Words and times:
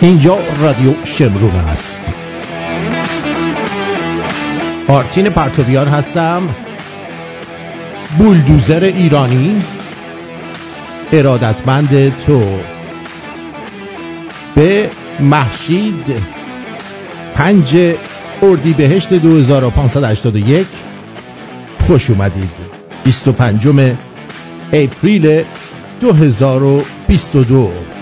اینجا 0.00 0.38
رادیو 0.60 0.94
شمرون 1.04 1.54
است. 1.54 2.12
آرتین 4.88 5.28
پرتویان 5.30 5.88
هستم. 5.88 6.42
بولدوزر 8.18 8.84
ایرانی. 8.84 9.62
ارادتمند 11.12 12.16
تو. 12.26 12.42
به 14.54 14.90
محشید 15.20 16.22
پنج 17.34 17.94
اردی 18.42 18.72
بهشت 18.72 19.12
2581 19.12 20.66
خوش 21.80 22.10
اومدید. 22.10 22.50
25 23.04 23.68
اپریل 24.72 25.44
2022 26.00 27.97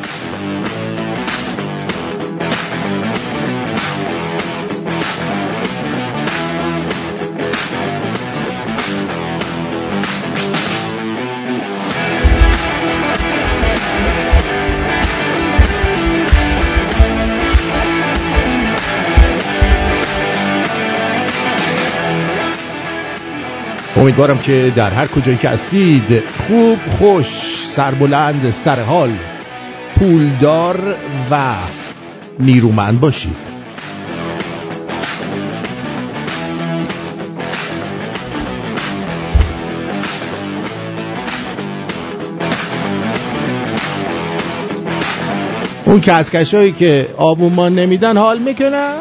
امیدوارم 24.06 24.38
که 24.38 24.72
در 24.76 24.90
هر 24.90 25.06
کجایی 25.06 25.36
که 25.36 25.48
هستید 25.48 26.22
خوب 26.28 26.78
خوش 26.98 27.26
سربلند 27.66 28.50
سرحال 28.50 29.10
پولدار 29.98 30.96
و 31.30 31.54
نیرومند 32.40 33.00
باشید. 33.00 33.36
اون 45.84 46.00
کسکشایی 46.00 46.72
که 46.72 47.08
آبومان 47.16 47.74
نمیدن 47.74 48.16
حال 48.16 48.38
می‌کنن؟ 48.38 48.94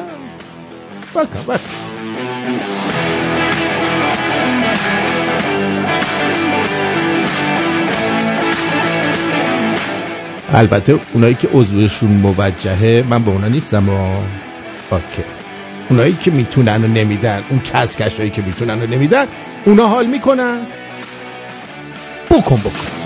بکن 1.16 1.44
بکن. 1.48 1.85
البته 10.54 11.00
اونایی 11.14 11.36
که 11.36 11.48
عضوشون 11.54 12.12
موجهه 12.12 13.04
من 13.10 13.24
به 13.24 13.32
اونا 13.32 13.48
نیستم 13.48 13.90
و 13.90 14.16
اوکی. 14.92 15.24
اونایی 15.90 16.18
که 16.22 16.32
می‌تونن 16.32 16.84
و 16.84 16.88
نمیدن 16.88 17.44
اون 17.50 17.60
کسکشایی 17.60 18.30
که 18.30 18.42
می‌تونن 18.42 18.82
و 18.82 18.88
نمیدن 18.88 19.26
اونا 19.66 19.88
حال 19.88 20.06
می‌کنن. 20.06 20.58
بکن 22.32 22.56
بکن. 22.56 23.06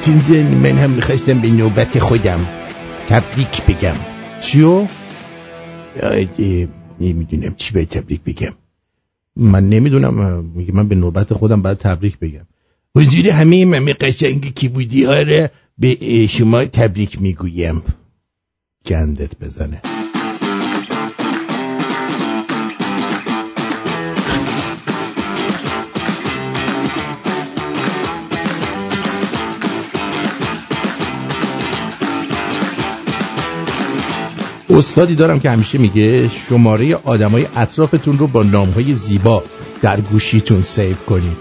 تینزن 0.00 0.54
من 0.54 0.78
هم 0.78 0.90
می‌خواستم 0.90 1.40
به 1.40 1.48
نوبت 1.48 1.98
خودم 1.98 2.46
تبریک 3.08 3.62
بگم. 3.62 3.94
چیو؟ 4.40 4.86
نمی‌دونم 7.00 7.54
چی 7.56 7.72
به 7.72 7.84
تبریک 7.84 8.20
بگم. 8.20 8.52
من 9.36 9.68
نمی‌دونم 9.68 10.44
میگه 10.54 10.72
من 10.74 10.88
به 10.88 10.94
نوبت 10.94 11.32
خودم 11.34 11.62
باید 11.62 11.78
تبریک 11.78 12.18
بگم. 12.18 12.46
حضور 12.96 13.28
همه 13.28 13.64
ممه 13.64 13.92
قشنگ 13.92 14.54
کی 14.54 14.68
بودی 14.68 15.04
ها 15.04 15.24
به 15.78 16.26
شما 16.26 16.64
تبریک 16.64 17.22
می‌گویم. 17.22 17.82
گندت 18.86 19.38
بزنه. 19.38 19.82
استادی 34.70 35.14
دارم 35.14 35.40
که 35.40 35.50
همیشه 35.50 35.78
میگه 35.78 36.28
شماره 36.28 36.94
آدمای 36.94 37.46
اطرافتون 37.56 38.18
رو 38.18 38.26
با 38.26 38.42
نامهای 38.42 38.92
زیبا 38.92 39.42
در 39.82 40.00
گوشیتون 40.00 40.62
سیو 40.62 40.96
کنید. 40.96 41.36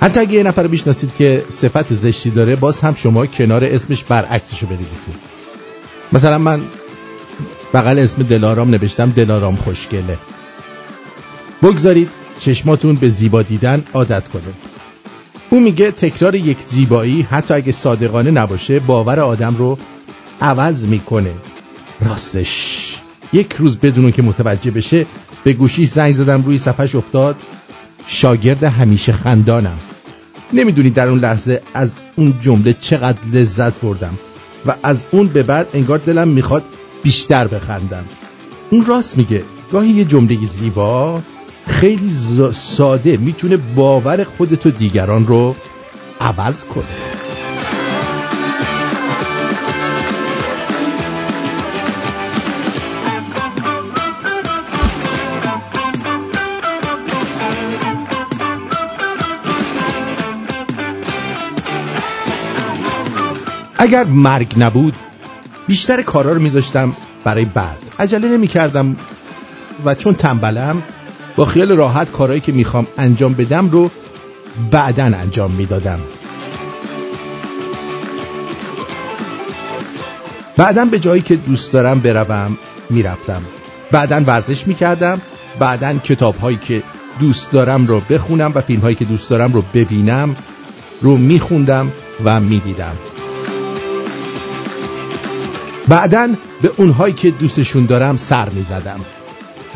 حتی 0.00 0.20
اگه 0.20 0.32
یه 0.32 0.42
نفر 0.42 0.66
بیشناسید 0.66 1.14
که 1.14 1.44
صفت 1.48 1.94
زشتی 1.94 2.30
داره 2.30 2.56
باز 2.56 2.80
هم 2.80 2.94
شما 2.94 3.26
کنار 3.26 3.64
اسمش 3.64 4.04
برعکسش 4.04 4.62
رو 4.62 4.68
بنویسید. 4.68 5.14
مثلا 6.12 6.38
من 6.38 6.60
بغل 7.74 7.98
اسم 7.98 8.22
دلارام 8.22 8.70
نوشتم 8.70 9.10
دلارام 9.10 9.56
خوشگله. 9.56 10.18
بگذارید 11.62 12.10
چشماتون 12.38 12.96
به 12.96 13.08
زیبا 13.08 13.42
دیدن 13.42 13.82
عادت 13.94 14.28
کنه. 14.28 14.42
او 15.50 15.60
میگه 15.60 15.90
تکرار 15.90 16.34
یک 16.34 16.60
زیبایی 16.60 17.22
حتی 17.22 17.54
اگه 17.54 17.72
صادقانه 17.72 18.30
نباشه 18.30 18.80
باور 18.80 19.20
آدم 19.20 19.56
رو 19.56 19.78
عوض 20.40 20.86
می‌کنه. 20.86 21.34
راستش. 22.00 22.96
یک 23.32 23.52
روز 23.58 23.76
بدون 23.76 24.12
که 24.12 24.22
متوجه 24.22 24.70
بشه 24.70 25.06
به 25.44 25.52
گوشی 25.52 25.86
زنگ 25.86 26.14
زدم 26.14 26.42
روی 26.42 26.58
صفحش 26.58 26.94
افتاد. 26.94 27.36
شاگرد 28.06 28.64
همیشه 28.64 29.12
خندانم. 29.12 29.78
نمی‌دونی 30.52 30.90
در 30.90 31.08
اون 31.08 31.18
لحظه 31.18 31.62
از 31.74 31.94
اون 32.16 32.34
جمله 32.40 32.72
چقدر 32.72 33.18
لذت 33.32 33.80
بردم 33.80 34.18
و 34.66 34.74
از 34.82 35.02
اون 35.10 35.26
به 35.26 35.42
بعد 35.42 35.68
انگار 35.74 35.98
دلم 35.98 36.28
می‌خواد 36.28 36.62
بیشتر 37.02 37.46
بخندم. 37.46 38.04
اون 38.70 38.84
راست 38.84 39.18
میگه. 39.18 39.42
گاهی 39.72 39.88
یه 39.88 40.04
جمله 40.04 40.38
زیبا 40.50 41.20
خیلی 41.66 42.10
ساده 42.52 43.16
می‌تونه 43.16 43.56
باور 43.56 44.24
خودت 44.24 44.66
و 44.66 44.70
دیگران 44.70 45.26
رو 45.26 45.56
عوض 46.20 46.64
کنه. 46.64 46.84
اگر 63.84 64.04
مرگ 64.04 64.54
نبود 64.56 64.94
بیشتر 65.66 66.02
کارا 66.02 66.32
رو 66.32 66.42
میذاشتم 66.42 66.92
برای 67.24 67.44
بعد. 67.44 67.78
عجله 67.98 68.28
نمی 68.28 68.48
کردم 68.48 68.96
و 69.84 69.94
چون 69.94 70.14
تنبلم 70.14 70.82
با 71.36 71.44
خیال 71.44 71.72
راحت 71.72 72.12
کارهایی 72.12 72.40
که 72.40 72.52
می‌خوام 72.52 72.86
انجام 72.98 73.34
بدم 73.34 73.70
رو 73.70 73.90
بعدا 74.70 75.04
انجام 75.04 75.50
می‌دادم. 75.50 76.00
بعدا 80.56 80.84
به 80.84 80.98
جایی 80.98 81.22
که 81.22 81.36
دوست 81.36 81.72
دارم 81.72 82.00
بروم 82.00 82.58
می‌رفتم. 82.90 83.42
بعدا 83.90 84.20
ورزش 84.26 84.66
می‌کردم 84.66 85.20
بعدا 85.58 85.94
کتاب 85.94 86.36
هایی 86.36 86.56
که 86.56 86.82
دوست 87.20 87.50
دارم 87.50 87.86
رو 87.86 88.00
بخونم 88.00 88.52
و 88.54 88.60
فیلم 88.60 88.80
هایی 88.80 88.96
که 88.96 89.04
دوست 89.04 89.30
دارم 89.30 89.52
رو 89.52 89.62
ببینم 89.74 90.36
رو 91.00 91.16
میخوندم 91.16 91.92
و 92.24 92.40
می‌دیدم. 92.40 92.96
بعدا 95.88 96.28
به 96.62 96.70
اونهایی 96.76 97.14
که 97.14 97.30
دوستشون 97.30 97.86
دارم 97.86 98.16
سر 98.16 98.48
می 98.48 98.62
زدم 98.62 99.00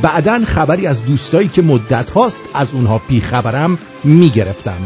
بعدا 0.02 0.40
خبری 0.46 0.86
از 0.86 1.04
دوستایی 1.04 1.48
که 1.48 1.62
مدت 1.62 2.10
هاست 2.10 2.44
از 2.54 2.68
اونها 2.72 3.00
بی 3.08 3.20
خبرم 3.20 3.78
می 4.04 4.30
گرفتم 4.30 4.78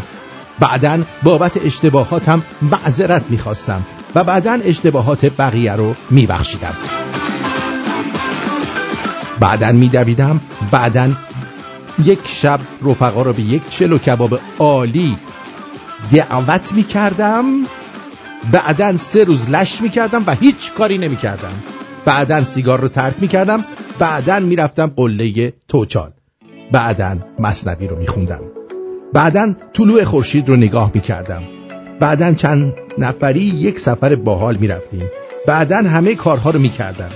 بعدا 0.60 0.98
بابت 1.22 1.66
اشتباهاتم 1.66 2.42
معذرت 2.62 3.22
می 3.30 3.38
خواستم 3.38 3.82
و 4.14 4.24
بعدا 4.24 4.58
اشتباهات 4.64 5.24
بقیه 5.24 5.72
رو 5.72 5.94
می 6.10 6.26
بخشیدم 6.26 6.74
بعدا 9.40 9.72
می 9.72 9.88
دویدم 9.88 10.40
بعدا 10.70 11.10
یک 12.04 12.20
شب 12.24 12.60
رفقا 12.82 13.22
رو 13.22 13.32
به 13.32 13.42
یک 13.42 13.69
چلو 13.69 13.98
کباب 13.98 14.40
عالی 14.58 15.16
دعوت 16.12 16.72
می 16.72 16.82
کردم 16.82 17.44
بعدا 18.50 18.97
سه 18.97 19.25
روز 19.25 19.50
لش 19.50 19.83
می‌کردم 19.83 20.25
و 20.27 20.35
هیچ 20.35 20.73
کاری 20.73 20.99
نمی‌کردم. 20.99 21.53
بعدا 22.05 22.44
سیگار 22.44 22.81
رو 22.81 22.89
ترک 22.89 23.15
می‌کردم. 23.21 23.65
بعدا 23.99 24.41
می‌رفتم 24.41 24.93
قله 24.97 25.53
توچال. 25.69 26.11
بعدا 26.73 27.17
مصنبی 27.39 27.87
رو 27.87 27.99
میخوندم. 27.99 28.41
بعدا 29.12 29.55
طلوع 29.75 30.05
خورشید 30.05 30.49
رو 30.49 30.56
نگاه 30.56 30.91
می‌کردم. 30.94 31.43
بعدا 32.00 32.33
چند 32.33 32.75
نفری 32.99 33.41
یک 33.41 33.81
سفر 33.81 34.15
باحال 34.15 34.56
می‌رفتیم. 34.56 35.11
بعدا 35.47 35.77
همه 35.77 36.15
کارها 36.15 36.50
رو 36.50 36.59
می‌کردم. 36.59 37.11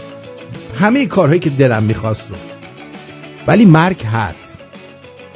همه 0.80 1.06
کارهایی 1.06 1.40
که 1.40 1.50
دلم 1.50 1.82
می‌خواست 1.82 2.30
رو. 2.30 2.36
ولی 3.46 3.64
مرگ 3.64 4.02
هست. 4.02 4.60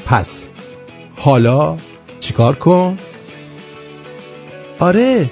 پس 0.06 0.48
حالا 1.16 1.76
چیکار 2.20 2.54
کن؟ 2.54 2.98
آره 4.78 5.30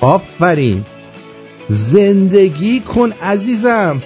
آفرین. 0.00 0.84
زندگی 1.68 2.80
کن 2.80 3.12
عزیزم. 3.12 4.02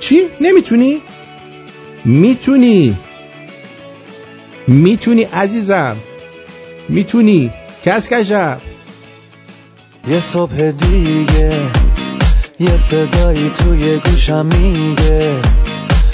چی؟ 0.00 0.20
نمی‌تونی؟ 0.40 1.02
می‌تونی. 2.04 2.96
می‌تونی 4.68 5.22
عزیزم. 5.22 5.96
می‌تونی. 6.88 7.50
کس 7.84 8.08
کشم 8.08 8.60
یه 10.08 10.20
صبح 10.20 10.70
دیگه 10.70 11.62
یه 12.60 12.76
صدایی 12.78 13.50
توی 13.50 13.98
گوشم 13.98 14.46
میگه. 14.46 15.40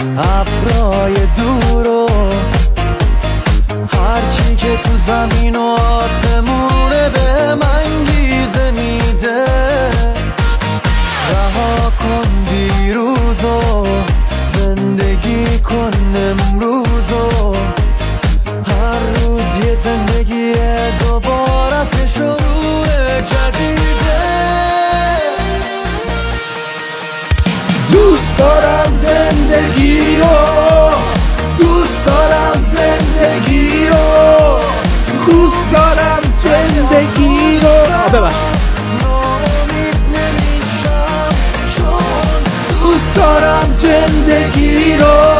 ابرای 0.00 1.14
دور 1.36 1.86
و 1.86 2.08
هرچی 3.92 4.56
که 4.56 4.76
تو 4.76 4.90
زمین 5.06 5.56
و 5.56 5.60
آسمونه 5.62 7.08
به 7.08 7.54
من 7.54 8.04
گیزه 8.04 8.70
میده. 8.70 9.44
رها 11.30 11.90
کن 11.90 12.44
دیروز 12.50 13.44
و 13.44 13.86
زندگی 14.58 15.58
کن 15.58 15.90
امروز 16.16 17.12
و 17.12 17.54
هر 18.70 19.00
روز 19.00 19.64
یه 19.64 19.76
زندگی 19.84 20.52
دوباره 20.98 22.06
شروع 22.14 22.86
جدیده 23.20 23.97
دارم 28.38 28.96
زندگی 28.96 30.16
رو 30.16 30.90
دوست 31.58 32.06
دارم 32.06 32.62
زندگی 32.64 33.88
رو 33.88 34.60
دوست 35.26 35.72
دارم 35.72 36.22
زندگی 36.38 37.60
رو. 37.60 37.68
چون 41.76 42.42
دوست 42.82 43.14
دارم 43.14 43.76
زندگی 43.78 44.96
رو. 44.96 45.38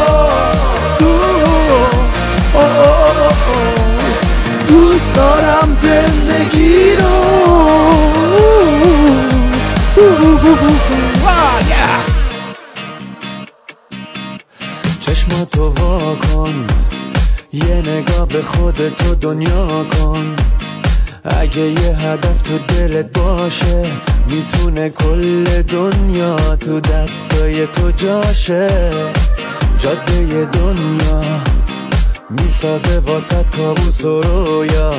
دوست 4.67 5.15
دارم 5.15 5.77
زندگی 5.81 6.95
رو. 6.95 7.28
چشماتو 15.09 15.69
وا 15.69 16.15
کن. 16.15 16.67
یه 17.53 17.75
نگاه 17.85 18.27
به 18.27 18.41
خودتو 18.41 19.15
دنیا 19.15 19.83
کن. 19.83 20.35
اگه 21.23 21.61
یه 21.61 21.97
هدف 21.97 22.41
تو 22.41 22.57
دلت 22.57 23.19
باشه 23.19 23.91
می‌تونه 24.27 24.89
کل 24.89 25.61
دنیا 25.61 26.35
تو 26.55 26.79
دستای 26.79 27.67
تو 27.67 27.91
جاشه. 27.91 28.69
جاده 29.79 30.45
دنیا 30.45 31.23
می‌سازه 32.29 32.99
واسط 32.99 33.49
کابوس 33.49 34.05
و 34.05 34.21
رویا. 34.21 34.93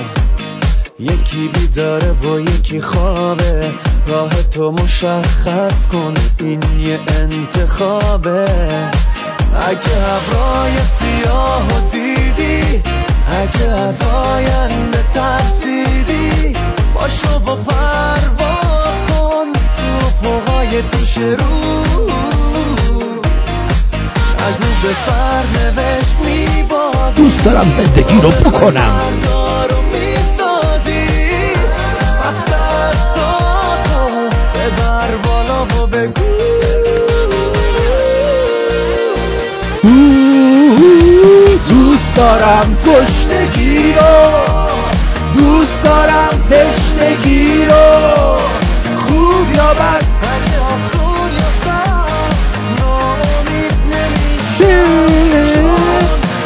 یکی 0.98 1.50
بیداره 1.54 2.12
و 2.12 2.40
یکی 2.40 2.80
خوابه. 2.80 3.72
راه 4.06 4.42
تو 4.42 4.72
مشخص 4.72 5.86
کن 5.86 6.14
این 6.38 6.62
یه 6.80 7.00
انتخابه. 7.08 8.46
اگه 9.54 9.96
ابرای 10.16 10.72
سیاه 10.98 11.66
و 11.66 11.90
دیدی 11.90 12.82
اگه 13.30 13.70
از 13.70 14.02
آینده 14.02 15.04
ترسیدی 15.14 16.56
باشو 16.94 17.34
و 17.34 17.56
پرواز 17.56 18.94
کن 19.08 19.52
تو 19.76 20.06
فوقای 20.22 20.82
پیش 20.82 21.16
رو. 21.16 21.80
نگو 24.40 24.70
به 24.82 24.94
سرنوشت 25.06 26.16
میبازی 26.24 27.22
دوست 27.22 27.44
دارم 27.44 27.68
زندگی 27.68 28.20
رو 28.20 28.30
بکنم. 28.30 29.39
دوست 42.10 42.18
دارم 42.18 42.76
گشنگی 42.86 43.92
رو. 43.92 44.30
دوست 45.36 45.84
دارم 45.84 46.42
تشنگی 46.50 47.64
رو. 47.64 48.38
خوب 48.96 49.56
یا 49.56 49.74
بد؟ 49.74 50.04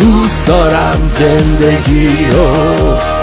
دوست 0.00 0.46
دارم 0.46 1.10
زندگی 1.18 2.26
رو. 2.30 3.13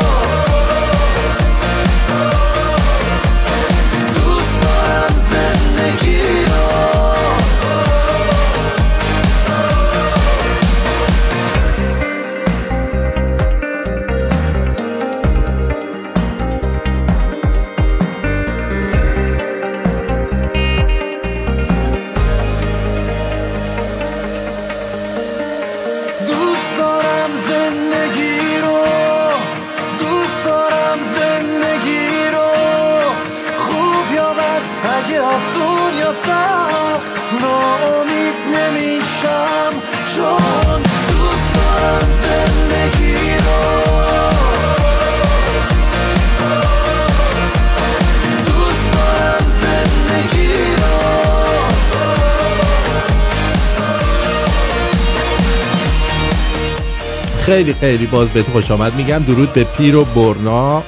خیلی 57.52 57.74
خیلی 57.74 58.08
باز 58.08 58.30
بهت 58.30 58.46
خوش 58.46 58.72
آمد. 58.72 58.96
میگم 58.96 59.20
درود 59.20 59.54
به 59.54 59.64
پیر 59.64 59.96
و 59.96 60.06
برنا. 60.06 60.84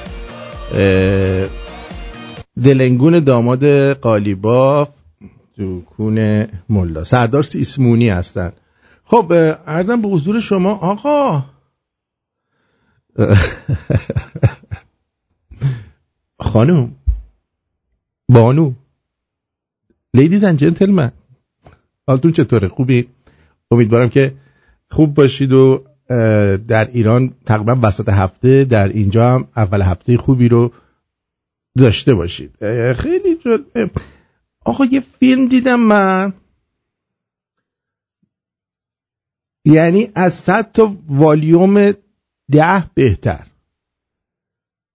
دلنگون 2.62 3.20
داماد 3.20 3.92
قالیباف 3.92 4.88
دکون 5.58 6.46
ملا. 6.68 7.04
سردار 7.04 7.42
سیسمونی 7.42 8.08
هستن. 8.08 8.52
خب 9.04 9.32
اه، 9.32 9.38
عرضم 9.66 10.02
به 10.02 10.08
حضور 10.08 10.40
شما 10.40 10.70
آقا. 10.70 11.44
خانم. 16.40 16.94
بانو. 18.28 18.72
لیدیز 20.14 20.44
اند 20.44 20.58
جنتلمن 20.58 21.12
حالتون 22.06 22.32
چطوره؟ 22.32 22.68
خوبی؟ 22.68 23.08
امیدوارم 23.70 24.08
که 24.08 24.34
خوب 24.90 25.14
باشید 25.14 25.52
و 25.52 25.84
در 26.68 26.84
ایران 26.92 27.34
تقریبا 27.46 27.78
وسط 27.82 28.08
هفته 28.08 28.64
در 28.64 28.88
اینجا 28.88 29.30
هم 29.30 29.48
اول 29.56 29.82
هفته 29.82 30.16
خوبی 30.16 30.48
رو 30.48 30.72
داشته 31.78 32.14
باشید. 32.14 32.56
خیلی 32.92 33.34
جل... 33.34 33.62
آقا 34.64 34.84
یه 34.84 35.00
فیلم 35.00 35.48
دیدم 35.48 35.80
من. 35.80 36.32
یعنی 39.64 40.10
از 40.14 40.34
صد 40.34 40.72
تا 40.72 40.96
والیوم 41.08 41.92
ده 42.52 42.84
بهتر. 42.94 43.46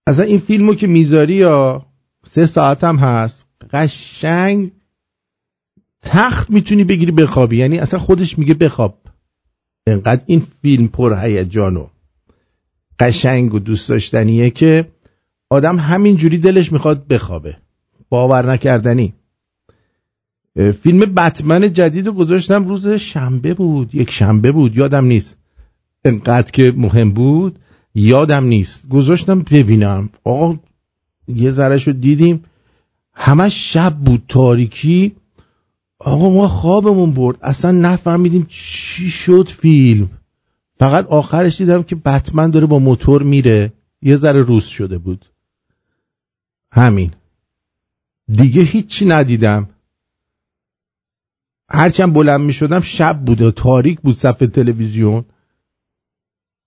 اصلا 0.07 0.25
این 0.25 0.39
فیلمو 0.39 0.75
که 0.75 0.87
می‌ذاری 0.87 1.35
یا 1.35 1.85
سه 2.25 2.45
ساعت 2.45 2.83
هم 2.83 2.95
هست 2.95 3.45
قشنگ 3.71 4.71
تخت 6.01 6.49
می‌تونی 6.49 6.83
بگیری 6.83 7.11
بخوابی. 7.11 7.57
یعنی 7.57 7.79
اصلا 7.79 7.99
خودش 7.99 8.39
میگه 8.39 8.53
بخواب. 8.53 9.08
انقدر 9.89 10.23
این 10.25 10.47
فیلم 10.61 10.87
پر 10.87 11.19
هیجان 11.21 11.77
و 11.77 11.87
قشنگ 12.99 13.53
و 13.53 13.59
دوست 13.59 13.89
داشتنیه 13.89 14.49
که 14.49 14.85
آدم 15.49 15.79
همینجوری 15.79 16.37
دلش 16.37 16.71
می‌خواد 16.71 17.07
بخوابه. 17.07 17.57
باور 18.09 18.51
نکردنی. 18.51 19.13
فیلم 20.55 20.99
بتمن 20.99 21.73
جدید 21.73 22.07
رو 22.07 22.13
گذاشتم 22.13 22.67
روز 22.67 22.87
شنبه 22.87 23.53
بود. 23.53 23.95
یک 23.95 24.11
شنبه 24.11 24.51
بود 24.51 24.77
یادم 24.77 25.05
نیست. 25.05 25.37
انقدر 26.05 26.51
که 26.51 26.73
مهم 26.77 27.11
بود 27.11 27.59
یادم 27.95 28.43
نیست. 28.43 28.89
گذاشتم 28.89 29.41
ببینم. 29.41 30.09
آقا 30.23 30.55
یه 31.27 31.51
ذره 31.51 31.83
رو 31.83 31.93
دیدیم. 31.93 32.43
همه 33.13 33.49
شب 33.49 33.95
بود 33.95 34.23
تاریکی. 34.27 35.15
آقا 35.99 36.29
ما 36.29 36.47
خوابمون 36.47 37.11
برد. 37.11 37.37
اصلا 37.41 37.71
نفهمیدیم 37.71 38.45
چی 38.49 39.09
شد 39.09 39.47
فیلم. 39.47 40.09
فقط 40.79 41.07
آخرش 41.07 41.57
دیدم 41.57 41.83
که 41.83 41.95
بتمن 41.95 42.49
داره 42.49 42.65
با 42.65 42.79
موتور 42.79 43.23
میره. 43.23 43.73
یه 44.01 44.15
ذره 44.15 44.41
روز 44.41 44.65
شده 44.65 44.97
بود. 44.97 45.25
همین. 46.71 47.13
دیگه 48.27 48.61
هیچی 48.61 49.05
ندیدم. 49.05 49.69
هرچند 51.69 52.13
بلند 52.13 52.41
می 52.41 52.53
شدم 52.53 52.79
شب 52.79 53.25
بود 53.25 53.41
و 53.41 53.51
تاریک 53.51 54.01
بود 54.01 54.17
صفحه 54.17 54.47
تلویزیون. 54.47 55.25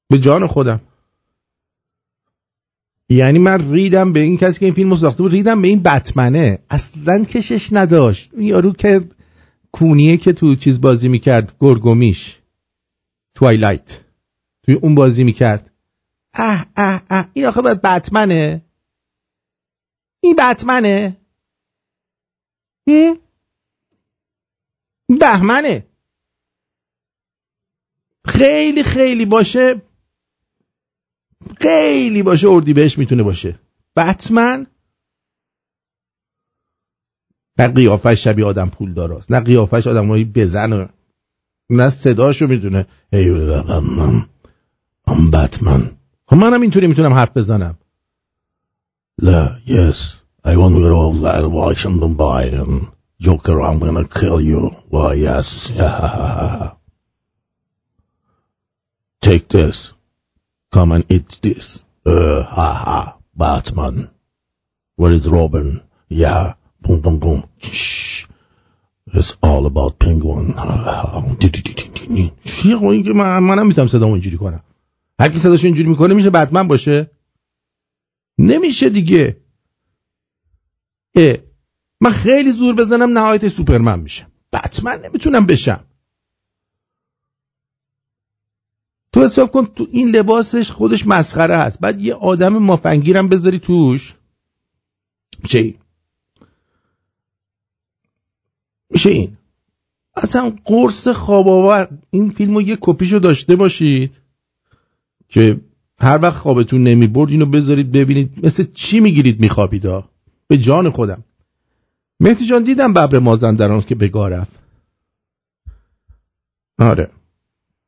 به 0.08 0.18
جان 0.18 0.46
خودم. 0.46 0.80
یعنی 3.08 3.38
من 3.38 3.72
ریدم 3.72 4.12
به 4.12 4.20
این 4.20 4.36
کسی 4.36 4.58
که 4.58 4.64
این 4.64 4.74
فیلم 4.74 4.96
ساخته 4.96 5.22
بود 5.22 5.32
ریدم 5.32 5.62
به 5.62 5.68
این 5.68 5.82
بتمنه. 5.82 6.58
اصلا 6.70 7.24
کشش 7.24 7.72
نداشت. 7.72 8.30
یارو 8.38 8.72
که 8.72 9.08
کونیه 9.72 10.16
که 10.16 10.32
تو 10.32 10.56
چیز 10.56 10.80
بازی 10.80 11.08
می‌کرد 11.08 11.56
گرگومیش. 11.60 12.38
توایلایت. 13.34 14.00
توی 14.62 14.74
اون 14.74 14.94
بازی 14.94 15.24
می‌کرد. 15.24 15.70
اه 16.34 16.66
اه 16.76 17.02
اه. 17.10 17.28
این 17.32 17.46
آخه 17.46 17.62
باید 17.62 17.82
بتمنه. 17.82 18.64
این 20.20 20.36
بتمنه. 20.36 21.16
بهمنه. 25.20 25.86
خیلی 28.24 28.82
خیلی 28.82 29.24
باشه. 29.24 29.82
خیلی 31.60 32.22
باشه 32.22 32.48
اردی 32.48 32.72
بهش 32.72 32.98
می‌تونه 32.98 33.22
باشه. 33.22 33.58
بتمن 33.96 34.66
نه 37.58 37.68
قیافش 37.68 38.24
شبیه 38.24 38.44
آدم 38.44 38.68
پول 38.68 38.92
داراست 38.92 39.30
نه 39.32 39.40
قیافش 39.40 39.86
آدم 39.86 40.08
هایی 40.08 40.24
بزن 40.24 40.88
نه 41.70 41.90
صداشو 41.90 42.46
می‌دونه 42.46 42.86
ای 43.12 43.30
من 43.30 44.26
ام 45.06 45.30
بتمن 45.30 45.90
خب 46.26 46.36
منم 46.36 46.60
اینطوری 46.60 46.86
می‌تونم 46.86 47.12
حرف 47.12 47.36
بزنم 47.36 47.78
لا 49.18 49.56
yes 49.66 49.96
I 50.44 50.56
want 50.56 50.74
to 50.74 50.80
go 50.80 51.12
that 51.22 51.50
Washington 51.50 52.14
buy 52.14 52.44
and 52.60 52.86
Joker 53.20 53.60
I'm 53.60 53.78
gonna 53.78 54.04
kill 54.20 54.40
you 54.40 54.60
why 54.88 55.14
yes 55.14 55.48
take 59.20 59.48
this 59.48 59.92
come 60.72 60.90
and 60.92 61.04
eat 61.08 61.38
this 61.42 61.84
uh, 62.06 62.42
ha 62.56 62.70
ha 62.84 63.00
Batman 63.36 64.10
where 64.96 65.12
is 65.12 65.28
Robin 65.28 65.82
yeah 66.08 66.54
boom 66.82 67.00
boom 67.04 67.18
boom. 67.18 67.40
It's 69.14 69.32
all 69.42 69.64
about 69.66 69.98
penguin. 69.98 70.54
چیه 72.44 72.82
این 72.82 73.02
که 73.02 73.12
من 73.12 73.38
منم 73.38 73.66
می‌تونم 73.66 73.88
صدامو 73.88 74.12
اینجوری 74.12 74.36
کنم. 74.36 74.62
هر 75.20 75.28
کی 75.28 75.38
صداشو 75.38 75.66
اینجوری 75.66 75.88
می‌کنه 75.88 76.14
میشه 76.14 76.30
بتمن 76.30 76.68
باشه. 76.68 77.10
نمیشه 78.38 78.88
دیگه. 78.88 79.36
اه 81.14 81.36
من 82.00 82.10
خیلی 82.10 82.50
زور 82.50 82.74
بزنم 82.74 83.18
نهایت 83.18 83.48
سوپرمن 83.48 84.00
میشم. 84.00 84.26
بتمن 84.52 85.00
نمی‌تونم 85.04 85.46
بشم. 85.46 85.84
تو 89.12 89.24
حساب 89.24 89.52
کن 89.52 89.66
تو 89.66 89.86
این 89.90 90.08
لباسش 90.08 90.70
خودش 90.70 91.06
مسخره 91.06 91.56
هست 91.56 91.80
بعد 91.80 92.00
یه 92.00 92.14
آدم 92.14 92.56
مافنگیرم 92.58 93.28
بذاری 93.28 93.58
توش. 93.58 94.14
چه 95.48 95.74
میشه 98.92 99.10
این. 99.10 99.36
اصلا 100.16 100.52
قرص 100.64 101.08
خواب 101.08 101.48
آور 101.48 101.98
این 102.10 102.30
فیلمو 102.30 102.62
یه 102.62 102.78
کپیشو 102.80 103.18
داشته 103.18 103.56
باشید 103.56 104.16
که 105.28 105.60
هر 105.98 106.18
وقت 106.22 106.36
خوابتون 106.36 106.82
نمی 106.82 107.06
برد 107.06 107.30
اینو 107.30 107.46
بذارید 107.46 107.92
ببینید. 107.92 108.46
مثل 108.46 108.64
چی 108.74 109.00
می‌گیرید 109.00 109.40
میخوابید 109.40 109.86
ها؟ 109.86 110.08
به 110.48 110.58
جان 110.58 110.90
خودم. 110.90 111.24
مهدی 112.20 112.46
جان 112.46 112.64
دیدم 112.64 112.92
ببر 112.92 113.18
مازندران 113.18 113.80
که 113.80 113.94
بگاه 113.94 114.28
رفت. 114.28 114.58
آره. 116.78 117.10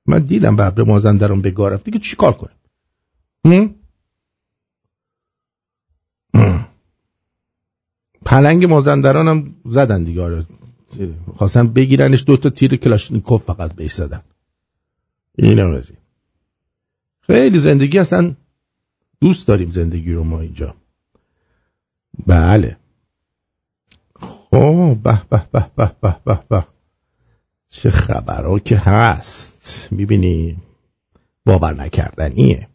من 0.07 0.19
دیدم 0.19 0.57
ببر 0.57 0.83
مازندران 0.83 1.43
بگاه 1.43 1.71
رفت. 1.71 1.85
دیگه 1.85 1.99
چی 1.99 2.17
کار 2.17 2.33
کنم؟ 2.33 2.55
پلنگ 8.25 8.65
مازندران 8.65 9.29
هم 9.29 9.55
زدن 9.65 10.05
دیگه 10.05 10.23
آره. 10.23 10.47
خواستن 11.37 11.69
بگیرنش 11.69 12.25
دوتا 12.27 12.51
تیر 12.51 12.77
کلاشنیکوف 12.77 13.45
فقط 13.45 13.73
بهش 13.73 13.93
زدن. 13.93 14.23
اینم 15.39 15.71
از 15.71 15.93
خیلی 17.21 17.59
زندگی 17.59 17.99
اصلا 17.99 18.35
دوست 19.21 19.47
داریم 19.47 19.69
زندگی 19.69 20.13
رو 20.13 20.25
ما 20.25 20.41
اینجا. 20.41 20.75
بله. 22.27 22.77
خب 24.21 24.97
به 25.03 25.23
به 25.31 25.47
به 25.53 25.71
به 25.77 25.93
به 26.01 26.17
به 26.25 26.41
به. 26.49 26.67
چه 27.69 27.91
خبرها 27.91 28.59
که 28.59 28.77
هست. 28.77 29.89
می‌بینی 29.91 30.57
باور 31.47 31.75
نکردنیه. 31.75 32.69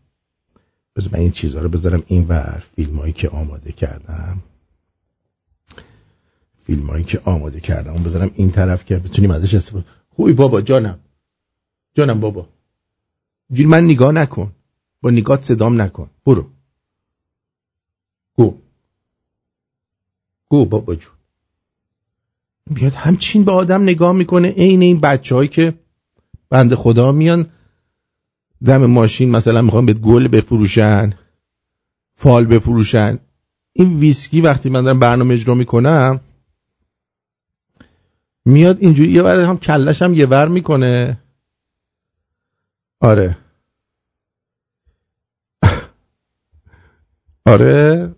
بذار 0.96 1.10
من 1.14 1.20
این 1.20 1.32
چیزها 1.32 1.62
رو 1.62 1.70
بذارم 1.70 2.04
این 2.08 2.28
ور 2.28 2.64
فیلم 2.76 3.00
هایی 3.00 3.14
که 3.14 3.30
آماده 3.30 3.72
کردم. 3.72 4.44
فیلم 6.70 6.88
هایی 6.90 7.04
که 7.04 7.22
آماده 7.26 7.60
کردم. 7.60 7.94
اون 7.94 8.04
بذارم 8.04 8.32
این 8.36 8.52
طرف 8.52 8.86
که 8.86 8.98
بتونیم 8.98 9.32
ازش 9.32 9.56
استفاده 9.56 9.86
خوبی 10.10 10.34
بابا 10.34 10.62
جانم. 10.62 11.00
جانم 11.96 12.20
بابا. 12.20 12.50
جوری 13.52 13.66
من 13.66 13.84
نگاه 13.84 14.12
نکن. 14.12 14.52
با 15.02 15.10
نگاه 15.10 15.42
صدام 15.42 15.82
نکن. 15.82 16.10
برو. 16.26 16.46
گو. 18.36 18.58
گو 20.50 20.66
بابا 20.66 20.96
جون. 20.96 21.12
بیاد 22.72 22.94
همچین 22.94 23.44
به 23.44 23.52
آدم 23.52 23.84
نگاه 23.84 24.12
می‌کنه. 24.12 24.48
عین 24.48 24.82
این 24.82 25.00
بچه 25.00 25.36
هایی 25.36 25.50
که 25.50 25.74
بند 26.50 26.76
خدا 26.76 27.12
میان. 27.12 27.46
دم 28.66 28.86
ماشین 28.86 29.32
مثلا 29.32 29.62
می‌خوان 29.62 29.86
به 29.86 29.94
گل 29.94 30.28
بفروشن. 30.28 31.14
فال 32.16 32.46
بفروشن. 32.46 33.20
این 33.74 34.00
ویسکی 34.00 34.42
وقتی 34.42 34.70
من 34.70 34.84
دارم 34.84 35.00
برنامه 35.00 35.34
اجرا 35.34 35.56
می‌کنم 35.56 36.20
میاد 38.50 38.78
اینجوری 38.80 39.12
یه 39.12 39.24
ور 39.24 39.40
هم 39.40 39.58
کلش 39.58 40.02
هم 40.02 40.14
یه 40.14 40.26
ور 40.26 40.48
می‌کنه. 40.48 41.18
آره. 43.02 43.38
آره. 47.46 48.16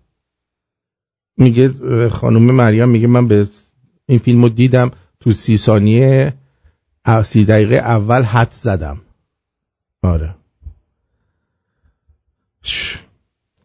میگه 1.38 1.70
خانم 2.10 2.42
مریم 2.42 2.90
میگه 2.90 3.08
من 3.08 3.28
به 3.28 3.48
این 4.06 4.20
فیلمو 4.20 4.50
دیدم 4.50 4.92
تو 5.20 5.32
سی 5.32 5.58
ثانیه 5.58 6.34
سی 7.24 7.46
دقیقه 7.46 7.76
اول 7.76 8.22
حد 8.24 8.52
زدم. 8.52 9.02
آره. 10.04 10.36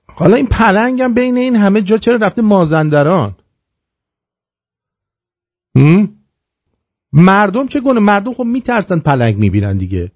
حالا 0.09 0.37
این 0.37 0.47
پلنگم 0.47 1.15
بین 1.15 1.37
این 1.37 1.57
همه 1.57 1.83
جا 1.83 1.99
چرا 1.99 2.17
رفته 2.17 2.43
مازندران؟ 2.43 3.37
مردم 7.17 7.67
چه 7.67 7.81
گونه؟ 7.81 8.01
مردم 8.01 8.35
خب 8.35 8.45
میترسن 8.45 8.99
پلنگ 8.99 9.37
می‌بینن 9.37 9.77
دیگه. 9.77 10.13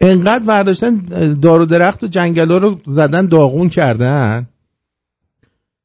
انقدر 0.00 0.44
برداشتن 0.44 0.96
دار 1.34 1.60
و 1.60 1.66
درخت 1.66 2.04
و 2.04 2.06
جنگل 2.06 2.50
ها 2.50 2.56
رو 2.58 2.80
زدن 2.86 3.26
داغون 3.26 3.68
کردن 3.68 4.48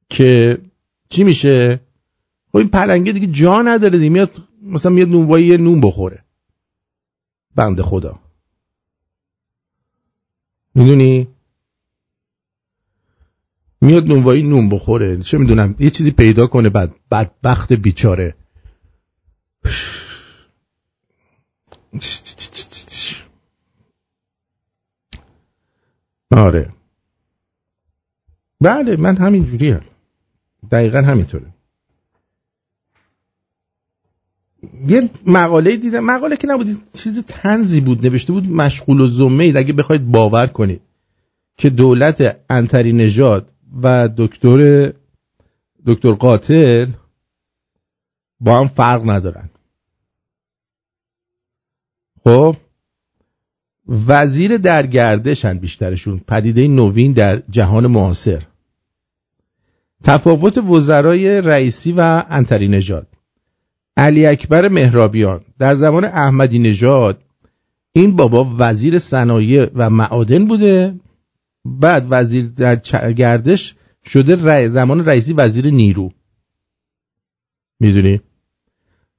که 0.09 0.57
چی 1.09 1.23
میشه؟ 1.23 1.79
خب 2.51 2.57
این 2.57 2.67
پلنگه 2.67 3.11
دیگه 3.11 3.27
جا 3.27 3.61
نداره 3.61 3.97
دیگه. 3.97 4.09
میاد 4.09 4.37
مثلا 4.63 4.91
میاد 4.91 5.09
نونوایی 5.09 5.45
یه 5.45 5.57
نون 5.57 5.81
بخوره. 5.81 6.23
بنده 7.55 7.83
خدا. 7.83 8.19
می‌دونی؟ 10.75 11.27
میاد 13.81 14.07
نونوایی 14.07 14.43
نون 14.43 14.69
بخوره. 14.69 15.17
چه 15.17 15.37
می‌دونم؟ 15.37 15.75
یه 15.79 15.89
چیزی 15.89 16.11
پیدا 16.11 16.47
کنه 16.47 16.69
بعد 16.69 16.95
بدبخت 17.11 17.73
بیچاره. 17.73 18.35
آره. 26.31 26.73
بله 28.61 28.95
من 28.97 29.17
همین 29.17 29.45
جوری 29.45 29.71
هم. 29.71 29.81
دقیقا 30.71 31.01
همینطوره. 31.01 31.53
یه 34.87 35.09
مقاله 35.25 35.77
دیدم. 35.77 35.99
مقاله 35.99 36.37
که 36.37 36.47
نبود 36.47 36.67
چیز 36.93 37.19
تنزی 37.19 37.81
بود 37.81 38.05
نوشته 38.05 38.33
بود 38.33 38.49
مشغول 38.49 39.01
و 39.01 39.07
زمه 39.07 39.43
اید 39.43 39.57
اگه 39.57 39.73
بخواید 39.73 40.11
باور 40.11 40.47
کنید 40.47 40.81
که 41.57 41.69
دولت 41.69 42.37
انتری 42.49 42.93
نژاد 42.93 43.51
و 43.83 44.09
دکتر 44.17 44.91
دکتر 45.85 46.11
قاتل 46.11 46.87
با 48.39 48.59
هم 48.59 48.67
فرق 48.67 49.09
ندارن. 49.09 49.49
خب 52.27 52.55
وزیر 54.07 54.57
در 54.57 54.87
گردشن 54.87 55.57
بیشترشون 55.57 56.21
پدیده 56.27 56.67
نوین 56.67 57.13
در 57.13 57.43
جهان 57.49 57.87
معاصر. 57.87 58.43
تفاوت 60.03 60.57
وزرای 60.57 61.41
رئیسی 61.41 61.91
و 61.91 62.23
انتری 62.29 62.67
نژاد. 62.67 63.07
علی 63.97 64.25
اکبر 64.25 64.67
مهرابیان 64.67 65.41
در 65.59 65.75
زمان 65.75 66.05
احمدی 66.05 66.59
نژاد 66.59 67.21
این 67.91 68.15
بابا 68.15 68.55
وزیر 68.57 68.99
صنایع 68.99 69.69
و 69.75 69.89
معادن 69.89 70.45
بوده. 70.45 70.95
بعد 71.65 72.07
وزیر 72.09 72.45
در 72.45 72.75
گردش 73.13 73.75
شده 74.05 74.69
زمان 74.69 75.05
رئیسی 75.05 75.33
وزیر 75.33 75.69
نیرو. 75.69 76.11
می‌دونی؟ 77.79 78.21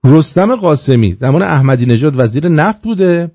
رستم 0.05 0.57
قاسمی 0.57 1.17
زمان 1.21 1.43
احمدی 1.43 1.87
نژاد 1.87 2.13
وزیر 2.17 2.49
نفت 2.49 2.83
بوده 2.83 3.31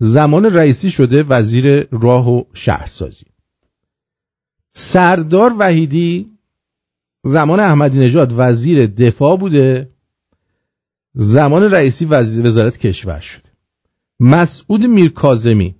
زمان 0.00 0.44
رئیسی 0.44 0.90
شده 0.90 1.22
وزیر 1.22 1.86
راه 1.90 2.30
و 2.30 2.44
شهرسازی. 2.54 3.26
سردار 4.74 5.54
وحیدی 5.58 6.30
زمان 7.24 7.60
احمدی 7.60 7.98
نژاد 7.98 8.34
وزیر 8.36 8.86
دفاع 8.86 9.36
بوده 9.36 9.90
زمان 11.14 11.62
رئیسی 11.62 12.04
وزیر 12.04 12.46
وزارت 12.46 12.78
کشور 12.78 13.20
شده. 13.20 13.50
مسعود 14.20 14.86
میرکازمی 14.86 15.74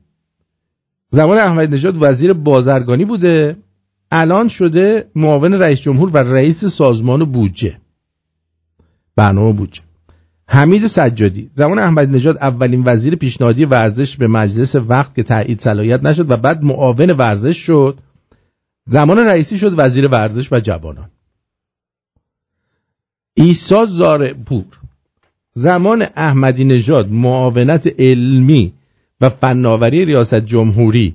زمان 1.10 1.38
احمدی 1.38 1.74
نژاد 1.74 1.96
وزیر 2.00 2.32
بازرگانی 2.32 3.04
بوده 3.04 3.56
الان 4.10 4.48
شده 4.48 5.10
معاون 5.14 5.52
رئیس 5.54 5.80
جمهور 5.80 6.10
و 6.12 6.16
رئیس 6.16 6.64
سازمان 6.64 7.24
بودجه. 7.24 7.80
برنامه 9.16 9.52
بودجه. 9.52 9.83
حمید 10.48 10.86
سجادی. 10.86 11.50
زمان 11.54 11.78
احمدی 11.78 12.12
نژاد 12.12 12.36
اولین 12.36 12.82
وزیر 12.86 13.16
پیشنهادی 13.16 13.64
ورزش 13.64 14.16
به 14.16 14.26
مجلس 14.26 14.74
وقت 14.74 15.14
که 15.14 15.22
تایید 15.22 15.60
صلاحیت 15.60 16.04
نشد 16.04 16.30
و 16.30 16.36
بعد 16.36 16.64
معاون 16.64 17.10
ورزش 17.10 17.56
شد. 17.56 17.98
زمان 18.86 19.18
رئیسی 19.18 19.58
شد 19.58 19.74
وزیر 19.76 20.08
ورزش 20.08 20.52
و 20.52 20.60
جوانان. 20.60 21.10
ایسا 23.34 23.86
زارپور 23.86 24.64
زمان 25.54 26.06
احمدی 26.16 26.64
نژاد 26.64 27.12
معاونت 27.12 27.94
علمی 27.98 28.72
و 29.20 29.30
فناوری 29.30 30.04
ریاست 30.04 30.34
جمهوری 30.34 31.14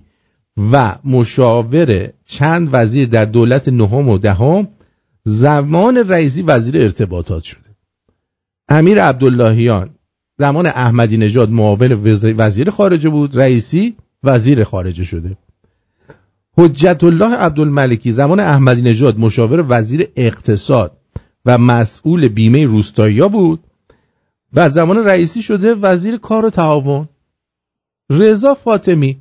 و 0.72 0.96
مشاور 1.04 2.10
چند 2.26 2.70
وزیر 2.72 3.08
در 3.08 3.26
دولت 3.26 3.68
نهم 3.68 4.10
و 4.10 4.18
دهم 4.18 4.68
زمان 5.24 5.98
رئیسی 5.98 6.42
وزیر 6.42 6.78
ارتباطات 6.78 7.44
شده. 7.44 7.69
امیر 8.70 9.04
عبداللهیان 9.04 9.90
زمان 10.40 10.66
احمدی 10.66 11.18
نژاد 11.18 11.50
معاون 11.50 11.92
وزیر 12.38 12.70
خارجه 12.70 13.10
بود 13.10 13.38
رئیسی 13.38 13.96
وزیر 14.24 14.64
خارجه 14.64 15.04
شده. 15.04 15.38
حجت 16.58 17.04
الله 17.04 17.36
عبدالملکی 17.36 18.12
زمان 18.12 18.40
احمدی 18.40 18.82
نژاد 18.82 19.20
مشاور 19.20 19.66
وزیر 19.70 20.08
اقتصاد 20.16 20.98
و 21.46 21.58
مسئول 21.58 22.28
بیمه 22.28 22.66
روستایی 22.66 23.22
بود 23.22 23.60
و 24.54 24.70
زمان 24.70 24.98
رئیسی 24.98 25.42
شده 25.42 25.76
وزیر 25.76 26.18
کار 26.18 26.46
و 26.46 26.50
تعاون. 26.50 27.10
رضا 28.10 28.54
فاطمی 28.54 29.18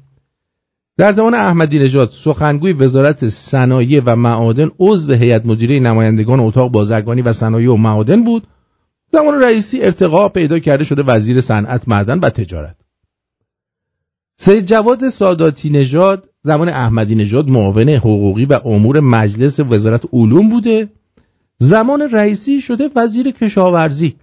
در 0.96 1.12
زمان 1.12 1.34
احمدی 1.34 1.78
نژاد 1.78 2.10
سخنگوی 2.10 2.72
وزارت 2.72 3.28
صنایع 3.28 4.02
و 4.06 4.16
معادن 4.16 4.70
عضو 4.78 5.12
هیئت 5.12 5.46
مدیره 5.46 5.80
نمایندگان 5.80 6.40
اتاق 6.40 6.70
بازرگانی 6.70 7.22
و 7.22 7.32
صنایع 7.32 7.72
و 7.72 7.76
معادن 7.76 8.24
بود. 8.24 8.46
زمان 9.12 9.42
رئیسی 9.42 9.82
ارتقا 9.82 10.28
پیدا 10.28 10.58
کرده 10.58 10.84
شده 10.84 11.02
وزیر 11.02 11.40
صنعت 11.40 11.88
معدن 11.88 12.18
و 12.18 12.30
تجارت. 12.30 12.76
سید 14.36 14.66
جواد 14.66 15.08
ساداتی 15.08 15.70
نژاد 15.70 16.28
زمان 16.42 16.68
احمدی 16.68 17.14
نژاد 17.14 17.48
معاون 17.48 17.88
حقوقی 17.88 18.44
و 18.44 18.60
امور 18.64 19.00
مجلس 19.00 19.60
وزارت 19.60 20.02
علوم 20.12 20.50
بوده. 20.50 20.88
زمان 21.58 22.02
رئیسی 22.02 22.60
شده 22.60 22.90
وزیر 22.96 23.30
کشاورزی. 23.30 24.16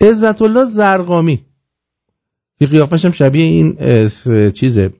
عزت 0.00 0.42
الله 0.42 0.64
زرقامی. 0.64 1.44
که 2.58 2.66
قیافش 2.66 3.04
هم 3.04 3.12
شبیه 3.12 3.44
این 3.44 3.76
چیزه 4.50 4.92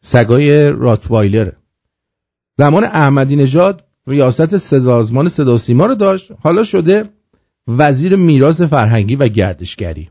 سگای 0.00 0.70
راتوایلر. 0.70 1.52
زمان 2.58 2.84
احمدی 2.84 3.36
نژاد 3.36 3.84
ریاست 4.10 4.56
سازمان 4.56 5.28
صدا 5.28 5.58
سیما 5.58 5.86
رو 5.86 5.94
داشت. 5.94 6.32
حالا 6.42 6.64
شده 6.64 7.10
وزیر 7.68 8.16
میراث 8.16 8.60
فرهنگی 8.60 9.16
و 9.16 9.28
گردشگری. 9.28 10.10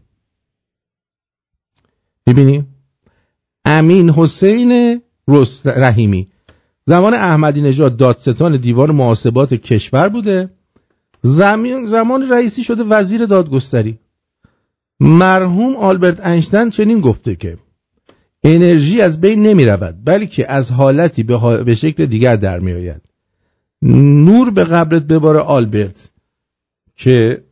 ببینیم 2.27 2.67
امین 3.65 4.09
حسین 4.09 5.01
رحیمی. 5.65 6.27
زمان 6.85 7.13
احمدی 7.13 7.61
نژاد 7.61 7.97
دادستان 7.97 8.57
دیوار 8.57 8.91
محاسبات 8.91 9.53
کشور 9.53 10.09
بوده. 10.09 10.49
زمان, 11.21 11.85
زمان 11.85 12.29
رئیسی 12.29 12.63
شده 12.63 12.83
وزیر 12.83 13.25
دادگستری. 13.25 13.99
مرحوم 14.99 15.75
آلبرت 15.75 16.25
اینشتین 16.25 16.69
چنین 16.69 17.01
گفته 17.01 17.35
که 17.35 17.57
انرژی 18.43 19.01
از 19.01 19.21
بین 19.21 19.43
نمی 19.43 19.65
رود 19.65 19.95
بلکه 20.05 20.51
از 20.51 20.71
حالتی 20.71 21.23
به, 21.23 21.63
به 21.63 21.75
شکل 21.75 22.05
دیگر 22.05 22.35
در 22.35 22.59
می 22.59 22.73
آید 22.73 23.08
نور 23.81 24.49
به 24.49 24.63
قبرت 24.63 25.03
بباره 25.03 25.39
آلبرت 25.39 26.09
که 26.95 27.43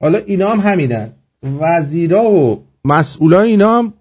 حالا 0.00 0.18
اینا 0.18 0.50
هم 0.52 0.60
همینن. 0.60 1.12
وزیرا 1.42 2.30
و 2.30 2.66
مسئولا 2.84 3.40
اینا 3.40 3.78
هم 3.78 3.92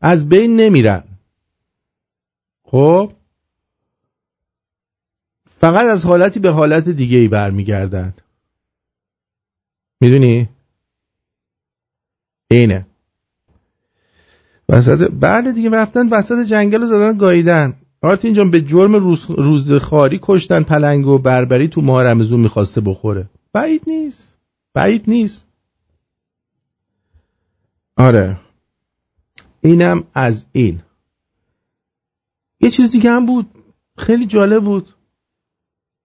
از 0.00 0.28
بین 0.28 0.56
نمیرن. 0.56 1.04
خب؟ 2.64 3.12
فقط 5.60 5.86
از 5.86 6.04
حالتی 6.04 6.40
به 6.40 6.50
حالت 6.50 6.88
دیگه 6.88 7.18
ای 7.18 7.28
برمیگردن. 7.28 8.14
می‌دونی؟ 10.00 10.48
اینه. 12.50 12.86
وسط 14.68 15.10
بله 15.20 15.52
دیگه 15.52 15.70
رفتن 15.70 16.08
وسط 16.08 16.46
جنگل 16.46 16.80
رو 16.80 16.86
زدن 16.86 17.18
گاییدن. 17.18 17.81
آرتین 18.02 18.32
جان 18.32 18.50
به 18.50 18.60
جرم 18.60 18.94
روز 18.94 19.30
روزخاری 19.30 20.18
کشتن 20.22 20.62
پلنگ 20.62 21.06
و 21.06 21.18
بربری 21.18 21.68
تو 21.68 21.80
ماه 21.80 22.04
رمزون 22.04 22.40
می‌خواسته 22.40 22.80
بخوره. 22.80 23.26
بعید 23.52 23.82
نیست. 23.86 24.36
بعید 24.74 25.04
نیست. 25.08 25.44
آره. 27.96 28.36
اینم 29.60 30.04
از 30.14 30.44
این. 30.52 30.80
یه 32.60 32.70
چیز 32.70 32.90
دیگه 32.90 33.10
هم 33.10 33.26
بود. 33.26 33.46
خیلی 33.98 34.26
جالب 34.26 34.64
بود. 34.64 34.88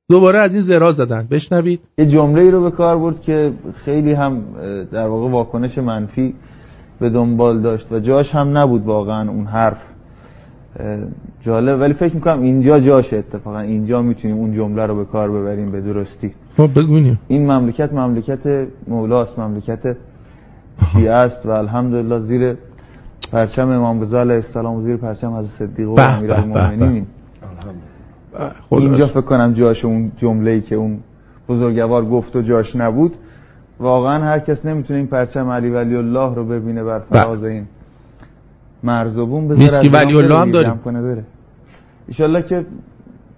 دوباره 0.10 0.40
از 0.40 0.54
این 0.54 0.64
زرا 0.64 0.92
زدن. 0.92 1.28
بشنوید. 1.32 1.82
یه 1.98 2.06
جمله 2.06 2.42
ای 2.42 2.52
رو 2.52 2.62
به 2.62 2.72
کار 2.72 2.98
برد 2.98 3.22
که 3.22 3.54
خیلی 3.76 4.14
هم 4.14 4.44
در 4.92 5.08
واقع 5.08 5.30
واکنش 5.30 5.78
منفی 5.78 6.36
به 7.00 7.10
دنبال 7.10 7.62
داشت 7.62 7.92
و 7.92 8.00
جاش 8.00 8.36
هم 8.36 8.58
نبود 8.58 8.86
واقعا 8.86 9.30
اون 9.30 9.46
حرف. 9.46 9.97
جالب. 11.42 11.80
ولی 11.80 11.94
فکر 11.94 12.16
می‌کنم 12.16 12.42
اینجا 12.42 12.80
جاشه 12.80 13.18
اتفاقا. 13.18 13.60
اینجا 13.60 14.02
می‌تونیم 14.02 14.38
اون 14.38 14.54
جمله 14.54 14.86
رو 14.86 14.96
به 14.96 15.06
کار 15.06 15.32
ببریم 15.32 15.72
به 15.72 15.82
درستی. 15.82 16.34
خب 16.58 16.70
بگونیم. 16.80 17.20
این 17.28 17.52
مملکت 17.52 17.94
مملکت 17.94 18.68
مولاست 18.88 19.40
مملکت 19.40 19.98
شیعه 20.94 21.12
است 21.12 21.46
و 21.46 21.50
الحمدلله 21.50 22.20
زیر 22.20 22.56
پرچم 23.32 23.70
امام 23.70 24.02
رضا 24.02 24.22
علیه 24.22 24.36
السلام 24.36 24.76
و 24.76 24.82
زیر 24.82 24.98
پرچم 24.98 25.34
حضرت 25.34 25.52
صدیق 25.52 25.90
و 25.90 26.00
امیرالمومنین 26.00 27.06
اینجا 28.72 29.06
فکر 29.08 29.22
کنم 29.22 29.54
جاش 29.54 29.86
اون 29.86 30.12
جمله 30.18 30.52
ای 30.52 30.62
که 30.62 30.76
اون 30.76 31.00
بزرگوار 31.50 32.06
گفت 32.06 32.36
و 32.36 32.42
جاش 32.42 32.76
نبود. 32.76 33.14
واقعا 33.80 34.24
هر 34.24 34.40
کس 34.40 34.66
نمی‌تونه 34.66 35.00
این 35.00 35.08
پرچم 35.08 35.50
علی 35.50 35.70
ولی 35.70 35.96
الله 35.96 36.36
رو 36.36 36.46
ببینه 36.46 36.84
بر 36.84 37.00
فراز 37.00 37.44
این. 37.44 37.66
مرزبون 38.84 39.48
بذار 39.48 39.58
میسکی 39.58 39.90
ولی 39.90 40.16
الله 40.16 40.40
هم 40.40 40.52
داریم 40.52 40.78
کنه 40.78 41.02
بره. 41.02 41.24
ایشالله 42.08 42.42
که 42.42 42.66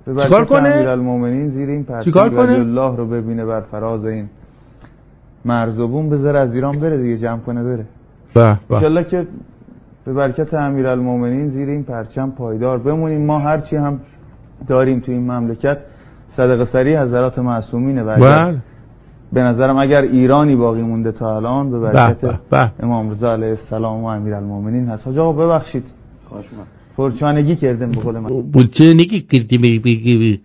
به 0.05 0.23
چیکار 0.23 0.45
کنه؟ 0.45 0.69
امیرالمومنین 0.69 1.49
زیر 1.49 1.69
این 1.69 1.83
پرچم 1.83 2.37
ولی 2.37 2.55
الله 2.55 2.97
رو 2.97 3.05
ببینه 3.05 3.45
بر 3.45 3.61
فراز 3.61 4.05
این 4.05 4.29
مرزبون 5.45 6.09
بذار 6.09 6.35
از 6.35 6.55
ایران 6.55 6.79
بره 6.79 6.97
دیگه 6.97 7.17
جمع 7.17 7.39
کنه 7.39 7.63
بره. 7.63 7.85
به 8.33 8.57
ایشالله 8.69 9.03
که 9.03 9.27
به 10.05 10.13
برکت 10.13 10.53
امیرالمومنین 10.53 11.49
زیر 11.49 11.69
این 11.69 11.83
پرچم 11.83 12.31
پایدار 12.31 12.77
بمونیم. 12.77 13.25
ما 13.25 13.39
هرچی 13.39 13.75
هم 13.75 13.99
داریم 14.67 14.99
تو 14.99 15.11
این 15.11 15.31
مملکت 15.31 15.77
صدقه 16.31 16.65
سری 16.65 16.95
حضرات 16.95 17.39
معصومینه 17.39 18.03
بله. 18.03 18.55
به 19.33 19.41
نظرم 19.41 19.77
اگر 19.77 20.01
ایرانی 20.01 20.55
باقی 20.55 20.81
مونده 20.81 21.11
تا 21.11 21.35
الان 21.35 21.71
به 21.71 21.79
برکت 21.79 22.39
امام 22.79 23.11
رضا 23.11 23.33
علیه 23.33 23.49
السلام 23.49 24.03
و 24.03 24.05
امیرالمومنین 24.05 24.89
هست. 24.89 25.07
آقا 25.07 25.31
ببخشید. 25.31 25.83
پرچانگی 26.97 27.55
کردم 27.55 27.91
به 27.91 28.01
قول 28.01 28.19
من. 28.19 28.51
پرچانگی 28.51 29.21
کردم 29.21 30.41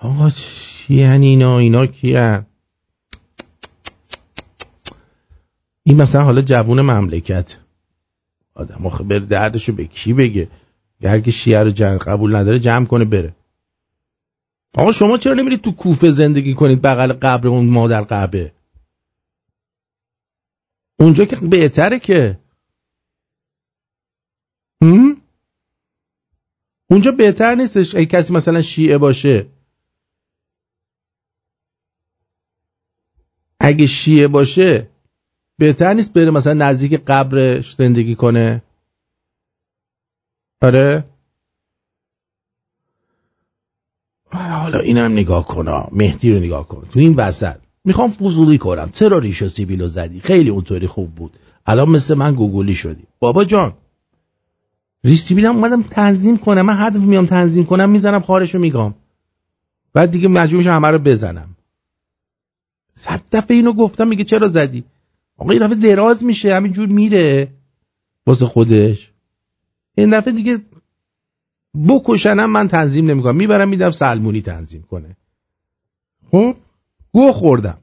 آقا 0.00 0.30
یعنی 0.88 1.26
اینا؟ 1.26 1.58
اینا 1.58 1.86
کیه 1.86 2.46
این 5.82 6.02
مثلا 6.02 6.22
حالا 6.22 6.40
جوون 6.40 6.80
مملکت. 6.80 7.58
آدم 8.54 8.86
آخه 8.86 9.04
بر 9.04 9.18
دردشو 9.18 9.72
به 9.72 9.84
کی 9.84 10.12
بگه؟ 10.12 10.48
هر 11.04 11.20
که 11.20 11.30
شیعه 11.30 11.62
رو 11.62 11.70
جمع 11.70 11.98
قبول 11.98 12.36
نداره 12.36 12.58
جمع 12.58 12.86
کنه 12.86 13.04
بره. 13.04 13.34
آقا 14.78 14.92
شما 14.92 15.18
چرا 15.18 15.34
نمیرید 15.34 15.60
تو 15.60 15.72
کوفه 15.72 16.10
زندگی 16.10 16.54
کنید 16.54 16.82
بغل 16.82 17.12
قبر 17.12 17.48
اون 17.48 17.66
مادر 17.66 18.02
قبه؟ 18.02 18.52
اونجا 20.98 21.24
که 21.24 21.36
بهتره 21.36 21.98
که؟ 21.98 22.38
اونجا 26.90 27.12
بهتر 27.12 27.54
نیستش 27.54 27.94
ای 27.94 28.06
کسی 28.06 28.32
مثلا 28.32 28.62
شیعه 28.62 28.98
باشه. 28.98 29.46
اگه 33.60 33.86
شیعه 33.86 34.28
باشه 34.28 34.88
بهتر 35.58 35.94
نیست 35.94 36.12
بره 36.12 36.30
مثلا 36.30 36.52
نزدیک 36.52 36.94
قبرش 37.06 37.74
زندگی 37.74 38.14
کنه. 38.14 38.62
آره؟ 40.62 41.11
حالا 44.62 44.78
اینم 44.78 45.12
نگاه 45.12 45.46
کن 45.46 45.88
مهدی 45.92 46.32
رو 46.32 46.38
نگاه 46.38 46.68
کن. 46.68 46.82
تو 46.92 46.98
این 46.98 47.14
وسط. 47.14 47.56
می‌خوام 47.84 48.10
فضولی 48.10 48.58
کنم. 48.58 48.90
چرا 48.92 49.18
ریش 49.18 49.42
و 49.42 49.48
سیبیلو 49.48 49.88
زدی؟ 49.88 50.20
خیلی 50.20 50.50
اونطوری 50.50 50.86
خوب 50.86 51.14
بود. 51.14 51.36
الان 51.66 51.88
مثل 51.88 52.14
من 52.14 52.34
گوگلی 52.34 52.74
شدی. 52.74 53.02
بابا 53.18 53.44
جان. 53.44 53.72
ریش 55.04 55.22
سیبیلم 55.22 55.56
اومدم 55.56 55.82
تنظیم 55.82 56.36
کنم. 56.36 56.62
من 56.62 56.76
هر 56.76 56.90
میام 56.90 57.26
تنظیم 57.26 57.64
کنم 57.64 57.90
می‌زنم 57.90 58.20
خارشو 58.20 58.58
میگم. 58.58 58.94
بعد 59.92 60.10
دیگه 60.10 60.28
مجبورش 60.28 60.66
همه 60.66 60.88
رو 60.88 60.98
بزنم. 60.98 61.56
صد 62.94 63.20
دفعه 63.32 63.56
اینو 63.56 63.72
گفتم 63.72 64.08
میگه 64.08 64.24
چرا 64.24 64.48
زدی؟ 64.48 64.84
آقا 65.38 65.50
این 65.50 65.66
دفعه 65.66 65.74
دراز 65.74 66.24
میشه. 66.24 66.54
همینجور 66.54 66.88
میره. 66.88 67.48
واسه 68.26 68.46
خودش. 68.46 69.12
این 69.94 70.10
دفعه 70.10 70.32
دیگه 70.32 70.58
بکشنم 71.88 72.50
من 72.50 72.68
تنظیم 72.68 73.10
نمی‌کنم. 73.10 73.36
می‌برم 73.36 73.68
میدم 73.68 73.90
سلمونی 73.90 74.42
تنظیم 74.42 74.82
کنه. 74.82 75.16
خب؟ 76.30 76.54
گو 77.12 77.32
خوردم. 77.32 77.78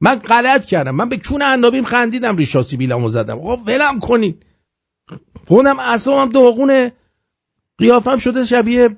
من 0.00 0.14
غلط 0.14 0.64
کردم. 0.64 0.94
من 0.94 1.08
به 1.08 1.16
کون 1.16 1.42
اندابیم 1.42 1.84
خندیدم 1.84 2.36
ریشاسی 2.36 2.76
بیلامو 2.76 3.08
زدم. 3.08 3.38
آقا 3.38 3.56
ولم 3.56 3.98
کنین. 4.00 4.34
خودم 5.46 5.78
اصلا 5.78 6.26
داغونه. 6.26 6.92
قیافم 7.78 8.18
شده 8.18 8.44
شبیه 8.44 8.96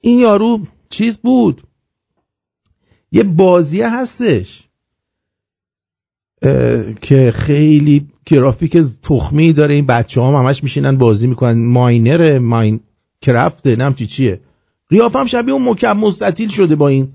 این 0.00 0.18
یارو 0.18 0.60
چیز 0.90 1.16
بود. 1.16 1.62
یه 3.12 3.22
بازیه 3.22 3.96
هستش. 3.96 4.62
که 7.00 7.32
خیلی 7.34 8.08
گرافیک 8.26 8.76
تخمی 9.02 9.52
داره. 9.52 9.74
این 9.74 9.86
بچه 9.86 10.22
هم 10.22 10.34
همش 10.34 10.62
میشینن 10.62 10.96
بازی 10.96 11.26
می‌کنن. 11.26 11.64
ماینر 11.64 12.38
ماین 12.38 12.80
کرفته 13.20 13.76
نم 13.76 13.94
چی 13.94 14.06
چیه. 14.06 14.40
قیافم 14.88 15.26
شبیه 15.26 15.54
اون 15.54 15.68
مکم 15.68 15.96
مستطیل 15.96 16.48
شده 16.48 16.76
با 16.76 16.88
این 16.88 17.12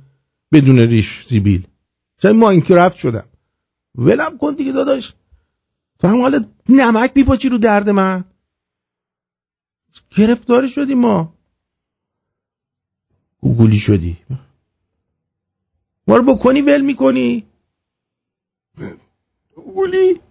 بدون 0.52 0.80
ریش 0.80 1.26
زیبیل. 1.28 1.68
شبیه 2.22 2.38
ماین 2.38 2.62
کرفت 2.62 2.98
شدم. 2.98 3.26
ولم 3.96 4.38
کن 4.38 4.54
دیگه 4.56 4.72
داداش. 4.72 5.14
تو 6.00 6.08
هم 6.08 6.22
حالا 6.22 6.46
نمک 6.70 7.14
بیپاچی 7.14 7.50
رو 7.50 7.58
درد 7.58 7.90
من. 7.90 8.26
گرفتاری 10.18 10.70
شدی 10.70 10.96
ما. 10.96 11.34
گوگولی 13.42 13.78
شدی. 13.78 14.18
ما 16.08 16.18
رو 16.18 16.36
بکنی 16.36 16.62
ول 16.62 16.82
می‌کنی. 16.82 17.46
گوگولی. 19.56 20.22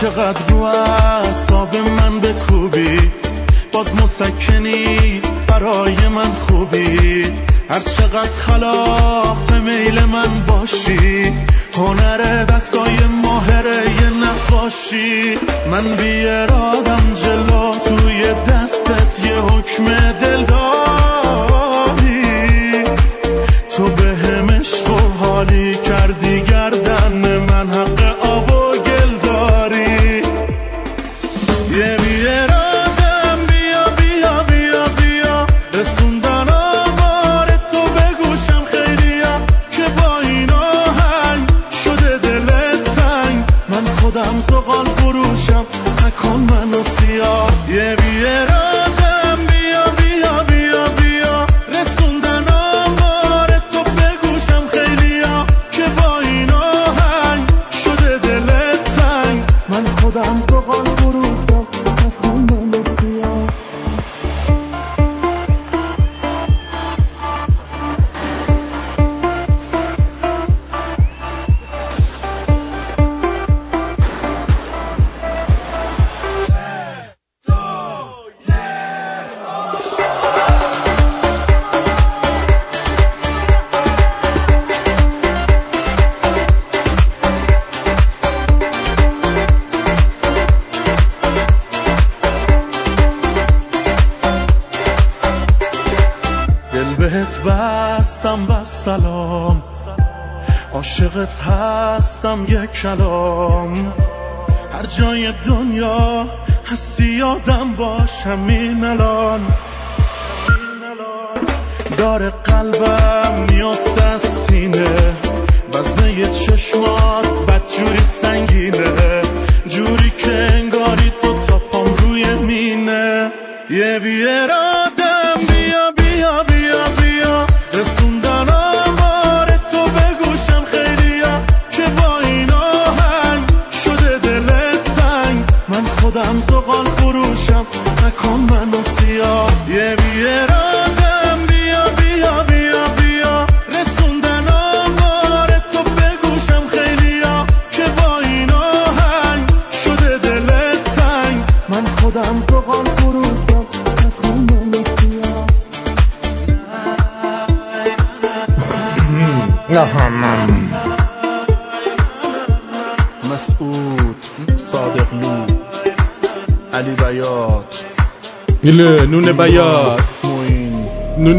چقدر 0.00 0.46
رو 0.48 0.62
اعصاب 0.62 1.76
من 1.76 2.20
بکوبی؟ 2.20 3.10
باز 3.72 3.94
مسکنی 3.94 5.20
برای 5.46 6.08
من 6.08 6.32
خوبی. 6.32 7.24
هر 7.70 7.80
چقدر 7.80 8.30
خلاف 8.30 9.52
میل 9.52 10.04
من 10.04 10.44
باشی 10.46 11.32
هنر 11.74 12.44
دستای 12.44 12.96
ماهره 13.22 13.90
یه 14.00 14.10
نقاشی. 14.10 15.38
من 15.70 15.96
بی 15.96 16.28
ارادم 16.28 17.14
جلو 17.14 17.74
توی 17.74 18.22
دستت 18.48 19.26
یه 19.26 19.36
حکم 19.36 20.12
دل 20.20 20.44
داری 20.44 21.09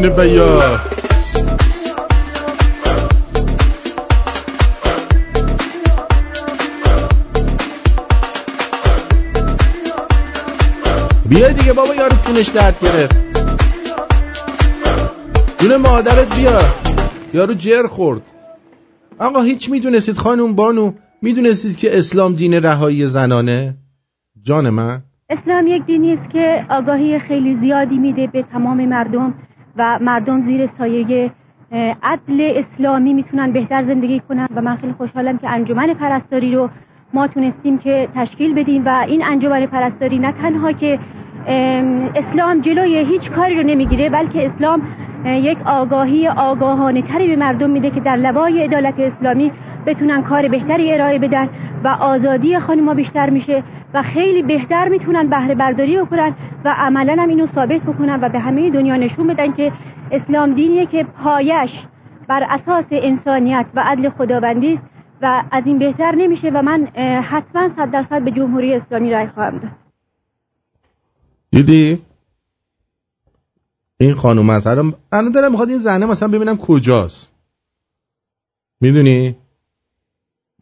نون 0.02 0.16
بیات 0.16 0.80
بیا 11.26 11.48
دیگه 11.48 11.72
بابا 11.72 11.94
یارو 11.94 12.16
چونش 12.26 12.48
درد 12.48 12.80
گرفت 12.80 13.16
جون 15.58 15.76
مادرت 15.76 16.40
بیا 16.40 16.58
یارو 17.34 17.54
جر 17.54 17.86
خورد 17.86 18.22
آقا 19.18 19.42
هیچ 19.42 19.70
می‌دونستید 19.70 20.16
خانم 20.16 20.54
بانو 20.54 20.92
می‌دونستید 21.22 21.76
که 21.76 21.98
اسلام 21.98 22.34
دین 22.34 22.54
رهایی 22.54 23.06
زنانه 23.06 23.74
جان 24.42 24.70
من 24.70 25.02
اسلام 25.30 25.66
یک 25.66 25.86
دینی 25.86 26.12
است 26.12 26.32
که 26.32 26.66
آگاهی 26.70 27.18
خیلی 27.18 27.58
زیادی 27.60 27.98
میده 27.98 28.26
به 28.26 28.44
تمام 28.52 28.88
مردم 28.88 29.34
و 29.76 29.98
مردم 30.00 30.46
زیر 30.46 30.68
سایه 30.78 31.30
عدل 32.02 32.52
اسلامی 32.56 33.14
می‌تونن 33.14 33.52
بهتر 33.52 33.84
زندگی 33.84 34.20
کنن 34.20 34.48
و 34.56 34.60
من 34.62 34.76
خیلی 34.76 34.92
خوشحالم 34.92 35.38
که 35.38 35.48
انجمن 35.50 35.94
پرستاری 35.94 36.54
رو 36.54 36.70
ما 37.14 37.26
تونستیم 37.26 37.78
که 37.78 38.08
تشکیل 38.14 38.54
بدیم 38.54 38.82
و 38.86 39.04
این 39.08 39.24
انجمن 39.24 39.66
پرستاری 39.66 40.18
نه 40.18 40.32
تنها 40.32 40.72
که 40.72 40.98
ام، 41.46 42.10
اسلام 42.14 42.60
جلوی 42.60 42.98
هیچ 42.98 43.30
کاری 43.30 43.54
رو 43.56 43.62
نمی‌گیره 43.62 44.08
بلکه 44.10 44.50
اسلام 44.50 44.82
یک 45.24 45.58
آگاهی 45.66 46.28
آگاهانه 46.28 47.02
تری 47.02 47.28
به 47.28 47.36
مردم 47.36 47.70
میده 47.70 47.90
که 47.90 48.00
در 48.00 48.16
لوای 48.16 48.64
عدالت 48.64 48.94
اسلامی 48.98 49.52
بتونن 49.86 50.22
کار 50.22 50.48
بهتری 50.48 50.92
ارائه 50.92 51.18
بدن 51.18 51.48
و 51.84 51.88
آزادی 51.88 52.58
خانم‌ها 52.58 52.94
بیشتر 52.94 53.30
میشه 53.30 53.64
و 53.94 54.02
خیلی 54.02 54.42
بهتر 54.42 54.88
می‌تونن 54.88 55.30
بهره 55.30 55.54
برداری 55.54 55.98
بکنن 55.98 56.34
و 56.64 56.74
عملا 56.78 57.22
هم 57.22 57.28
اینو 57.28 57.46
ثابت 57.54 57.80
بکنن 57.80 58.20
و 58.22 58.28
به 58.28 58.38
همه 58.38 58.70
دنیا 58.70 58.96
نشون 58.96 59.26
بدن 59.26 59.52
که 59.52 59.72
اسلام 60.10 60.54
دینیه 60.54 60.86
که 60.86 61.04
پایش 61.04 61.70
بر 62.28 62.42
اساس 62.48 62.84
انسانیت 62.90 63.66
و 63.74 63.82
عدل 63.86 64.10
خداوندی 64.10 64.74
است 64.74 64.82
و 65.22 65.42
از 65.50 65.62
این 65.66 65.78
بهتر 65.78 66.14
نمیشه 66.14 66.50
و 66.50 66.62
من 66.62 66.86
حتما 67.22 67.70
صد 67.76 67.90
درصد 67.90 68.22
به 68.22 68.30
جمهوری 68.30 68.74
اسلامی 68.74 69.10
رای 69.10 69.26
خواهم 69.26 69.58
داد. 69.58 69.70
دیدی؟ 71.50 72.02
این 74.00 74.12
خانوم 74.14 74.50
از 74.50 74.66
الان 74.66 74.92
الان 75.12 75.32
دارم 75.32 75.50
می‌خواد 75.50 75.68
این 75.68 75.78
زنه 75.78 76.06
مثلا 76.06 76.28
ببینم 76.28 76.56
کجاست. 76.56 77.34
می‌دونی؟ 78.80 79.36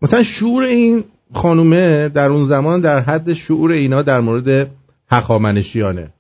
مثلا 0.02 0.22
شعور 0.22 0.62
این 0.62 1.04
خانومه 1.34 2.08
در 2.08 2.28
اون 2.28 2.44
زمان 2.44 2.80
در 2.80 3.00
حد 3.00 3.32
شعور 3.32 3.72
اینا 3.72 4.02
در 4.02 4.20
مورد 4.20 4.70
هخامنشیانه. 5.10 6.10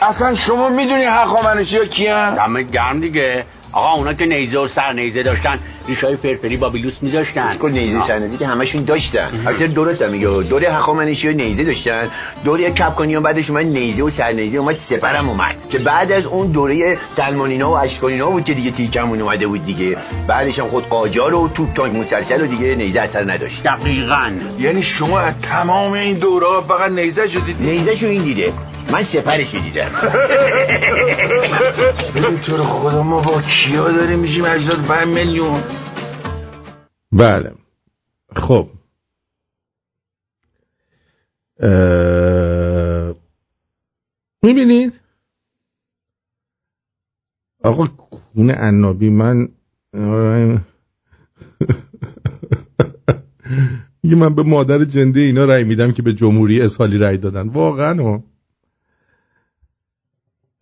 اصلا 0.00 0.34
شما 0.34 0.68
می‌دونی 0.68 1.04
هخامنشی 1.04 1.78
ها 1.78 1.84
کیان؟ 1.84 2.34
دمت 2.34 2.70
گرم 2.70 3.00
دیگه. 3.00 3.44
آقا 3.72 3.92
اونا 3.92 4.12
که 4.12 4.24
نیزه 4.24 4.58
و 4.58 4.68
سر 4.68 4.92
نیزه 4.92 5.22
داشتن. 5.22 5.58
ریشای 5.88 6.16
فرفری 6.16 6.56
با 6.56 6.68
بیلوس 6.68 6.94
میذاشتن. 7.02 7.54
کل 7.54 7.70
نیزه 7.70 8.06
سرنزی 8.06 8.36
که 8.36 8.46
همشون 8.46 8.84
داشتن. 8.84 9.28
البته 9.46 9.66
درست 9.66 10.02
هم 10.02 10.10
میگه. 10.10 10.26
دوره 10.26 10.68
هخامنشی 10.68 11.34
نیزه 11.34 11.64
داشتن. 11.64 12.08
دوره 12.44 12.70
کپکانی 12.70 13.18
بعدش 13.18 13.50
اومد 13.50 13.66
نیزه 13.66 14.02
و 14.02 14.10
سرنیزه 14.10 14.58
اومد 14.58 14.76
سپرم 14.76 15.28
اومد. 15.28 15.56
که 15.68 15.78
بعد 15.78 16.12
از 16.12 16.26
اون 16.26 16.52
دوره 16.52 16.98
سلمانینا 17.16 17.70
و 17.70 17.76
اشکانینا 17.76 18.30
بود 18.30 18.44
که 18.44 18.54
دیگه 18.54 18.70
تیکمون 18.70 19.20
اومده 19.20 19.46
بود 19.46 19.64
دیگه. 19.64 19.96
بعدش 20.28 20.58
هم 20.58 20.68
خود 20.68 20.88
قاجار 20.88 21.34
و 21.34 21.48
توپ 21.48 21.74
تانک 21.74 21.94
مسلسل 21.94 22.42
و 22.42 22.46
دیگه 22.46 22.74
نیزه 22.74 23.00
اثر 23.00 23.32
نداشت. 23.32 23.62
دقیقا. 23.62 24.30
یعنی 24.58 24.82
شما 24.82 25.20
از 25.20 25.34
تمام 25.42 25.92
این 25.92 26.18
دوره 26.18 26.46
فقط 26.68 26.92
نیزه 26.92 27.28
شدید 27.28 27.56
نیزه 27.60 27.94
شو 27.94 28.06
این 28.06 28.22
دیده. 28.22 28.52
من 28.90 29.02
سپرش 29.02 29.54
دیدم. 29.54 29.90
ببین 32.14 32.40
تو 32.40 32.56
رو 32.56 32.62
خدا 32.62 33.02
ما 33.02 33.20
با 33.20 33.42
کیا 33.42 33.88
داریم 33.88 34.18
میشیم؟ 34.18 34.44
85 34.44 35.08
میلیون. 35.08 35.62
بله. 37.14 37.52
خب. 38.36 38.70
اه... 41.60 43.14
می‌بینید؟ 44.42 45.00
آقا 47.62 47.86
کونه 47.86 48.52
عنابی 48.52 49.10
من 49.10 49.48
میگه 54.02 54.16
من 54.16 54.34
به 54.34 54.42
مادر 54.42 54.84
جنده 54.84 55.20
اینا 55.20 55.44
رأی 55.44 55.64
میدم 55.64 55.92
که 55.92 56.02
به 56.02 56.12
جمهوری 56.12 56.62
اسحالی 56.62 56.98
رأی 56.98 57.18
دادن. 57.18 57.48
واقعا 57.48 58.22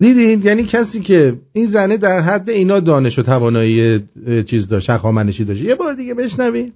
دیدین؟ 0.02 0.42
یعنی 0.44 0.64
کسی 0.64 1.00
که 1.00 1.34
این 1.52 1.66
زنه 1.66 1.96
در 1.96 2.20
حد 2.20 2.50
اینا 2.50 2.80
دانش 2.80 3.18
و 3.18 3.22
توانایی 3.22 4.00
چیز 4.46 4.68
داشت 4.68 4.90
هخامنشی 4.90 5.44
داشت. 5.44 5.62
یه 5.62 5.74
بار 5.74 5.94
دیگه 5.94 6.14
بشنوید 6.14 6.74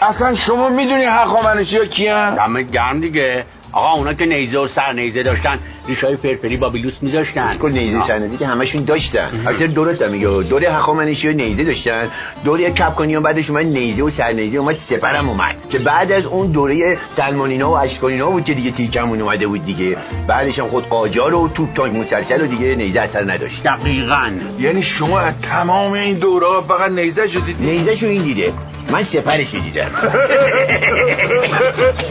اصلا 0.00 0.34
شما 0.34 0.68
می‌دونی 0.68 1.04
هخامنشی 1.04 1.76
ها 1.78 1.84
کیان؟ 1.84 2.34
دمت 2.34 2.72
گرم 2.72 3.00
دیگه. 3.00 3.44
آقا 3.72 3.98
اونا 3.98 4.14
که 4.14 4.24
نیزه 4.24 4.58
و 4.58 4.66
سر 4.66 4.92
نیزه 4.92 5.22
داشتن. 5.22 5.58
ریشای 5.88 6.16
فرفری 6.16 6.56
با 6.56 6.68
بیلوس 6.68 6.94
میذاشتن. 7.02 7.54
کل 7.54 7.72
نیزه 7.72 8.06
سرنزی 8.06 8.36
که 8.36 8.46
همشون 8.46 8.84
داشتن. 8.84 9.30
البته 9.46 9.66
درست 9.66 10.02
هم 10.02 10.10
میگه. 10.10 10.28
دوره 10.28 10.72
هخامنشی 10.72 11.28
ها 11.28 11.34
نیزه 11.34 11.64
داشتن. 11.64 12.08
دوره 12.44 12.70
کپکانی 12.70 13.14
ها 13.14 13.20
بعدش 13.20 13.50
اومد 13.50 13.66
نیزه 13.66 14.02
و 14.02 14.10
سرنیزه 14.10 14.58
اومد 14.58 14.76
سپرم 14.76 15.28
اومد. 15.28 15.56
که 15.68 15.78
بعد 15.78 16.12
از 16.12 16.24
اون 16.24 16.52
دوره 16.52 16.98
سلمانینا 17.16 17.70
و 17.70 17.74
اشکانینا 17.74 18.30
بود 18.30 18.44
که 18.44 18.54
دیگه 18.54 18.70
تیکمون 18.70 19.20
اومده 19.20 19.46
بود 19.46 19.64
دیگه. 19.64 19.96
بعدش 20.26 20.58
هم 20.58 20.68
خود 20.68 20.88
قاجار 20.88 21.34
و 21.34 21.48
توپ 21.48 21.74
تانک 21.74 21.94
مسلسل 21.96 22.42
و 22.42 22.46
دیگه 22.46 22.74
نیزه 22.74 23.00
اثر 23.00 23.32
نداشت. 23.32 23.62
دقیقا. 23.62 24.30
یعنی 24.58 24.82
شما 24.82 25.20
از 25.20 25.34
تمام 25.42 25.92
این 25.92 26.18
دوره 26.18 26.66
فقط 26.68 26.90
نیزه 26.90 27.28
شدید؟ 27.28 27.56
نیزه 27.60 27.94
شو 27.94 28.06
این 28.06 28.22
دیده. 28.22 28.52
من 28.90 29.02
سپرش 29.02 29.54
دیدم. 29.54 29.90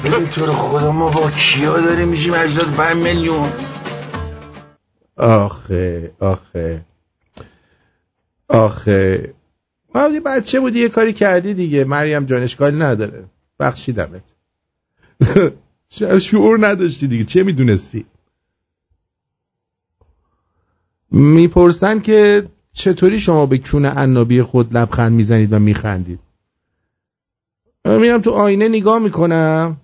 ببین 0.06 0.28
تو 0.30 0.46
رو 0.46 0.52
خدا 0.54 0.92
ما 0.92 1.10
با 1.10 1.30
کیا 1.38 1.78
داریم 1.78 2.08
میشیم؟ 2.08 2.34
85 2.34 2.98
میلیون. 2.98 3.52
آخه 5.22 6.12
آخه 6.20 6.86
آخه. 8.50 9.34
وقتی 9.96 10.20
بچه 10.20 10.60
بودی 10.60 10.80
یه 10.80 10.90
کاری 10.90 11.14
کردی 11.14 11.54
دیگه. 11.54 11.84
مریم 11.84 12.26
جان 12.26 12.42
اشکالی 12.44 12.78
نداره. 12.80 13.24
بخشیدمت. 13.60 14.22
شعور 16.22 16.68
نداشتی 16.68 17.08
دیگه. 17.08 17.24
چه 17.24 17.44
می‌دونستی؟ 17.44 18.06
می‌پرسن 21.12 22.00
که 22.00 22.50
چطوری 22.74 23.20
شما 23.20 23.46
به 23.46 23.58
کون 23.58 23.86
عنابی 23.86 24.42
خود 24.42 24.78
لبخند 24.78 25.12
می‌زنید 25.12 25.54
و 25.54 25.60
میخندید. 25.60 26.20
میرم 27.86 28.22
تو 28.22 28.32
آینه 28.32 28.68
نگاه 28.68 29.00
می‌کنم. 29.00 29.78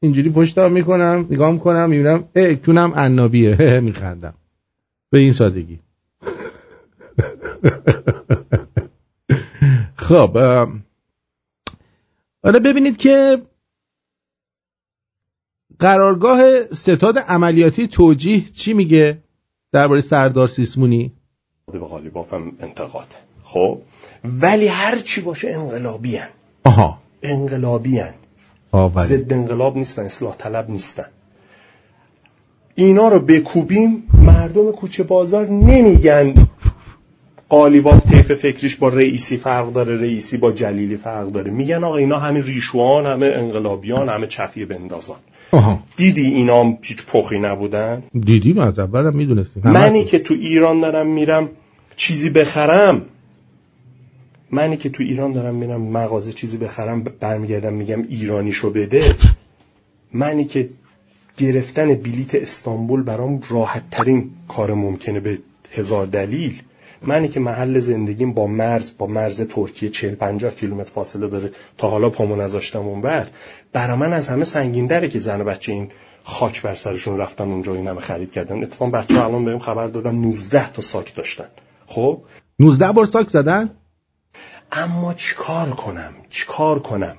اینجوری 0.00 0.30
پشتم 0.30 0.72
می‌کنم 0.72 1.26
نگاه 1.30 1.52
می‌کنم 1.52 1.90
می‌بینم 1.90 2.24
اه 2.34 2.54
کونم 2.54 2.92
عنابیه 2.94 3.80
میخندم. 3.88 4.34
به 5.10 5.18
این 5.18 5.32
سادگی. 5.32 5.80
خب 9.96 10.38
حالا 12.42 12.58
ببینید 12.64 12.96
که 12.96 13.38
قرارگاه 15.78 16.64
ستاد 16.64 17.18
عملیاتی 17.18 17.88
توجیه 17.88 18.40
چی 18.40 18.72
میگه 18.72 19.18
درباره 19.72 20.00
سردار 20.00 20.48
سیسمونی؟ 20.48 21.12
به 21.72 21.78
غالیباف 21.78 22.32
هم 22.32 22.52
انتقاده 22.60 23.14
خب 23.42 23.78
ولی 24.24 24.66
هر 24.66 24.98
چی 24.98 25.20
باشه 25.20 25.48
انقلابی 25.50 26.16
هن. 26.16 26.28
آها. 26.64 26.98
انقلابی 27.22 27.98
هن. 27.98 28.14
ضد 28.98 29.32
انقلاب 29.32 29.76
نیستن 29.76 30.04
اصلاح 30.04 30.36
طلب 30.36 30.70
نیستن. 30.70 31.06
اینا 32.78 33.08
رو 33.08 33.18
بکوبیم 33.18 34.02
مردم 34.14 34.72
کوچه 34.72 35.02
بازار 35.02 35.48
نمیگن 35.48 36.34
قالیباف 37.48 38.06
طیف 38.06 38.32
فکریش 38.32 38.76
با 38.76 38.88
رئیسی 38.88 39.36
فرق 39.36 39.72
داره 39.72 40.00
رئیسی 40.00 40.36
با 40.36 40.52
جلیلی 40.52 40.96
فرق 40.96 41.32
داره. 41.32 41.50
میگن 41.50 41.84
آقا 41.84 41.96
اینا 41.96 42.18
همه 42.18 42.42
ریشوان 42.42 43.06
همه 43.06 43.26
انقلابیان 43.26 44.08
همه 44.08 44.26
چفیه 44.26 44.66
بندازان. 44.66 45.16
آها. 45.50 45.82
دیدی 45.96 46.26
اینا 46.26 46.60
هم 46.60 46.78
هیچ 46.82 47.06
پخی 47.06 47.38
نبودن؟ 47.38 48.02
دیدیم 48.20 48.58
از 48.58 48.78
اولم 48.78 49.16
می‌دونستیم. 49.16 49.62
منی 49.64 50.04
که 50.04 50.18
تو 50.18 50.34
ایران 50.34 50.80
دارم 50.80 51.06
میرم 51.06 51.48
چیزی 51.96 52.30
بخرم 52.30 53.02
منی 54.50 54.76
که 54.76 54.88
تو 54.88 55.02
ایران 55.02 55.32
دارم 55.32 55.54
میرم 55.54 55.80
مغازه 55.80 56.32
چیزی 56.32 56.56
بخرم 56.56 57.02
برمیگردم 57.02 57.72
میگم 57.72 58.02
ایرانیشو 58.08 58.70
بده 58.70 59.14
منی 60.12 60.44
که 60.44 60.68
گرفتن 61.38 61.94
بلیت 61.94 62.34
استانبول 62.34 63.02
برام 63.02 63.42
راحت 63.48 63.82
ترین 63.90 64.30
کار 64.48 64.74
ممکنه 64.74 65.20
به 65.20 65.38
هزار 65.72 66.06
دلیل. 66.06 66.62
منی 67.02 67.28
که 67.28 67.40
محل 67.40 67.78
زندگیم 67.78 68.32
با 68.32 68.46
مرز 68.46 68.98
با 68.98 69.06
مرز 69.06 69.42
ترکیه 69.42 69.88
40 69.88 70.14
50 70.14 70.54
کیلومتر 70.54 70.92
فاصله 70.92 71.28
داره 71.28 71.50
تا 71.78 71.90
حالا 71.90 72.10
پامو 72.10 72.36
نذاشتم 72.36 72.78
اونور 72.78 73.26
برا 73.72 73.96
من 73.96 74.12
از 74.12 74.28
همه 74.28 74.44
سنگین 74.44 74.86
دره 74.86 75.08
که 75.08 75.18
زن 75.18 75.40
و 75.40 75.44
بچه 75.44 75.72
این 75.72 75.90
خاک 76.24 76.62
بر 76.62 76.74
سرشون 76.74 77.18
رفتن 77.18 77.44
اونجا 77.44 77.74
این 77.74 77.88
همه 77.88 78.00
خرید 78.00 78.32
کردن. 78.32 78.62
اتفاقا 78.62 78.90
بچه 78.90 79.24
الان 79.24 79.44
بهم 79.44 79.58
خبر 79.58 79.86
دادن 79.86 80.14
19 80.14 80.72
تا 80.72 80.82
ساک 80.82 81.14
داشتن. 81.14 81.48
خب؟ 81.86 82.22
19 82.58 82.92
بار 82.92 83.06
ساک 83.06 83.28
زدن؟ 83.28 83.70
اما 84.72 85.14
چیکار 85.14 85.70
کنم؟ 85.70 86.14
چیکار 86.30 86.78
کنم؟ 86.78 87.16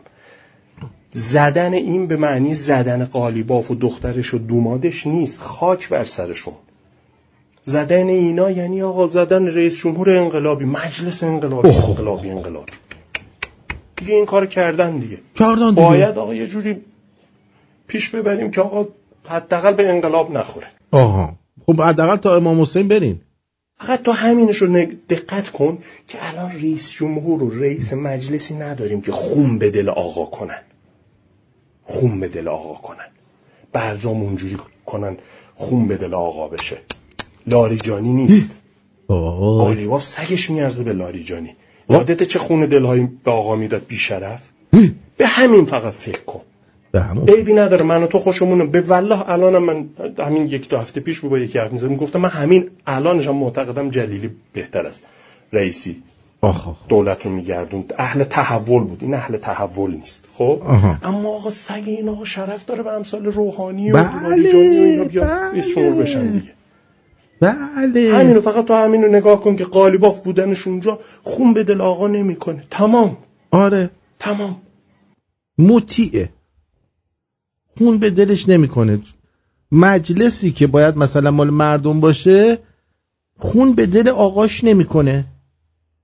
زدن 1.12 1.74
این 1.74 2.08
به 2.08 2.18
معنی 2.18 2.56
زدن 2.56 3.06
قالیباف 3.06 3.72
و 3.72 3.76
دخترش 3.76 4.34
و 4.34 4.38
دومادش 4.38 5.08
نیست. 5.08 5.40
خاک 5.40 5.90
بر 5.90 6.06
سرشون. 6.06 6.54
زدن 7.64 8.08
اینا 8.08 8.52
یعنی 8.52 8.82
آقا 8.82 9.08
زدن 9.08 9.48
رئیس 9.48 9.78
جمهور 9.78 10.18
انقلابی 10.18 10.66
مجلس 10.66 11.24
انقلابی 11.24 11.68
اوه. 11.68 11.90
انقلابی 11.90 12.30
انقلابی. 12.30 12.72
دیگه 13.96 14.14
این 14.14 14.26
کار 14.26 14.46
کردن 14.46 14.98
دیگه. 14.98 15.18
کردن 15.36 15.70
دیگه. 15.70 15.82
باید 15.82 16.18
آقا 16.18 16.34
یه 16.36 16.48
جوری 16.48 16.82
پیش 17.88 18.10
ببریم 18.10 18.52
که 18.52 18.62
آقا 18.62 18.88
حداقل 19.26 19.74
به 19.74 19.90
انقلاب 19.90 20.32
نخوره. 20.32 20.68
آها. 20.92 21.36
خب 21.66 21.82
حداقل 21.82 22.16
تا 22.16 22.36
امام 22.36 22.62
حسین 22.62 22.88
برین. 22.88 23.20
فقط 23.78 24.02
تو 24.02 24.12
همینش 24.12 24.58
رو 24.58 24.86
دقت 25.10 25.50
کن 25.50 25.78
که 26.08 26.18
الان 26.22 26.52
رئیس 26.52 26.92
جمهور 26.92 27.44
و 27.44 27.50
رئیس 27.50 27.94
مجلسی 27.94 28.56
نداریم 28.56 29.02
که 29.02 29.12
خون 29.12 29.60
به 29.60 29.72
دل 29.72 29.90
آقا 29.90 30.26
کنن. 30.26 30.62
خون 31.90 32.20
به 32.20 32.28
دل 32.28 32.48
آقا 32.48 32.74
کنن. 32.74 33.10
برجام 33.74 34.22
اونجوری 34.22 34.58
کنن 34.86 35.18
خون 35.56 35.88
به 35.88 35.98
دل 35.98 36.14
آقا 36.14 36.48
بشه. 36.48 36.78
لاریجانی 37.48 38.14
نیست. 38.14 38.62
قالیباف 39.08 40.04
سگش 40.04 40.50
میارزه 40.50 40.84
به 40.84 40.94
لاریجانی 40.94 41.56
یادت 41.90 42.24
چه 42.24 42.40
خون 42.40 42.66
دلهایی 42.66 43.10
به 43.24 43.32
آقا 43.32 43.56
می‌داد 43.56 43.86
بیشرف؟ 43.88 44.50
به 45.18 45.28
همین 45.28 45.66
فقط 45.66 45.94
فکر 45.94 46.22
کن. 46.22 46.42
عیبی 47.28 47.54
نداره. 47.54 47.86
من 47.86 48.04
و 48.04 48.08
تو 48.08 48.20
خوشمونه 48.20 48.66
به 48.66 48.82
والله 48.82 49.30
الانم 49.30 49.64
من 49.64 49.90
همین 50.18 50.48
یک 50.48 50.70
دو 50.70 50.78
هفته 50.78 51.02
پیش 51.02 51.20
با 51.20 51.40
یکی 51.40 51.60
حرف 51.60 51.72
می‌زدم 51.72 51.96
گفتم 51.96 52.20
من 52.20 52.30
همین 52.30 52.70
الانشم 52.88 53.36
معتقدم 53.36 53.90
جلیلی 53.90 54.30
بهتر 54.54 54.86
است. 54.86 55.04
رئیسی. 55.54 56.04
آخ 56.42 56.68
آخ. 56.68 56.88
دولت 56.88 57.26
رو 57.26 57.32
میگردون 57.32 57.86
اهل 57.98 58.24
تحول 58.24 58.84
بود. 58.84 59.04
این 59.04 59.14
اهل 59.14 59.38
تحول 59.38 59.92
نیست. 59.92 60.28
خب؟ 60.38 60.62
آها. 60.66 60.98
اما 61.04 61.30
آقا 61.30 61.52
سگ 61.52 61.84
این 61.86 62.10
آقا 62.10 62.26
شرف 62.26 62.66
داره 62.66 62.84
به 62.84 62.92
امثال 62.92 63.26
روحانی 63.26 63.92
و 63.92 64.04
بله، 64.04 64.22
لاریجانی 64.22 64.80
و 64.80 64.82
اینا 64.82 65.04
بیا 65.04 65.24
بله. 65.24 65.92
بشن 65.92 66.32
دیگه. 66.32 66.54
بله. 67.40 68.14
همینو 68.14 68.42
فقط 68.42 68.66
تو 68.66 68.74
همینو 68.74 69.08
نگاه 69.08 69.42
کن 69.42 69.56
که 69.56 69.66
قالیباف 69.66 70.20
بودنش 70.20 70.68
اونجا 70.68 71.00
خون 71.24 71.54
به 71.54 71.64
دل 71.64 71.82
آقا 71.82 72.08
نمی‌کنه. 72.08 72.64
تمام. 72.72 73.18
آره. 73.52 73.90
تمام. 74.20 74.62
مطیعه. 75.58 76.30
خون 77.78 77.98
به 77.98 78.10
دلش 78.10 78.50
نمی‌کنه. 78.50 79.00
مجلسی 79.72 80.52
که 80.52 80.68
باید 80.68 80.98
مثلا 80.98 81.32
مال 81.32 81.50
مردم 81.50 82.00
باشه 82.00 82.58
خون 83.38 83.74
به 83.74 83.86
دل 83.86 84.10
آقاش 84.10 84.64
نمی‌کنه. 84.64 85.26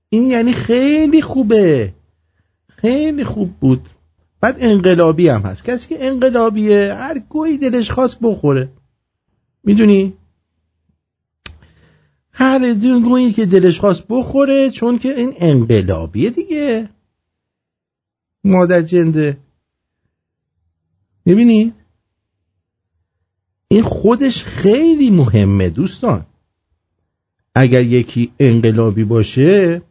این 0.08 0.22
یعنی 0.22 0.52
خیلی 0.52 1.22
خوبه. 1.22 1.94
خیلی 2.68 3.24
خوب 3.24 3.52
بود. 3.52 3.88
بعد 4.40 4.56
انقلابی 4.60 5.28
هم 5.28 5.40
هست. 5.40 5.64
کسی 5.64 5.88
که 5.88 6.06
انقلابیه 6.06 6.94
هر 6.94 7.18
گویی 7.18 7.58
دلش 7.58 7.90
خواست 7.90 8.18
بخوره. 8.22 8.68
می‌دونی؟ 9.64 10.14
هر 12.32 12.74
گویی 12.74 13.32
که 13.32 13.46
دلش 13.46 13.80
خواست 13.80 14.04
بخوره 14.08 14.70
چون 14.70 14.98
که 14.98 15.18
این 15.18 15.34
انقلابیه 15.36 16.30
دیگه. 16.30 16.88
مادر 18.44 18.82
جنده. 18.82 19.38
می‌بینی؟ 21.24 21.72
این 23.68 23.82
خودش 23.82 24.44
خیلی 24.44 25.10
مهمه 25.10 25.70
دوستان. 25.70 26.26
اگر 27.54 27.82
یکی 27.82 28.32
انقلابی 28.38 29.04
باشه 29.04 29.82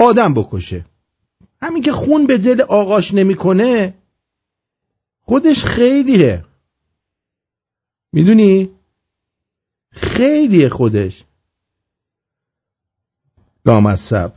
آدم 0.00 0.34
بکشه. 0.34 0.84
همین 1.62 1.82
که 1.82 1.92
خون 1.92 2.26
به 2.26 2.38
دل 2.38 2.60
آقاش 2.60 3.14
نمی‌کنه 3.14 3.94
خودش 5.20 5.64
خیلیه. 5.64 6.44
می‌دونی؟ 8.12 8.70
خیلیه 9.90 10.68
خودش. 10.68 11.24
لامصب. 13.66 14.32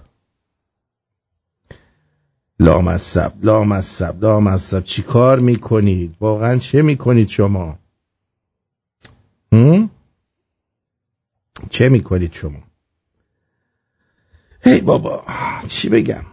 لامصب 2.59 3.45
لامصب 3.45 4.23
لامصب. 4.23 4.83
چی 4.83 5.01
کار 5.01 5.39
می‌کنید؟ 5.39 6.15
واقعا 6.19 6.57
چه 6.57 6.81
می‌کنید 6.81 7.27
شما؟ 7.27 7.79
هم؟ 9.51 9.89
چه 11.69 11.89
می‌کنید 11.89 12.33
شما؟ 12.33 12.72
هی 14.63 14.81
بابا 14.81 15.25
چی 15.67 15.89
بگم؟ 15.89 16.25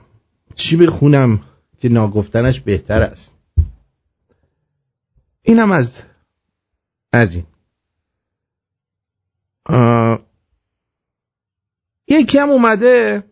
چی 0.55 0.77
بخونم 0.77 1.41
که 1.81 1.89
ناگفتنش 1.89 2.61
بهتر 2.61 3.03
است؟ 3.03 3.37
اینم 5.43 5.73
از 5.73 6.03
از 7.13 7.35
این. 7.35 7.47
آه، 9.67 10.19
یکی 12.09 12.39
هم 12.39 12.51
اومده. 12.51 13.25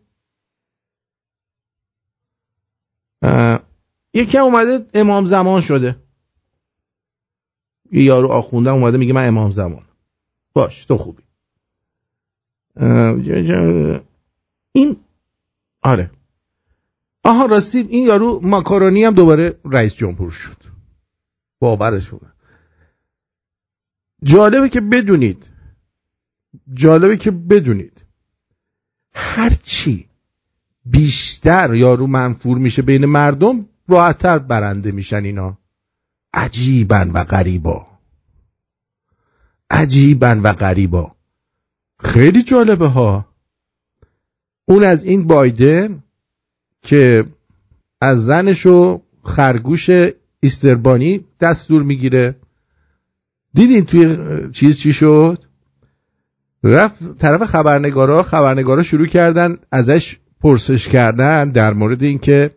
اه، 3.23 3.61
یکی 4.15 4.39
هم 4.39 4.45
اومده 4.45 4.87
امام 4.95 5.27
زمان 5.27 5.61
شده. 5.61 5.97
یه 7.93 8.03
یارو 8.05 8.29
آخونده 8.29 8.71
اومده 8.71 8.99
میگه 8.99 9.13
من 9.13 9.29
امام 9.29 9.51
زمان. 9.51 9.85
باش 10.53 10.85
تو 10.85 10.97
خوبی. 10.99 11.23
ج- 12.77 14.01
این 14.79 14.97
آره. 15.83 16.11
آها 17.25 17.47
راستی 17.47 17.79
این 17.79 18.07
یارو 18.07 18.41
ماکارونی 18.43 19.05
هم 19.05 19.14
دوباره 19.14 19.61
رئیس 19.64 19.95
جمهور 19.95 20.31
شد. 20.31 20.57
باورشونه 21.61 22.33
جالبه 24.23 24.69
که 24.69 24.81
بدونید. 24.81 25.46
جالبه 26.75 27.17
که 27.17 27.31
بدونید. 27.31 28.05
هرچی 29.15 30.09
بیشتر 30.85 31.75
یارو 31.75 32.07
منفور 32.07 32.59
میشه 32.59 32.83
بین 32.83 33.07
مردم 33.07 33.67
راحتتر 33.88 34.38
برنده 34.38 34.92
میشن 34.92 35.25
اینا. 35.25 35.59
عجیبن 36.35 37.11
و 37.11 37.25
غریبا. 37.25 37.87
عجیبن 39.71 40.40
و 40.40 40.52
غریبا. 40.52 41.17
خیلی 42.00 42.42
جالبه 42.42 42.87
ها. 42.87 43.27
اون 44.69 44.85
از 44.85 45.04
این 45.04 45.27
بایدن 45.27 46.02
که 46.83 47.25
از 48.00 48.25
زنش 48.25 48.66
و 48.66 49.00
خرگوش 49.23 49.90
ایستربانی 50.40 51.25
دستور 51.40 51.83
می‌گیره. 51.83 52.35
دیدین 53.54 53.85
توی 53.85 54.16
چیز 54.52 54.79
چی 54.79 54.92
شد؟ 54.92 55.44
رفت 56.64 57.19
طرف 57.19 57.44
خبرنگارا 57.44 58.23
خبرنگارا 58.23 58.83
شروع 58.83 59.06
کردن 59.06 59.58
ازش 59.73 60.16
پرسش 60.40 60.88
کردن 60.88 61.50
در 61.50 61.73
مورد 61.73 62.02
اینکه 62.02 62.50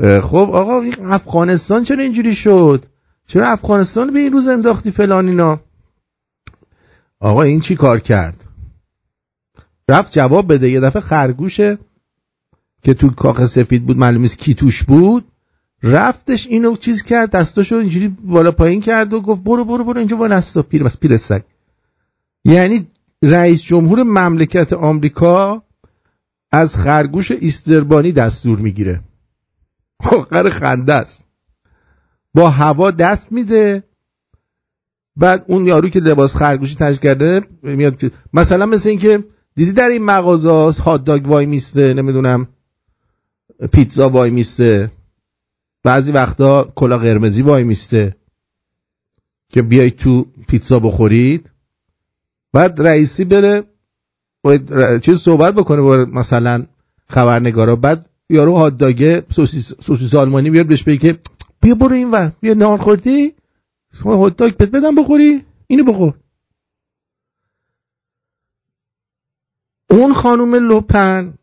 خب 0.00 0.50
آقا 0.52 0.84
افغانستان 1.04 1.84
چرا 1.84 2.02
اینجوری 2.02 2.34
شد؟ 2.34 2.84
چرا 3.26 3.48
افغانستان 3.48 4.12
به 4.12 4.18
این 4.18 4.32
روز 4.32 4.48
انداختی 4.48 4.90
فلان 4.90 5.28
اینا؟ 5.28 5.60
آقا 7.20 7.42
این 7.42 7.60
چی 7.60 7.76
کار 7.76 8.00
کرد؟ 8.00 8.45
رفت 9.88 10.12
جواب 10.12 10.52
بده. 10.52 10.70
یه 10.70 10.80
دفعه 10.80 11.02
خرگوشه 11.02 11.78
که 12.82 12.94
تو 12.94 13.10
کاخ 13.10 13.46
سفید 13.46 13.86
بود 13.86 13.96
معلوم 13.96 14.22
نیست 14.22 14.38
کی 14.38 14.54
توش 14.54 14.82
بود. 14.82 15.24
رفتش 15.82 16.46
اینو 16.46 16.76
چیز 16.76 17.02
کرد 17.02 17.30
دستاشو 17.30 17.74
اینجوری 17.74 18.08
بالا 18.08 18.52
پایین 18.52 18.80
کرد 18.80 19.12
و 19.12 19.20
گفت 19.20 19.40
برو 19.40 19.64
برو 19.64 19.84
برو 19.84 19.98
اینجا 19.98 20.16
بالا 20.16 20.36
نستا. 20.36 20.62
پیر 20.62 20.84
بس 20.84 20.96
پیر 20.96 21.16
سگ. 21.16 21.42
یعنی 22.44 22.86
رئیس 23.22 23.62
جمهور 23.62 24.02
مملکت 24.02 24.72
آمریکا 24.72 25.62
از 26.52 26.76
خرگوش 26.76 27.30
ایستربانی 27.30 28.12
دستور 28.12 28.58
می‌گیره. 28.58 29.00
آخر 29.98 30.50
خنده 30.50 30.92
است. 30.92 31.24
با 32.34 32.50
هوا 32.50 32.90
دست 32.90 33.32
میده. 33.32 33.82
بعد 35.16 35.44
اون 35.48 35.66
یارو 35.66 35.88
که 35.88 36.00
لباس 36.00 36.36
خرگوشی 36.36 36.74
تنش 36.74 36.98
کرده 36.98 37.42
میاد 37.62 38.12
مثلا 38.32 38.66
مثل 38.66 38.88
اینکه 38.88 39.24
دیدی 39.56 39.72
در 39.72 39.88
این 39.88 40.04
مغازه 40.04 40.82
هات 40.82 41.04
داگ 41.04 41.28
وای 41.28 41.46
میسته 41.46 41.94
نمی‌دونم 41.94 42.48
پیتزا 43.72 44.08
وای 44.08 44.30
میسته. 44.30 44.90
بعضی 45.84 46.12
وقتا 46.12 46.72
کلا 46.74 46.98
قرمزی 46.98 47.42
وای 47.42 47.64
میسته. 47.64 48.16
که 49.48 49.62
بیای 49.62 49.90
تو 49.90 50.26
پیتزا 50.48 50.78
بخورید. 50.78 51.50
بعد 52.52 52.82
رئیسی 52.82 53.24
بره 53.24 53.62
چیز 55.02 55.18
صحبت 55.18 55.54
بکنه 55.54 55.82
با 55.82 55.96
مثلا 55.96 56.66
خبرنگارا. 57.08 57.76
بعد 57.76 58.08
یارو 58.30 58.56
هات 58.56 58.78
داگه 58.78 59.22
سوسیس, 59.30 59.72
سوسیس 59.80 60.14
آلمانی 60.14 60.50
بیاد 60.50 60.66
بهش 60.66 60.82
بگه 60.82 61.18
بیا 61.60 61.74
برو 61.74 61.92
این 61.92 62.10
ور 62.10 62.32
بیا 62.40 62.54
نهار 62.54 62.78
خوردی؟ 62.78 63.32
هات 64.04 64.36
داگ 64.36 64.56
بدم 64.56 64.94
بخوری 64.94 65.44
اینو 65.66 65.84
بخور. 65.84 66.14
اون 69.90 70.14
خانم 70.14 70.54
لوپن 70.54 71.34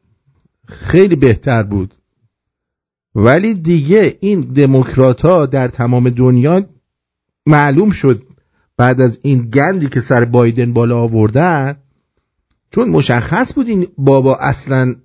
خیلی 0.68 1.16
بهتر 1.16 1.64
بود. 1.64 1.94
ولی 3.16 3.54
دیگه 3.54 4.18
این 4.20 4.42
دموکرات 4.42 5.22
ها 5.22 5.46
در 5.46 5.68
تمام 5.68 6.10
دنیا 6.10 6.66
معلوم 7.46 7.92
شد 7.92 8.24
بعد 8.78 9.02
از 9.02 9.20
این 9.22 9.50
گندی 9.50 9.90
که 9.90 10.00
سر 10.00 10.26
بایدن 10.26 10.74
بالا 10.74 10.98
آوردن 10.98 11.78
چون 12.72 12.90
مشخص 12.90 13.54
بود 13.54 13.68
این 13.68 13.88
بابا 13.98 14.36
اصلا 14.36 14.96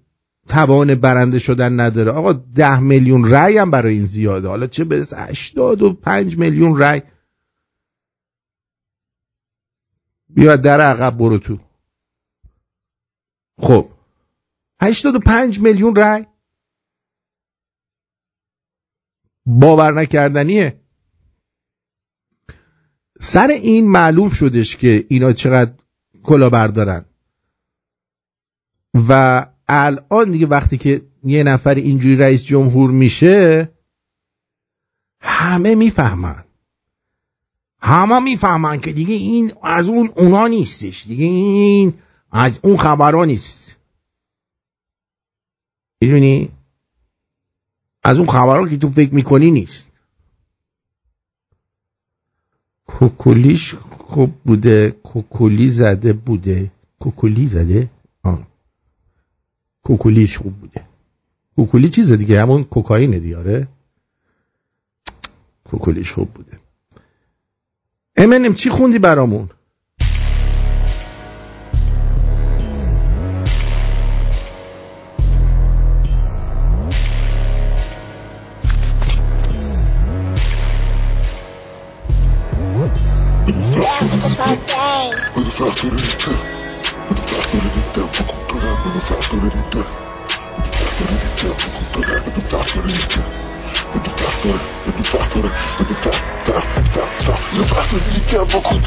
توان 0.49 0.95
برنده 0.95 1.39
شدن 1.39 1.81
نداره. 1.81 2.11
آقا 2.11 2.33
ده 2.33 2.81
میلیون 2.81 3.31
رأی 3.31 3.59
هم 3.59 3.71
برای 3.71 3.95
این 3.95 4.07
زیاده. 4.07 4.49
حالا 4.49 4.67
چه 4.67 4.85
برسه؟ 4.85 5.17
هشتاد 5.17 5.83
و 5.83 5.93
پنج 5.93 6.39
میلیون 6.39 6.79
رأی. 6.79 7.03
بیا 10.29 10.57
در 10.57 10.81
عقب 10.81 11.19
برو 11.19 11.39
تو. 11.39 11.59
خب. 13.59 13.89
هشتاد 14.83 15.15
و 15.15 15.19
پنج 15.19 15.61
میلیون 15.61 15.97
رأی 15.97 16.27
باور 19.47 19.93
نکردنیه. 19.93 20.81
سر 23.21 23.49
این 23.49 23.91
معلوم 23.91 24.31
شدش 24.31 24.77
که 24.77 25.07
اینا 25.09 25.33
چقدر 25.33 25.73
کلا 26.23 26.51
بردارن. 26.51 27.05
و 29.09 29.47
الان 29.69 30.31
دیگه 30.31 30.47
وقتی 30.47 30.79
که 30.79 31.03
یه 31.25 31.43
نفر 31.43 31.75
اینجوری 31.75 32.17
رئیس 32.17 32.43
جمهور 32.43 32.91
میشه 32.91 33.73
همه 35.21 35.75
می‌فهمن. 35.75 36.45
همه 37.81 38.19
می‌فهمن 38.19 38.81
که 38.81 38.93
دیگه 38.93 39.15
این 39.15 39.53
از 39.63 39.89
اون 39.89 40.13
اونا 40.17 40.47
نیستش. 40.47 41.07
دیگه 41.07 41.25
این 41.25 41.95
از 42.31 42.61
اون 42.63 42.77
خبرها 42.77 43.25
نیست. 43.25 43.77
می‌دونی؟ 46.01 46.51
از 48.05 48.19
اون 48.19 48.27
خبرها 48.27 48.69
که 48.69 48.77
تو 48.77 48.91
فکر 48.91 49.15
می‌کنی 49.15 49.51
نیست. 49.51 49.89
کوکولیش 52.87 53.75
خوب 53.75 54.35
بوده 54.45 54.91
کوکولی 54.91 55.69
زده 55.69 56.13
بوده. 56.13 56.73
کوکولی 57.01 57.49
زده. 57.49 57.91
کوکولیش 59.83 60.39
خوب 60.39 60.57
بوده. 60.61 60.85
کوکولی 61.57 61.89
چیز 61.89 62.13
دیگه 62.13 62.43
همون 62.43 62.65
کوکائین 62.65 63.19
دیاره 63.19 63.69
کوکولیش 65.65 66.13
خوب 66.13 66.31
بوده. 66.31 66.61
امنم 68.17 68.55
چی 68.55 68.71
خوندی 68.71 68.99
برامون؟ 68.99 69.51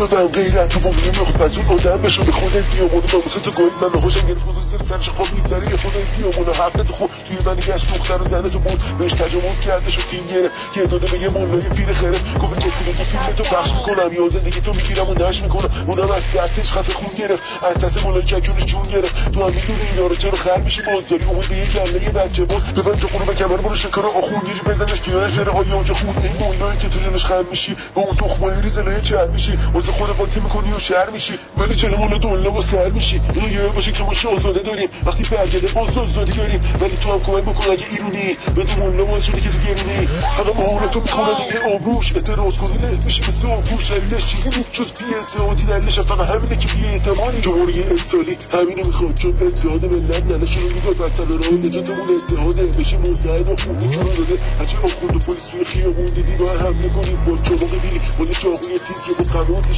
دادم 0.08 0.28
غیرت 0.28 0.86
و 0.86 0.89
نمی‌خواد 0.89 1.34
پس 1.34 1.58
اون 1.58 1.68
آدم 1.68 2.02
بشه 2.02 2.24
به 2.24 2.32
خود 2.32 2.52
دیامونو 2.52 3.02
ناموس 3.14 3.34
تو 3.34 3.52
گوید 3.52 3.74
من 3.82 3.99
خوشم 3.99 4.28
گرفت 4.28 4.43
خود 4.43 4.62
سر 4.62 4.78
سرش 4.80 5.10
خواب 5.10 5.28
میگذره 5.34 5.70
یه 5.70 5.78
خود 5.78 5.93
دیامونو 6.18 6.54
حق 6.54 6.84
تو 6.84 6.93
خود 6.93 7.10
توی 7.26 7.38
من 7.45 7.56
گشت 7.56 7.93
دختر 7.93 8.22
و 8.22 8.26
زنه 8.26 8.49
تو 8.49 8.60
بود 8.60 8.82
بهش 8.99 9.14
تجاوز 9.14 9.60
کرده 9.60 9.91
شد 9.91 10.02
تیم 10.12 10.20
گرفت 10.20 10.78
یه 10.78 10.84
داده 10.84 11.12
به 11.12 11.20
یه 11.20 11.30
مولای 11.30 11.62
پیر 11.62 11.93
خره 11.93 12.20
گفت 12.41 12.60
که 12.60 12.70
فیلم 12.70 12.97
تو 12.97 13.04
فیلم 13.04 13.34
تو 13.38 13.43
پخش 13.43 13.72
می‌کنم 13.72 14.14
یا 14.14 14.30
زندگی 14.30 14.62
تو 14.62 14.74
می‌گیرم 14.74 15.10
و 15.10 15.14
نش 15.14 15.41
می‌کنم 15.41 15.70
اونم 15.88 16.12
از 16.12 16.24
ترسش 16.34 16.72
خط 16.72 16.91
خون 16.91 17.10
گرفت 17.20 17.43
از 17.64 17.84
دست 17.84 18.04
مولای 18.04 18.24
ککونش 18.24 18.66
جون 18.66 18.84
گرفت 18.84 19.34
تو 19.34 19.43
هم 19.43 19.54
می‌دونی 19.54 19.82
اینا 19.91 20.08
رو 20.08 20.16
چرا 20.16 20.38
خر 20.38 20.62
میشی 20.62 20.82
باز 20.82 21.08
داری 21.08 21.26
امید 21.26 21.47
به 21.49 21.58
یه 21.58 21.66
گله 21.66 22.04
یه 22.04 22.10
بچه 22.10 22.45
باز 22.45 22.66
ببند 22.66 22.99
تو 22.99 23.08
خونه 23.08 23.26
به 23.26 23.34
کمر 23.36 23.58
برو 23.58 23.76
شکر 23.76 24.02
آقا 24.02 24.22
خون 24.22 24.39
گیری 24.39 24.62
بزنش 24.66 25.02
پیانش 25.02 25.34
بره 25.34 25.52
های 25.52 25.72
اونجا 25.72 25.93
خون 25.93 26.16
این 26.24 26.34
موینایی 26.39 26.78
که 26.78 26.89
تو 26.89 26.99
جنش 26.99 27.26
خم 27.26 27.45
میشی 27.49 27.76
با 27.95 28.02
اون 28.02 28.16
تخمایی 28.16 28.62
ریز 28.62 28.80
لایه 28.80 29.02
چر 29.02 29.28
میشی 29.28 29.58
خود 29.91 30.09
قاطی 30.09 30.39
می‌کنی 30.39 30.73
و 30.73 30.79
شهر 30.79 31.09
میشی؟ 31.09 31.33
ولی 31.57 31.75
چرا 31.75 31.97
مال 31.97 32.17
دنیا 32.17 32.51
و 32.51 32.61
سر 32.61 32.89
میشی. 32.89 33.21
اینو 33.35 33.51
یه 33.51 33.67
باشه 33.67 33.91
که 33.91 34.03
ما 34.03 34.13
شاهزاده 34.13 34.59
داریم. 34.59 34.89
وقتی 35.05 35.23
برگرده 35.23 35.67
باز 35.67 35.97
آزادی 35.97 36.31
داریم. 36.31 36.61
ولی 36.81 36.97
تو 37.01 37.11
هم 37.11 37.19
کمک 37.19 37.43
بکن 37.43 37.71
اگه 37.71 37.85
ایرونی. 37.91 38.37
به 38.55 38.63
تو 38.63 38.75
ملا 38.75 39.05
باز 39.05 39.25
شده 39.25 39.41
که 39.41 39.49
تو 39.49 39.57
گرونی. 39.57 40.07
همه 40.37 40.51
مهارتو 40.57 40.99
می‌کنن 41.01 41.33
دیگه 41.47 41.75
آبروش 41.75 42.15
اعتراض 42.15 42.57
کنی. 42.57 42.77
له 42.77 43.05
میشه 43.05 43.27
مثل 43.27 43.47
آبروش 43.47 43.91
دلیلش 43.91 44.25
چیزی 44.25 44.49
نیست. 44.49 44.71
جز 44.73 44.91
بی 44.91 45.05
اعتمادی 45.15 45.63
دلیلش. 45.63 45.99
فقط 45.99 46.27
همینه 46.27 46.55
که 46.55 46.67
بی 46.67 46.85
اعتمادی. 46.85 47.41
جمهوری 47.41 47.83
انسانی 47.83 48.35
همینو 48.53 48.85
می‌خواد. 48.87 49.13
چون 49.13 49.33
اتحاد 49.41 49.85
ملت 49.85 50.23
ننش 50.23 50.57
رو 50.57 50.69
می‌داد. 50.73 50.97
بر 50.97 51.09
سر 51.09 51.23
راه 51.23 51.53
نجاتمون 51.53 52.07
اتحاده 52.15 52.63
بشه 52.63 52.97
متحد 52.97 53.49
و 53.49 53.55
خونی 53.55 53.87
تو 53.87 53.99
رو 53.99 54.15
داده. 54.15 54.35
هرچی 54.59 54.77
آخوند 54.77 55.15
و 55.15 55.19
پلیس 55.19 55.45
توی 55.45 55.65
خیابون 55.65 56.05
دیدی 56.05 56.35
با 56.35 56.49
حمله 56.51 56.89
کنی 56.89 57.15
با 57.27 57.37
چاقو 57.37 57.65
بگیری 57.65 58.01
با 58.19 58.25
یه 58.25 58.33
چاقوی 58.33 58.79
تیز 58.79 59.07
یا 59.07 59.13
با 59.19 59.23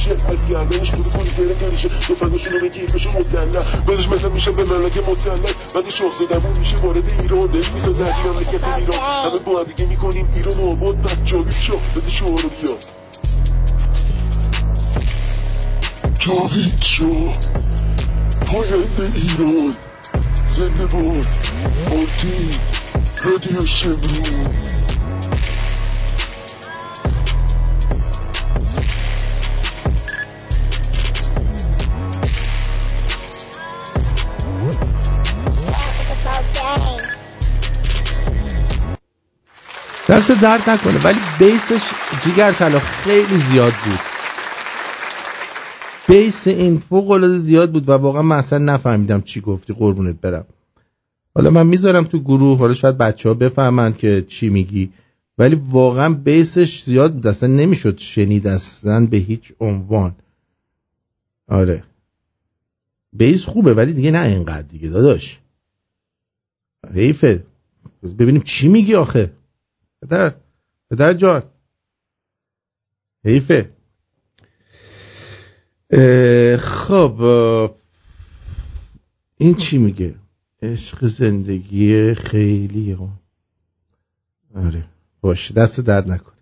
قناتشه 0.04 0.30
از 0.30 0.48
گردنش 0.48 0.90
فرو 0.90 1.02
کنی 1.02 1.30
بره 1.30 1.54
کنیشه 1.54 1.88
تفنگشون 1.88 2.52
رو 2.52 2.60
بگیر 2.60 2.90
بشه 2.90 3.18
مسلح. 3.18 3.82
بعدش 3.86 4.08
ملت 4.08 4.24
میشه 4.24 4.50
به 4.50 4.64
ملک 4.64 5.08
مسلح. 5.08 5.52
بعد 5.74 5.88
شاهزادمون 5.88 6.58
میشه 6.58 6.76
وارد 6.76 7.20
ایران. 7.20 7.46
دش 7.46 7.68
می‌سازه 7.72 8.04
از 8.04 8.14
مملکت 8.26 8.68
ایران. 8.78 8.98
همه 8.98 9.38
با 9.44 9.64
دیگه 9.64 9.86
می‌کنیم 9.88 10.28
ایران 10.34 10.60
آباد. 10.60 10.96
پس 10.96 11.24
جاوید 11.24 11.54
شاه 11.60 11.80
بده 11.94 12.10
شعار 12.10 12.42
رو 12.42 12.48
بیا. 12.48 12.76
جاوید 16.18 16.82
شاه 16.82 17.34
پاینده 18.46 19.12
ایران. 19.14 19.74
زنده 20.48 20.86
باد. 20.86 21.26
آرتین 21.86 22.54
رادیو 23.24 23.66
شمرون. 23.66 24.83
دست 40.08 40.30
درد 40.42 40.70
نکنه 40.70 41.04
ولی 41.04 41.18
بیسش 41.38 41.82
جیگر 42.24 42.52
طلا 42.52 42.78
خیلی 42.78 43.36
زیاد 43.36 43.72
بود. 43.72 43.98
بیس 46.08 46.46
این 46.46 46.82
فوق 46.88 47.10
العاده 47.10 47.38
زیاد 47.38 47.72
بود 47.72 47.88
و 47.88 47.92
واقعا 47.92 48.22
من 48.22 48.36
اصلا 48.36 48.58
نفهمیدم 48.58 49.22
چی 49.22 49.40
گفتی 49.40 49.72
قربونت 49.72 50.20
برم. 50.20 50.44
حالا 51.34 51.50
من 51.50 51.66
می‌ذارم 51.66 52.04
تو 52.04 52.20
گروه 52.20 52.58
حالا 52.58 52.74
شاید 52.74 52.98
بچه 52.98 53.28
ها 53.28 53.34
بفهمن 53.34 53.94
که 53.94 54.24
چی 54.28 54.48
میگی. 54.48 54.90
ولی 55.38 55.62
واقعا 55.68 56.14
بیسش 56.14 56.82
زیاد 56.82 57.14
بود 57.14 57.26
اصلا 57.26 57.48
نمی‌شد 57.48 57.98
شنید 57.98 58.46
اصلا 58.46 59.06
به 59.06 59.16
هیچ 59.16 59.52
عنوان. 59.60 60.14
آره. 61.48 61.84
بیس 63.12 63.44
خوبه 63.44 63.74
ولی 63.74 63.92
دیگه 63.92 64.10
نه 64.10 64.26
اینقدر 64.26 64.62
دیگه 64.62 64.88
داداش. 64.88 65.38
حیفه. 66.92 67.46
ببینیم 68.18 68.40
چی 68.40 68.68
میگی 68.68 68.94
آخه. 68.94 69.32
پدر 70.02 70.34
پدر 70.90 71.14
جان. 71.14 71.42
حیفه. 73.24 73.70
خب 76.58 77.20
این 79.36 79.54
چی 79.54 79.78
میگه؟ 79.78 80.14
عشق 80.62 81.06
زندگی 81.06 82.14
خیلی 82.14 82.98
آره 84.54 84.84
باش 85.20 85.52
دست 85.52 85.80
درد 85.80 86.10
نکن 86.10 86.32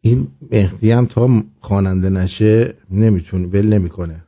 این 0.00 0.28
مهدی 0.50 0.90
هم 0.90 1.06
تا 1.06 1.42
خواننده 1.60 2.10
نشه 2.10 2.74
نمی‌تونه 2.90 3.46
ول 3.46 3.66
نمی‌کنه. 3.66 4.24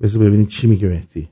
بذار 0.00 0.22
ببینیم 0.22 0.46
چی 0.46 0.66
میگه 0.66 0.88
مهدی. 0.88 1.28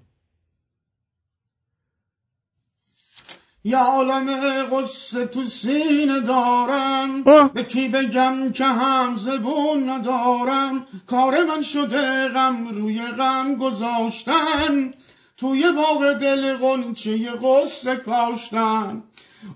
یا 3.64 3.78
عالم 3.78 4.30
قصه 4.72 5.26
تو 5.26 5.44
سینه 5.44 6.20
دارم. 6.20 7.22
به 7.54 7.62
کی 7.62 7.88
بگم 7.88 8.52
که 8.52 8.64
هم 8.64 9.16
زبون 9.16 9.88
ندارم؟ 9.88 10.86
کار 11.06 11.44
من 11.44 11.62
شده 11.62 12.28
غم 12.28 12.68
روی 12.68 13.02
غم 13.02 13.54
گذاشتن. 13.54 14.94
توی 15.36 15.72
باغ 15.72 16.12
دل 16.12 16.56
قنچه 16.56 17.30
قصه 17.42 17.96
کاشتن. 17.96 19.02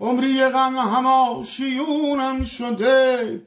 عمری 0.00 0.44
غم 0.44 0.76
هما 0.78 1.44
شیونم 1.48 2.44
شده. 2.44 3.42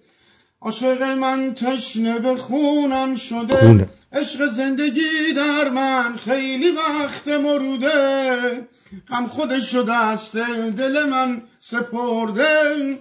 عاشق 0.62 1.02
من 1.04 1.54
تشنه 1.54 2.20
به 2.20 2.36
خونم 2.36 3.16
شده. 3.16 3.90
عشق 4.14 4.54
زندگی 4.54 5.34
در 5.36 5.70
من 5.70 6.16
خیلی 6.16 6.72
وقت 6.72 7.28
مروده. 7.28 8.68
غم 9.10 9.28
خودش 9.28 9.72
شده 9.72 9.94
است 9.94 10.38
دل 10.78 11.06
من 11.10 11.42
سپرده. 11.60 13.00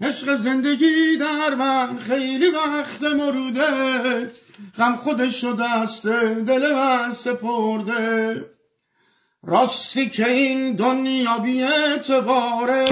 عشق 0.00 0.34
زندگی 0.34 1.16
در 1.20 1.54
من 1.54 1.98
خیلی 1.98 2.50
وقت 2.50 3.02
مروده. 3.02 4.32
غم 4.78 4.96
خودش 4.96 5.40
شده 5.40 5.70
است 5.70 6.06
دل 6.06 6.74
من 6.74 7.12
سپرده. 7.12 8.44
راستی 9.42 10.08
که 10.08 10.30
این 10.30 10.72
دنیا 10.72 11.38
بی 11.38 11.62
اعتباره 11.62 12.86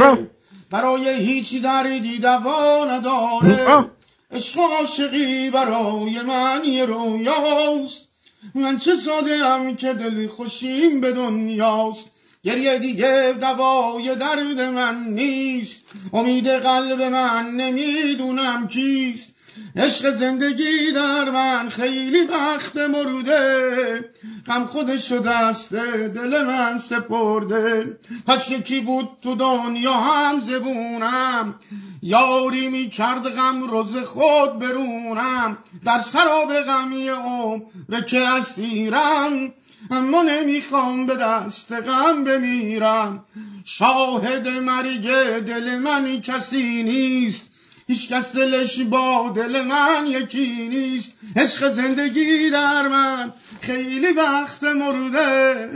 برای 0.70 1.08
هیچ 1.08 1.62
دردی 1.62 2.18
دوا 2.18 2.84
نداره. 2.84 3.90
عشق 4.30 4.58
عاشقی 4.60 5.50
برای 5.50 6.22
من 6.22 6.60
یه 6.64 6.84
رویاست. 6.84 8.08
من 8.54 8.78
چه 8.78 8.96
ساده 8.96 9.36
هم 9.36 9.76
که 9.76 9.92
دل 9.92 10.26
خوشیم 10.26 11.00
به 11.00 11.12
دنیاست. 11.12 12.06
گریه 12.44 12.78
دیگه 12.78 13.36
دوای 13.40 14.14
درد 14.16 14.60
من 14.60 15.04
نیست. 15.04 15.84
امید 16.12 16.48
قلب 16.48 17.02
من 17.02 17.50
نمی‌دونم 17.50 18.68
کیست. 18.68 19.31
عشق 19.76 20.16
زندگی 20.16 20.92
در 20.94 21.30
من 21.30 21.68
خیلی 21.68 22.24
وقت 22.24 22.76
مروده. 22.76 24.10
غم 24.46 24.64
خودش 24.64 25.08
شده 25.08 25.30
است 25.30 25.74
دل 25.74 26.44
من 26.44 26.78
سپرده. 26.78 27.98
پس 28.26 28.50
یکی 28.50 28.80
بود 28.80 29.08
تو 29.22 29.34
دنیا 29.34 29.92
هم 29.92 30.40
زبونم. 30.40 31.54
یاری 32.02 32.68
می 32.68 32.90
کرد 32.90 33.28
غم 33.28 33.62
روز 33.62 33.96
خود 33.96 34.58
برونم. 34.58 35.58
در 35.84 36.00
سراب 36.00 36.54
غمی 36.54 37.08
عمر 37.08 38.00
که 38.06 38.20
اسیرم. 38.20 39.52
اما 39.90 40.22
نمی‌خوام 40.22 41.06
به 41.06 41.16
دست 41.16 41.72
غم 41.72 42.24
بمیرم. 42.24 43.24
شاهد 43.64 44.48
مرگ 44.48 45.08
دل 45.40 45.78
من 45.78 46.20
کسی 46.20 46.82
نیست. 46.82 47.51
هیچ 47.88 48.08
کس 48.08 48.36
دلش 48.36 48.80
با 48.80 49.32
دل 49.36 49.64
من 49.64 50.06
یکی 50.06 50.68
نیست. 50.68 51.12
عشق 51.36 51.72
زندگی 51.72 52.50
در 52.50 52.88
من 52.88 53.32
خیلی 53.60 54.12
وقت 54.12 54.64
مرده. 54.64 55.68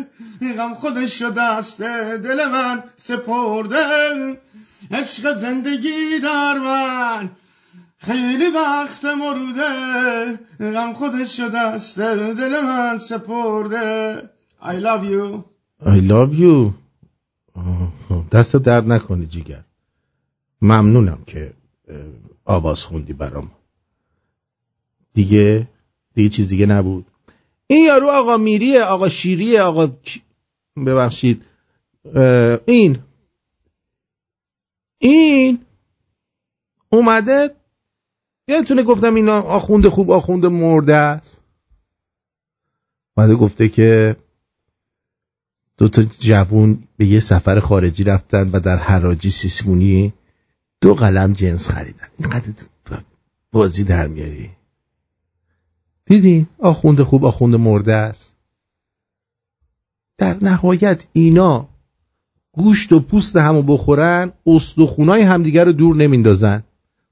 غم 0.58 0.74
خودش 0.74 1.18
شده 1.18 1.42
است 1.42 1.82
دل 1.82 2.48
من 2.48 2.82
سپرده. 2.96 3.76
عشق 4.90 5.34
زندگی 5.34 6.18
در 6.22 6.58
من 6.58 7.30
خیلی 7.98 8.46
وقت 8.46 9.04
مروده 9.04 10.38
غم 10.60 10.92
خودش 10.92 11.36
شده 11.36 11.58
است 11.58 11.98
دل 12.00 12.60
من 12.60 12.98
سپرده. 12.98 14.22
I 14.62 14.76
love 14.86 15.04
you. 15.04 15.44
I 15.86 16.00
love 16.00 16.34
you. 16.34 16.72
آه، 17.54 17.92
دست 18.32 18.56
درد 18.56 18.92
نکنی 18.92 19.26
جیگر 19.26 19.64
ممنونم 20.62 21.18
که 21.26 21.52
آواز 22.44 22.82
خوندی 22.82 23.12
برام. 23.12 23.50
دیگه 25.12 25.68
دیگه 26.14 26.28
چیز 26.28 26.48
دیگه 26.48 26.66
نبود. 26.66 27.06
این 27.66 27.84
یارو 27.84 28.08
آقا 28.08 28.36
میریه 28.36 28.82
آقا 28.82 29.08
شیریه 29.08 29.62
آقا 29.62 29.96
ببخشید. 30.86 31.42
این. 32.66 32.98
این 34.98 35.58
اومده 36.88 37.54
یادتونه 38.48 38.82
گفتم 38.82 39.14
اینا 39.14 39.40
آخونده 39.40 39.90
خوب 39.90 40.10
آخونده 40.10 40.48
مرده 40.48 40.94
است. 40.94 41.40
اومده 43.16 43.34
گفته 43.34 43.68
که 43.68 44.16
دو 45.78 45.88
تا 45.88 46.02
جوون 46.02 46.88
به 46.96 47.06
یه 47.06 47.20
سفر 47.20 47.60
خارجی 47.60 48.04
رفتن 48.04 48.50
و 48.50 48.60
در 48.60 48.76
حراجی 48.76 49.30
سیسمونی 49.30 50.12
دو 50.80 50.94
قلم 50.94 51.32
جنس 51.32 51.68
خریدن 51.68 52.08
اینقدر 52.18 52.52
بازی 53.52 53.84
در 53.84 54.06
میاری 54.06 54.50
دیدی؟ 56.04 56.46
آخونده 56.58 57.04
خوب 57.04 57.24
آخونده 57.24 57.56
مرده 57.56 57.94
است. 57.94 58.34
در 60.18 60.44
نهایت 60.44 61.04
اینا 61.12 61.68
گوشت 62.52 62.92
و 62.92 63.00
پوست 63.00 63.36
همو 63.36 63.62
بخورن 63.62 64.32
استخونای 64.46 65.22
همدیگه 65.22 65.64
رو 65.64 65.72
دور 65.72 65.96
نمیندازن. 65.96 66.62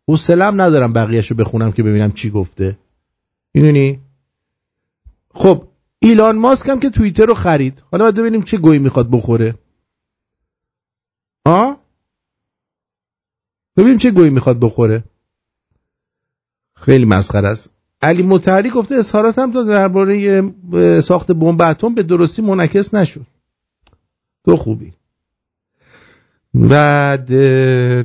حوصله‌ام 0.08 0.60
ندارم 0.60 0.92
بقیهش 0.92 1.30
رو 1.30 1.36
بخونم 1.36 1.72
که 1.72 1.82
ببینم 1.82 2.12
چی 2.12 2.30
گفته. 2.30 2.78
می‌دونی؟ 3.54 4.00
خب 5.34 5.68
ایلان 5.98 6.38
ماسک 6.38 6.68
هم 6.68 6.80
که 6.80 6.90
توییتر 6.90 7.26
رو 7.26 7.34
خرید. 7.34 7.82
حالا 7.90 8.04
باید 8.04 8.14
ببینیم 8.14 8.42
چه 8.42 8.58
گویی 8.58 8.78
می‌خواد 8.78 9.10
بخوره 9.10 9.54
آ 11.44 11.72
ببینیم 13.76 13.98
چه 13.98 14.10
گویی 14.10 14.30
می‌خواد 14.30 14.60
بخوره. 14.60 15.04
خیلی 16.76 17.04
مسخره 17.04 17.48
است. 17.48 17.70
علی 18.02 18.22
متحری 18.22 18.70
گفته 18.70 18.94
اظهارات 18.94 19.38
هم 19.38 19.52
تا 19.52 19.62
درباره 19.62 20.42
ساخت 21.00 21.32
بمب 21.32 21.62
اتم 21.62 21.94
به 21.94 22.02
درستی 22.02 22.42
منعکس 22.42 22.94
نشد. 22.94 23.26
تو 24.44 24.56
خوبی. 24.56 24.92
بعد 26.54 27.32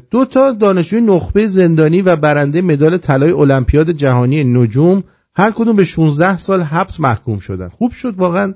دو 0.10 0.26
تا 0.26 0.52
دانشجوی 0.52 1.02
نخبه 1.02 1.48
زندانی 1.48 2.02
و 2.02 2.16
برنده 2.16 2.62
مدال 2.62 2.98
طلای 2.98 3.32
المپیاد 3.32 3.92
جهانی 3.92 4.44
نجوم 4.44 5.04
هر 5.36 5.52
کدوم 5.52 5.76
به 5.76 5.86
16 5.86 6.38
سال 6.38 6.62
حبس 6.62 7.00
محکوم 7.00 7.40
شدن. 7.40 7.68
خوب 7.70 7.92
شد 7.92 8.16
واقعا. 8.16 8.54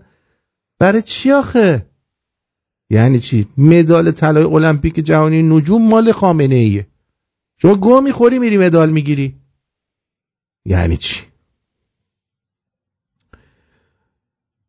برای 0.80 1.01
چی 1.01 1.32
آخه؟ 1.32 1.86
یعنی 2.89 3.20
چی؟ 3.20 3.47
مدال 3.57 4.11
طلای 4.11 4.43
المپیک 4.43 4.95
جهانی 4.95 5.43
نجوم 5.43 5.89
مال 5.89 6.11
خامنه 6.11 6.55
ایه. 6.55 6.88
شما 7.58 7.76
گو 7.76 8.01
می‌خوری 8.01 8.39
میری 8.39 8.58
مدال 8.58 8.89
می‌گیری. 8.89 9.36
یعنی 10.66 10.97
چی؟ 10.97 11.22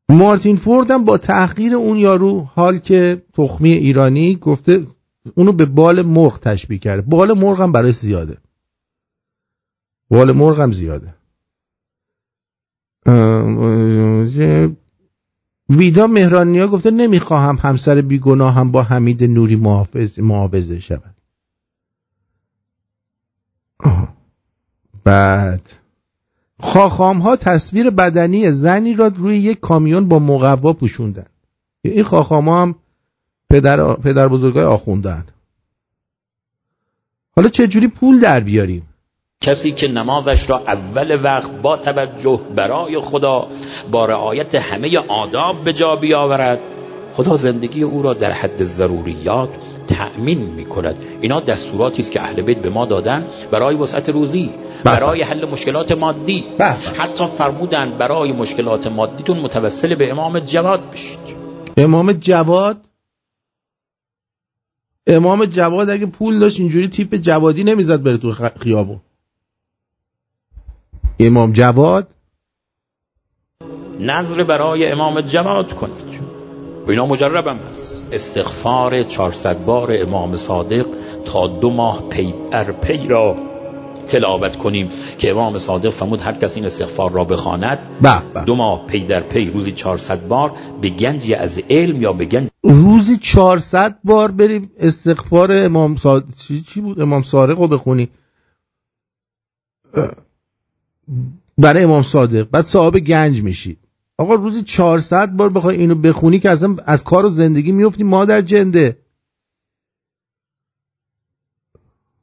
مارتین 0.09 0.57
فورد 0.57 0.91
هم 0.91 1.05
با 1.05 1.19
تحقیر 1.19 1.75
اون 1.75 1.97
یارو 1.97 2.41
حال 2.41 2.79
که 2.79 3.23
تخمی 3.33 3.73
ایرانی 3.73 4.37
گفته 4.37 4.87
اونو 5.35 5.53
به 5.53 5.65
بال 5.65 6.03
مرغ 6.03 6.41
تشبیه 6.41 6.79
کرده. 6.79 7.03
بال 7.03 7.39
مرغ 7.39 7.61
هم 7.61 7.73
برای 7.73 7.93
زیاده. 7.93 8.39
بال 10.11 10.33
مرغ 10.33 10.61
هم 10.61 10.73
زیاده. 10.73 11.15
ویدا 15.69 16.07
مهرانیا 16.07 16.69
گفته 16.69 16.91
نمی‌خواهم 16.91 17.59
همسر 17.63 18.01
بیگناه 18.01 18.55
هم 18.55 18.73
با 18.73 18.83
حمید 18.83 19.25
نوری 19.25 19.57
محافظ 19.57 20.19
معاوضه 20.19 20.81
شود. 20.81 21.14
بعد. 25.05 25.71
خاخام 26.63 27.19
ها 27.19 27.37
تصویر 27.37 27.91
بدنی 27.91 28.53
زنی 28.53 28.95
را 28.95 29.07
روی 29.07 29.37
یک 29.37 29.61
کامیون 29.61 30.09
با 30.09 30.19
مقوا 30.19 30.73
پوشوندن. 30.73 31.27
این 31.83 32.05
خاخام 32.05 32.49
ها 32.49 32.63
هم 32.63 32.75
پدر, 33.51 33.95
پدر 33.95 34.29
بزرگای 34.29 34.65
آخوندن. 34.65 35.27
حالا 37.37 37.49
چه 37.49 37.69
جوری 37.69 37.89
پول 37.89 38.21
در 38.21 38.41
بیاریم؟ 38.41 38.89
کسی 39.41 39.73
که 39.73 39.89
نمازش 39.89 40.51
را 40.51 40.59
اول 40.59 41.25
وقت 41.25 41.51
با 41.51 41.77
توجه 41.77 42.41
برای 42.57 43.01
خدا 43.01 43.49
با 43.91 44.07
رعایت 44.07 44.55
همه 44.55 44.99
آداب 45.09 45.65
به 45.65 45.73
جا 45.73 45.97
بیاورد 45.97 46.61
خدا 47.15 47.37
زندگی 47.37 47.83
او 47.83 48.03
را 48.03 48.15
در 48.15 48.33
حد 48.33 48.63
ضروریات 48.63 49.55
تأمین 49.87 50.39
می 50.39 50.65
کند 50.65 50.97
اینا 51.21 51.41
دستوراتی 51.41 52.03
است 52.03 52.13
که 52.13 52.23
اهل 52.23 52.43
بیت 52.43 52.59
به 52.59 52.71
ما 52.71 52.87
دادن 52.87 53.27
برای 53.51 53.77
وسعت 53.77 54.09
روزی 54.09 54.51
برای 54.85 55.23
حل 55.23 55.49
مشکلات 55.49 55.93
مادی. 55.93 56.45
حتی 56.97 57.27
فرمودن 57.27 57.99
برای 57.99 58.33
مشکلات 58.33 58.87
مادیتون 58.87 59.41
متوسل 59.41 59.95
به 59.95 60.11
امام 60.11 60.39
جواد 60.39 60.91
بشید. 60.91 61.19
امام 61.77 62.13
جواد؟ 62.13 62.77
امام 65.07 65.45
جواد 65.45 65.91
اگه 65.91 66.07
پول 66.07 66.39
داشت 66.39 66.61
اینجوری 66.61 66.89
تیپ 66.89 67.15
جوادی 67.15 67.65
نمی‌زد 67.65 68.03
بره 68.03 68.17
تو 68.17 68.33
خیابون. 68.61 69.01
امام 71.21 71.53
جواد؟ 71.53 72.09
نظر 74.01 74.45
برای 74.45 74.93
امام 74.93 75.21
جواد 75.21 75.73
کنید. 75.73 76.21
اینا 76.89 77.07
مجربم 77.07 77.57
هست. 77.57 78.04
استغفار 78.15 79.03
400 79.03 79.65
بار 79.65 79.91
امام 79.93 80.37
صادق 80.37 80.87
تا 81.25 81.47
دو 81.47 81.71
ماه 81.71 82.09
پی 82.09 82.35
در 82.51 82.73
پی 82.73 83.09
را 83.09 83.37
تلاوت 84.09 84.57
کنیم 84.57 84.89
که 85.19 85.31
امام 85.31 85.59
صادق 85.59 85.91
فرمود 85.91 86.21
هر 86.21 86.33
کس 86.33 86.57
این 86.57 86.67
استغفار 86.67 87.11
را 87.11 87.25
بخواند 87.25 87.79
دو 88.47 88.55
ماه 88.55 88.87
پی 88.87 89.05
در 89.05 89.21
پی 89.21 89.51
روزی 89.51 89.73
400 89.73 90.29
بار 90.29 90.53
به 90.81 90.89
گنجی 90.89 91.35
از 91.35 91.61
علم 91.71 92.03
یا 92.03 92.13
به 92.13 92.25
گنج 92.25 92.49
روزی 92.63 93.17
400 93.17 93.99
بار 94.05 94.31
بریم 94.31 94.71
استغفار 94.79 95.53
امام 95.53 95.97
صادق. 95.97 96.27
چی, 96.37 96.61
چی 96.61 96.81
بود؟ 96.81 97.01
امام 97.01 97.23
صادق 97.23 97.59
رو 97.59 97.69
بخونی. 97.69 98.09
برای 101.59 101.85
امام 101.85 102.03
صادق. 102.03 102.51
بعد 102.51 102.65
صاحب 102.65 102.99
گنج 102.99 103.43
میشی. 103.43 103.77
آقا 104.19 104.35
روزی 104.35 104.63
400 104.63 105.31
بار 105.31 105.49
بخوای 105.49 105.77
اینو 105.77 105.95
بخونی 105.95 106.39
که 106.39 106.51
اصلا 106.51 106.77
از 106.87 107.05
کار 107.05 107.27
و 107.27 107.29
زندگی 107.29 107.73
میفتی 107.73 108.05
مادر 108.05 108.43
جنده. 108.43 108.99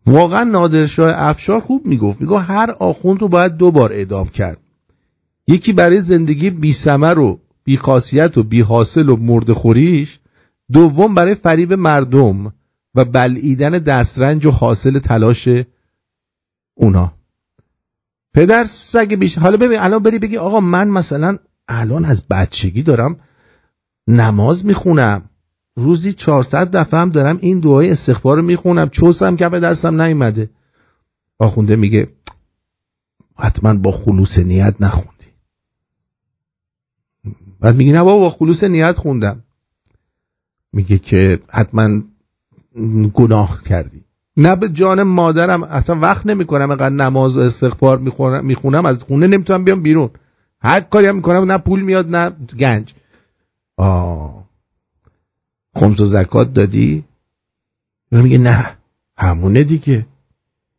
واقعا 0.05 0.43
نادرشاه 0.43 1.13
افشار 1.15 1.59
خوب 1.59 1.85
می‌گفت. 1.85 2.21
می‌گفت 2.21 2.45
هر 2.47 2.71
آخوند 2.71 3.21
رو 3.21 3.27
باید 3.27 3.57
دو 3.57 3.71
بار 3.71 3.93
اعدام 3.93 4.27
کرد. 4.27 4.57
یکی 5.47 5.73
برای 5.73 6.01
زندگی 6.01 6.49
بی 6.49 6.73
سمر 6.73 7.19
و 7.19 7.39
بی 7.63 7.77
خاصیت 7.77 8.37
و 8.37 8.43
بی 8.43 8.61
حاصل 8.61 9.09
و 9.09 9.15
مرد 9.15 9.51
خوریش 9.51 10.19
دوم 10.71 11.15
برای 11.15 11.35
فریب 11.35 11.73
مردم 11.73 12.53
و 12.95 13.05
بلعیدن 13.05 13.69
دسترنج 13.69 14.45
و 14.45 14.51
حاصل 14.51 14.99
تلاش 14.99 15.49
اونا. 16.73 17.13
پدر 18.33 18.65
سگ 18.65 19.15
بیش 19.15 19.37
حالا 19.37 19.57
ببین 19.57 19.79
الان 19.79 20.03
بری 20.03 20.19
بگی 20.19 20.37
آقا 20.37 20.59
من 20.59 20.87
مثلا 20.87 21.37
الان 21.72 22.05
از 22.05 22.26
بچگی 22.30 22.84
دارم 22.84 23.19
نماز 24.07 24.65
می‌خونم. 24.65 25.30
روزی 25.76 26.13
400 26.13 26.72
دفعه 26.72 26.99
هم 26.99 27.09
دارم 27.09 27.38
این 27.41 27.59
دعای 27.59 27.91
استغفار 27.91 28.38
رو 28.38 28.43
می‌خونم. 28.43 28.89
چوسم 28.89 29.36
کف 29.36 29.53
دستم 29.53 30.01
نیومده. 30.01 30.49
آخونده 31.39 31.76
میگه 31.76 32.07
حتما 33.38 33.74
با 33.74 33.91
خلوص 33.91 34.39
نیت 34.39 34.76
نخوندی. 34.80 35.26
بعد 37.59 37.76
میگه 37.76 37.93
نه 37.93 38.03
بابا 38.03 38.19
با 38.19 38.30
خلوص 38.30 38.63
نیت 38.63 38.97
خوندم. 38.97 39.43
میگه 40.74 40.97
که 40.97 41.39
حتما 41.49 42.01
گناه 43.13 43.63
کردی. 43.63 44.03
نه 44.38 44.55
به 44.55 44.69
جان 44.69 45.03
مادرم 45.03 45.63
اصلا 45.63 45.99
وقت 45.99 46.26
نمی‌کنم 46.26 46.69
اینقدر 46.69 46.89
نماز 46.95 47.38
و 47.38 47.39
استغفار 47.39 47.97
می‌خونم 48.41 48.86
از 48.86 49.03
خونه 49.03 49.28
نمی‌تونم 49.28 49.63
بیام 49.63 49.82
بیرون. 49.82 50.09
هر 50.62 50.82
کاری 50.82 51.07
هم 51.07 51.16
می‌کنم 51.16 51.51
نه 51.51 51.57
پول 51.57 51.82
میاد 51.82 52.16
نه 52.16 52.30
گنج. 52.59 52.93
آه. 53.78 54.49
خمس 55.76 55.99
و 55.99 56.05
زکات 56.05 56.53
دادی؟ 56.53 57.03
میگه 58.12 58.38
نه 58.38 58.78
همونه 59.18 59.64
دیگه. 59.64 60.05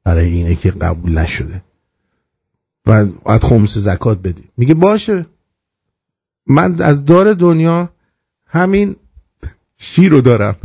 برای 0.04 0.30
اینه 0.30 0.54
که 0.54 0.70
قبول 0.70 1.18
نشده. 1.18 1.62
و 2.86 3.06
باید 3.06 3.44
خمس 3.44 3.78
زکات 3.78 4.18
بدی. 4.18 4.44
میگه 4.56 4.74
باشه. 4.74 5.26
من 6.46 6.80
از 6.82 7.04
دار 7.04 7.34
دنیا 7.34 7.88
همین 8.46 8.96
شیر 9.78 10.12
رو 10.12 10.20
دارم. 10.20 10.56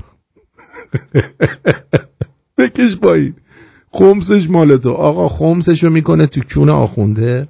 بکش 2.58 2.98
پایین. 2.98 3.36
خمسش 3.92 4.50
مال 4.50 4.78
تو. 4.78 4.92
آقا 4.92 5.28
خمسش 5.28 5.84
رو 5.84 5.90
می‌کنه 5.90 6.28
تو 6.28 6.42
کونه 6.42 6.72
آخونده. 6.72 7.48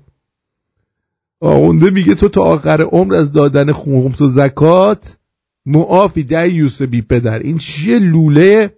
آخونده 1.40 1.90
میگه 1.90 2.16
تو 2.16 2.30
تا 2.30 2.44
آخر 2.44 2.82
عمر 2.82 3.16
از 3.16 3.32
دادن 3.32 3.74
خمس 3.74 4.22
و 4.22 4.28
زکات 4.28 5.18
معافی 5.66 6.24
ده 6.24 6.50
یوسف 6.50 6.82
بی 6.82 7.02
پدر. 7.02 7.40
این 7.40 7.58
چیه 7.58 8.00
لوله؟ 8.00 8.74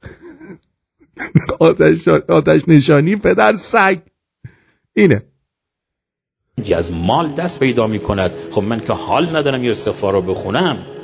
آتش, 1.58 2.08
آتش 2.08 2.68
نشانی 2.68 3.16
پدر 3.16 3.54
سگ. 3.54 3.98
اینه. 4.94 5.22
از 6.76 6.92
مال 6.92 7.34
دست 7.34 7.60
پیدا 7.60 7.86
می 7.86 7.98
کند 7.98 8.30
خب 8.50 8.62
من 8.62 8.80
که 8.80 8.92
حال 8.92 9.36
ندارم 9.36 9.64
یه 9.64 9.70
استغفار 9.70 10.12
رو 10.12 10.22
بخونم. 10.22 10.95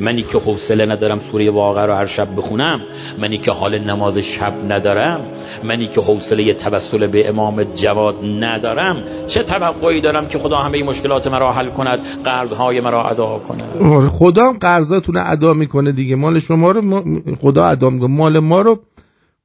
منی 0.00 0.22
که 0.22 0.38
حوصله 0.38 0.86
ندارم 0.86 1.18
سوره 1.18 1.50
واقع 1.50 1.86
رو 1.86 1.94
هر 1.94 2.06
شب 2.06 2.36
بخونم 2.36 2.80
منی 3.18 3.38
که 3.38 3.50
حال 3.50 3.78
نماز 3.78 4.18
شب 4.18 4.72
ندارم 4.72 5.20
منی 5.64 5.86
که 5.86 6.00
حوصله 6.00 6.54
توسل 6.54 7.06
به 7.06 7.28
امام 7.28 7.64
جواد 7.64 8.16
ندارم 8.24 8.96
چه 9.26 9.42
توقعی 9.42 10.00
دارم 10.00 10.28
که 10.28 10.38
خدا 10.38 10.56
همه 10.56 10.82
مشکلات 10.82 11.26
مرا 11.26 11.52
حل 11.52 11.70
کند 11.70 12.00
قرضهای 12.24 12.80
مرا 12.80 13.08
ادا 13.08 13.38
کند؟ 13.38 13.82
آره، 13.82 14.08
خدا 14.08 14.48
هم 14.48 14.58
قرضاتون 14.58 15.16
ادا 15.16 15.54
می‌کنه 15.54 15.92
دیگه. 15.92 16.16
مال 16.16 16.40
شما 16.40 16.70
رو 16.70 17.02
خدا 17.40 17.64
ادا 17.64 17.90
می‌کنه. 17.90 18.08
مال 18.08 18.38
ما 18.38 18.60
رو 18.60 18.80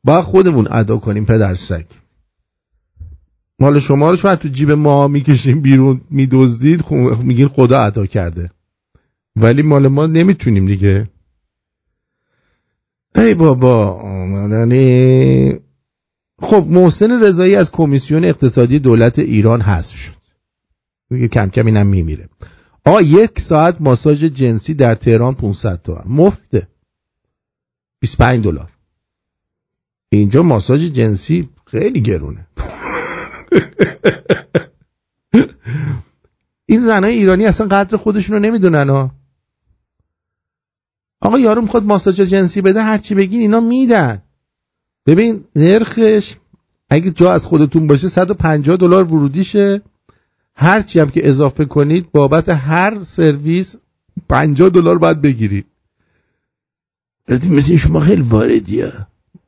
با 0.04 0.22
خودمون 0.22 0.68
ادا 0.72 0.98
کنیم 0.98 1.26
پدر 1.26 1.54
سگ. 1.54 1.86
مال 3.60 3.80
شما 3.80 4.12
رو 4.12 4.18
شاید 4.18 4.39
تو 4.39 4.48
جیب 4.48 4.72
ما 4.72 5.08
می‌کشیم 5.08 5.62
بیرون 5.62 6.02
میدزدید 6.10 6.86
میگین 7.24 7.48
خدا 7.48 7.82
ادا 7.82 8.06
کرده. 8.06 8.50
ولی 9.42 9.62
مال 9.62 9.88
ما 9.88 10.08
نمی‌تونیم 10.08 10.66
دیگه. 10.66 11.10
ای 13.16 13.34
بابا 13.34 14.02
یعنی 14.52 15.60
خب 16.42 16.66
محسن 16.70 17.24
رضایی 17.24 17.56
از 17.56 17.72
کمیسیون 17.72 18.26
اقتصادی 18.26 18.80
دولت 18.80 19.20
ایران 19.20 19.62
حذف 19.62 19.96
شد. 19.96 20.18
کم 21.32 21.50
کم 21.50 21.66
اینم 21.66 21.88
میمیره. 21.88 22.30
آقا 22.86 23.02
یک 23.02 23.40
ساعت 23.40 23.82
ماساژ 23.82 24.24
جنسی 24.24 24.74
در 24.74 24.96
تهران 24.96 25.34
500 25.34 25.82
تومن. 25.82 26.04
مفته 26.06 26.68
25 28.00 28.44
دلار. 28.44 28.72
اینجا 30.10 30.44
ماساژ 30.44 30.84
جنسی 30.84 31.50
خیلی 31.66 32.02
گرونه. 32.02 32.48
این 36.70 36.82
زنای 36.82 37.14
ایرانی 37.14 37.46
اصلا 37.46 37.68
قدر 37.68 37.98
خودشون 37.98 38.36
رو 38.36 38.42
نمی‌دونن 38.42 38.90
ها. 38.90 39.12
آقا 41.22 41.39
یارو 41.39 41.61
می‌خواد 41.61 41.86
ماساژ 41.86 42.22
جنسی 42.22 42.61
بده 42.61 42.82
هرچی 42.82 43.15
بگین 43.15 43.41
اینا 43.41 43.59
میدن. 43.59 44.22
ببین 45.05 45.43
نرخش 45.55 46.36
اگه 46.89 47.11
جا 47.11 47.34
از 47.34 47.45
خودتون 47.45 47.88
باشه 47.88 48.07
150 48.07 48.78
دلار 48.78 49.03
ورودیشه. 49.03 49.82
هرچی 50.55 50.99
هم 50.99 51.09
که 51.09 51.30
اضافه 51.30 51.65
کنید 51.65 52.11
بابت 52.11 52.49
هر 52.49 53.03
سرویس 53.03 53.76
50 54.30 54.70
دلار 54.70 54.97
باید 54.97 55.22
بگیرید. 55.22 55.65
مثل 57.30 57.76
شما 57.76 57.99
خیلی 57.99 58.22
واردیه 58.22 58.93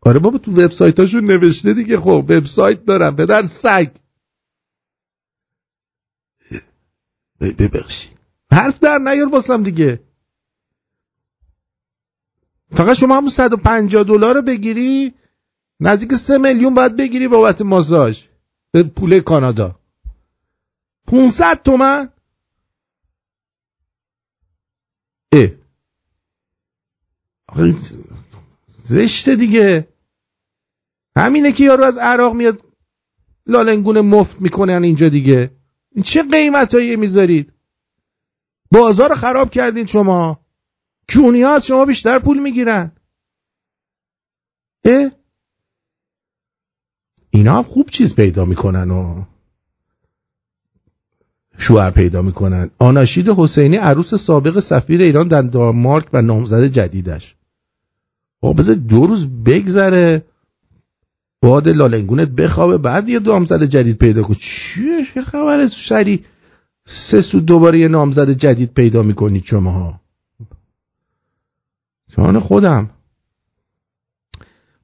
آره 0.01 0.19
بابا 0.19 0.37
تو 0.37 0.51
وبسایتاشون 0.51 1.23
نوشته 1.23 1.73
دیگه 1.73 1.97
خب 1.97 2.25
وبسایت 2.29 2.85
دارم 2.85 3.15
پدر 3.15 3.43
سگ. 3.43 3.87
ببخشید. 7.41 8.17
حرف 8.51 8.79
در 8.79 8.97
نیار 8.97 9.29
باسم 9.29 9.63
دیگه. 9.63 9.99
فقط 12.71 12.97
شما 12.97 13.17
همون 13.17 13.29
150 13.29 14.03
دلار 14.03 14.35
رو 14.35 14.41
بگیری 14.41 15.13
نزدیک 15.79 16.15
3 16.15 16.37
میلیون 16.37 16.73
باید 16.73 16.95
بگیری 16.95 17.27
بابت 17.27 17.61
ماساژ 17.61 18.23
به 18.71 18.83
پول 18.83 19.19
کانادا. 19.19 19.79
500 21.07 21.61
تومن؟ 21.63 22.09
اه. 25.31 25.49
زشته 28.85 29.35
دیگه. 29.35 29.87
همینه 31.15 31.51
که 31.51 31.63
یارو 31.63 31.83
از 31.83 31.97
عراق 31.97 32.33
میاد 32.33 32.63
لالنگون 33.47 34.01
مفت 34.01 34.41
می‌کنن 34.41 34.83
اینجا 34.83 35.09
دیگه. 35.09 35.51
این 35.91 36.03
چه 36.03 36.23
قیمتایی 36.23 36.95
می‌ذارید؟ 36.95 37.53
بازار 38.71 39.15
خراب 39.15 39.51
کردین 39.51 39.85
شما. 39.85 40.39
کونی 41.13 41.41
ها 41.41 41.55
از 41.55 41.65
شما 41.65 41.85
بیشتر 41.85 42.19
پول 42.19 42.39
می‌گیرن. 42.39 42.91
اه؟ 44.85 45.11
اینا 47.29 47.57
هم 47.57 47.63
خوب 47.63 47.89
چیز 47.89 48.15
پیدا 48.15 48.45
می‌کنن 48.45 48.91
و 48.91 49.23
شوهر 51.57 51.91
پیدا 51.91 52.21
می‌کنن. 52.21 52.71
آناشید 52.79 53.29
حسینی 53.29 53.77
عروس 53.77 54.13
سابق 54.15 54.59
سفیر 54.59 55.01
ایران 55.01 55.27
در 55.27 55.41
دانمارک 55.41 56.07
و 56.13 56.21
نامزد 56.21 56.63
جدیدش. 56.63 57.35
با 58.41 58.53
بذار 58.53 58.75
دو 58.75 59.07
روز 59.07 59.27
بگذره. 59.27 60.25
باد 61.41 61.69
لالنگونت 61.69 62.29
بخوابه 62.29 62.77
بعد 62.77 63.09
یه 63.09 63.19
نامزد 63.19 63.63
جدید 63.63 63.97
پیدا 63.97 64.23
کن. 64.23 64.33
چیه؟ 64.33 65.03
خبره؟ 65.23 65.67
سری 65.67 66.25
سه 66.85 67.21
سو 67.21 67.39
دوباره 67.39 67.79
یه 67.79 67.87
نامزد 67.87 68.29
جدید 68.29 68.73
پیدا 68.73 69.03
می‌کنید 69.03 69.45
شما 69.45 69.71
ها 69.71 70.01
جان 72.19 72.39
خودم. 72.39 72.89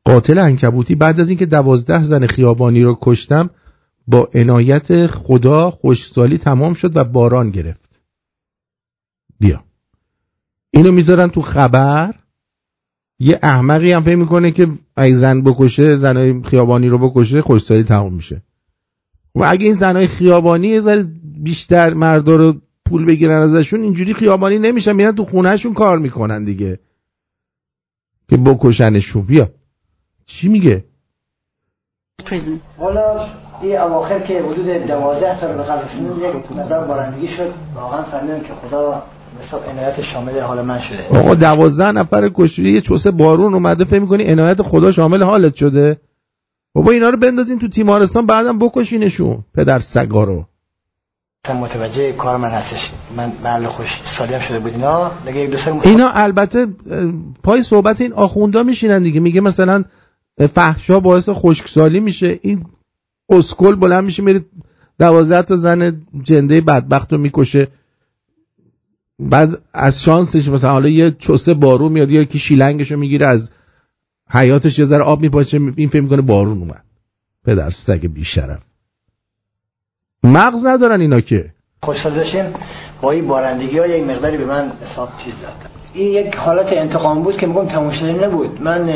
قاتل 0.05 0.37
انکبوتی 0.37 0.95
بعد 0.95 1.19
از 1.19 1.29
اینکه 1.29 1.45
دوازده 1.45 2.03
زن 2.03 2.27
خیابانی 2.27 2.83
رو 2.83 2.97
کشتم 3.01 3.49
با 4.07 4.29
عنایت 4.33 5.07
خدا 5.07 5.71
خوشسالی 5.71 6.37
تمام 6.37 6.73
شد 6.73 6.95
و 6.95 7.03
باران 7.03 7.49
گرفت. 7.49 8.01
بیا. 9.39 9.63
اینو 10.71 10.91
می‌ذارن 10.91 11.27
تو 11.27 11.41
خبر. 11.41 12.13
یه 13.19 13.39
احمقی 13.43 13.91
هم 13.91 14.03
فکر 14.03 14.15
می‌کنه 14.15 14.51
که 14.51 14.67
اگه 14.95 15.15
زن 15.15 15.41
بکشه 15.41 15.97
زنای 15.97 16.43
خیابانی 16.43 16.89
رو 16.89 16.97
بکشه 16.97 17.41
خوشسالی 17.41 17.83
تموم 17.83 18.13
میشه. 18.13 18.41
و 19.35 19.43
اگه 19.43 19.65
این 19.65 19.73
زنای 19.73 20.07
خیابانی 20.07 20.67
یه 20.67 21.03
بیشتر 21.23 21.93
مردا 21.93 22.35
رو 22.35 22.61
پول 22.85 23.05
بگیرن 23.05 23.41
ازشون 23.41 23.81
اینجوری 23.81 24.13
خیابانی 24.13 24.59
نمیشن 24.59 24.91
میرن 24.91 25.11
تو 25.11 25.25
خونهشون 25.25 25.73
کار 25.73 25.99
می‌کنن 25.99 26.43
دیگه. 26.43 26.79
که 28.29 28.37
بکشنشون 28.37 29.21
بیا. 29.21 29.49
چی 30.25 30.47
میگه؟ 30.47 30.85
حالا 32.77 33.27
این 33.61 33.77
اواخر 33.77 34.19
که 34.19 34.41
حدود 34.41 34.67
دوازده 34.67 35.39
تا 35.39 35.51
رو 35.51 35.57
به 36.15 36.27
یک 36.27 36.51
مقدار 36.51 36.87
بارندگی 36.87 37.27
شد. 37.27 37.53
واقعا 37.75 38.03
فهمیدم 38.03 38.39
که 38.39 38.53
خدا 38.53 39.03
مثلا 39.39 39.59
عنایت 39.59 40.01
شامل 40.01 40.39
حال 40.39 40.61
من 40.61 40.79
شده. 40.79 41.19
آقا 41.19 41.35
دوازده 41.35 41.91
نفر 41.91 42.29
کشتی 42.33 42.71
یه 42.71 42.81
چوسه 42.81 43.11
بارون 43.11 43.53
اومده 43.53 43.85
فکر 43.85 43.99
می‌کنی 43.99 44.23
عنایت 44.23 44.61
خدا 44.61 44.91
شامل 44.91 45.23
حالت 45.23 45.55
شده؟ 45.55 45.97
بابا 46.73 46.91
اینا 46.91 47.09
رو 47.09 47.17
بندازین 47.17 47.59
تو 47.59 47.67
تیمارستان 47.67 48.25
بعدم 48.25 48.59
بکشینشون. 48.59 49.43
پدر 49.53 49.79
سگا 49.79 50.23
رو. 50.23 50.35
مثلا 50.35 50.54
متوجه 51.53 52.11
کار 52.11 52.37
من 52.37 52.49
هستش. 52.49 52.91
من 53.17 53.31
محل 53.43 53.65
خوش 53.65 54.01
سالیم 54.05 54.39
شده 54.39 54.59
بود 54.59 54.71
اینا. 54.71 55.11
دیگه 55.25 55.39
یک 55.39 55.67
اینا 55.83 56.09
البته 56.09 56.67
پای 57.43 57.63
صحبت 57.63 58.01
این 58.01 58.13
آخوندا 58.13 58.63
میشینن 58.63 59.03
دیگه. 59.03 59.19
میگه 59.19 59.41
مثلا 59.41 59.83
فحشا 60.53 60.99
باعث 60.99 61.29
خشکسالی 61.29 61.99
میشه. 61.99 62.39
این 62.41 62.65
اسکل 63.29 63.75
بلند 63.75 64.03
میشه 64.03 64.23
میره 64.23 64.41
دوازده 64.99 65.41
تا 65.41 65.55
زن 65.55 66.01
جنده 66.23 66.61
بدبخت 66.61 67.13
رو 67.13 67.19
می‌کشه. 67.19 67.67
بعد 69.19 69.61
از 69.73 70.03
شانسش 70.03 70.47
مثلا 70.47 70.71
حالا 70.71 70.89
یه 70.89 71.11
چوسه 71.11 71.53
بارون 71.53 71.91
میاد 71.91 72.11
یا 72.11 72.23
که 72.23 72.37
شیلنگش 72.37 72.91
رو 72.91 72.99
می‌گیره 72.99 73.27
از 73.27 73.51
حیاتش 74.29 74.79
یه 74.79 74.85
ذره 74.85 75.03
آب 75.03 75.21
میپاچه 75.21 75.61
این 75.75 75.89
فکر 75.89 76.01
می‌کنه 76.01 76.21
بارون 76.21 76.57
اومد. 76.57 76.83
پدر 77.45 77.69
سگ 77.69 78.07
بیشرف. 78.07 78.59
مغز 80.25 80.65
ندارن 80.65 81.01
اینا 81.01 81.21
که. 81.21 81.51
خوشحال 81.83 82.13
داشتیم 82.13 82.53
با 83.01 83.11
این 83.11 83.27
بارندگی 83.27 83.79
ها 83.79 83.87
یک 83.87 84.03
مقداری 84.03 84.37
به 84.37 84.45
من 84.45 84.71
حساب 84.83 85.09
چیز 85.23 85.33
داد. 85.41 85.69
این 85.93 86.25
یک 86.25 86.35
حالت 86.35 86.73
انتقام 86.73 87.23
بود 87.23 87.37
که 87.37 87.47
میگم 87.47 87.67
تموم 87.67 87.89
شده 87.89 88.25
نبود. 88.25 88.61
من 88.61 88.89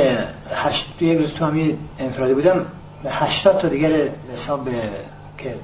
هشت 0.53 0.87
تو 0.99 1.05
یک 1.05 1.19
روز 1.19 1.33
تو 1.33 1.45
همین 1.45 1.77
انفرادی 1.99 2.33
بودم. 2.33 2.65
80 3.09 3.57
تا 3.57 3.67
دیگر 3.67 3.91
حساب 4.33 4.67
که 5.37 5.55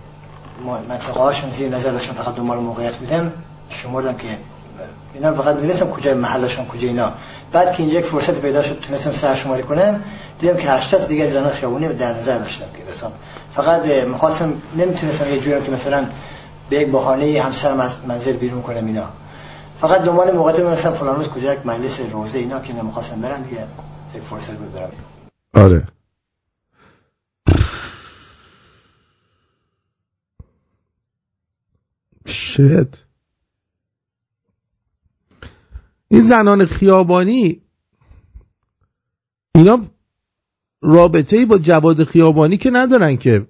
منطقه 0.89 1.19
هاشون 1.19 1.51
زیر 1.51 1.69
نظر 1.69 1.91
داشتم 1.91 2.13
فقط 2.13 2.35
دنبال 2.35 2.57
موقعیت 2.57 2.95
بودم. 2.95 3.31
شمردم 3.69 4.13
که 4.13 4.27
اینا 5.13 5.33
فقط 5.33 5.55
می‌دونستم 5.55 5.89
کجای 5.89 6.13
محلشون 6.13 6.65
کجا 6.65 6.87
اینا. 6.87 7.11
بعد 7.51 7.71
که 7.71 7.83
اینجا 7.83 7.99
یک 7.99 8.05
فرصت 8.05 8.39
پیدا 8.39 8.61
شد 8.61 8.79
تونستم 8.79 9.11
سرشماری 9.11 9.63
کنم 9.63 10.03
دیدم 10.39 10.57
که 10.57 10.71
80 10.71 11.01
تا 11.01 11.07
دیگه 11.07 11.27
زن 11.27 11.49
خیابونی 11.49 11.87
در 11.87 12.13
نظر 12.13 12.37
داشتم 12.37 12.65
که 12.77 12.91
حساب 12.91 13.11
فقط 13.55 13.85
می‌خواستم 13.85 14.61
نمی‌تونستم 14.77 15.29
یه 15.29 15.39
جوریم 15.39 15.63
که 15.63 15.71
مثلا 15.71 16.07
به 16.69 16.77
یک 16.77 16.87
بهانه 16.87 17.41
همسرم 17.41 17.79
از 17.79 18.05
منزل 18.07 18.33
بیرون 18.33 18.61
کنم 18.61 18.85
اینا. 18.85 19.09
فقط 19.81 20.01
دنبال 20.01 20.31
موقعیت 20.31 20.59
می‌دونستم 20.59 20.91
فلان 20.93 21.15
روز 21.15 21.27
کجا 21.27 21.53
یک 21.53 21.65
مجلس 21.65 21.99
روزه 22.11 22.39
اینا 22.39 22.59
که 22.59 22.73
نمی‌خواستم 22.73 23.21
برن 23.21 23.41
دیگه 23.41 23.67
یک 24.15 24.21
فرصت 24.21 24.57
بود 24.57 24.73
برم. 24.73 24.91
آره. 25.53 25.87
شت. 32.27 33.05
این 36.07 36.21
زنان 36.21 36.65
خیابانی 36.65 37.61
اینا 39.55 39.79
رابطه 40.85 41.45
با 41.45 41.57
جواد 41.57 42.03
خیابانی 42.03 42.57
که 42.57 42.69
ندارن 42.71 43.17
که. 43.17 43.47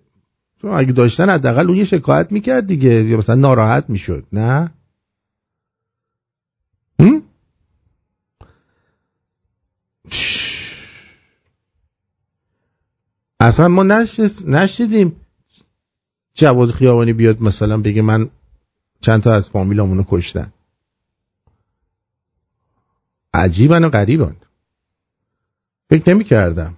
چون 0.62 0.72
اگه 0.72 0.92
داشتن 0.92 1.30
حداقل 1.30 1.68
اون 1.68 1.78
یه 1.78 1.86
شکایت 1.86 2.32
می‌کرد 2.32 2.68
دیگه 2.68 2.90
یا 3.04 3.18
مثلا 3.18 3.36
ناراحت 3.36 3.90
می‌شد 3.90 4.26
نه؟ 4.34 4.72
اصلا 13.40 13.68
ما 13.68 13.84
نشد- 13.84 14.50
نشدیم 14.50 15.16
جواد 16.34 16.72
خیابانی 16.72 17.14
بیاد 17.14 17.42
مثلا 17.42 17.78
بگه 17.78 18.02
من 18.02 18.30
چند 19.02 19.22
تا 19.24 19.34
از 19.34 19.50
فامیلامونو 19.50 20.04
کشتن 20.08 20.54
عجیبن 23.34 23.84
و 23.84 23.90
غریبن. 23.90 24.36
فکر 25.90 26.10
نمی 26.10 26.24
کردم 26.24 26.78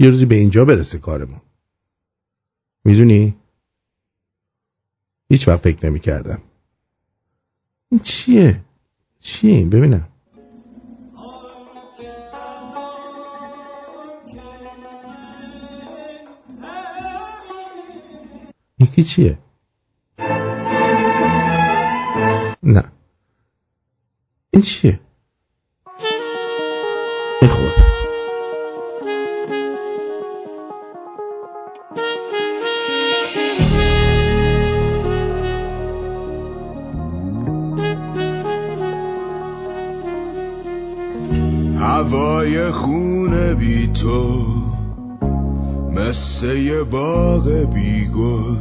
یه 0.00 0.08
روزی 0.08 0.26
به 0.26 0.34
اینجا 0.34 0.64
برسه 0.64 0.98
کارمون. 0.98 1.40
می‌دونی؟ 2.84 3.36
هیچ 5.30 5.48
وقت 5.48 5.60
فکر 5.60 5.86
نمی 5.86 6.00
کردم 6.00 6.42
این 7.90 8.00
چیه؟ 8.00 8.64
چیه 9.20 9.66
ببینم. 9.66 10.08
یکی 18.78 19.04
چیه؟ 19.04 19.38
نه. 22.62 22.92
این 24.50 24.62
چیه؟ 24.62 25.00
باغ 46.90 47.48
بی 47.74 48.06
گل 48.06 48.56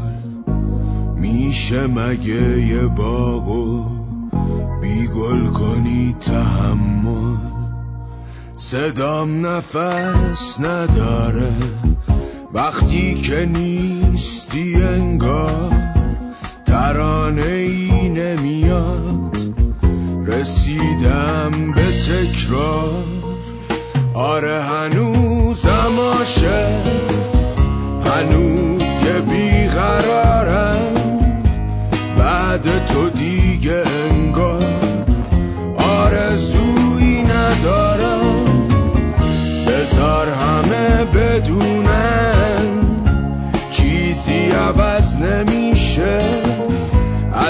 میشه 1.15 1.87
مگه 1.87 2.61
یه 2.61 2.87
باغو 2.87 3.85
بی 4.81 5.07
گل 5.07 5.47
کنی 5.47 6.15
تحمل؟ 6.19 7.37
صدام 8.55 9.45
نفس 9.45 10.59
نداره 10.59 11.51
وقتی 12.53 13.21
که 13.21 13.45
نیستی 13.45 14.83
انگار 14.83 15.73
ترانه 16.65 17.43
ای 17.45 18.09
نمیاد. 18.09 19.37
رسیدم 20.25 21.71
به 21.75 21.81
تکرار 21.81 22.66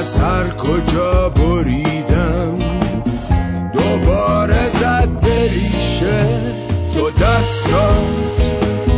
از 0.07 0.17
هر 0.17 0.49
کجا 0.49 1.29
بریدم؟ 1.29 2.57
دوباره 3.73 4.69
زد 4.69 5.09
بریشه 5.21 6.25
تو 6.93 7.11
دستات 7.11 8.51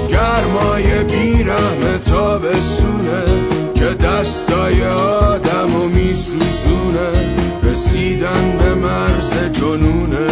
گرمای 0.10 1.04
بیرحم 1.04 1.98
تابستونه 2.06 3.24
که 3.76 3.86
دستای 3.86 4.86
آدم 4.88 5.76
و 5.76 5.88
میسوزونه 5.88 7.12
رسیدن 7.64 8.58
به 8.60 8.74
مرز 8.74 9.34
جنونه. 9.54 10.28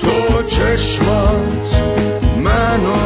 تو 0.00 0.42
چشمات 0.42 1.76
منو 2.44 3.03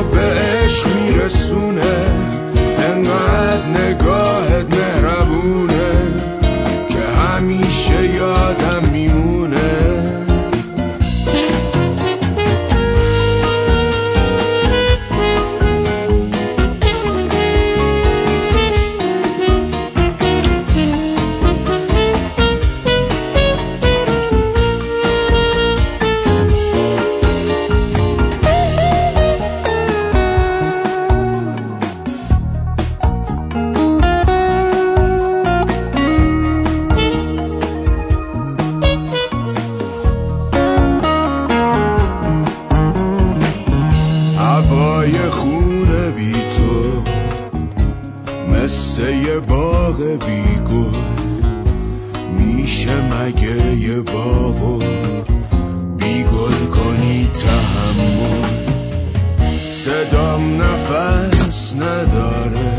صدام 59.89 60.62
نفس 60.62 61.76
نداره. 61.76 62.70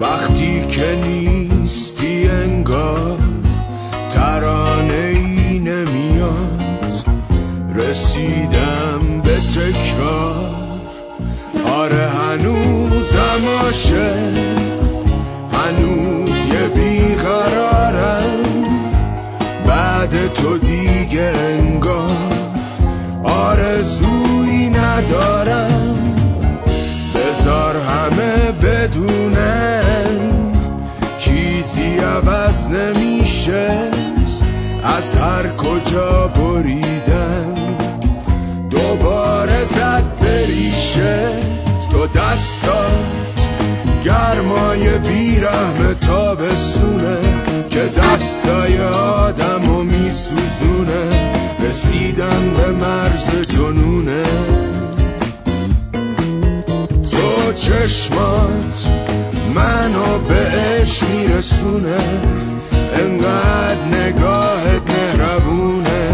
وقتی 0.00 0.66
که 0.66 0.96
نیستی 1.04 2.28
انگار 2.28 3.18
ترانه 4.10 5.12
ای 5.14 5.58
نمیاد. 5.58 6.62
رسیدم 7.74 9.20
به 9.24 9.36
تکرار. 9.36 10.54
آره 11.74 12.08
هنوزم 12.08 13.48
عاشق 13.62 14.38
هنوز 15.52 16.46
یه 16.46 16.68
بیقرارم. 16.68 18.22
بعد 19.66 20.32
تو 20.34 20.58
دیگه 20.58 21.22
انگار 21.22 22.16
آرزویی 23.24 24.68
ندارم. 24.68 25.77
بدونن 28.88 30.52
چیزی 31.18 31.98
عوض 31.98 32.68
نمیشه. 32.68 33.68
از 34.82 35.16
هر 35.16 35.48
کجا 35.56 36.28
بریدن 36.28 37.54
دوباره 38.70 39.64
زد 39.64 40.04
بریشه. 40.20 41.28
تو 41.90 42.06
دستات 42.06 43.46
گرمای 44.04 44.98
بیرحم 44.98 45.94
تابستونه 46.06 47.18
که 47.70 47.80
دستای 47.80 48.80
آدم 48.80 49.70
و 49.70 49.82
میسوزونه. 49.82 51.08
رسیدن 51.68 52.54
به 52.56 52.72
مرز 52.72 53.30
جنونه. 53.48 54.67
چشمات 57.78 58.86
منو 59.54 60.18
به 60.28 60.34
عشق 60.34 61.08
میرسونه. 61.08 61.98
انقدر 62.94 63.84
نگاهت 63.92 64.82
مهربونه 64.88 66.10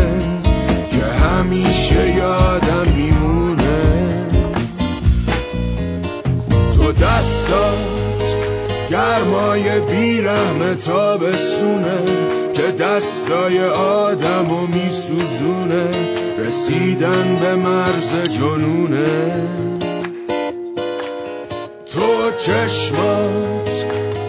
که 0.91 1.25
همیشه 1.25 2.17
یادم 2.17 2.93
میمونه. 2.97 4.07
تو 6.77 6.93
دستات 6.93 8.25
گرمای 8.91 9.81
بیرحم 9.81 10.75
تابستونه 10.75 11.99
که 12.55 12.85
دستای 12.85 13.65
آدم 13.69 14.53
و 14.53 14.67
میسوزونه. 14.67 15.87
رسیدن 16.39 17.39
به 17.41 17.55
مرز 17.55 18.31
جنونه. 18.31 19.45
چشمات 22.41 23.85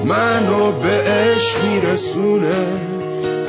منو 0.06 0.72
به 0.72 1.03
عشق 1.03 1.64
میرسونه. 1.64 2.56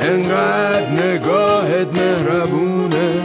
انقدر 0.01 0.89
نگاهت 0.91 1.87
مهربونه 1.93 3.21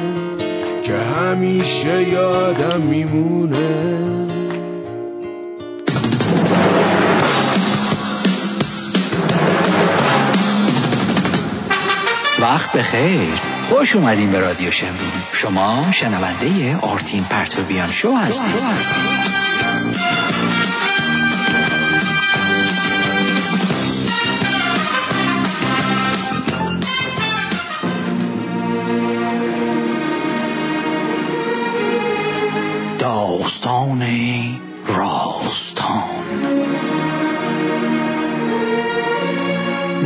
که 0.82 0.92
همیشه 0.92 2.08
یادم 2.08 2.80
میمونه. 2.80 3.92
وقت 12.40 12.76
بخیر. 12.76 13.28
خوش 13.68 13.96
اومدین 13.96 14.30
به 14.30 14.38
رادیو 14.38 14.70
شمرون. 14.70 14.96
شما 15.32 15.84
شنونده 15.92 16.76
آرتین 16.76 17.24
پرتویان 17.24 17.90
شو 17.90 18.14
هستید. 18.14 18.62
داستان 33.82 34.60
راستان. 34.86 36.02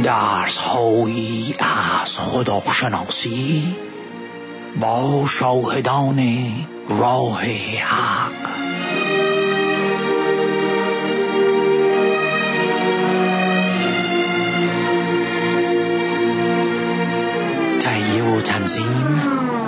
درس 0.03 0.59
هایی 0.59 1.55
از 2.03 2.19
خداشناسی 2.19 3.77
با 4.81 5.27
شاهدان 5.29 6.21
راه 6.89 7.43
حق. 7.43 8.33
تهیه 17.81 18.25
و 18.25 18.41
تنظیم. 18.41 19.67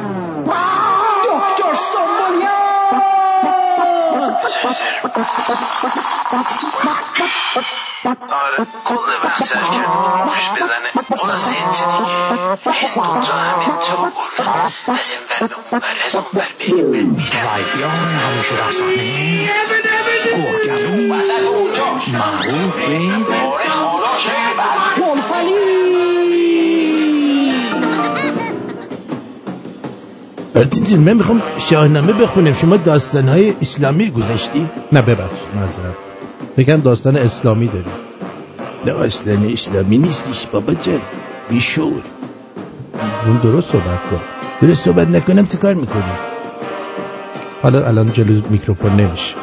آره 8.31 8.67
کرد 9.71 9.93
روش 10.25 10.47
بزنه. 10.57 10.89
خلاصه 11.17 11.49
این 11.49 11.71
دیگه 11.71 11.85
این 11.91 12.91
دوتا 13.15 13.33
همین 13.33 13.79
تو 13.79 14.93
از 14.93 15.11
این 15.11 15.21
بر 15.31 15.47
به 15.47 15.55
اون 15.71 15.81
بر 15.81 15.97
از 16.07 16.15
اون 16.15 16.25
بر 16.33 16.49
به 16.59 16.65
همیشه 18.19 18.55
رسانه 18.69 19.51
گرگرو 20.37 20.97
معروف 22.13 22.77
به 22.81 23.35
آرتین 23.35 23.99
جون 30.55 31.01
من 31.01 31.13
می‌خوام 31.13 31.43
شاهنامه 31.59 32.13
بخونم. 32.13 32.55
شما 32.55 32.77
داستانهای 32.77 33.55
اسلامی 33.61 34.11
گذاشتی؟ 34.11 34.69
نه 34.93 35.03
ببخش 35.03 35.41
معذرت. 35.57 35.97
بگم 36.57 36.81
داستان 36.81 37.17
اسلامی 37.17 37.67
داری 37.67 37.85
داستان 38.87 39.51
اسلامی 39.53 39.99
نیستیش 39.99 40.47
بابا 40.47 40.75
جان. 40.75 41.01
بیشور. 41.51 42.03
اون 43.27 43.37
درست 43.43 43.73
صحبت 43.73 44.01
کن. 44.11 44.21
درست 44.63 44.85
صحبت 44.85 45.09
نکنم 45.09 45.47
چه 45.47 45.59
کار 45.59 45.75
می‌کنی؟ 45.75 46.03
حالا 47.63 47.87
الان 47.87 48.13
جلو 48.13 48.43
میکروفون 48.51 48.93
نمیشه. 48.93 49.35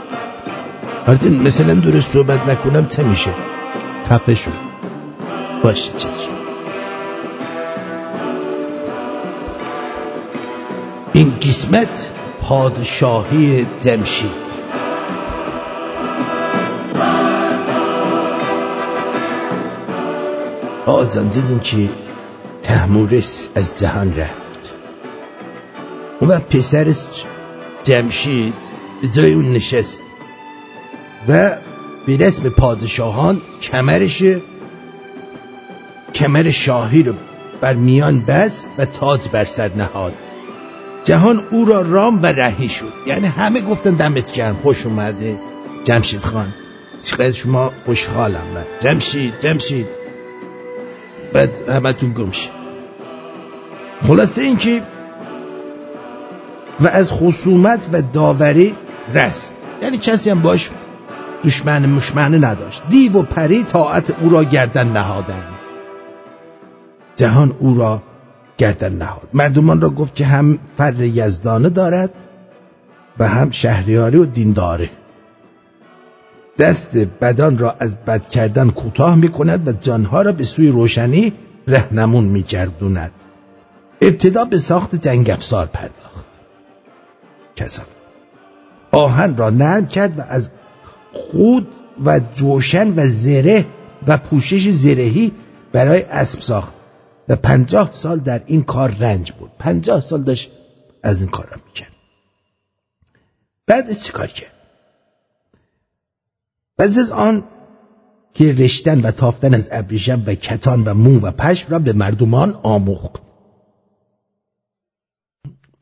آرتین 1.07 1.41
مثلا 1.41 1.73
درست 1.73 2.11
صحبت 2.11 2.49
نکنم 2.49 2.87
چه 2.87 3.03
میشه؟ 3.03 3.31
خفه 4.09 4.35
شو. 4.35 4.51
باشه 5.63 5.91
چشم 5.97 6.54
این 11.15 11.39
قسمت 11.39 12.09
پادشاهی 12.41 13.65
جمشید. 13.79 14.45
آزان 20.85 21.27
دیدیم 21.27 21.59
که 21.59 21.89
تحمورس 22.63 23.47
از 23.55 23.79
جهان 23.79 24.15
رفت. 24.15 24.75
وقت 26.21 26.49
پسرش 26.49 27.05
جمشید 27.83 28.53
جای 29.13 29.33
اون 29.33 29.53
نشست 29.53 30.01
و 31.27 31.51
به 32.05 32.17
رسم 32.17 32.49
پادشاهان 32.49 33.41
کمرش 33.61 34.23
کمر 36.15 36.51
شاهی 36.51 37.03
رو 37.03 37.13
بر 37.61 37.73
میان 37.73 38.19
بست 38.19 38.67
و 38.77 38.85
تاج 38.85 39.27
بر 39.27 39.45
سر 39.45 39.71
نهاد. 39.75 40.13
جهان 41.05 41.43
او 41.51 41.65
را 41.65 41.81
رام 41.81 42.19
و 42.23 42.25
رهی 42.25 42.69
شد. 42.69 42.93
یعنی 43.05 43.27
همه 43.27 43.61
گفتن 43.61 43.91
دمت 43.91 44.31
گرم 44.31 44.55
خوش 44.63 44.85
اومده. 44.85 45.39
جمشید 45.83 46.21
خان 46.21 46.53
چقدر 47.03 47.31
شما 47.31 47.71
خوشحالم 47.85 48.43
من. 48.55 48.63
جمشید 48.79 49.39
جمشید. 49.39 49.87
بعد 51.33 51.69
همتون 51.69 52.13
گمشه 52.13 52.49
خلاصه 54.07 54.41
این 54.41 54.57
که 54.57 54.81
و 56.79 56.87
از 56.87 57.11
خصومت 57.11 57.87
و 57.93 58.01
داوری 58.01 58.75
رست. 59.13 59.55
یعنی 59.81 59.97
کسی 59.97 60.29
هم 60.29 60.41
باش 60.41 60.69
دشمن 61.43 61.85
مشمنه 61.85 62.37
نداشت. 62.37 62.81
دیو 62.89 63.13
و 63.19 63.23
پری 63.23 63.63
طاعت 63.63 64.15
او 64.21 64.29
را 64.29 64.43
گردن 64.43 64.87
نهادند. 64.87 65.55
جهان 67.15 67.55
او 67.59 67.77
را 67.77 68.01
گردن 68.57 68.93
نهاد. 68.93 69.29
مردمان 69.33 69.81
را 69.81 69.89
گفت 69.89 70.15
که 70.15 70.25
هم 70.25 70.59
فر 70.77 71.01
یزدانه 71.01 71.69
دارد 71.69 72.13
و 73.19 73.27
هم 73.27 73.51
شهریاری 73.51 74.17
و 74.17 74.25
دینداره. 74.25 74.89
دست 76.59 76.97
بدان 76.97 77.57
را 77.57 77.75
از 77.79 77.97
بد 77.97 78.29
کردن 78.29 78.69
کوتاه 78.69 79.15
می 79.15 79.27
کند 79.29 79.67
و 79.67 79.71
جانها 79.71 80.21
را 80.21 80.31
به 80.31 80.43
سوی 80.43 80.67
روشنی 80.67 81.33
رهنمون 81.67 82.23
می 82.23 82.41
گردوند 82.41 83.11
ابتدا 84.01 84.45
به 84.45 84.57
ساخت 84.57 84.95
جنگ 84.95 85.29
افسار 85.29 85.65
پرداخت. 85.65 86.25
کسا 87.55 87.83
آهن 88.91 89.37
را 89.37 89.49
نرم 89.49 89.87
کرد 89.87 90.19
و 90.19 90.23
از 90.29 90.49
خود 91.13 91.67
و 92.05 92.19
جوشن 92.33 92.93
و 92.99 93.07
زره 93.07 93.65
و 94.07 94.17
پوشش 94.17 94.69
زرهی 94.69 95.31
برای 95.71 96.01
اسب 96.01 96.39
ساخت. 96.41 96.74
و 97.29 97.35
پنجاه 97.35 97.89
سال 97.93 98.19
در 98.19 98.43
این 98.45 98.63
کار 98.63 98.91
رنج 98.91 99.31
بود. 99.31 99.51
پنجاه 99.59 100.01
سال 100.01 100.23
داشت 100.23 100.51
از 101.03 101.21
این 101.21 101.29
کار 101.29 101.49
را 101.49 101.57
می‌کرد. 101.65 101.91
بعد 103.67 103.91
چی 103.91 104.11
کار 104.11 104.27
کرد؟ 104.27 104.51
بعد 106.77 106.99
از 106.99 107.11
آن 107.11 107.43
که 108.33 108.53
رشتن 108.53 109.01
و 109.01 109.11
تافتن 109.11 109.53
از 109.53 109.69
ابریشم 109.71 110.23
و 110.25 110.33
کتان 110.33 110.83
و 110.83 110.93
مو 110.93 111.19
و 111.19 111.31
پشم 111.31 111.71
را 111.71 111.79
به 111.79 111.93
مردمان 111.93 112.59
آموخت. 112.63 113.11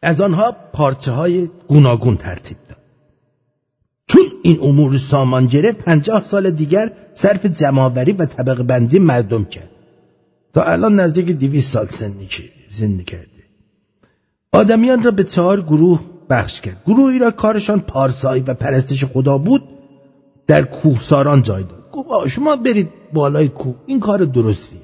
از 0.01 0.21
آنها 0.21 0.51
پارچه 0.73 1.11
های 1.11 1.49
گوناگون 1.67 2.17
ترتیب 2.17 2.57
داد. 2.69 2.77
چون 4.07 4.21
این 4.43 4.59
امور 4.61 4.97
سامان 4.97 5.45
گرفت 5.45 5.77
پنجاه 5.77 6.23
سال 6.23 6.51
دیگر 6.51 6.91
صرف 7.13 7.45
جمعآوری 7.45 8.13
و 8.13 8.25
طبق 8.25 8.61
بندی 8.61 8.99
مردم 8.99 9.45
کرد. 9.45 9.69
تا 10.53 10.63
الان 10.63 10.95
نزدیک 10.99 11.25
دیویس 11.25 11.71
سال 11.71 11.87
زندگی 12.69 13.03
کرده. 13.03 13.43
آدمیان 14.51 15.03
را 15.03 15.11
به 15.11 15.23
چهار 15.23 15.61
گروه 15.61 15.99
بخش 16.29 16.61
کرد. 16.61 16.81
گروهی 16.87 17.19
را 17.19 17.31
کارشان 17.31 17.79
پارسایی 17.79 18.41
و 18.41 18.53
پرستش 18.53 19.05
خدا 19.05 19.37
بود 19.37 19.63
در 20.47 20.61
کوهساران 20.61 21.41
جای 21.41 21.63
داد. 21.63 21.91
گفت 21.91 22.27
شما 22.27 22.55
برید 22.55 22.89
بالای 23.13 23.47
کوه. 23.47 23.75
این 23.85 23.99
کار 23.99 24.25
درستیه. 24.25 24.79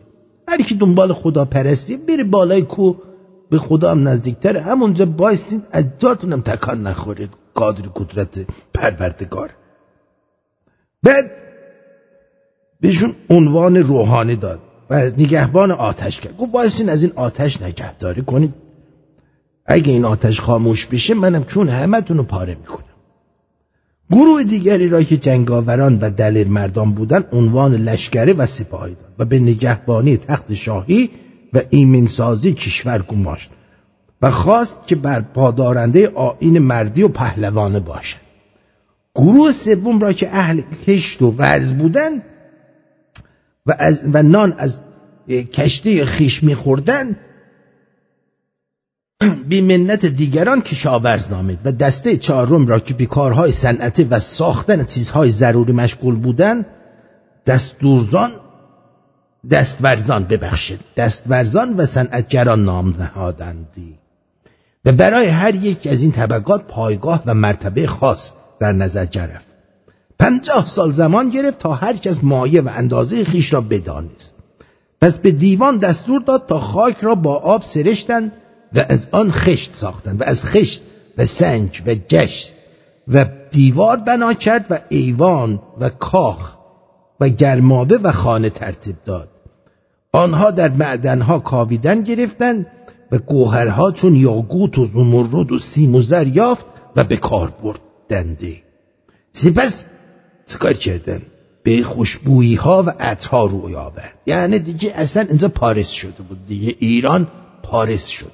هر 0.47 0.57
کی 0.61 0.75
دنبال 0.75 1.13
خدا 1.13 1.45
پرستی 1.45 1.97
بری 1.97 2.23
بالای 2.23 2.61
کوه. 2.61 2.95
به 3.49 3.57
خدا 3.57 3.91
هم 3.91 4.07
نزدیکتره. 4.07 4.61
همونجا 4.61 5.05
بایستین 5.05 5.63
از 5.71 5.85
جاتونم 5.99 6.41
تکان 6.41 6.87
نخورید 6.87 7.29
قادر 7.53 7.81
قدرت 7.95 8.45
پروردگار. 8.73 9.49
بعد 11.03 11.31
بهشون 12.81 13.15
عنوان 13.29 13.77
روحانی 13.77 14.35
داد. 14.35 14.59
و 14.89 14.99
نگهبان 14.99 15.71
آتش 15.71 16.19
کرد. 16.19 16.37
گفت 16.37 16.51
بایستین 16.51 16.89
از 16.89 17.03
این 17.03 17.11
آتش 17.15 17.61
نگهداری 17.61 18.21
کنید. 18.21 18.53
اگه 19.65 19.91
این 19.91 20.05
آتش 20.05 20.39
خاموش 20.39 20.85
بشه 20.85 21.13
منم 21.13 21.43
چون 21.43 21.69
همتون 21.69 22.17
رو 22.17 22.23
پاره 22.23 22.55
می‌کنم. 22.55 22.85
گروه 24.11 24.43
دیگری 24.43 24.89
را 24.89 25.03
که 25.03 25.17
جنگاوران 25.17 25.99
و 26.01 26.09
دلیر 26.09 26.47
مردان 26.47 26.91
بودند 26.91 27.25
عنوان 27.31 27.73
لشکره 27.73 28.33
و 28.33 28.45
سپاهی 28.45 28.93
داد 28.93 29.13
و 29.19 29.25
به 29.25 29.39
نگهبانی 29.39 30.17
تخت 30.17 30.53
شاهی 30.53 31.09
و 31.53 31.61
ایمنسازی 31.69 32.53
کشور 32.53 33.01
گماشت 33.01 33.49
و 34.21 34.31
خواست 34.31 34.87
که 34.87 34.95
بر 34.95 35.21
پادارنده 35.21 36.07
آین 36.09 36.59
مردی 36.59 37.03
و 37.03 37.07
پهلوانه 37.07 37.79
باشد. 37.79 38.17
گروه 39.15 39.51
سوم 39.51 39.99
را 39.99 40.13
که 40.13 40.29
اهل 40.31 40.61
کشت 40.87 41.21
و 41.21 41.31
ورز 41.31 41.73
بودند 41.73 42.21
و, 43.69 43.75
از 43.79 44.01
و 44.13 44.23
نان 44.23 44.55
از 44.57 44.79
کشتی 45.53 46.05
خیش 46.05 46.43
میخوردند 46.43 47.15
بی 49.49 49.61
منت 49.61 50.05
دیگران 50.05 50.61
کشاورز 50.61 51.29
نامید 51.29 51.59
و 51.65 51.71
دسته 51.71 52.17
چهارم 52.17 52.67
را 52.67 52.79
که 52.79 52.93
بیکارهای 52.93 53.51
صنعتی 53.51 54.03
و 54.03 54.19
ساختن 54.19 54.83
چیزهای 54.83 55.31
ضروری 55.31 55.73
مشغول 55.73 56.15
بودند 56.15 56.65
دستورزان 57.45 58.31
دستورزان 59.51 60.23
ببخشید 60.23 60.79
دستورزان 60.97 61.73
و 61.77 61.85
صنعتگران 61.85 62.65
نام 62.65 62.95
نهادندی. 62.99 63.99
و 64.85 64.91
برای 64.91 65.27
هر 65.27 65.55
یک 65.55 65.87
از 65.87 66.01
این 66.01 66.11
طبقات 66.11 66.67
پایگاه 66.67 67.23
و 67.25 67.33
مرتبه 67.33 67.87
خاص 67.87 68.31
در 68.59 68.71
نظر 68.71 69.05
گرفت. 69.05 69.58
پنجاه 70.19 70.65
سال 70.65 70.93
زمان 70.93 71.29
گرفت 71.29 71.59
تا 71.59 71.73
هر 71.73 71.93
کس 71.93 72.19
مایه 72.23 72.61
و 72.61 72.69
اندازه 72.75 73.23
خیش 73.23 73.53
را 73.53 73.61
بدانست. 73.61 74.35
پس 75.01 75.17
به 75.17 75.31
دیوان 75.31 75.77
دستور 75.77 76.21
داد 76.21 76.45
تا 76.45 76.59
خاک 76.59 76.97
را 77.01 77.15
با 77.15 77.35
آب 77.35 77.63
سرشتند 77.63 78.31
و 78.73 78.85
از 78.89 79.07
آن 79.11 79.31
خشت 79.31 79.75
ساختند 79.75 80.21
و 80.21 80.23
از 80.23 80.45
خشت 80.45 80.81
و 81.17 81.25
سنگ 81.25 81.83
و 81.85 81.95
گشت 81.95 82.51
و 83.07 83.25
دیوار 83.51 83.97
بنا 83.97 84.33
کرد 84.33 84.65
و 84.69 84.79
ایوان 84.89 85.61
و 85.79 85.89
کاخ 85.89 86.57
و 87.19 87.29
گرمابه 87.29 87.97
و 87.97 88.11
خانه 88.11 88.49
ترتیب 88.49 88.95
داد. 89.05 89.29
آنها 90.11 90.51
در 90.51 90.69
معدنها 90.69 91.39
کاویدن 91.39 92.01
گرفتند 92.01 92.65
و 93.11 93.17
گوهرها 93.17 93.91
چون 93.91 94.15
یاگوت 94.15 94.77
و 94.77 94.87
زمرد 94.87 95.51
و 95.51 95.59
سیم 95.59 95.95
و 95.95 96.01
زر 96.01 96.27
یافت 96.27 96.65
و 96.95 97.03
به 97.03 97.17
کار 97.17 97.53
بردنده 97.63 98.55
سپس 99.33 99.85
چکار 100.49 100.73
کردن؟ 100.73 101.21
به 101.63 101.83
خوشبویی 101.83 102.55
ها 102.55 102.83
و 102.87 102.89
عطرها 102.99 103.45
روی 103.45 103.75
آورد. 103.75 104.13
یعنی 104.25 104.59
دیگه 104.59 104.93
اصلا 104.95 105.25
اینجا 105.29 105.47
پاریس 105.47 105.89
شده 105.89 106.23
بود 106.29 106.45
دیگه. 106.47 106.75
ایران 106.79 107.27
پاریس 107.63 108.07
شد. 108.07 108.31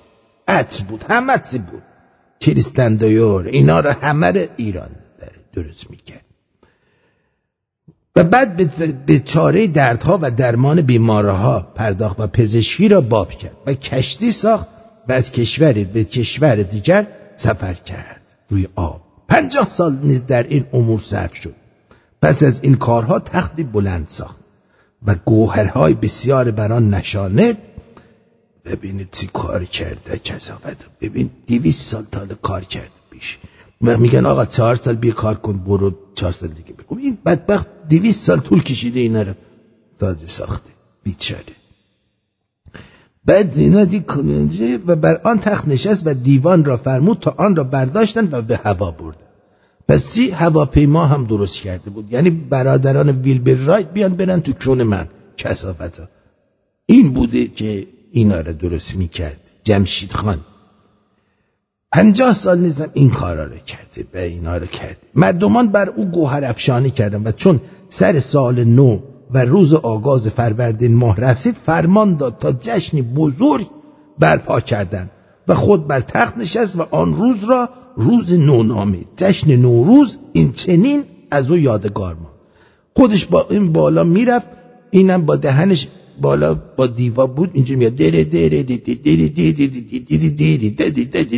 عطر 0.48 0.84
بود. 0.84 1.06
همه 1.10 1.38
بود. 1.72 1.84
کریستندایور 2.40 3.46
اینا 3.46 3.80
رو 3.80 3.92
همه 3.92 4.50
ایران 4.58 4.90
درست 5.54 5.90
می‌کرد. 5.90 6.26
و 8.16 8.24
بعد 8.24 9.06
به 9.06 9.20
چاره 9.20 9.68
دردها 9.68 10.20
و 10.22 10.32
درمان 10.32 10.82
بیمارها 10.82 11.68
پرداخت 11.76 12.20
و 12.20 12.28
پزشکی 12.28 12.88
را 12.88 13.02
باب 13.02 13.32
کرد 13.32 13.56
و 13.66 13.74
کشتی 13.74 14.32
ساخت 14.32 14.68
و 15.08 15.14
از 15.14 15.32
کشوری 15.32 15.84
به 15.84 16.04
کشور 16.04 16.56
دیگر 16.56 17.08
سفر 17.36 17.74
کرد 17.74 18.22
روی 18.50 18.68
آب. 18.76 19.02
پنجاه 19.30 19.70
سال 19.70 20.00
نیز 20.04 20.26
در 20.26 20.44
این 20.44 20.66
امور 20.74 21.00
صرف 21.00 21.36
شد. 21.36 21.56
پس 22.22 22.44
از 22.44 22.64
این 22.64 22.76
کارها 22.76 23.20
تختی 23.20 23.64
بلند 23.64 24.06
ساخت 24.10 24.36
و 25.08 25.16
گوهرهای 25.16 25.94
بسیار 25.94 26.52
بران 26.52 26.94
نشاند. 26.94 27.58
ببینید 28.66 29.10
چی 29.12 29.30
کار 29.34 29.66
کرده 29.66 30.20
کذابت 30.20 30.86
ببین 31.02 31.30
دیویس 31.46 31.82
سال 31.82 32.06
تا 32.12 32.26
کار 32.26 32.64
کرده 32.64 33.00
بیش 33.10 33.40
و 33.82 33.98
میگن 33.98 34.26
آقا 34.26 34.46
چهار 34.46 34.76
سال 34.76 34.96
بیا 34.96 35.14
کار 35.14 35.36
کن 35.36 35.58
برو 35.58 35.96
چهار 36.16 36.32
سال 36.32 36.50
دیگه 36.50 36.74
بگم 36.74 36.98
این 36.98 37.18
بدبخت 37.26 37.68
دیویس 37.88 38.26
سال 38.26 38.40
طول 38.40 38.64
کشیده 38.64 39.00
اینا 39.00 39.22
رو 39.22 39.34
تازه 40.00 40.28
ساخته 40.28 40.72
بیچاره. 41.04 41.56
بعد 43.26 43.58
اینا 43.58 43.86
دی 43.86 44.06
و 44.88 44.96
بر 44.96 45.22
آن 45.24 45.40
تخت 45.40 45.68
نشست 45.68 46.08
و 46.08 46.14
دیوان 46.14 46.66
را 46.66 46.78
فرمود 46.78 47.20
تا 47.20 47.36
آن 47.38 47.56
را 47.56 47.64
برداشتن 47.64 48.30
و 48.32 48.42
به 48.42 48.58
هوا 48.58 48.92
برد 48.92 49.18
پس 49.88 50.14
چی 50.14 50.32
هواپیما 50.32 51.06
هم 51.06 51.24
درست 51.24 51.58
کرده 51.58 51.90
بود. 51.90 52.14
یعنی 52.14 52.30
برادران 52.30 53.10
ویلبر 53.10 53.54
رایت 53.54 53.94
بیان 53.94 54.16
برن 54.16 54.42
تو 54.42 54.54
کون 54.54 54.84
من 54.84 55.08
کسافت 55.38 56.00
ها 56.00 56.08
این 56.86 57.14
بوده 57.14 57.48
که 57.48 57.88
اینا 58.12 58.42
را 58.42 58.52
درست 58.52 58.96
می‌کرد. 58.96 59.52
جمشید 59.64 60.14
خان. 60.14 60.40
پنجاه 61.92 62.34
سال 62.34 62.60
نیزم 62.60 62.90
این 62.94 63.10
کارا 63.10 63.44
رو 63.44 63.58
کرده 63.58 64.04
به 64.12 64.24
اینا 64.24 64.58
رو 64.58 64.66
کرده. 64.66 64.98
مردمان 65.16 65.68
بر 65.68 65.90
او 65.90 66.06
گوهر 66.06 66.46
افشانی 66.46 66.90
کردن 66.90 67.24
و 67.24 67.32
چون 67.32 67.62
سر 67.90 68.20
سال 68.20 68.64
نو 68.64 69.00
و 69.32 69.46
روز 69.46 69.74
آغاز 69.74 70.28
فروردین 70.28 70.96
ماه 70.96 71.20
رسید 71.22 71.56
فرمان 71.66 72.16
داد 72.16 72.38
تا 72.40 72.52
جشنی 72.52 73.02
بزرگ 73.02 73.68
برپا 74.20 74.60
کردند 74.60 75.12
و 75.48 75.56
خود 75.56 75.88
بر 75.88 76.00
تخت 76.00 76.38
نشست 76.38 76.76
و 76.76 76.82
آن 76.92 77.16
روز 77.16 77.44
را 77.44 77.70
روز 77.98 78.34
نو 78.34 78.64
نامید 78.64 79.08
جشن 79.18 79.56
نوروز 79.56 80.18
این 80.34 80.52
چنین 80.52 81.04
از 81.32 81.52
او 81.52 81.58
یادگار 81.58 82.14
ماند 82.16 82.36
خودش 82.96 83.26
با 83.26 83.48
این 83.50 83.72
بالا 83.72 84.04
می‌رفت 84.04 84.48
اینم 84.92 85.26
با 85.26 85.36
دهنش 85.36 85.88
بالا 86.22 86.54
با 86.78 86.88
دیوا 86.88 87.28
بود 87.28 87.50
اینجا 87.54 87.76
میاد 87.76 87.96
دره 87.96 88.24
دره 88.24 88.64
دره 88.64 88.90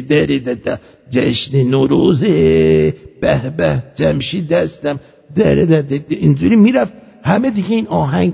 دره 0.01 0.39
دره 0.39 0.79
جشن 1.09 1.63
نوروزه 1.63 2.93
به 3.21 3.53
به 3.57 3.83
جمشید 3.95 4.47
دستم 4.47 4.99
دره 5.35 5.65
دره 5.65 6.05
اینجوری 6.09 6.55
می‌رفت 6.55 6.93
همه 7.23 7.49
دیگه 7.49 7.75
این 7.75 7.87
آهنگ 7.87 8.33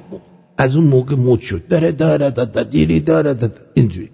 از 0.57 0.75
اون 0.75 0.85
موقع 0.85 1.15
مود 1.15 1.39
شد 1.39 1.67
داره 1.67 1.91
داره 1.91 2.29
دیری 2.63 2.99
داره 2.99 3.33
داره 3.33 3.53
اینجوری 3.73 4.09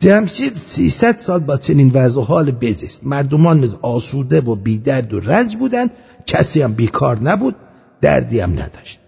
جمشید 0.00 0.54
300 0.56 1.18
سال 1.18 1.40
با 1.40 1.56
چنین 1.56 1.90
وضع 1.94 2.20
و 2.20 2.22
حال 2.22 2.50
بزیست 2.50 3.06
مردمان 3.06 3.74
آسوده 3.82 4.40
و 4.40 4.54
بیدرد 4.54 5.14
و 5.14 5.20
رنج 5.20 5.56
بودند. 5.56 5.90
کسی 6.26 6.62
هم 6.62 6.72
بیکار 6.72 7.18
نبود 7.18 7.54
دردی 8.00 8.40
هم 8.40 8.52
نداشت. 8.52 9.00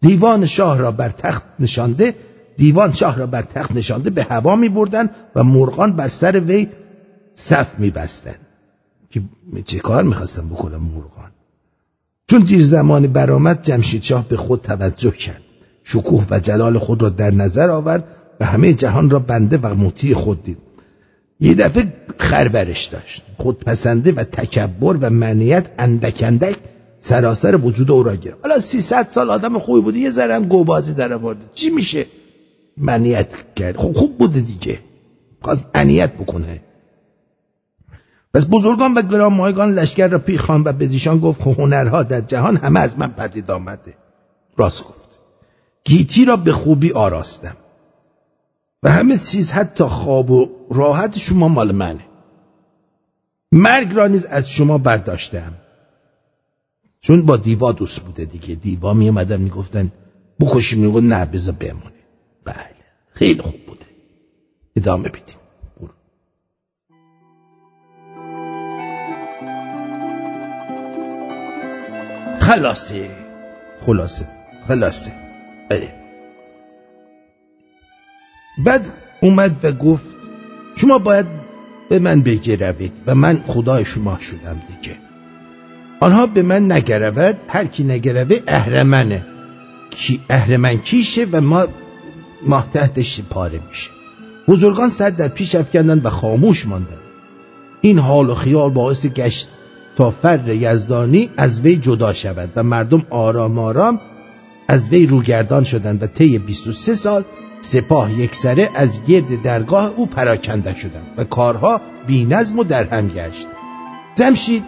دیوان 0.00 0.46
شاه 0.46 0.78
را 0.78 0.90
بر 0.90 1.08
تخت 1.08 1.42
نشانده 1.60 2.14
دیوان 2.56 2.92
شاه 2.92 3.16
را 3.16 3.26
بر 3.26 3.42
تخت 3.42 3.72
نشانده 3.72 4.10
به 4.10 4.22
هوا 4.22 4.56
می 4.56 4.68
بردن 4.68 5.10
و 5.34 5.44
مرغان 5.44 5.96
بر 5.96 6.08
سر 6.08 6.40
وی 6.40 6.68
صف 7.34 7.78
می 7.78 7.90
بستن. 7.90 8.34
که 9.10 9.22
چه 9.64 9.78
کار 9.78 10.04
می‌خواستن 10.04 10.48
بکنن 10.48 10.76
مرغان؟ 10.76 11.30
چون 12.26 12.42
دیر 12.42 12.62
زمانی 12.62 13.06
برآمد 13.06 13.62
جمشید 13.62 14.02
شاه 14.02 14.28
به 14.28 14.36
خود 14.36 14.62
توجه 14.62 15.10
کرد. 15.10 15.42
شکوه 15.84 16.26
و 16.30 16.40
جلال 16.40 16.78
خود 16.78 17.02
را 17.02 17.08
در 17.08 17.30
نظر 17.30 17.70
آورد. 17.70 18.04
و 18.40 18.44
همه 18.44 18.72
جهان 18.72 19.10
را 19.10 19.18
بنده 19.18 19.58
و 19.62 19.74
مطیع 19.74 20.14
خود 20.14 20.44
دید. 20.44 20.58
یه 21.40 21.54
دفعه 21.54 21.92
خربرش 22.18 22.84
داشت. 22.84 23.24
خودپسنده 23.36 24.12
و 24.12 24.24
تکبر 24.24 24.96
و 25.00 25.10
منیت 25.10 25.70
اندک 25.78 26.22
اندک 26.26 26.56
سراسر 27.00 27.56
وجود 27.56 27.90
او 27.90 28.02
را 28.02 28.16
گرفت. 28.16 28.38
حالا 28.42 28.60
300 28.60 29.08
سال 29.10 29.30
آدم 29.30 29.58
خوبی 29.58 29.80
بوده 29.80 29.98
یه 29.98 30.10
ذره 30.10 30.34
هم 30.34 30.44
گوبازی 30.44 30.94
در 30.94 31.12
آورده. 31.12 31.44
چی 31.54 31.70
میشه؟ 31.70 32.06
منیت 32.76 33.34
کرد. 33.56 33.76
خب 33.76 33.92
خوب 33.92 34.18
بوده 34.18 34.40
دیگه. 34.40 34.78
خواست 35.42 35.64
انیت 35.74 36.12
بکنه. 36.12 36.60
پس 38.34 38.46
بزرگان 38.50 38.94
و 38.94 39.02
گرانمایگان 39.02 39.72
لشکر 39.72 40.08
را 40.08 40.18
پیخان 40.18 40.62
و 40.64 40.72
بدیشان 40.72 41.18
گفت 41.18 41.44
که 41.44 41.50
هنرها 41.50 42.02
در 42.02 42.20
جهان 42.20 42.56
همه 42.56 42.80
از 42.80 42.98
من 42.98 43.10
پدید 43.10 43.50
آمده. 43.50 43.94
راست 44.56 44.84
گفت. 44.84 45.18
گیتی 45.84 46.24
را 46.24 46.36
به 46.36 46.52
خوبی 46.52 46.92
آراستم. 46.92 47.56
و 48.82 48.90
همه 48.90 49.18
چیز 49.18 49.52
حتی 49.52 49.84
خواب 49.84 50.30
و 50.30 50.48
راحت 50.70 51.18
شما 51.18 51.48
مال 51.48 51.72
منه. 51.72 52.04
مرگ 53.52 53.92
را 53.94 54.06
نیز 54.06 54.26
از 54.26 54.50
شما 54.50 54.78
برداشتم. 54.78 55.54
چون 57.00 57.26
با 57.26 57.36
دیوا 57.36 57.72
دوست 57.72 58.00
بوده 58.00 58.24
دیگه. 58.24 58.54
دیوا 58.54 58.94
می 58.94 59.08
اومدن 59.08 59.40
می‌گفتن 59.40 59.92
بکشی 60.40 60.76
میگو 60.76 61.00
نه 61.00 61.24
بذار 61.24 61.54
بمونه. 61.54 61.92
بله 62.44 62.76
خیلی 63.12 63.40
خوب 63.40 63.66
بوده. 63.66 63.86
ادامه 64.76 65.08
بدیم. 65.08 65.36
خلاصه. 72.40 73.10
خلاصه. 73.86 74.26
خلاصه. 74.68 75.12
بله. 75.68 75.97
بعد 78.58 78.88
اومد 79.20 79.56
و 79.62 79.72
گفت 79.72 80.16
شما 80.76 80.98
باید 80.98 81.26
به 81.88 81.98
من 81.98 82.20
بگروید 82.20 82.92
و 83.06 83.14
من 83.14 83.42
خدای 83.46 83.84
شما 83.84 84.18
شدم 84.18 84.62
دیگه. 84.68 84.96
آنها 86.00 86.26
به 86.26 86.42
من 86.42 86.72
نگرود 86.72 87.36
هر 87.48 87.64
کی 87.64 87.84
نگروه 87.84 88.36
اهرمنه 88.46 89.26
کی 89.90 90.20
اهرمن 90.30 90.78
کیشه 90.78 91.26
و 91.32 91.40
ما 91.40 91.66
ماه 92.46 92.68
تحتش 92.72 93.20
پاره 93.30 93.60
میشه. 93.68 93.90
بزرگان 94.48 94.90
سر 94.90 95.10
در 95.10 95.28
پیش 95.28 95.54
افکندن 95.54 96.00
و 96.00 96.10
خاموش 96.10 96.66
ماندن 96.66 96.96
این 97.80 97.98
حال 97.98 98.30
و 98.30 98.34
خیال 98.34 98.70
باعث 98.70 99.06
گشت 99.06 99.48
تا 99.96 100.10
فر 100.10 100.48
یزدانی 100.48 101.30
از 101.36 101.60
وی 101.60 101.76
جدا 101.76 102.14
شود 102.14 102.52
و 102.56 102.62
مردم 102.62 103.06
آرام 103.10 103.58
آرام 103.58 104.00
از 104.68 104.88
وی 104.88 105.06
روگردان 105.06 105.64
شدند 105.64 106.02
و 106.02 106.06
طی 106.06 106.38
23 106.38 106.94
سال 106.94 107.24
سپاه 107.60 108.20
یکسره 108.20 108.70
از 108.74 109.04
گرد 109.04 109.42
درگاه 109.42 109.92
او 109.96 110.06
پراکنده 110.06 110.74
شدند 110.74 111.06
و 111.16 111.24
کارها 111.24 111.80
بی 112.06 112.24
نظم 112.24 112.58
و 112.58 112.64
درهم 112.64 113.08
گشت. 113.08 113.46
جمشید 114.14 114.64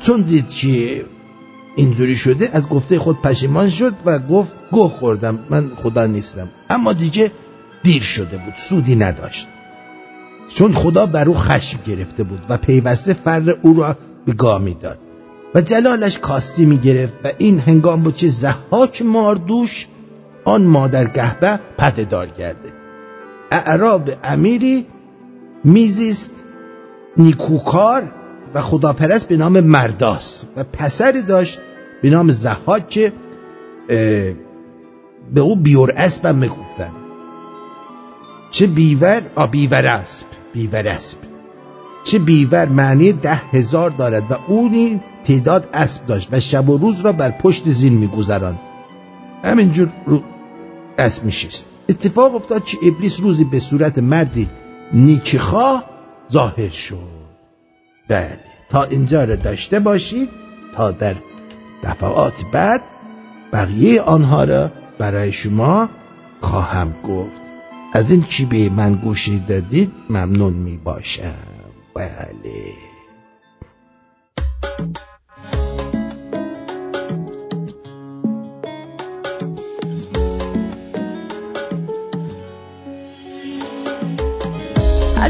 چون 0.00 0.20
دید 0.20 0.48
که 0.48 1.04
اینجوری 1.76 2.16
شده 2.16 2.50
از 2.52 2.68
گفته 2.68 2.98
خود 2.98 3.22
پشیمان 3.22 3.70
شد 3.70 3.94
و 4.04 4.18
گفت 4.18 4.52
گوه 4.70 4.90
خوردم 4.90 5.38
من 5.50 5.70
خدا 5.76 6.06
نیستم. 6.06 6.48
اما 6.70 6.92
دیگه 6.92 7.32
دیر 7.82 8.02
شده 8.02 8.36
بود 8.36 8.54
سودی 8.56 8.96
نداشت. 8.96 9.48
چون 10.48 10.72
خدا 10.72 11.06
بر 11.06 11.28
او 11.28 11.34
خشم 11.34 11.78
گرفته 11.86 12.22
بود 12.22 12.40
و 12.48 12.56
پیوسته 12.56 13.14
فر 13.14 13.56
او 13.62 13.74
را 13.74 13.96
به 14.26 14.32
گاه 14.32 14.62
می‌داد 14.62 14.98
و 15.54 15.60
جلالش 15.60 16.18
کاستی 16.18 16.64
می 16.64 16.78
گرفت 16.78 17.14
و 17.24 17.28
این 17.38 17.58
هنگام 17.58 18.02
بود 18.02 18.16
که 18.16 18.28
زحاک 18.28 19.02
ماردوش 19.02 19.86
آن 20.44 20.62
مادر 20.62 21.04
گهبه 21.04 21.60
پده 21.78 22.04
دار 22.04 22.26
کرده 22.26 22.72
اعراب 23.50 24.10
امیری 24.24 24.86
میزیست 25.64 26.30
نیکوکار 27.16 28.12
و 28.54 28.60
خداپرست 28.60 29.28
به 29.28 29.36
نام 29.36 29.60
مرداس 29.60 30.44
و 30.56 30.64
پسری 30.64 31.22
داشت 31.22 31.58
به 32.02 32.10
نام 32.10 32.30
زحاک 32.30 32.88
که 32.88 33.12
به 35.34 35.40
او 35.40 35.56
بیور 35.56 35.92
اسب 35.96 36.26
هم 36.26 36.36
می‌گفتن. 36.36 36.90
چه 38.50 38.66
بیور؟ 38.66 39.22
آ 39.34 39.46
بیور 39.46 39.86
اسب 39.86 40.26
بیور 40.52 40.88
اسب 40.88 41.29
چه 42.04 42.18
بیور 42.18 42.68
معنی 42.68 43.12
ده 43.12 43.34
هزار 43.34 43.90
دارد 43.90 44.30
و 44.30 44.34
اونی 44.46 45.00
تعداد 45.24 45.68
اسب 45.74 46.06
داشت 46.06 46.28
و 46.32 46.40
شب 46.40 46.68
و 46.68 46.78
روز 46.78 47.00
را 47.00 47.12
بر 47.12 47.30
پشت 47.30 47.70
زین 47.70 47.92
میگذراند. 47.92 48.58
همینجور 49.44 49.88
رو 50.06 50.22
اسب 50.98 51.24
میشست. 51.24 51.64
اتفاق 51.88 52.34
افتاد 52.34 52.64
که 52.64 52.76
ابلیس 52.82 53.20
روزی 53.20 53.44
به 53.44 53.58
صورت 53.58 53.98
مردی 53.98 54.48
نیکخواه 54.92 55.84
ظاهر 56.32 56.70
شد. 56.70 57.20
بله 58.08 58.40
تا 58.68 58.84
اینجا 58.84 59.24
رو 59.24 59.36
داشته 59.36 59.80
باشید 59.80 60.28
تا 60.74 60.90
در 60.90 61.14
دفعات 61.82 62.44
بعد 62.52 62.82
بقیه 63.52 64.02
آنها 64.02 64.44
را 64.44 64.70
برای 64.98 65.32
شما 65.32 65.88
خواهم 66.40 66.94
گفت. 67.08 67.40
از 67.92 68.10
این 68.10 68.24
چی 68.28 68.44
به 68.44 68.68
من 68.68 68.94
گوشی 68.94 69.38
دادید 69.48 69.92
ممنون 70.10 70.52
می 70.52 70.76
باشم 70.76 71.49
بله. 71.94 72.90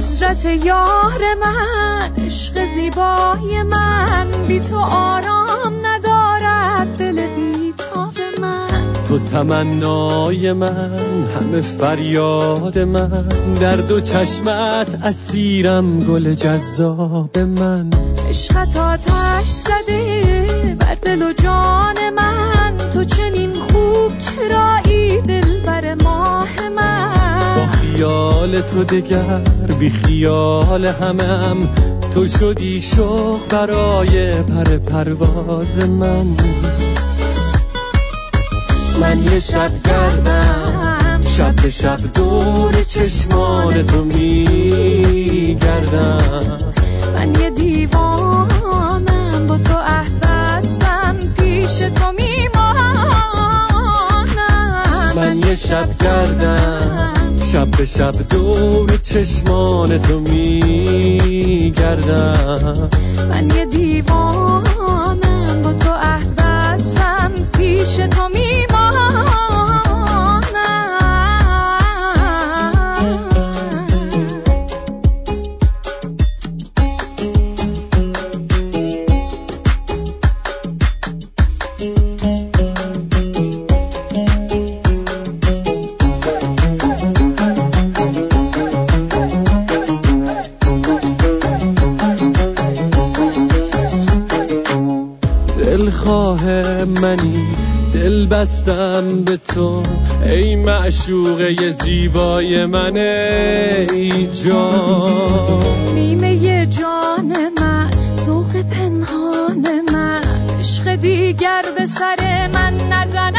حسرت 0.00 0.44
یار 0.44 1.20
من 1.40 2.12
عشق 2.26 2.64
زیبای 2.64 3.62
من 3.62 4.30
بی 4.48 4.60
تو 4.60 4.78
آرام 4.78 5.86
ندارد 5.86 6.79
تمنای 9.32 10.52
من 10.52 11.24
همه 11.36 11.60
فریاد 11.60 12.78
من. 12.78 13.28
در 13.60 13.76
دو 13.76 14.00
چشمت 14.00 14.98
اسیرم 15.04 16.00
گل 16.00 16.34
جذاب 16.34 17.38
من. 17.38 17.90
عشقت 18.30 18.76
آتش 18.76 19.46
زده 19.46 20.76
بر 20.80 20.94
دل 21.02 21.22
و 21.22 21.32
جان 21.32 22.10
من. 22.16 22.76
تو 22.94 23.04
چنین 23.04 23.52
خوب 23.52 24.12
چرایی 24.18 25.20
دل 25.20 25.60
بر 25.60 25.94
ماه 25.94 26.68
من. 26.76 27.54
با 27.56 27.66
خیال 27.66 28.60
تو 28.60 28.84
دگر 28.84 29.40
بی 29.78 29.90
خیال 29.90 30.86
همم. 30.86 31.68
تو 32.14 32.26
شدی 32.26 32.82
شوق 32.82 33.40
برای 33.50 34.42
پر 34.42 34.78
پرواز 34.78 35.78
من. 35.78 36.36
من 39.00 39.24
یه 39.24 39.40
شب 39.40 39.70
گردم. 39.84 41.20
شب 41.28 41.56
به 41.56 41.70
شب 41.70 41.98
دور 42.14 42.84
چشمان 42.84 43.82
تو 43.82 44.04
میگردم. 44.04 45.58
من 47.16 47.34
یه 47.40 47.50
دیوانم 47.50 49.02
با 49.48 49.58
تو 49.58 49.74
عهد 49.74 50.20
بستم 50.20 51.16
پیش 51.38 51.78
تو 51.78 52.12
میمانم. 52.12 52.66
من 55.16 55.38
یه 55.38 55.54
شب 55.54 55.98
گردم. 55.98 57.36
شب 57.52 57.70
به 57.70 57.84
شب 57.84 58.14
دور 58.30 58.96
چشمان 58.96 59.98
تو 59.98 60.20
میگردم. 60.20 61.70
من 63.34 63.50
یه 63.50 63.66
دیوانم 63.66 65.18
با 65.62 65.72
تو 65.72 65.90
عهد 65.90 66.36
بستم 66.36 67.32
پیش 67.58 67.96
تو 67.96 68.30
دلخواه 68.30 68.69
بستم 98.30 99.24
به 99.24 99.36
تو 99.36 99.82
ای 100.24 100.56
معشوقه 100.56 101.70
زیبای 101.70 102.66
من 102.66 102.96
ای 102.96 104.26
جان. 104.26 105.94
نیمه 105.94 106.66
جان 106.66 107.32
من 107.60 107.90
ذوق 108.16 108.62
پنهان 108.62 109.80
من 109.92 110.20
عشق 110.58 110.94
دیگر 110.94 111.62
به 111.78 111.86
سر 111.86 112.48
من 112.54 112.74
نزند. 112.92 113.36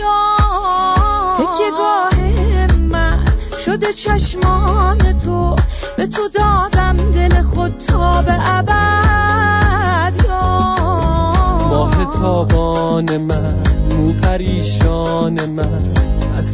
یا 0.00 0.36
تکیه 1.34 1.70
گاه 1.70 2.14
من 2.90 3.24
شده 3.64 3.92
چشمان 3.92 5.18
تو. 5.24 5.55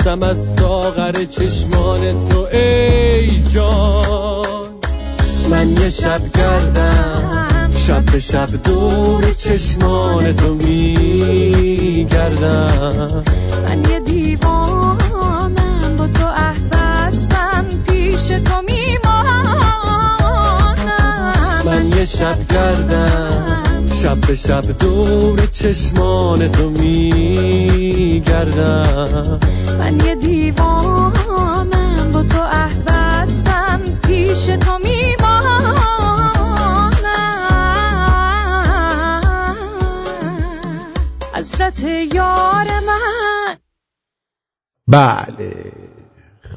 هستم 0.02 0.22
از 0.22 0.54
ساغر 0.54 1.24
چشمان 1.24 2.28
تو 2.28 2.48
ای 2.52 3.42
جان. 3.42 4.68
من 5.50 5.68
یه 5.68 5.90
شب 5.90 6.20
گردم 6.34 7.70
شب 7.76 8.02
به 8.02 8.20
شب 8.20 8.48
دور 8.64 9.32
چشمان 9.32 10.32
تو 10.32 10.54
میگردم. 10.54 12.02
من 13.68 13.90
یه 13.90 14.00
دیوانم 14.00 15.54
با 15.98 16.06
تو 16.06 16.26
عهد 16.26 16.70
بستم 16.70 17.64
پیش 17.88 18.26
تو 18.26 18.62
میمانم. 18.62 19.16
من 21.64 21.88
یه 21.98 22.04
شب 22.04 22.36
گردم 22.48 23.71
شب 23.92 24.20
به 24.20 24.34
شب 24.34 24.78
دور 24.78 25.46
چشمان 25.46 26.48
تو 26.48 26.70
میگردم. 26.70 28.20
من 29.78 30.00
یه 30.00 30.14
دیوانم 30.14 32.10
با 32.12 32.22
تو 32.22 32.38
عهد 32.42 32.84
بستم 32.84 33.80
پیش 34.06 34.46
تو 34.46 34.78
میمانم. 34.78 35.76
حضرت 41.34 41.82
یار 42.14 42.66
من. 42.86 43.56
بله. 44.88 45.72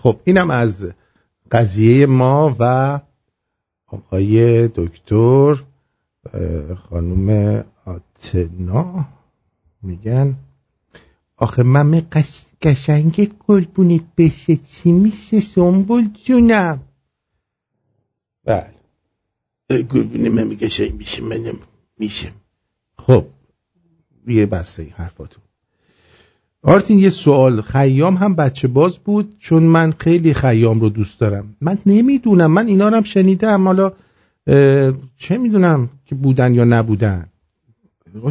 خب 0.03 0.20
اینم 0.24 0.49
از 0.49 0.91
قضیه 1.52 2.06
ما 2.06 2.56
و 2.60 2.99
آقای 3.88 4.68
دکتر 4.68 5.56
اه، 6.36 6.76
خانم 6.76 7.64
آتنا 7.86 9.06
میگن 9.84 10.36
آخه 11.38 11.64
من 11.64 11.91
قش... 12.12 12.45
قشنگت 12.62 13.32
قربونت 13.48 14.02
بشه. 14.18 14.56
چی 14.56 14.91
میشه 14.91 15.40
سنبول 15.40 16.10
جونم؟ 16.24 16.80
بله. 18.45 18.74
قربون 19.70 20.30
من 20.30 20.44
میگه 20.48 20.68
قشنگ 20.68 20.94
میشه 20.94 21.22
منم 21.24 21.57
میشم 21.98 22.32
خب 22.98 23.26
یه 24.28 24.45
بسته 24.45 24.84
این 24.84 24.91
حرفاتون. 24.91 25.44
آرتین 26.62 26.99
یه 26.99 27.10
سوال. 27.10 27.62
خیام 27.62 28.16
هم 28.18 28.36
بچه 28.36 28.68
باز 28.68 28.98
بود 28.98 29.36
چون 29.40 29.64
من 29.64 29.91
خیلی 29.91 30.34
خیام 30.34 30.80
رو 30.80 30.90
دوست 30.90 31.20
دارم. 31.20 31.56
من 31.62 31.78
نمی‌دونم. 31.86 32.52
من 32.52 32.68
اینا 32.68 32.90
رو 32.90 32.95
هم 32.95 33.03
شنیدم. 33.03 33.68
حالا 33.68 33.91
چه 35.18 35.38
می‌دونم 35.38 35.90
که 36.06 36.16
بودن 36.16 36.54
یا 36.54 36.64
نبودن. 36.64 37.30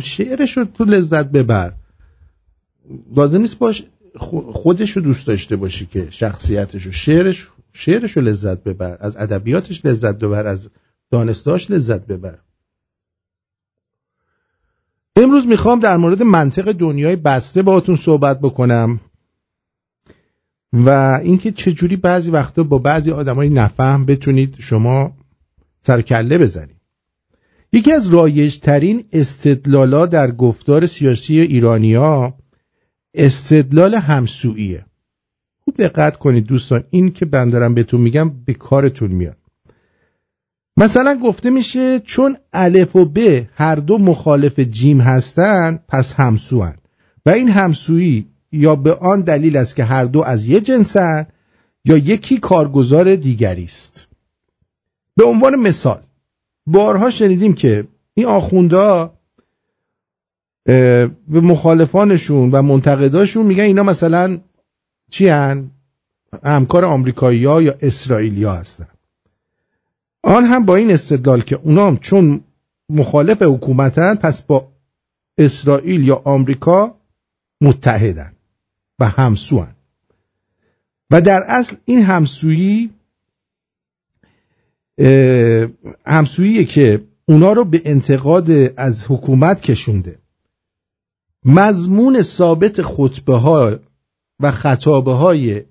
شعرش 0.03 0.57
رو 0.57 0.65
تو 0.65 0.85
لذت 0.85 1.27
ببر. 1.27 1.73
لازم 3.17 3.41
نیست 3.41 3.59
باش 3.59 3.83
خو- 4.17 4.53
خودش 4.53 4.91
رو 4.91 5.03
دوست 5.03 5.27
داشته 5.27 5.57
باشی 5.57 5.87
که 5.87 6.09
شخصیتش 6.11 6.87
رو. 6.87 6.93
شعرش 6.93 7.49
شعرش 7.73 8.17
رو 8.17 8.23
لذت 8.23 8.65
ببر. 8.65 8.97
از 9.01 9.17
ادبیاتش 9.17 9.85
لذت 9.87 10.19
ببر. 10.19 10.47
از 10.47 10.69
دانستاش 11.11 11.71
لذت 11.71 12.07
ببر. 12.07 12.39
امروز 15.17 15.47
می‌خوام 15.47 15.81
در 15.81 15.97
مورد 15.97 16.23
منطق 16.23 16.73
دنیای 16.73 17.17
بسته 17.17 17.63
باهاتون 17.63 17.97
صحبت 17.97 18.41
بکنم 18.41 19.01
و 20.73 21.21
اینکه 21.23 21.53
چجوری 21.53 21.97
بعضی 21.97 22.31
وقتا 22.31 22.63
با 22.63 22.79
بعضی 22.79 23.11
آدمای 23.11 23.49
نفهم 23.49 24.07
بتونید 24.07 24.57
شما 24.61 25.13
سرکله 25.87 26.39
بزنید 26.39 26.77
یکی 27.73 27.93
از 27.93 28.07
رایجترین 28.09 29.05
استدلالا 29.13 30.07
در 30.07 30.31
گفتار 30.31 30.87
سیاسی 30.87 31.41
ایرانیا 31.41 32.35
استدلال 33.15 33.95
همسوییه 33.95 34.85
خوب 35.65 35.77
دقت 35.77 36.17
کنید 36.17 36.47
دوستان 36.47 36.85
این 36.91 37.11
که 37.11 37.27
من 37.33 37.49
دارم 37.49 37.75
بهتون 37.75 38.01
میگم 38.01 38.31
به 38.45 38.55
کارتون 38.55 39.11
میاد. 39.11 39.37
مثلا 40.77 41.21
گفته 41.25 41.51
میشه 41.51 42.01
چون 42.01 42.37
الف 42.53 42.97
و 42.97 43.05
ب 43.05 43.19
هر 43.55 43.75
دو 43.75 43.99
مخالف 43.99 44.61
جیم 44.61 45.01
هستند 45.01 45.85
پس 45.89 46.13
همسوان 46.13 46.75
و 47.27 47.31
این 47.31 47.49
همسویی 47.49 48.29
یا 48.53 48.77
به 48.77 48.95
آن 48.95 49.21
دلیل 49.21 49.57
است 49.57 49.77
که 49.77 49.85
هر 49.85 50.05
دو 50.05 50.23
از 50.23 50.45
یک 50.45 50.65
جنسند 50.65 51.33
یا 51.85 51.97
یکی 51.97 52.39
کارگزار 52.39 53.15
دیگری 53.15 53.65
است. 53.65 54.09
به 55.17 55.25
عنوان 55.25 55.57
مثال 55.57 56.03
بارها 56.67 57.11
شنیدیم 57.11 57.53
که 57.53 57.85
این 58.15 58.27
آخوندا 58.27 59.15
اه، 60.67 61.07
به 61.07 61.41
مخالفانشون 61.41 62.51
و 62.51 62.63
منتقداشون 62.63 63.47
میگن 63.47 63.65
اینا 63.65 63.83
مثلا 63.83 64.39
چی 65.11 65.29
هن؟ 65.29 65.71
همکار 66.45 66.85
آمریکایی 66.85 67.39
یا 67.39 67.75
اسرائیلیا 67.81 68.53
هستن 68.53 68.89
آن 70.23 70.45
هم 70.45 70.65
با 70.65 70.77
این 70.77 70.91
استدلال 70.91 71.41
که 71.41 71.57
اونام 71.57 71.97
چون 71.97 72.45
مخالف 72.91 73.43
حکومتن 73.43 74.15
پس 74.15 74.43
با 74.43 74.73
اسرائیل 75.39 76.05
یا 76.05 76.23
آمریکا 76.25 76.95
متحدن 77.61 78.33
و 78.99 79.09
همسوان 79.09 79.75
و 81.11 81.21
در 81.21 81.43
اصل 81.49 81.77
این 81.85 82.03
همسویی 82.03 82.91
همسوییه 86.07 86.65
که 86.65 87.03
اونا 87.29 87.53
رو 87.53 87.65
به 87.65 87.83
انتقاد 87.85 88.51
از 88.77 89.07
حکومت 89.09 89.61
کشونده. 89.61 90.19
مضمون 91.45 92.23
ثابت 92.23 92.83
خطبه 92.83 93.37
ها 93.37 93.79
و 94.41 94.51
خطابه 94.51 95.13
های 95.13 95.63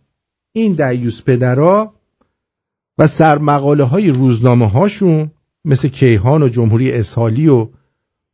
این 0.51 0.73
دیوس 0.73 1.23
پدرا 1.23 1.93
و 2.97 3.07
سرمقاله 3.07 3.83
های 3.83 4.09
روزنامه 4.09 4.69
هاشون 4.69 5.31
مثل 5.65 5.87
کیهان 5.87 6.43
و 6.43 6.49
جمهوری 6.49 6.91
اسحالی 6.91 7.47
و 7.47 7.67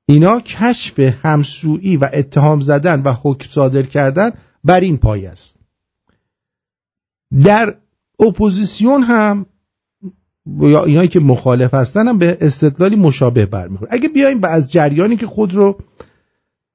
اینا 0.06 0.40
کشف 0.40 1.00
همسویی 1.00 1.98
و 1.98 2.10
اتهام 2.14 2.62
زدن 2.62 3.02
و 3.02 3.14
حکم 3.14 3.50
صادر 3.50 3.82
کردن 3.82 4.32
بر 4.64 4.80
این 4.80 4.98
پایه 4.98 5.26
است. 5.26 5.56
در 7.44 7.78
اپوزیسیون 8.20 9.04
هم 9.04 9.46
یا 10.62 10.84
اینایی 10.84 11.08
که 11.08 11.20
مخالف 11.20 11.74
هستن 11.74 12.08
هم 12.08 12.18
به 12.18 12.38
استدلالی 12.42 12.96
مشابه 12.96 13.46
برمیخوره 13.46 13.92
اگه 13.94 14.10
بیایم 14.10 14.40
از 14.44 14.72
جریانی 14.72 15.16
که 15.16 15.28
خود 15.28 15.56
رو 15.56 15.78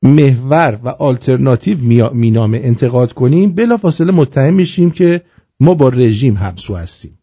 محور 0.03 0.79
و 0.85 0.89
آلترناتیو 0.89 2.11
مینامه 2.13 2.61
انتقاد 2.65 3.13
کنیم 3.13 3.53
بلافاصله 3.53 4.13
متهم 4.13 4.55
میشیم 4.55 4.91
که 4.91 5.23
ما 5.61 5.75
با 5.75 5.89
رژیم 5.89 6.37
همسو 6.37 6.77
هستیم. 6.77 7.19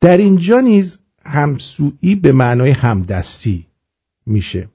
در 0.00 0.16
اینجا 0.16 0.60
نیز 0.60 0.98
همسویی 1.24 2.14
به 2.14 2.32
معنای 2.32 2.70
همدستی 2.70 3.66
میشه. 4.26 4.68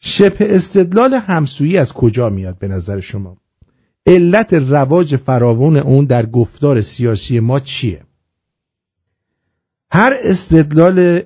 شبه 0.00 0.54
استدلال 0.54 1.14
همسویی 1.14 1.78
از 1.78 1.92
کجا 1.92 2.28
میاد 2.28 2.58
به 2.58 2.68
نظر 2.68 3.00
شما؟ 3.00 3.36
علت 4.06 4.54
رواج 4.54 5.16
فراوان 5.16 5.76
اون 5.76 6.04
در 6.04 6.26
گفتار 6.26 6.80
سیاسی 6.80 7.40
ما 7.40 7.60
چیه؟ 7.60 8.02
هر 9.92 10.14
استدلال 10.22 11.20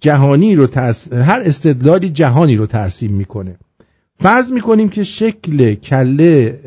جهانی 0.00 0.54
رو 0.54 0.66
ترس... 0.66 1.12
هر 1.12 1.42
استدلالی 1.44 2.10
جهانی 2.10 2.56
رو 2.56 2.66
ترسیم 2.66 3.12
می‌کنه. 3.12 3.58
فرض 4.20 4.52
می‌کنیم 4.52 4.88
که 4.88 5.04
شکل 5.04 5.74
کله 5.74 6.60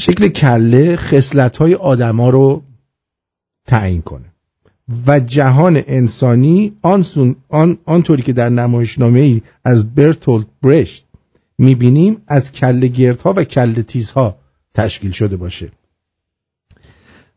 شکل 0.00 0.28
کله 0.28 0.96
خصلت 0.96 1.56
های 1.56 1.74
آدما 1.74 2.30
رو 2.30 2.62
تعیین 3.66 4.02
کنه. 4.02 4.24
و 5.06 5.20
جهان 5.20 5.82
انسانی 5.86 6.76
آنسون 6.82 7.36
آن 7.48 7.78
آنطوری 7.84 8.22
که 8.22 8.32
در 8.32 8.48
نمایشنامه 8.48 9.20
ای 9.20 9.42
از 9.64 9.94
برتولد 9.94 10.46
برشت 10.62 11.06
می‌بینیم 11.58 12.22
از 12.26 12.52
کله 12.52 12.86
گردها 12.86 13.34
و 13.36 13.44
کله 13.44 13.82
تیزها 13.82 14.36
تشکیل 14.74 15.10
شده 15.10 15.36
باشه. 15.36 15.70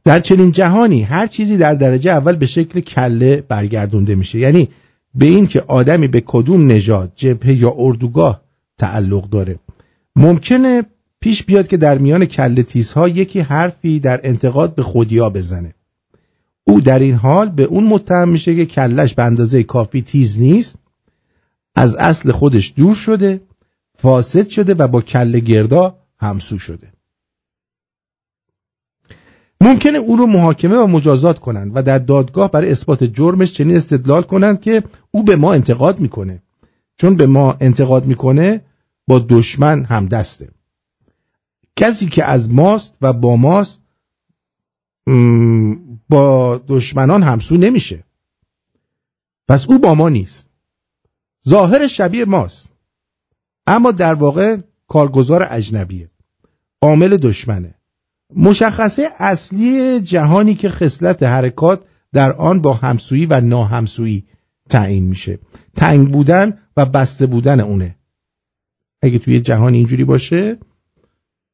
در 0.07 0.19
چنین 0.19 0.51
جهانی 0.51 1.01
هر 1.01 1.27
چیزی 1.27 1.57
در 1.57 1.73
درجه 1.73 2.11
اول 2.11 2.35
به 2.35 2.45
شکل 2.45 2.79
کله 2.79 3.43
برگردونده 3.47 4.15
میشه. 4.15 4.39
یعنی 4.39 4.69
به 5.15 5.25
این 5.25 5.47
که 5.47 5.61
آدمی 5.61 6.07
به 6.07 6.23
کدوم 6.25 6.67
نژاد 6.67 7.11
جبهه 7.15 7.53
یا 7.53 7.73
اردوگاه 7.77 8.41
تعلق 8.77 9.29
داره. 9.29 9.59
ممکنه 10.15 10.83
پیش 11.19 11.43
بیاد 11.43 11.67
که 11.67 11.77
در 11.77 11.97
میان 11.97 12.25
کله 12.25 12.63
تیزها 12.63 13.07
یکی 13.09 13.39
حرفی 13.39 13.99
در 13.99 14.19
انتقاد 14.23 14.75
به 14.75 14.83
خودیا 14.83 15.29
بزنه. 15.29 15.73
او 16.63 16.81
در 16.81 16.99
این 16.99 17.15
حال 17.15 17.49
به 17.49 17.63
اون 17.63 17.83
متهم 17.83 18.29
میشه 18.29 18.55
که 18.55 18.65
کلش 18.65 19.13
به 19.13 19.23
اندازه 19.23 19.63
کافی 19.63 20.01
تیز 20.01 20.39
نیست 20.39 20.79
از 21.75 21.95
اصل 21.95 22.31
خودش 22.31 22.73
دور 22.75 22.95
شده 22.95 23.41
فاسد 23.97 24.47
شده 24.47 24.73
و 24.73 24.87
با 24.87 25.01
کله 25.01 25.39
گردا 25.39 25.97
همسو 26.19 26.59
شده. 26.59 26.96
ممکنه 29.61 29.97
او 29.97 30.15
رو 30.15 30.27
محاکمه 30.27 30.77
و 30.77 30.87
مجازات 30.87 31.39
کنند 31.39 31.71
و 31.75 31.83
در 31.83 31.97
دادگاه 31.97 32.51
برای 32.51 32.71
اثبات 32.71 33.03
جرمش 33.03 33.53
چنین 33.53 33.77
استدلال 33.77 34.21
کنند 34.21 34.61
که 34.61 34.83
او 35.11 35.23
به 35.23 35.35
ما 35.35 35.53
انتقاد 35.53 35.99
می‌کنه. 35.99 36.43
چون 36.97 37.15
به 37.15 37.27
ما 37.27 37.57
انتقاد 37.59 38.05
می‌کنه 38.05 38.61
با 39.07 39.19
دشمن 39.29 39.83
هم 39.83 40.05
دسته. 40.05 40.49
کسی 41.75 42.05
که 42.05 42.25
از 42.25 42.53
ماست 42.53 42.97
و 43.01 43.13
با 43.13 43.35
ماست 43.35 43.81
با 46.09 46.61
دشمنان 46.67 47.23
همسو 47.23 47.57
نمیشه. 47.57 48.03
پس 49.47 49.69
او 49.69 49.79
با 49.79 49.95
ما 49.95 50.09
نیست. 50.09 50.49
ظاهر 51.49 51.87
شبیه 51.87 52.25
ماست. 52.25 52.73
اما 53.67 53.91
در 53.91 54.13
واقع 54.13 54.57
کارگزار 54.87 55.47
اجنبیه. 55.49 56.09
عامل 56.81 57.17
دشمنه. 57.17 57.76
مشخصه 58.35 59.09
اصلی 59.17 59.99
جهانی 59.99 60.55
که 60.55 60.69
خصلت 60.69 61.23
حرکات 61.23 61.83
در 62.13 62.31
آن 62.31 62.61
با 62.61 62.73
همسویی 62.73 63.25
و 63.25 63.41
ناهمسویی 63.41 64.25
تعیین 64.69 65.03
میشه. 65.03 65.39
تنگ 65.75 66.11
بودن 66.11 66.57
و 66.77 66.85
بسته 66.85 67.25
بودن 67.25 67.59
اونه. 67.59 67.95
اگه 69.01 69.19
توی 69.19 69.39
جهان 69.39 69.73
اینجوری 69.73 70.03
باشه 70.03 70.57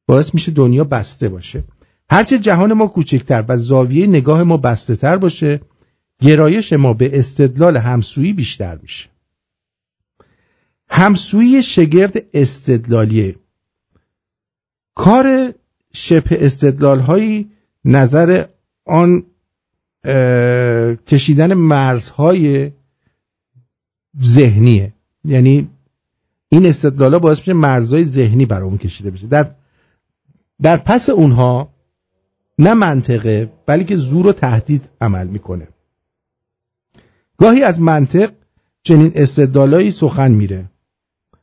باعث 0.06 0.34
میشه 0.34 0.52
دنیا 0.52 0.84
بسته 0.84 1.28
باشه. 1.28 1.64
هرچه 2.10 2.38
جهان 2.38 2.72
ما 2.72 2.86
کوچکتر 2.86 3.44
و 3.48 3.56
زاویه 3.56 4.06
نگاه 4.06 4.42
ما 4.42 4.56
بسته 4.56 4.96
تر 4.96 5.16
باشه 5.16 5.60
گرایش 6.20 6.72
ما 6.72 6.92
به 6.92 7.18
استدلال 7.18 7.76
همسویی 7.76 8.32
بیشتر 8.32 8.78
میشه. 8.82 9.08
همسویی 10.88 11.62
شگرد 11.62 12.16
استدلالیه. 12.34 13.36
کار 14.94 15.54
شبه 15.94 16.46
استدلال 16.46 17.00
هایی 17.00 17.50
نظر 17.84 18.46
آن 18.86 19.22
کشیدن 21.06 21.54
مرزهای 21.54 22.72
ذهنیه. 24.22 24.92
یعنی 25.24 25.70
این 26.48 26.66
استدلال 26.66 27.12
ها 27.12 27.18
باعث 27.18 27.38
میشه 27.38 27.52
مرزهای 27.52 28.04
ذهنی 28.04 28.46
برای 28.46 28.78
کشیده 28.78 29.10
بشه. 29.10 29.26
در 29.26 29.50
در 30.62 30.76
پس 30.76 31.10
اونها 31.10 31.68
نه 32.58 32.74
منطقه 32.74 33.52
بلکه 33.66 33.96
زور 33.96 34.26
و 34.26 34.32
تهدید 34.32 34.90
عمل 35.00 35.26
می‌کنه. 35.26 35.68
گاهی 37.36 37.62
از 37.62 37.80
منطق 37.80 38.32
چنین 38.82 39.12
استدلالایی 39.14 39.90
سخن 39.90 40.32
میره. 40.32 40.70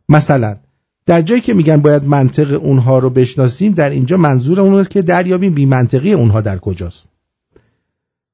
مثلا 0.09 0.57
در 1.05 1.21
جایی 1.21 1.41
که 1.41 1.53
میگن 1.53 1.77
باید 1.77 2.03
منطق 2.03 2.63
اونها 2.63 2.99
رو 2.99 3.09
بشناسیم 3.09 3.71
در 3.71 3.89
اینجا 3.89 4.17
منظور 4.17 4.61
اون 4.61 4.73
است 4.73 4.89
که 4.89 5.01
دریابیم 5.01 5.53
بی 5.53 5.65
منطقی 5.65 6.13
اونها 6.13 6.41
در 6.41 6.57
کجاست. 6.57 7.07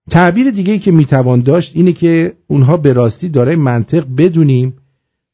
تعبیر 0.09 0.51
دیگه 0.51 0.79
که 0.79 0.91
می‌توان 0.91 1.39
داشت 1.39 1.75
اینه 1.75 1.93
که 1.93 2.33
اونها 2.47 2.77
به 2.77 2.93
راستی 2.93 3.29
دارای 3.29 3.55
منطق 3.55 4.05
بدونیم 4.17 4.77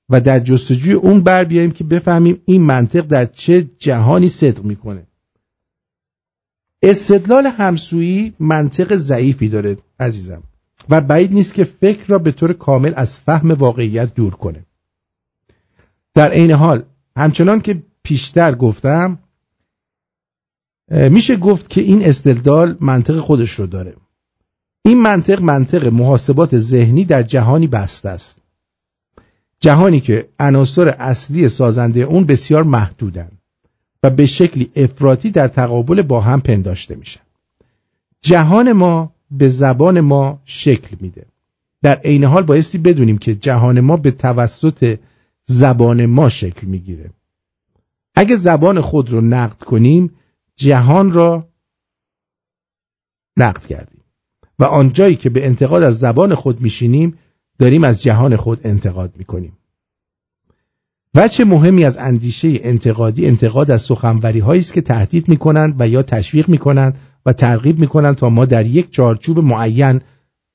و 0.10 0.22
در 0.22 0.40
جستجوی 0.40 0.94
اون 0.94 1.22
بر 1.22 1.44
بیاییم 1.44 1.72
که 1.72 1.84
بفهمیم 1.84 2.42
این 2.46 2.62
منطق 2.62 3.02
در 3.02 3.26
چه 3.26 3.70
جهانی 3.78 4.30
صدق 4.30 4.64
می‌کنه. 4.64 5.08
استدلال 6.84 7.46
همسویی 7.46 8.34
منطق 8.40 8.96
ضعیفی 8.96 9.50
داره 9.50 9.78
عزیزم 10.00 10.44
و 10.90 11.02
بعید 11.02 11.34
نیست 11.34 11.54
که 11.54 11.64
فکر 11.64 12.08
را 12.08 12.20
به 12.20 12.32
طور 12.32 12.54
کامل 12.54 12.94
از 12.96 13.20
فهم 13.20 13.52
واقعیت 13.52 14.16
دور 14.16 14.36
کنه. 14.36 14.66
در 16.14 16.32
عین 16.32 16.52
حال 16.52 16.84
همچنان 17.18 17.62
که 17.62 17.84
پیشتر 18.04 18.56
گفتم 18.56 19.20
میشه 20.92 21.36
گفت 21.36 21.70
که 21.70 21.82
این 21.82 22.06
استدلال 22.06 22.78
منطق 22.80 23.20
خودش 23.20 23.52
رو 23.52 23.68
داره. 23.68 23.96
این 24.86 25.02
منطق 25.02 25.42
منطق 25.42 25.88
محاسبات 25.88 26.58
ذهنی 26.58 27.06
در 27.06 27.24
جهانی 27.24 27.68
بسته 27.68 28.10
است. 28.10 28.38
جهانی 29.60 30.00
که 30.00 30.30
عناصر 30.40 30.88
اصلی 30.88 31.50
سازنده 31.50 32.00
اون 32.00 32.24
بسیار 32.24 32.64
محدودن 32.64 33.32
و 34.04 34.10
به 34.10 34.26
شکلی 34.26 34.72
افراطی 34.76 35.32
در 35.32 35.48
تقابل 35.48 36.02
با 36.02 36.22
هم 36.22 36.42
پنداشته 36.42 36.96
میشن. 36.96 37.22
جهان 38.22 38.72
ما 38.72 39.14
به 39.32 39.48
زبان 39.48 40.00
ما 40.00 40.42
شکل 40.46 40.98
میده. 41.00 41.26
در 41.82 41.96
عین 41.96 42.24
حال 42.24 42.44
بایستی 42.44 42.78
بدونیم 42.78 43.18
که 43.18 43.36
جهان 43.36 43.80
ما 43.80 43.98
به 43.98 44.12
توسط 44.12 44.98
زبان 45.46 46.06
ما 46.06 46.30
شکل 46.30 46.68
می‌گیره. 46.68 47.10
اگه 48.16 48.36
زبان 48.36 48.82
خود 48.82 49.10
رو 49.10 49.22
نقد 49.22 49.64
کنیم 49.64 50.12
جهان 50.56 51.12
را 51.12 51.48
نقد 53.38 53.66
کردیم. 53.66 54.04
و 54.60 54.64
آنجایی 54.64 55.16
که 55.16 55.30
به 55.30 55.46
انتقاد 55.46 55.84
از 55.84 56.00
زبان 56.00 56.36
خود 56.36 56.62
میشینیم 56.62 57.18
داریم 57.60 57.84
از 57.84 58.02
جهان 58.04 58.36
خود 58.36 58.60
انتقاد 58.64 59.18
می‌کنیم. 59.18 59.58
وچه 61.16 61.46
مهمی 61.46 61.86
از 61.86 61.98
اندیشه 61.98 62.60
انتقادی 62.62 63.28
انتقاد 63.28 63.72
از 63.72 63.82
سخنوری 63.82 64.40
هایی 64.40 64.60
است 64.60 64.74
که 64.74 64.82
تهدید 64.82 65.30
می‌کنند 65.30 65.76
و 65.80 65.88
یا 65.88 66.04
تشویق 66.04 66.50
می‌کنند 66.50 66.98
و 67.26 67.34
ترغیب 67.34 67.80
می‌کنند 67.80 68.16
تا 68.16 68.30
ما 68.30 68.46
در 68.46 68.66
یک 68.66 68.92
چارچوب 68.92 69.40
معین 69.40 70.02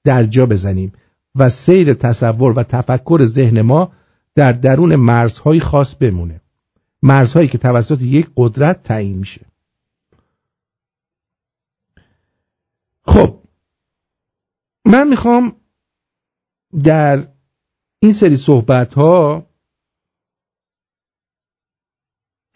در 0.05 0.25
جا 0.25 0.47
بزنیم. 0.47 0.93
و 1.35 1.49
سیر 1.49 1.95
تصور 1.95 2.53
و 2.53 2.63
تفکر 2.63 3.25
ذهن 3.25 3.61
ما 3.61 3.93
در 4.39 4.53
درون 4.53 4.97
مرزهای 4.97 5.61
خاص 5.61 5.95
بمونه. 5.95 6.41
مرزهایی 7.03 7.49
که 7.49 7.59
توسط 7.59 8.03
یک 8.03 8.31
قدرت 8.37 8.83
تعیین 8.83 9.19
میشه. 9.19 9.47
خب 13.03 13.39
من 14.85 15.09
می‌خوام 15.09 15.57
در 16.85 17.29
این 18.03 18.13
سری 18.13 18.37
صحبت 18.37 18.95
ها 18.95 19.47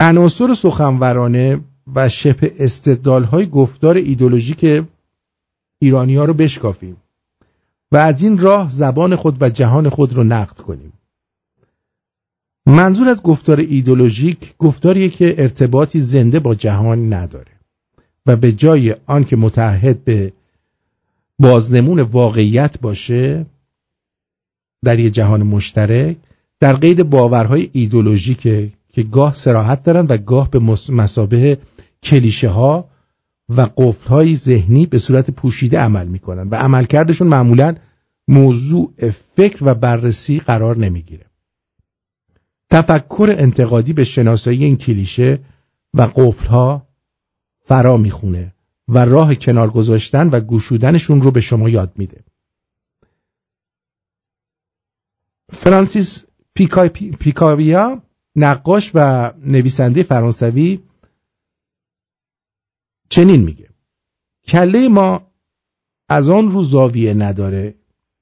عناصر 0.00 0.54
سخنورانه 0.54 1.60
و 1.94 2.08
شبه 2.08 2.54
استدلال 2.58 3.24
های 3.24 3.46
گفتار 3.46 3.96
ایدولوژیک 3.96 4.84
ایرانی 5.78 6.16
ها 6.16 6.24
رو 6.24 6.34
بشکافیم 6.34 6.96
و 7.92 7.96
از 7.96 8.22
این 8.22 8.38
راه 8.38 8.70
زبان 8.70 9.16
خود 9.16 9.42
و 9.42 9.50
جهان 9.50 9.88
خود 9.88 10.12
رو 10.12 10.24
نقد 10.24 10.56
کنیم. 10.60 10.92
منظور 12.66 13.08
از 13.08 13.22
گفتار 13.22 13.60
ایدولوژیک 13.60 14.54
گفتاریه 14.58 15.08
که 15.08 15.34
ارتباطی 15.38 16.00
زنده 16.00 16.40
با 16.40 16.54
جهان 16.54 17.12
نداره 17.12 17.52
و 18.26 18.36
به 18.36 18.52
جای 18.52 18.94
آنکه 19.06 19.36
متحد 19.36 20.04
به 20.04 20.32
بازنمون 21.38 22.00
واقعیت 22.00 22.80
باشه 22.80 23.46
در 24.84 24.98
یه 24.98 25.10
جهان 25.10 25.42
مشترک 25.42 26.16
در 26.60 26.72
قید 26.72 27.02
باورهای 27.02 27.70
ایدولوژیکه 27.72 28.70
که 28.92 29.02
گاه 29.02 29.34
سراحت 29.34 29.82
دارن 29.82 30.06
و 30.08 30.16
گاه 30.16 30.50
به 30.50 30.58
مسابه 30.88 31.58
کلیشه 32.02 32.48
ها 32.48 32.88
و 33.48 33.68
قفل 33.76 34.08
های 34.08 34.34
ذهنی 34.34 34.86
به 34.86 34.98
صورت 34.98 35.30
پوشیده 35.30 35.78
عمل 35.78 36.06
می‌کنن 36.08 36.48
و 36.48 36.54
عملکردشون 36.54 37.28
معمولا 37.28 37.74
موضوع 38.28 38.92
فکر 39.36 39.58
و 39.62 39.74
بررسی 39.74 40.38
قرار 40.38 40.76
نمی‌گیره. 40.76 41.31
تفکر 42.72 43.34
انتقادی 43.38 43.92
به 43.92 44.04
شناسایی 44.04 44.64
این 44.64 44.76
کلیشه 44.76 45.38
و 45.94 46.02
قفل 46.02 46.46
ها 46.46 46.86
فرا 47.64 47.96
می‌خونه 47.96 48.54
و 48.88 48.98
راه 48.98 49.34
کنار 49.34 49.70
گذاشتن 49.70 50.28
و 50.28 50.40
گوشودنشون 50.40 51.22
رو 51.22 51.30
به 51.30 51.40
شما 51.40 51.68
یاد 51.68 51.92
میده. 51.96 52.24
فرانسیس 55.52 56.24
پیکاویا 57.18 58.02
نقاش 58.36 58.90
و 58.94 59.32
نویسنده 59.38 60.02
فرانسوی 60.02 60.80
چنین 63.08 63.42
میگه. 63.42 63.68
کله 64.48 64.88
ما 64.88 65.30
از 66.08 66.28
آن 66.28 66.50
رو 66.50 66.62
زاویه 66.62 67.14
نداره 67.14 67.74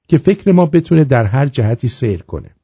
که 0.07 0.17
فکر 0.17 0.51
ما 0.51 0.65
بتونه 0.65 1.03
در 1.03 1.25
هر 1.25 1.47
جهتی 1.47 1.87
سیر 1.87 2.23
کنه. 2.23 2.55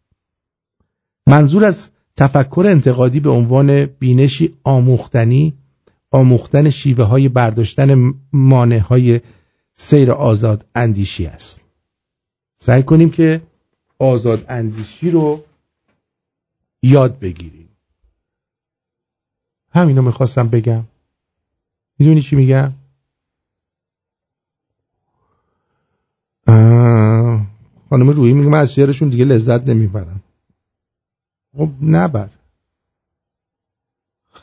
منظور 1.27 1.65
از 1.65 1.87
تفکر 2.15 2.65
انتقادی 2.69 3.19
به 3.19 3.29
عنوان 3.29 3.85
بینشی 3.85 4.57
آموختنی 4.63 5.53
آموختن 6.11 6.69
شیوه 6.69 7.03
های 7.03 7.29
برداشتن 7.29 8.13
مانع 8.33 8.77
های 8.77 9.21
سیر 9.75 10.11
آزاد 10.11 10.65
اندیشی 10.75 11.25
است. 11.25 11.61
سعی 12.57 12.83
کنیم 12.83 13.09
که 13.09 13.41
آزاد 13.99 14.45
اندیشی 14.49 15.11
رو 15.11 15.43
یاد 16.81 17.19
بگیریم. 17.19 17.69
همینو 19.69 20.01
می‌خواستم 20.01 20.47
بگم. 20.47 20.83
می‌دونی 21.99 22.21
چی 22.21 22.35
میگم؟ 22.35 22.73
خانم 27.89 28.09
روی 28.09 28.33
میگم 28.33 28.53
از 28.53 28.73
شعرشون 28.73 29.09
دیگه 29.09 29.25
لذت 29.25 29.69
نمی‌برم. 29.69 30.23
خب 31.55 31.69
نبر. 31.81 32.29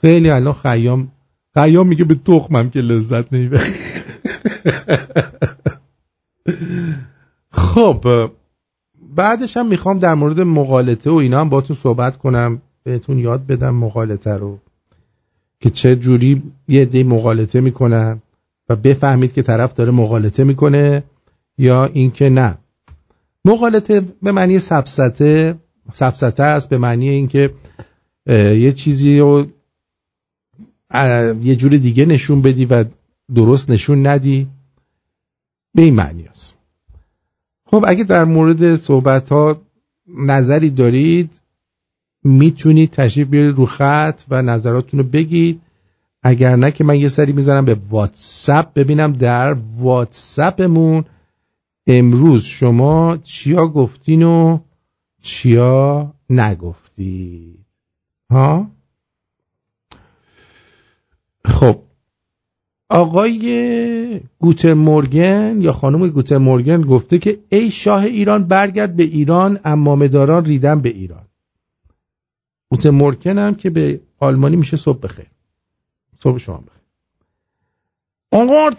خیلی 0.00 0.30
الان 0.30 0.54
خیام 0.54 1.12
خیام 1.54 1.86
میگه 1.86 2.04
به 2.04 2.14
تخمم 2.14 2.70
که 2.70 2.80
لذت 2.80 3.32
نمی‌برم 3.32 3.74
خب 7.50 8.30
بعدش 9.14 9.56
هم 9.56 9.66
می‌خوام 9.66 9.98
در 9.98 10.14
مورد 10.14 10.40
مقالطه 10.40 11.10
و 11.10 11.14
اینا 11.14 11.40
هم 11.40 11.48
باتون 11.48 11.76
صحبت 11.76 12.16
کنم. 12.16 12.62
بهتون 12.82 13.18
یاد 13.18 13.46
بدم 13.46 13.74
مقالطه 13.74 14.30
رو. 14.30 14.58
که 15.60 15.70
چه 15.70 15.96
جوری 15.96 16.42
یه 16.68 16.82
عده 16.82 17.04
مقالطه 17.04 17.60
می‌کنن 17.60 18.22
و 18.68 18.76
بفهمید 18.76 19.32
که 19.32 19.42
طرف 19.42 19.74
داره 19.74 19.90
مقالطه 19.90 20.44
می‌کنه 20.44 21.04
یا 21.58 21.84
اینکه 21.84 22.28
نه. 22.28 22.58
مقالطه 23.44 24.00
به 24.22 24.32
معنی 24.32 24.58
سبسته 24.58 25.54
سبسته 25.92 26.42
است 26.42 26.68
به 26.68 26.78
معنی 26.78 27.08
اینکه 27.08 27.54
یه 28.26 28.72
چیزی 28.72 29.18
رو 29.18 29.46
یه 31.42 31.56
جور 31.56 31.76
دیگه 31.76 32.06
نشون 32.06 32.42
بدی 32.42 32.64
و 32.64 32.84
درست 33.34 33.70
نشون 33.70 34.06
ندی. 34.06 34.48
به 35.74 35.82
این 35.82 35.94
معنی 35.94 36.24
است. 36.24 36.54
خب 37.66 37.84
اگه 37.88 38.04
در 38.04 38.24
مورد 38.24 38.76
صحبت 38.76 39.28
ها 39.28 39.60
نظری 40.18 40.70
دارید 40.70 41.40
می‌تونید 42.24 42.90
تشریف 42.90 43.28
بیارید 43.28 43.56
رو 43.56 43.66
خط 43.66 44.22
و 44.28 44.42
نظراتتون 44.42 45.00
رو 45.00 45.06
بگید. 45.06 45.60
اگر 46.22 46.56
نه 46.56 46.70
که 46.70 46.84
من 46.84 46.96
یه 46.96 47.08
سری 47.08 47.32
می‌زنم 47.32 47.64
به 47.64 47.76
واتساپ 47.90 48.74
ببینم. 48.74 49.12
در 49.12 49.56
واتساپمون 49.78 51.04
امروز 51.86 52.42
شما 52.42 53.16
چیا 53.16 53.66
گفتین 53.66 54.22
و 54.22 54.58
چیا 55.24 56.14
نگفتید 56.30 57.66
ها؟ 58.30 58.70
خب 61.44 61.80
آقای 62.88 64.20
گوتر 64.38 64.74
مورگن 64.74 65.58
یا 65.60 65.72
خانم 65.72 66.08
گوتر 66.08 66.38
مورگن 66.38 66.82
گفته 66.82 67.18
که 67.18 67.38
ای 67.48 67.70
شاه 67.70 68.04
ایران 68.04 68.44
برگرد 68.44 68.96
به 68.96 69.02
ایران 69.02 69.60
اما 69.64 69.96
مداران 69.96 70.44
ریدن 70.44 70.80
به 70.80 70.88
ایران. 70.88 71.26
گوتر 72.68 72.90
مورگن 72.90 73.38
هم 73.38 73.54
که 73.54 73.70
به 73.70 74.00
آلمانی 74.20 74.56
میشه 74.56 74.76
صبح 74.76 75.00
بخیر. 75.00 75.26
صبح 76.22 76.38
شما 76.38 76.56
بخیر. 76.56 76.82
آقا 78.32 78.70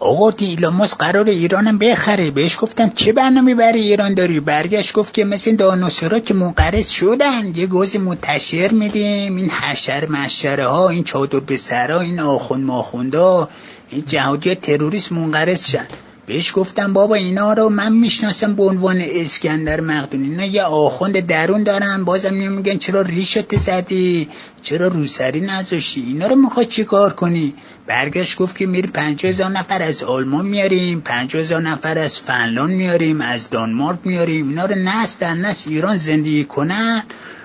آقا 0.00 0.32
ایلان 0.38 0.74
ماسک 0.74 0.98
قرار 0.98 1.28
ایرانم 1.28 1.78
بخره. 1.78 2.30
بهش 2.30 2.56
گفتم 2.60 2.92
چه 2.94 3.12
برنامه 3.12 3.54
برای 3.54 3.80
ایران 3.80 4.14
داری؟ 4.14 4.40
برگشت 4.40 4.92
گفت 4.92 5.14
که 5.14 5.24
مثل 5.24 5.56
دانوسرا 5.56 6.18
که 6.18 6.34
منقرض 6.34 6.88
شدن. 6.88 7.54
یه 7.54 7.66
گوز 7.66 7.96
منتشر 7.96 8.68
میدیم. 8.72 9.36
این 9.36 9.50
حشر 9.50 10.08
مشره 10.08 10.66
ها 10.66 10.88
این 10.88 11.04
چادر 11.04 11.40
به 11.40 11.56
سرا 11.56 12.00
این 12.00 12.20
آخوند 12.20 12.64
ماخوندا 12.64 13.48
این 13.90 14.04
جهادی 14.06 14.54
تروریست 14.54 15.12
منقرض 15.12 15.64
شد 15.64 16.07
بهش 16.28 16.52
گفتم 16.54 16.92
بابا 16.92 17.14
اینا 17.14 17.52
رو 17.52 17.68
من 17.68 17.92
می‌شناسم 17.92 18.54
به 18.54 18.62
عنوان 18.62 19.00
اسکندر 19.00 19.80
مقدونی. 19.80 20.30
اینا 20.30 20.44
یه 20.44 20.62
آخوند 20.62 21.20
درون 21.20 21.62
دارن 21.62 22.04
بازم 22.04 22.34
میگن 22.34 22.76
چرا 22.76 23.00
ریشت 23.00 23.56
زدی 23.56 24.28
چرا 24.62 24.88
روسری 24.88 25.40
نذاشی 25.40 26.00
اینا 26.00 26.26
رو 26.26 26.64
چی 26.64 26.84
کار 26.84 27.12
کنی؟ 27.12 27.54
برگشت 27.86 28.38
گفت 28.38 28.56
که 28.56 28.66
پنجاه 28.66 29.28
هزار 29.28 29.50
نفر 29.50 29.82
از 29.82 30.02
آلمان 30.02 30.46
میاریم 30.46 31.00
پنجاه 31.00 31.40
هزار 31.40 31.62
نفر 31.62 31.98
از 31.98 32.20
فنلاند 32.20 32.70
میاریم 32.70 33.20
از 33.20 33.50
دانمارک 33.50 33.98
میاریم. 34.04 34.48
اینا 34.48 34.64
رو 34.64 34.74
نست 34.74 35.20
در 35.20 35.34
نست 35.34 35.68
ایران 35.68 35.96
زندگی 35.96 36.44
کنن. 36.44 37.02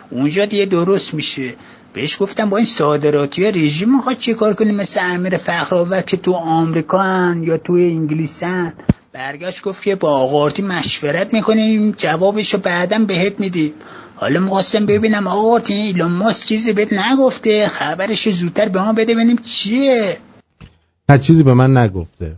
اونجا 0.10 0.46
دیگه 0.46 0.66
درست 0.66 1.14
میشه. 1.14 1.54
بهش 1.94 2.22
گفتم 2.22 2.50
با 2.50 2.58
این 2.58 2.66
صادراتی 2.66 3.52
رژیم 3.52 3.96
می‌خواد 3.96 4.18
چه 4.18 4.34
کار 4.34 4.54
کنیم؟ 4.54 4.76
مثل 4.76 5.00
امیر 5.04 5.38
فخرآور 5.38 6.02
که 6.02 6.18
تو 6.18 6.34
آمریکا 6.34 7.02
هن 7.02 7.44
یا 7.44 7.58
تو 7.58 7.74
انگلیس 7.74 8.44
هن 8.44 8.74
برگشت 9.14 9.64
گفت 9.64 9.84
که 9.84 9.96
با 9.96 10.12
آقارتی 10.12 10.62
مشورت 10.62 11.34
می‌کنیم 11.34 11.92
جوابشو 11.98 12.58
بعدا 12.58 13.00
بهت 13.00 13.40
میدیم. 13.40 13.74
حالا 14.16 14.40
می‌خواستم 14.40 14.86
ببینم 14.86 15.28
آقارتی 15.28 15.74
ایلان 15.74 16.12
ماس 16.12 16.46
چیزی 16.46 16.74
بهت 16.74 16.94
نگفته؟ 16.94 17.68
خبرش 17.68 18.30
زودتر 18.30 18.70
به 18.70 18.82
ما 18.82 18.94
بده 18.94 19.14
ببینیم 19.14 19.38
چیه. 19.38 20.18
نه 21.10 21.18
چیزی 21.18 21.44
به 21.44 21.54
من 21.54 21.78
نگفته. 21.78 22.36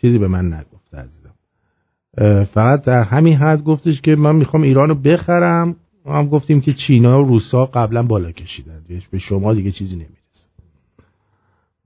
چیزی 0.00 0.18
به 0.18 0.28
من 0.28 0.46
نگفته 0.46 0.96
عزیزم. 0.96 2.44
فقط 2.44 2.82
در 2.82 3.02
همین 3.02 3.34
حد 3.34 3.62
گفتش 3.62 4.00
که 4.00 4.16
من 4.16 4.36
می‌خوام 4.36 4.62
ایرانو 4.62 4.94
بخرم. 4.94 5.76
ما 6.08 6.14
هم 6.14 6.28
گفتیم 6.28 6.60
که 6.60 6.72
چینا 6.72 7.22
و 7.22 7.26
روسا 7.26 7.66
قبلا 7.66 8.02
بالا 8.02 8.32
کشیدن. 8.32 8.84
به 9.10 9.18
شما 9.18 9.54
دیگه 9.54 9.70
چیزی 9.70 9.96
نمی‌رسه. 9.96 10.48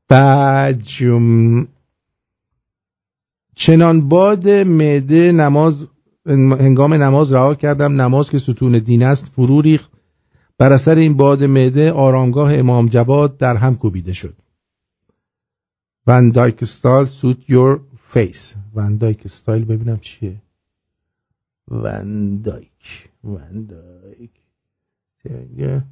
بعد 0.08 0.82
چنان 3.54 4.08
باد 4.08 4.48
معده 4.48 5.32
نماز 5.32 5.88
هنگام 6.26 6.94
نماز 6.94 7.32
رها 7.32 7.54
کردم. 7.54 8.00
نماز 8.00 8.30
که 8.30 8.38
ستون 8.38 8.78
دین 8.78 9.02
است 9.02 9.26
فرو 9.26 9.60
ریخت. 9.60 9.90
بر 10.58 10.72
اثر 10.72 10.94
این 10.94 11.14
باد 11.14 11.44
معده 11.44 11.92
آرامگاه 11.92 12.54
امام 12.54 12.86
جواد 12.86 13.36
در 13.36 13.56
هم 13.56 13.76
کوبیده 13.76 14.12
شد. 14.12 14.36
Van 16.06 16.30
Dyke 16.30 16.62
style 16.62 17.06
suit 17.06 17.50
your 17.50 17.80
face 18.04 18.54
Van 18.74 18.96
Dyke 18.96 19.20
style 19.24 19.64
ببینم 19.64 19.96
چیه. 19.96 20.42
ون 21.68 22.40
دایک 22.42 23.08
ون 23.24 23.66
دایک 23.66 24.01
تگه 25.24 25.84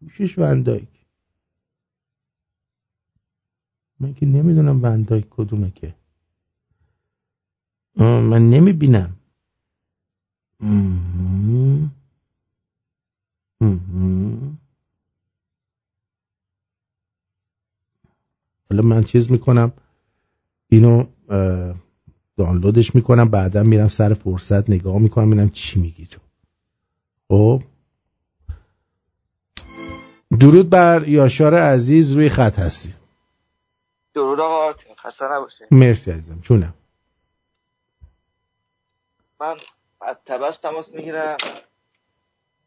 میشش 0.00 0.38
ون 0.38 0.62
دایک 0.62 0.88
من 4.00 4.14
که 4.14 4.26
نمی‌دونم 4.26 4.82
ون 4.84 5.02
دایک 5.02 5.26
کدومه 5.30 5.70
که. 5.70 5.94
من 7.96 8.50
نمی‌بینم. 8.50 9.16
حالا 18.70 18.82
من 18.82 19.02
چیز 19.02 19.30
می‌کنم. 19.30 19.72
اینو 20.68 21.04
دانلودش 22.36 22.94
می‌کنم. 22.94 23.28
بعدا 23.28 23.62
میرم 23.62 23.88
سر 23.88 24.14
فرصت 24.14 24.70
نگاه 24.70 24.98
می‌کنم. 24.98 25.30
ببینم 25.30 25.48
چی 25.48 25.80
میگی 25.80 26.06
تو. 26.06 26.20
خب. 27.30 27.62
درود 30.40 30.70
بر 30.70 31.08
یاشار 31.08 31.54
عزیز 31.54 32.12
روی 32.12 32.28
خط 32.28 32.58
هستی. 32.58 32.94
درود 34.14 34.40
آقا 34.40 34.72
خسته 35.02 35.24
نباشه 35.32 35.66
مرسی 35.70 36.10
عزیزم 36.10 36.40
چونم 36.40 36.74
من 39.40 39.56
از 40.00 40.16
تبس 40.26 40.56
تماس 40.56 40.92
می‌گیرم. 40.92 41.36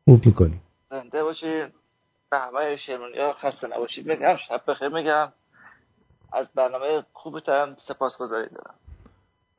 خوب 0.05 0.25
می‌کنی. 0.25 0.61
زنده 0.89 1.23
باشین. 1.23 1.67
به 2.29 2.39
همه 2.39 2.75
شیرونی 2.75 3.17
ها 3.19 3.33
خسته 3.33 3.67
نباشید. 3.67 4.07
میگم 4.07 4.35
شب 4.35 4.63
بخیر 4.67 4.87
میگم. 4.87 5.33
از 6.33 6.49
برنامه 6.55 7.05
خوبتم 7.13 7.75
سپاس 7.79 8.17
گذاری 8.17 8.49
دارم. 8.49 8.75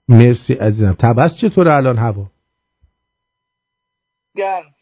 مرسی 0.08 0.54
عزیزم. 0.54 0.92
تبس 0.92 1.36
چطور 1.36 1.68
الان 1.68 1.98
هوا؟ 1.98 2.26
گرم. 4.36 4.73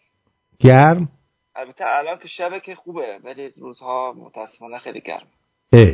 گرم؟ 0.62 1.08
البته 1.54 1.84
الان 1.86 2.18
که 2.18 2.28
شبه 2.28 2.60
که 2.60 2.74
خوبه 2.74 3.20
ولی 3.24 3.48
روزها 3.48 4.12
متاسفانه 4.12 4.78
خیلی 4.78 5.00
گرم. 5.00 5.26
اه. 5.72 5.88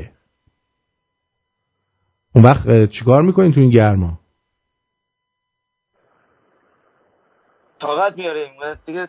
اون 2.35 2.45
وقت 2.45 2.91
چیکار 2.91 3.23
می‌کنین 3.23 3.53
تو 3.53 3.61
این 3.61 3.71
گرما؟ 3.71 4.21
طاقت 7.79 8.17
میاریم 8.17 8.75
دیگه 8.87 9.09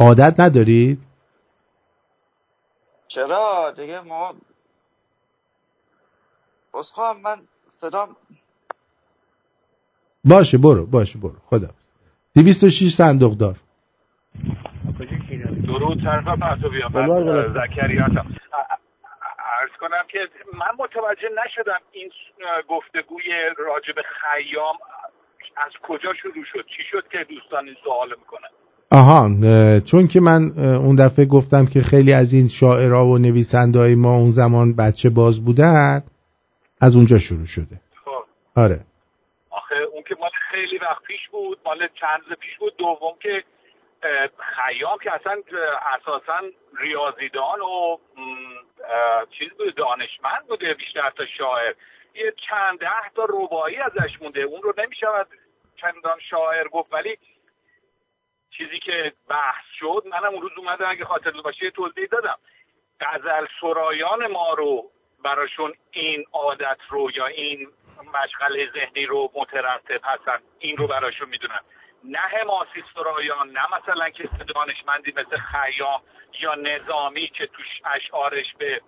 عادت 0.00 0.40
ندارید 0.40 0.98
چرا؟ 3.08 3.74
دیگه 3.76 4.00
ما 4.00 4.34
بسخواهم 6.74 7.20
من 7.20 7.48
صدام 7.80 8.16
باشه 10.24 10.58
برو 10.58 10.86
باشه 10.86 11.18
برو. 11.18 11.36
خدا 11.46 11.68
206 12.34 12.94
صندوق 12.94 13.36
دار. 13.36 13.56
درود 15.66 16.04
طرف 16.04 16.26
من 16.26 16.58
زکری 17.54 17.98
هستم 17.98 18.26
ارز 19.60 19.70
کنم 19.80 20.04
که 20.08 20.18
من 20.54 20.84
متوجه 20.84 21.28
نشدم 21.44 21.80
این 21.92 22.10
گفتگوی 22.68 23.24
راجب 23.58 23.94
خیام 24.20 24.76
از 25.66 25.72
کجا 25.82 26.14
شروع 26.22 26.44
شد 26.52 26.64
چی 26.76 26.82
شد 26.90 27.04
که 27.12 27.18
دوستان 27.28 27.64
این 27.64 27.76
سوال 27.84 28.08
می‌کنن. 28.08 28.48
آها 28.90 29.28
چون 29.80 30.06
که 30.06 30.20
من 30.20 30.42
اون 30.58 30.96
دفعه 30.96 31.24
گفتم 31.24 31.64
که 31.66 31.80
خیلی 31.80 32.12
از 32.12 32.32
این 32.32 32.48
شاعرها 32.48 33.06
و 33.06 33.18
نویسنده 33.18 33.78
های 33.78 33.94
ما 33.94 34.16
اون 34.16 34.30
زمان 34.30 34.76
بچه 34.76 35.10
باز 35.10 35.44
بودن 35.44 36.02
از 36.80 36.96
اونجا 36.96 37.18
شروع 37.18 37.46
شده. 37.46 37.80
خب. 38.04 38.24
آره. 38.56 38.80
آخه 39.50 39.74
اون 39.92 40.02
که 40.08 40.16
مال 40.20 40.30
خیلی 40.50 40.78
وقت 40.78 41.02
پیش 41.02 41.28
بود 41.32 41.58
مال 41.66 41.78
چند 42.00 42.38
پیش 42.40 42.58
بود 42.58 42.76
دوم 42.76 43.14
که 43.22 43.44
خیام 44.38 44.98
که 44.98 45.12
اصلا 45.14 45.42
اساسا 45.94 46.40
ریاضیدان 46.78 47.60
و 47.60 47.98
چیز 49.30 49.50
بوده 49.52 49.70
دانشمند 49.70 50.46
بوده 50.46 50.74
بیشتر 50.74 51.10
تا 51.10 51.26
شاعر. 51.26 51.74
یه 52.14 52.34
چند 52.48 52.78
ده 52.78 53.10
تا 53.14 53.26
ربایی 53.28 53.76
ازش 53.76 54.22
مونده. 54.22 54.40
اون 54.40 54.62
رو 54.62 54.74
نمی‌شود 54.78 55.28
چندان 55.76 56.18
شاعر 56.30 56.68
گفت. 56.68 56.92
ولی 56.92 57.18
چیزی 58.50 58.78
که 58.78 59.12
بحث 59.28 59.64
شد 59.78 60.02
منم 60.06 60.32
اون 60.32 60.42
روز 60.42 60.52
اومدم 60.56 60.90
اگه 60.90 61.04
خاطر 61.04 61.30
باشه 61.30 61.70
توضیح 61.70 62.06
دادم. 62.06 62.38
غزل 63.00 63.46
سرایان 63.60 64.26
ما 64.26 64.54
رو 64.54 64.90
براشون 65.24 65.74
این 65.90 66.24
عادت 66.32 66.78
رو 66.88 67.10
یا 67.10 67.26
این 67.26 67.68
مشغله 68.14 68.70
ذهنی 68.70 69.06
رو 69.06 69.30
مترتب 69.34 70.00
هستن. 70.04 70.38
این 70.58 70.76
رو 70.76 70.86
براشون 70.86 71.28
می‌دونن. 71.28 71.60
نه 72.04 72.18
حماسی 72.18 72.84
سرایان 72.94 73.50
نه 73.50 73.76
مثلا 73.76 74.10
کسی 74.10 74.44
دانشمندی 74.54 75.12
مثل 75.16 75.36
خیام 75.36 76.00
یا 76.40 76.54
نظامی 76.54 77.28
که 77.28 77.46
توش 77.46 77.66
اشعارش 77.84 78.54
به 78.58 78.80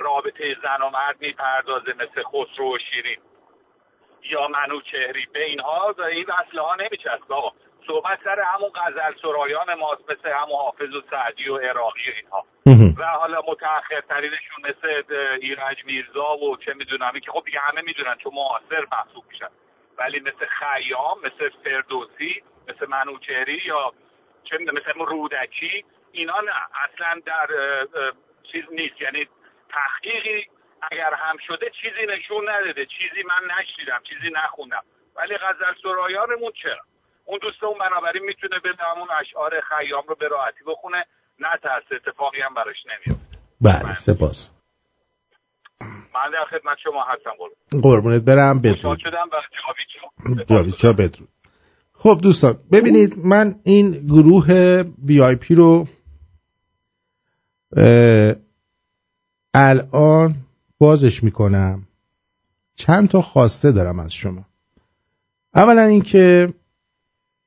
رابطه 0.00 0.56
زن 0.62 0.82
و 0.82 0.90
مرد 0.90 1.20
می‌پردازه 1.20 1.92
مثل 1.92 2.22
خسرو 2.22 2.74
و 2.74 2.78
شیرین 2.90 3.18
یا 4.22 4.48
منوچهری 4.48 5.26
به 5.32 5.44
اینها 5.44 5.94
این 6.10 6.26
اصله 6.30 6.62
ها 6.62 6.74
نمیچسب. 6.74 7.32
آقا 7.32 7.52
صحبت 7.86 8.18
سر 8.24 8.40
همون 8.40 8.70
غزل 8.74 9.20
سرایان 9.22 9.74
ماست 9.74 10.10
مثل 10.10 10.28
همون 10.28 10.56
حافظ 10.56 10.94
و 10.94 11.02
سعدی 11.10 11.48
و 11.48 11.56
عراقی 11.56 12.10
و 12.10 12.14
اینها. 12.16 12.44
و 12.98 13.04
حالا 13.04 13.42
متأخر 13.48 14.00
ترینشون 14.00 14.64
مثل 14.68 15.14
ایرج 15.40 15.84
میرزا 15.84 16.36
و 16.36 16.56
چه 16.56 16.74
می‌دونم 16.74 17.12
که 17.20 17.30
خب 17.30 17.42
دیگه 17.44 17.60
همه 17.60 17.82
می‌دونن 17.82 18.14
چون 18.14 18.34
معاصر 18.34 18.86
محسوب 18.92 19.24
میشن. 19.28 19.48
ولی 19.98 20.20
مثل 20.20 20.46
خیام 20.58 21.18
مثل 21.18 21.50
فردوسی 21.64 22.42
مثل 22.68 22.86
منوچهری 22.88 23.62
یا 23.66 23.92
چه 24.44 24.58
می‌دونم 24.58 24.78
مثل 24.78 24.98
رودکی 24.98 25.84
اینا 26.12 26.40
نه. 26.40 26.52
اصلا 26.84 27.20
در 27.26 27.48
چیز 28.52 28.64
نیست. 28.70 29.00
یعنی 29.00 29.28
تحقیقی 29.68 30.46
اگر 30.90 31.14
هم 31.14 31.36
شده 31.46 31.70
چیزی 31.82 32.06
نشون 32.06 32.48
نداده. 32.48 32.86
چیزی 32.86 33.22
من 33.28 33.56
نشیدم 33.58 34.00
چیزی 34.08 34.30
نخوندم. 34.34 34.84
ولی 35.16 35.36
غزل 35.36 35.82
سرایانمون 35.82 36.52
چرا؟ 36.62 36.80
اون 37.24 37.38
دوستمون 37.42 37.78
بنابراین 37.78 38.22
می‌تونه 38.22 38.58
به 38.58 38.70
همون 38.78 39.08
اشعار 39.20 39.60
خیام 39.60 40.04
رو 40.08 40.14
به 40.14 40.28
راحتی 40.28 40.64
بخونه. 40.66 41.04
نه 41.38 41.48
ترس 41.62 41.84
اتفاقی 41.92 42.40
هم 42.40 42.54
براش 42.54 42.76
نمیاد 42.86 43.20
بله 43.60 43.94
سپاس. 43.94 44.57
من 46.24 46.30
در 46.32 46.58
خدمت 46.58 46.76
شما 46.84 47.04
هستم 47.08 47.30
قربون 47.38 47.80
قربونت 47.82 48.22
برم 48.22 48.58
بدرود. 48.58 48.98
شدم 48.98 50.44
جاویچا 50.46 50.92
بدرود. 50.92 51.28
خب 51.92 52.18
دوستان 52.22 52.58
ببینید 52.72 53.18
من 53.18 53.60
این 53.62 53.90
گروه 53.90 54.82
وی 55.04 55.20
آی 55.20 55.34
پی 55.34 55.54
رو 55.54 55.88
الان 59.54 60.34
بازش 60.78 61.24
می‌کنم. 61.24 61.86
چند 62.76 63.08
تا 63.08 63.22
خواسته 63.22 63.72
دارم 63.72 63.98
از 63.98 64.14
شما. 64.14 64.44
اولا 65.54 65.82
اینکه 65.82 66.54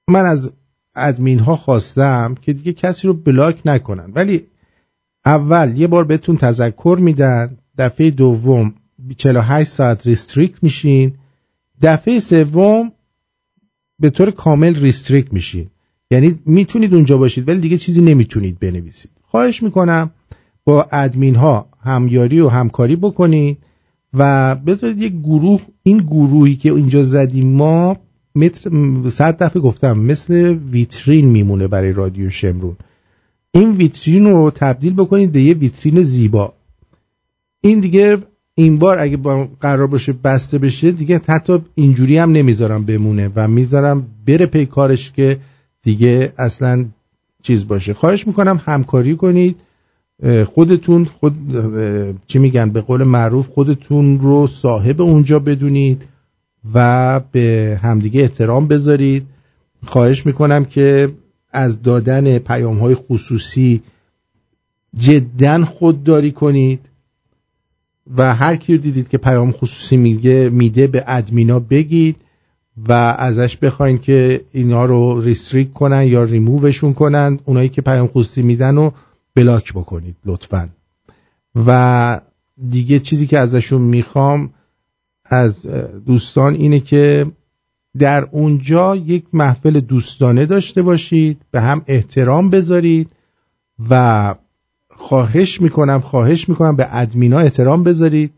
من 0.08 0.26
از 0.26 0.54
ادمین 0.96 1.40
ها 1.40 1.56
خواستم 1.56 2.36
که 2.42 2.54
دیگه 2.54 2.74
کسی 2.74 3.08
رو 3.08 3.14
بلاک 3.14 3.62
نکنن. 3.66 4.12
ولی 4.16 4.48
اول 5.26 5.78
یه 5.78 5.88
بار 5.88 6.04
بهتون 6.04 6.38
تذکر 6.38 6.98
میدن 7.02 7.58
دفعه 7.86 8.10
دوم 8.10 8.74
48 9.18 9.70
ساعت 9.70 10.08
restrict 10.08 10.64
میشین. 10.64 11.14
دفعه 11.82 12.20
سوم 12.20 12.92
به 14.00 14.10
طور 14.10 14.32
کامل 14.32 14.76
restrict 14.76 15.34
میشین. 15.34 15.68
یعنی 16.12 16.40
می‌تونید 16.46 16.94
اونجا 16.94 17.18
باشید 17.18 17.48
ولی 17.50 17.60
دیگه 17.60 17.78
چیزی 17.78 18.02
نمی‌تونید 18.02 18.60
بنویسید. 18.60 19.12
خواهش 19.22 19.64
می‌کنم 19.64 20.12
با 20.64 20.88
ادمین 20.92 21.36
ها 21.36 21.70
همیاری 21.84 22.40
و 22.40 22.48
همکاری 22.48 22.96
بکنید 22.96 23.58
و 24.14 24.56
بذارید 24.56 25.02
یک 25.02 25.14
گروه 25.14 25.62
این 25.84 25.98
گروهی 25.98 26.56
که 26.56 26.74
اینجا 26.74 27.04
زدیم 27.04 27.48
ما 27.48 27.98
متر 28.36 28.70
صد 29.10 29.44
دفعه 29.44 29.62
گفتم 29.62 30.00
مثل 30.00 30.34
ویترین 30.72 31.26
میمونه 31.26 31.68
برای 31.68 31.92
رادیو 31.92 32.30
شمرون. 32.30 32.78
این 33.52 33.72
ویترین 33.72 34.26
رو 34.26 34.52
تبدیل 34.56 34.94
بکنید 34.94 35.32
به 35.32 35.42
یه 35.42 35.54
ویترین 35.54 36.02
زیبا. 36.02 36.54
این 37.62 37.80
دیگه 37.80 38.18
این 38.56 38.80
بار 38.80 39.00
اگه 39.00 39.18
با 39.18 39.50
قرار 39.62 39.88
باشه 39.88 40.14
بسته 40.14 40.58
بشه 40.58 40.92
دیگه 40.92 41.22
حتی 41.28 41.60
اینجوری 41.76 42.18
هم 42.18 42.32
نمی‌ذارم 42.32 42.86
بمونه 42.86 43.32
و 43.36 43.48
می‌ذارم 43.48 44.08
بره 44.28 44.46
پی 44.46 44.66
کارش 44.66 45.12
که 45.12 45.38
دیگه 45.82 46.34
اصلا 46.38 46.86
چیز 47.44 47.68
باشه. 47.68 47.94
خواهش 47.94 48.28
می‌کنم 48.28 48.62
همکاری 48.66 49.16
کنید. 49.16 49.56
خودتون 50.46 51.06
خود 51.06 51.38
چی 52.28 52.40
میگن؟ 52.40 52.70
به 52.70 52.82
قول 52.82 53.04
معروف 53.04 53.48
خودتون 53.48 54.20
رو 54.20 54.48
صاحب 54.48 55.02
اونجا 55.02 55.40
بدونید 55.40 56.06
و 56.74 57.20
به 57.32 57.80
همدیگه 57.84 58.22
احترام 58.22 58.68
بذارید. 58.68 59.26
خواهش 59.86 60.26
می‌کنم 60.26 60.66
که 60.66 61.12
از 61.52 61.82
دادن 61.82 62.38
پیام 62.38 62.78
های 62.78 62.96
خصوصی 62.96 63.82
جدا 64.98 65.66
خودداری 65.66 66.32
کنید. 66.32 66.80
و 68.18 68.36
هر 68.36 68.56
کی 68.56 68.78
دیدید 68.78 69.10
که 69.10 69.18
پیام 69.18 69.52
خصوصی 69.52 69.98
میگه 69.98 70.50
میده 70.50 70.88
به 70.88 71.04
ادمینا 71.08 71.60
بگید 71.60 72.18
و 72.88 72.92
ازش 73.18 73.58
بخواین 73.58 73.98
که 73.98 74.42
اینا 74.52 74.86
رو 74.86 75.22
ریستریک 75.22 75.74
کنن 75.74 76.08
یا 76.08 76.24
ریمووشون 76.24 76.94
کنن 76.94 77.40
اونایی 77.46 77.70
که 77.70 77.82
پیام 77.82 78.08
خصوصی 78.08 78.42
میدن 78.42 78.76
رو 78.76 78.94
بلاک 79.36 79.74
بکنید 79.74 80.16
لطفا. 80.26 80.70
و 81.66 82.22
دیگه 82.70 83.00
چیزی 83.00 83.28
که 83.28 83.40
ازشون 83.40 83.82
می‌خوام 83.82 84.54
از 85.26 85.62
دوستان 86.06 86.54
اینه 86.54 86.80
که 86.80 87.32
در 87.98 88.28
اونجا 88.32 88.96
یک 88.96 89.26
محفل 89.34 89.80
دوستانه 89.80 90.46
داشته 90.46 90.82
باشید 90.82 91.42
به 91.52 91.62
هم 91.62 91.82
احترام 91.88 92.50
بذارید 92.50 93.12
و 93.90 94.36
خواهش 95.02 95.62
می‌کنم 95.62 96.00
خواهش 96.00 96.50
می‌کنم 96.50 96.76
به 96.76 96.88
ادمینا 96.92 97.40
احترام 97.40 97.84
بذارید. 97.84 98.34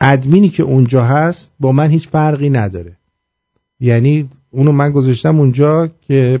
ادمینی 0.00 0.48
که 0.48 0.62
اونجا 0.62 1.04
هست 1.04 1.52
با 1.60 1.72
من 1.72 1.90
هیچ 1.90 2.08
فرقی 2.08 2.50
نداره. 2.50 2.96
یعنی 3.80 4.28
اونو 4.50 4.72
من 4.72 4.92
گذاشتم 4.92 5.38
اونجا 5.38 5.86
که 5.86 6.40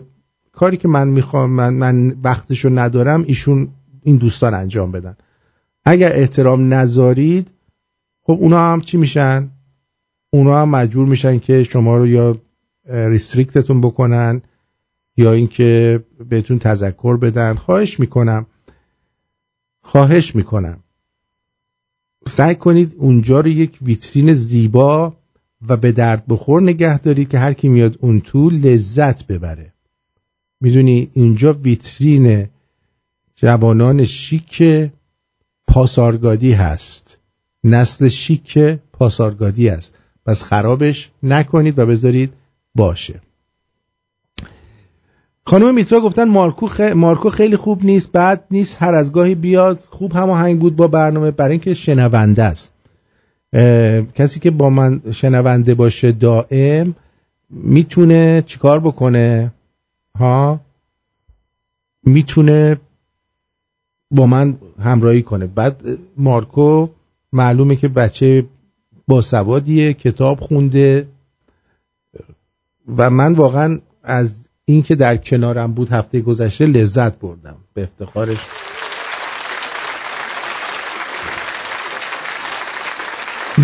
کاری 0.52 0.76
که 0.76 0.88
من 0.88 1.08
می‌خوام 1.08 1.50
من, 1.50 1.74
من 1.74 2.16
وقتشو 2.24 2.68
ندارم 2.68 3.24
ایشون 3.26 3.68
این 4.02 4.16
دوستان 4.16 4.54
انجام 4.54 4.92
بدن. 4.92 5.16
اگر 5.84 6.16
احترام 6.16 6.74
نذارید 6.74 7.48
خب 8.22 8.38
اونا 8.40 8.72
هم 8.72 8.80
چی 8.80 8.96
میشن؟ 8.96 9.50
اونا 10.30 10.62
هم 10.62 10.68
مجبور 10.68 11.06
میشن 11.06 11.38
که 11.38 11.64
شما 11.64 11.96
رو 11.96 12.06
یا 12.06 12.36
ریستریکتتون 12.84 13.80
بکنن. 13.80 14.42
یا 15.16 15.32
اینکه 15.32 16.04
بهتون 16.28 16.58
تذکر 16.58 17.16
بدن. 17.16 17.54
خواهش 17.54 18.00
می‌کنم. 18.00 18.46
خواهش 19.82 20.34
می‌کنم. 20.36 20.82
سعی 22.28 22.54
کنید 22.54 22.94
اونجا 22.98 23.40
رو 23.40 23.48
یک 23.48 23.78
ویترین 23.82 24.32
زیبا 24.32 25.16
و 25.68 25.76
به 25.76 25.92
درد 25.92 26.24
بخور 26.28 26.62
نگه 26.62 26.98
دارید 26.98 27.28
که 27.28 27.38
هر 27.38 27.52
کی 27.52 27.68
میاد 27.68 27.98
اون 28.00 28.20
تو 28.20 28.50
لذت 28.50 29.26
ببره. 29.26 29.72
می‌دونی 30.60 31.10
اینجا 31.12 31.52
ویترین 31.52 32.48
جوانان 33.36 34.04
شیک 34.04 34.62
پاسارگادی 35.66 36.52
هست. 36.52 37.18
نسل 37.64 38.08
شیک 38.08 38.58
پاسارگادی 38.92 39.68
است 39.68 39.94
پس 40.26 40.42
خرابش 40.42 41.10
نکنید 41.22 41.78
و 41.78 41.86
بذارید 41.86 42.32
باشه. 42.74 43.20
خانم 45.44 45.74
میترا 45.74 46.00
گفتن 46.00 46.24
مارکو, 46.28 46.66
خ... 46.66 46.80
مارکو 46.80 47.30
خیلی 47.30 47.56
خوب 47.56 47.84
نیست 47.84 48.12
بعد 48.12 48.44
نیست 48.50 48.82
هر 48.82 48.94
از 48.94 49.12
گاهی 49.12 49.34
بیاد. 49.34 49.80
خوب 49.90 50.12
هماهنگ 50.12 50.60
بود 50.60 50.76
با 50.76 50.88
برنامه 50.88 51.30
برای 51.30 51.50
اینکه 51.50 51.74
شنونده 51.74 52.42
است. 52.42 52.72
کسی 54.14 54.40
که 54.40 54.50
با 54.50 54.70
من 54.70 55.02
شنونده 55.12 55.74
باشه 55.74 56.12
دائم 56.12 56.94
می‌تونه 57.50 58.42
چیکار 58.46 58.80
بکنه؟ 58.80 59.52
ها؟ 60.18 60.60
می‌تونه 62.02 62.80
با 64.10 64.26
من 64.26 64.58
همراهی 64.78 65.22
کنه. 65.22 65.46
بعد 65.46 65.98
مارکو 66.16 66.88
معلومه 67.32 67.76
که 67.76 67.88
بچه 67.88 68.44
باسوادیه 69.08 69.94
کتاب 69.94 70.40
خونده. 70.40 71.08
و 72.96 73.10
من 73.10 73.32
واقعا 73.32 73.78
از 74.02 74.41
اینکه 74.64 74.94
در 74.94 75.16
کنارم 75.16 75.72
بود 75.72 75.88
هفته 75.88 76.20
گذشته 76.20 76.66
لذت 76.66 77.18
بردم. 77.18 77.56
به 77.74 77.82
افتخارش. 77.82 78.38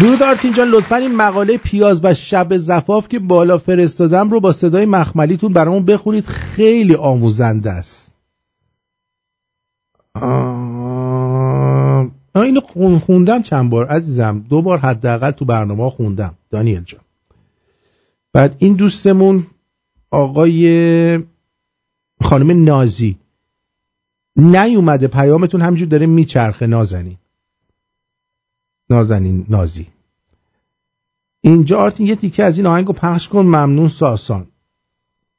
درود 0.00 0.22
آرتین 0.22 0.52
جان 0.52 0.68
لطفا 0.68 0.96
این 0.96 1.16
مقاله 1.16 1.56
پیاز 1.56 2.00
و 2.04 2.14
شب 2.14 2.56
زفاف 2.56 3.08
که 3.08 3.18
بالا 3.18 3.58
فرستادم 3.58 4.30
رو 4.30 4.40
با 4.40 4.52
صدای 4.52 4.86
مخملیتون 4.86 5.52
برامون 5.52 5.84
بخونید. 5.84 6.26
خیلی 6.26 6.94
آموزنده 6.94 7.70
است. 7.70 8.14
آه، 10.14 12.08
اینو 12.34 12.60
خون- 12.60 12.98
خوندم 12.98 13.42
چند 13.42 13.70
بار؟ 13.70 13.86
عزیزم 13.86 14.44
دو 14.48 14.62
بار 14.62 14.78
حداقل 14.78 15.30
تو 15.30 15.44
برنامه 15.44 15.90
خوندم. 15.90 16.34
دانیل 16.50 16.82
جان. 16.82 17.00
بعد 18.32 18.56
این 18.58 18.74
دوستمون 18.74 19.46
آقای 20.10 21.18
خانم 22.22 22.64
نازی. 22.64 23.18
نیومده 24.36 25.06
پیامتون 25.08 25.60
همجور 25.60 25.88
داره 25.88 26.06
میچرخه. 26.06 26.66
نازنین. 26.66 27.16
نازنین 28.90 29.46
نازی. 29.48 29.86
اینجا 31.40 31.78
آرتین 31.78 32.06
یه 32.06 32.16
تیکه 32.16 32.44
از 32.44 32.58
این 32.58 32.66
آهنگو 32.66 32.92
پخش 32.92 33.28
کن. 33.28 33.42
ممنون 33.42 33.88
ساسان. 33.88 34.46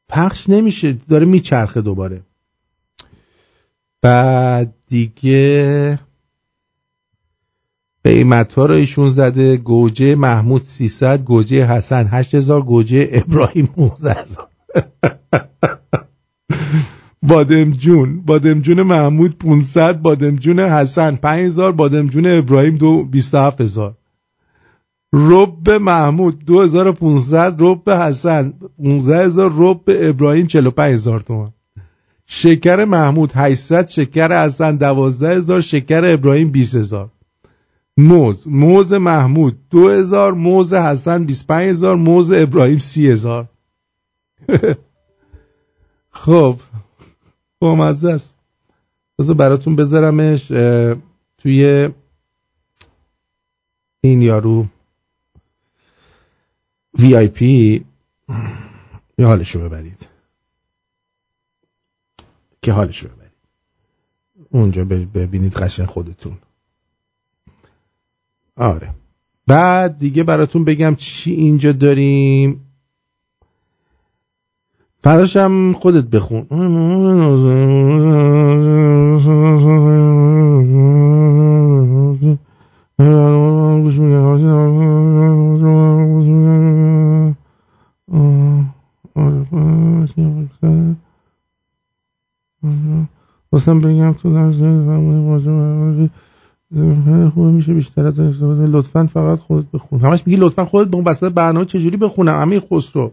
پخش 0.10 0.50
نمیشه 0.50 0.94
داره 0.94 1.26
میچرخه 1.26 1.82
دوباره. 1.82 2.22
بعد 4.02 4.74
دیگه 4.88 6.00
قیمت 8.04 8.54
ها 8.54 8.66
رو 8.66 9.10
زده. 9.10 9.58
گوجه 9.58 10.16
محمود 10.16 10.64
300 10.64 11.24
گوجه 11.24 11.66
حسن 11.66 12.08
8000 12.08 12.62
گوجه 12.62 13.10
ابراهیم 13.12 13.70
19000 13.78 14.49
بادمجون. 17.22 18.22
بادمجون 18.22 18.82
محمود 18.82 19.38
500 19.38 20.02
بادمجون 20.02 20.60
حسن 20.60 21.16
5000 21.16 21.72
بادمجون 21.72 22.26
ابراهیم 22.26 22.76
دو 22.76 23.04
27000 23.04 23.96
رب 25.14 25.70
محمود 25.70 26.46
2500 26.46 27.56
رب 27.60 27.90
حسن 27.90 28.54
15000 28.78 29.52
رب 29.58 29.82
ابراهیم 29.88 30.48
45000 30.48 31.20
تومان. 31.20 31.54
شکر 32.28 32.86
محمود 32.86 33.32
800 33.36 33.90
شکر 33.90 34.46
حسن 34.46 34.78
12000 34.78 35.62
شکر 35.62 36.06
ابراهیم 36.06 36.52
20000 36.52 37.10
موز. 37.98 38.48
موز 38.48 38.94
محمود 38.94 39.58
2000 39.72 40.34
موز 40.34 40.74
حسن 40.74 41.26
25000 41.26 41.96
موز 41.96 42.32
ابراهیم 42.32 42.78
30000 42.78 43.50
خب 46.12 46.60
بامزه 47.60 48.12
است. 48.12 48.36
بذار 49.20 49.36
براتون 49.36 49.76
بذارمش 49.76 50.48
توی 51.38 51.90
این 54.02 54.22
یارو 54.22 54.66
وی 57.00 57.16
آی 57.16 57.28
پی 57.28 57.86
یه 59.18 59.26
حالشو 59.26 59.60
ببرید. 59.60 60.08
که 62.62 62.72
حالشو 62.72 63.08
ببرید. 63.08 63.32
اونجا 64.50 64.86
ببینید 64.86 65.54
قشن 65.54 65.86
خودتون. 65.86 66.38
آره. 68.56 68.96
بعد 69.48 69.98
دیگه 69.98 70.24
براتون 70.24 70.64
بگم 70.64 70.96
چی 70.96 71.32
اینجا 71.32 71.72
داریم. 71.72 72.69
فراشم 75.04 75.74
خودت 75.74 76.04
بخون. 76.04 76.46
خواستم 93.50 93.80
بگم 93.82 94.14
تو 94.14 94.30
خوبه 97.30 97.52
میشه 97.52 97.74
بیشتر 97.74 98.06
از 98.06 98.20
استفاده 98.20 98.68
لطفا 98.68 99.10
فقط 99.14 99.40
خودت 99.40 99.66
بخون. 99.74 100.00
همش 100.00 100.28
میگی 100.28 100.40
لطفا 100.40 100.66
خودت 100.66 100.92
بخون 100.92 101.04
وسط 101.04 101.32
برنامه 101.32 101.66
چجوری 101.66 101.98
بخونم؟ 101.98 102.34
امیر 102.34 102.64
خسرو. 102.72 103.12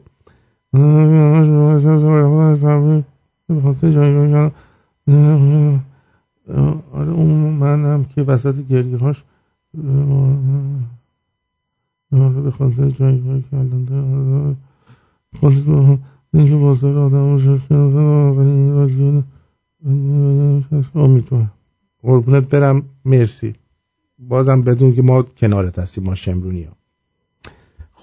آره 6.93 7.11
اون 7.11 7.53
منم 7.53 8.05
که 8.05 8.23
وسط 8.23 8.67
گریه 8.69 8.97
هاش 8.97 9.23
به 12.11 12.51
خاطر 12.51 12.91
جایگاهی 12.91 13.45
که 13.51 13.57
الان 13.57 13.85
داره 13.85 14.57
خاطر 15.41 15.99
به 16.33 16.39
اینکه 16.39 16.57
بازار 16.57 16.99
آدم 16.99 17.33
رو 17.33 17.39
شکل 17.39 17.75
ولی 17.75 18.51
این 18.51 18.73
رادیو 18.75 19.23
امیدوارم 20.95 21.53
قربونت 22.03 22.49
برم. 22.49 22.83
مرسی. 23.05 23.55
بازم 24.19 24.61
بدون 24.61 24.95
که 24.95 25.03
ما 25.03 25.23
کنارت 25.23 25.79
هستیم 25.79 26.05
ما 26.05 26.15
شمرونی 26.15 26.63
ها 26.63 26.73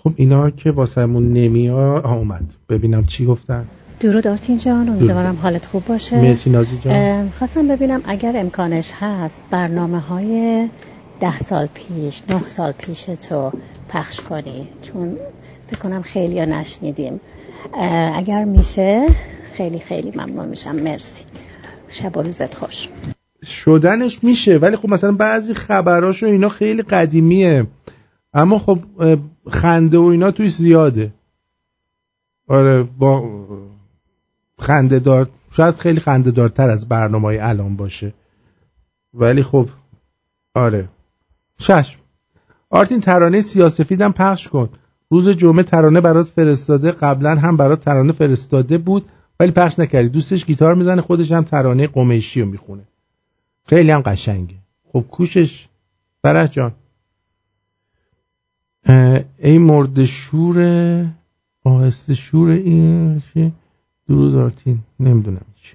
خب 0.03 0.13
اینا 0.15 0.49
که 0.49 0.71
واسمون 0.71 1.33
نمیاد 1.33 2.05
اومد. 2.05 2.43
ببینم 2.69 3.03
چی 3.05 3.25
گفتن. 3.25 3.65
درود 3.99 4.27
آرتین 4.27 4.57
جان 4.57 4.89
امیدوارم 4.89 5.35
حالت 5.41 5.65
خوب 5.65 5.85
باشه. 5.85 6.21
مرسی 6.21 6.49
نازی 6.49 6.77
جان. 6.77 7.29
خواستم 7.29 7.67
ببینم 7.67 8.01
اگر 8.05 8.33
امکانش 8.37 8.91
هست 8.99 9.45
برنامه 9.51 9.99
های 9.99 10.67
ده 11.19 11.39
سال 11.39 11.67
پیش 11.73 12.21
نه 12.29 12.47
سال 12.47 12.71
پیش 12.71 13.03
تو 13.03 13.51
پخش 13.89 14.21
کنی 14.21 14.67
چون 14.81 15.17
فکر 15.67 15.79
کنم 15.79 16.01
خیلی 16.01 16.39
ها 16.39 16.45
نشنیدیم. 16.45 17.19
اگر 18.13 18.43
میشه 18.43 19.07
خیلی 19.53 19.79
خیلی 19.79 20.11
ممنون 20.15 20.49
میشم. 20.49 20.75
مرسی. 20.75 21.23
شب 21.87 22.17
و 22.17 22.21
روزت 22.21 22.55
خوش. 22.55 22.89
شدنش 23.45 24.23
میشه 24.23 24.57
ولی 24.57 24.75
خب 24.75 24.89
مثلا 24.89 25.11
بعضی 25.11 25.53
خبراش 25.53 26.23
و 26.23 26.25
اینا 26.25 26.49
خیلی 26.49 26.81
قدیمیه. 26.81 27.65
اما 28.33 28.59
خب 28.59 28.79
خنده 29.49 29.97
و 29.97 30.01
اینا 30.01 30.31
توی 30.31 30.49
زیاده. 30.49 31.13
آره 32.47 32.83
با 32.83 33.29
خنده 34.59 34.99
دار 34.99 35.29
شاید 35.51 35.75
خیلی 35.75 35.99
خنده 35.99 36.31
دارتر 36.31 36.69
از 36.69 36.89
برنامه 36.89 37.27
های 37.27 37.39
الان 37.39 37.75
باشه. 37.75 38.13
ولی 39.13 39.43
خب 39.43 39.69
آره. 40.55 40.89
چشم. 41.59 41.99
آرتین 42.69 43.01
ترانه 43.01 43.41
سیاسفیدم 43.41 44.11
پخش 44.11 44.47
کن. 44.47 44.69
روز 45.09 45.29
جمعه 45.29 45.63
ترانه 45.63 46.01
برات 46.01 46.27
فرستاده. 46.27 46.91
قبلا 46.91 47.35
هم 47.35 47.57
برات 47.57 47.81
ترانه 47.81 48.11
فرستاده 48.11 48.77
بود 48.77 49.05
ولی 49.39 49.51
پخش 49.51 49.79
نکردی. 49.79 50.09
دوستش 50.09 50.45
گیتار 50.45 50.75
می‌زنه 50.75 51.01
خودش 51.01 51.31
هم 51.31 51.43
ترانه 51.43 51.87
قمیشی 51.87 52.41
رو 52.41 52.47
می‌خونه. 52.47 52.83
خیلی 53.65 53.91
هم 53.91 54.01
قشنگه. 54.01 54.55
خب 54.93 55.05
کوشش. 55.11 55.67
فرح 56.21 56.47
جان. 56.47 56.71
ای 58.87 59.57
مرد 59.57 60.05
شور 60.05 61.05
آهسته 61.63 62.13
شور 62.13 62.49
این 62.49 63.21
چی؟ 63.33 63.51
درود 64.07 64.35
آرتین 64.35 64.79
نمی‌دونم 64.99 65.45
چی. 65.61 65.73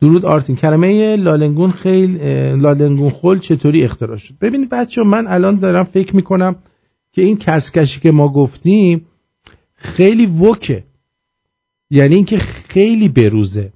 درود 0.00 0.24
آرتین. 0.24 0.56
کلمه 0.56 1.16
لالنگون 1.16 1.70
خیل 1.70 2.18
اه، 2.20 2.54
لالنگون 2.54 3.10
خل 3.10 3.38
چطوری 3.38 3.84
اختراع 3.84 4.16
شد؟ 4.16 4.34
ببینید 4.40 4.68
بچه 4.68 5.02
من 5.02 5.26
الان 5.26 5.58
دارم 5.58 5.84
فکر 5.84 6.16
می‌کنم 6.16 6.56
که 7.12 7.22
این 7.22 7.36
کسکشی 7.36 8.00
که 8.00 8.10
ما 8.10 8.28
گفتیم 8.28 9.06
خیلی 9.74 10.26
وکه. 10.26 10.84
یعنی 11.90 12.14
اینکه 12.14 12.38
خیلی 12.38 13.08
بروزه. 13.08 13.72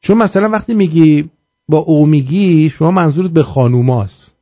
چون 0.00 0.18
مثلا 0.18 0.48
وقتی 0.48 0.74
میگی 0.74 1.30
با 1.68 1.78
او 1.78 2.06
میگی 2.06 2.70
شما 2.70 2.90
منظورت 2.90 3.30
به 3.30 3.42
خانوماست. 3.42 4.34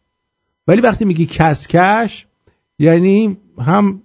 ولی 0.69 0.81
وقتی 0.81 1.05
میگی 1.05 1.27
کسکش 1.27 2.27
یعنی 2.79 3.37
هم 3.59 4.03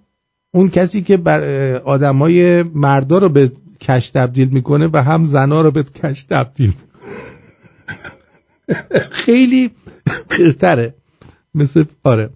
اون 0.54 0.70
کسی 0.70 1.02
که 1.02 1.16
بر 1.16 1.42
آدمای 1.76 2.62
مردا 2.62 3.18
رو 3.18 3.28
به 3.28 3.52
کش 3.80 4.10
تبدیل 4.10 4.48
می‌کنه 4.48 4.88
و 4.92 5.02
هم 5.02 5.24
زنا 5.24 5.60
رو 5.60 5.70
به 5.70 5.82
کش 5.82 6.22
تبدیل 6.22 6.72
خیلی 9.10 9.70
بهتره. 10.28 10.94
مثل 11.54 11.84
آره. 12.04 12.30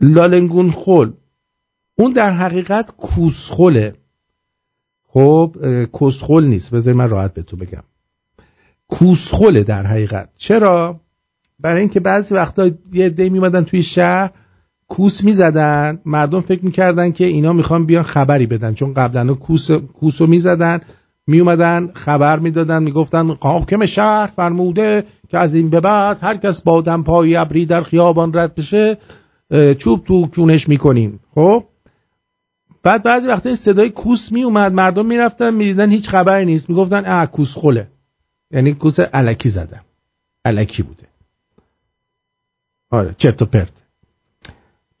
لالنگون 0.00 0.70
خل. 0.70 1.12
اون 1.98 2.12
در 2.12 2.30
حقیقت 2.30 2.96
کوسخله 2.96 3.94
خب 5.08 5.56
اه، 5.62 5.86
کسخل 5.86 6.44
نیست. 6.44 6.70
بذار 6.70 6.94
من 6.94 7.08
راحت 7.08 7.40
تو 7.40 7.56
بگم. 7.56 7.82
کوسخله 8.88 9.62
در 9.62 9.86
حقیقت. 9.86 10.30
چرا؟ 10.36 11.00
برای 11.60 11.80
اینکه 11.80 12.00
بعضی 12.00 12.34
وقتا 12.34 12.70
یه 12.92 13.06
عده 13.06 13.28
میمدن 13.28 13.64
توی 13.64 13.82
شهر 13.82 14.30
کوس 14.88 15.24
می‌زدن. 15.24 16.00
مردم 16.04 16.40
فکر 16.40 16.64
می‌کردن 16.64 17.12
که 17.12 17.24
اینا 17.24 17.52
می‌خوان 17.52 17.86
بیان 17.86 18.02
خبری 18.02 18.46
بدن. 18.46 18.74
چون 18.74 18.94
قبلا 18.94 19.34
کوس 19.34 19.70
کوسو 19.70 20.26
می‌زدن 20.26 20.80
میومدن 21.26 21.90
خبر 21.94 22.38
می‌دادن 22.38 22.82
می‌گفتن 22.82 23.36
حاکم 23.40 23.86
شهر 23.86 24.26
فرموده 24.26 25.04
که 25.28 25.38
از 25.38 25.54
این 25.54 25.70
به 25.70 25.80
بعد 25.80 26.18
هر 26.20 26.36
کس 26.36 26.62
با 26.62 26.80
دمپایی 26.80 27.36
ابری 27.36 27.66
در 27.66 27.82
خیابان 27.82 28.34
رد 28.34 28.54
بشه 28.54 28.96
چوب 29.78 30.04
تو 30.04 30.26
کونش 30.26 30.68
می‌کنیم. 30.68 31.20
خب؟ 31.34 31.64
بعد 32.82 33.02
بعضی 33.02 33.28
وقتا 33.28 33.54
صدای 33.54 33.90
کوس 33.90 34.32
میومد 34.32 34.72
مردم 34.72 35.06
می‌رفتن 35.06 35.54
می‌دیدن 35.54 35.90
هیچ 35.90 36.08
خبری 36.08 36.44
نیست. 36.44 36.70
می‌گفتن 36.70 37.02
اه 37.06 37.26
کوس 37.26 37.56
خله 37.56 37.88
یعنی 38.50 38.74
کوس 38.74 39.00
علکی 39.00 39.48
زدن 39.48 39.80
علکی 40.44 40.82
بوده. 40.82 41.06
آره 42.90 43.14
چرت 43.18 43.42
و 43.42 43.46
پرت 43.46 43.72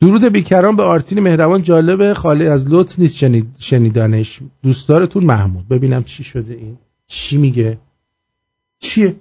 درود 0.00 0.24
بیکران 0.24 0.76
به 0.76 0.82
آرتین 0.82 1.20
مهربان. 1.20 1.62
جالبه 1.62 2.14
خالی 2.14 2.46
از 2.46 2.66
لطف 2.68 2.98
نیست 2.98 3.16
شنید... 3.16 3.46
شنیدنش. 3.58 4.40
دوستدارتون 4.62 5.24
محمود. 5.24 5.68
ببینم 5.68 6.04
چی 6.04 6.24
شده 6.24 6.54
این. 6.54 6.78
چی 7.06 7.38
میگه؟ 7.38 7.78
چیه؟ 8.80 9.16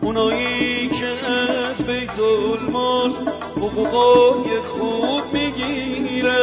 اونایی 0.00 0.88
که 0.88 1.06
از 1.06 1.86
بیت 1.86 2.18
المال 2.18 3.10
حقوقای 3.56 4.50
خوب 4.64 5.22
می‌گیره 5.32 6.38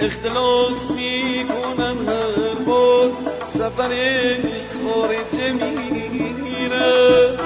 اختلاس 0.00 0.90
می‌کنن 0.90 1.96
هر 2.08 2.64
بار 2.66 3.10
سفر 3.48 3.90
خارجه 4.84 5.52
میره 5.52 7.36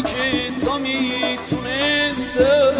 که 0.00 0.50
تا 0.64 0.78
می‌تونستن 0.78 2.72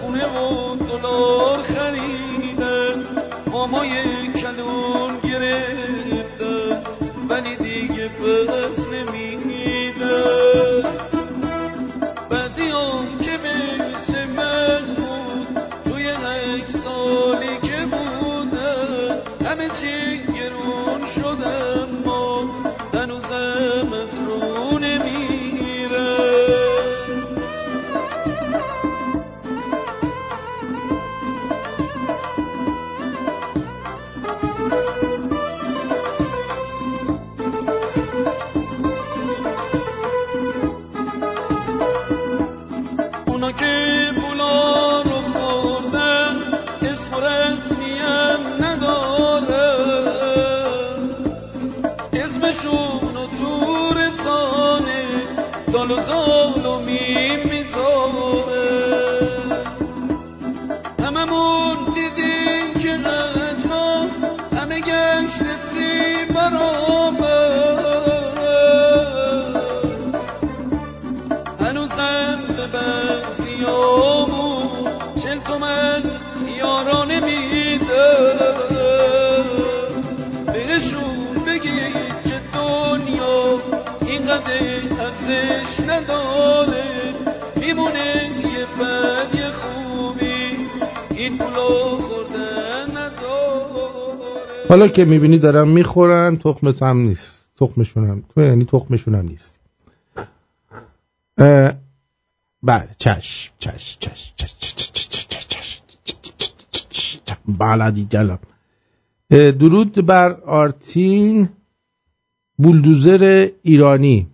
خونه 0.00 0.26
و 0.26 0.76
دلار 0.76 1.62
خریدن 1.62 3.06
مامای 3.50 3.88
کلون 4.32 5.18
گرفتن 5.18 6.82
ولی 7.28 7.56
دیگه 7.56 8.08
پس 8.08 8.86
نمیدن 8.88 10.82
بعضی 12.30 12.62
هم 12.62 13.18
که 13.18 13.30
مثل 13.30 14.24
محمود 14.24 15.46
توی 15.84 16.08
هشت 16.08 16.66
سالی 16.66 17.58
که 17.62 17.86
بودن 17.86 19.20
همه 19.46 19.68
چی 19.68 20.18
گرون 20.18 21.06
شدن 21.06 21.95
حالا 94.68 94.88
که 94.88 95.04
می‌بینی 95.04 95.38
دارم 95.38 95.68
می‌خورن 95.68 96.36
تخمت 96.36 96.82
هم 96.82 96.98
نیست 96.98 97.50
تخمشون 97.56 98.08
هم 98.08 98.22
تو 98.34 98.40
یعنی 98.40 98.64
تخمشون 98.64 99.14
هم 99.14 99.28
نیست 99.28 99.58
بله 102.62 102.88
چش 102.98 103.52
چش 103.58 103.98
چش 104.00 104.36
چش 104.36 104.62
چش 104.70 104.90
چش 104.92 105.08
چش 105.08 105.82
چش 106.04 107.38
بالا 107.48 107.84
بلدی 107.84 108.04
جلم 108.04 108.38
درود 109.30 110.06
بر 110.06 110.32
آرتین 110.40 111.48
بولدوزر 112.58 113.50
ایرانی 113.62 114.26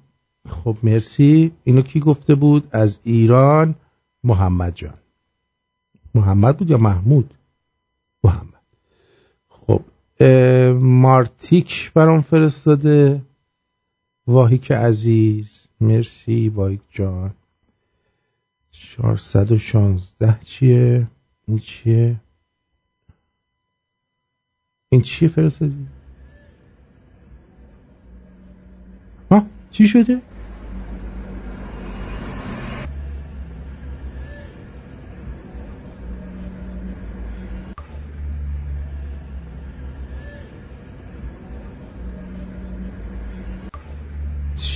خب 0.49 0.77
مرسی 0.83 1.53
اینو 1.65 1.83
کی 1.83 2.01
گفته 2.01 2.35
بود 2.35 2.69
از 2.71 2.99
ایران 3.03 3.75
محمد 4.25 4.73
جان 4.75 4.99
محمد 6.15 6.57
بود 6.57 6.71
یا 6.71 6.79
محمود 6.79 7.35
محمد 8.25 8.52
مارتیک 10.81 11.93
برام 11.93 12.21
فرستاده. 12.21 13.23
واهیک 14.27 14.73
عزیز. 14.73 15.67
مرسی. 15.81 16.49
واهیک 16.49 16.81
جان. 16.91 17.35
416 18.71 20.39
چیه؟ 20.45 21.07
این 21.47 21.59
چیه؟ 21.59 22.21
این 24.89 25.01
چیه 25.01 25.29
فرستادی؟ 25.29 25.87
ها؟ 29.31 29.47
چی 29.71 29.89
شده؟ 29.89 30.23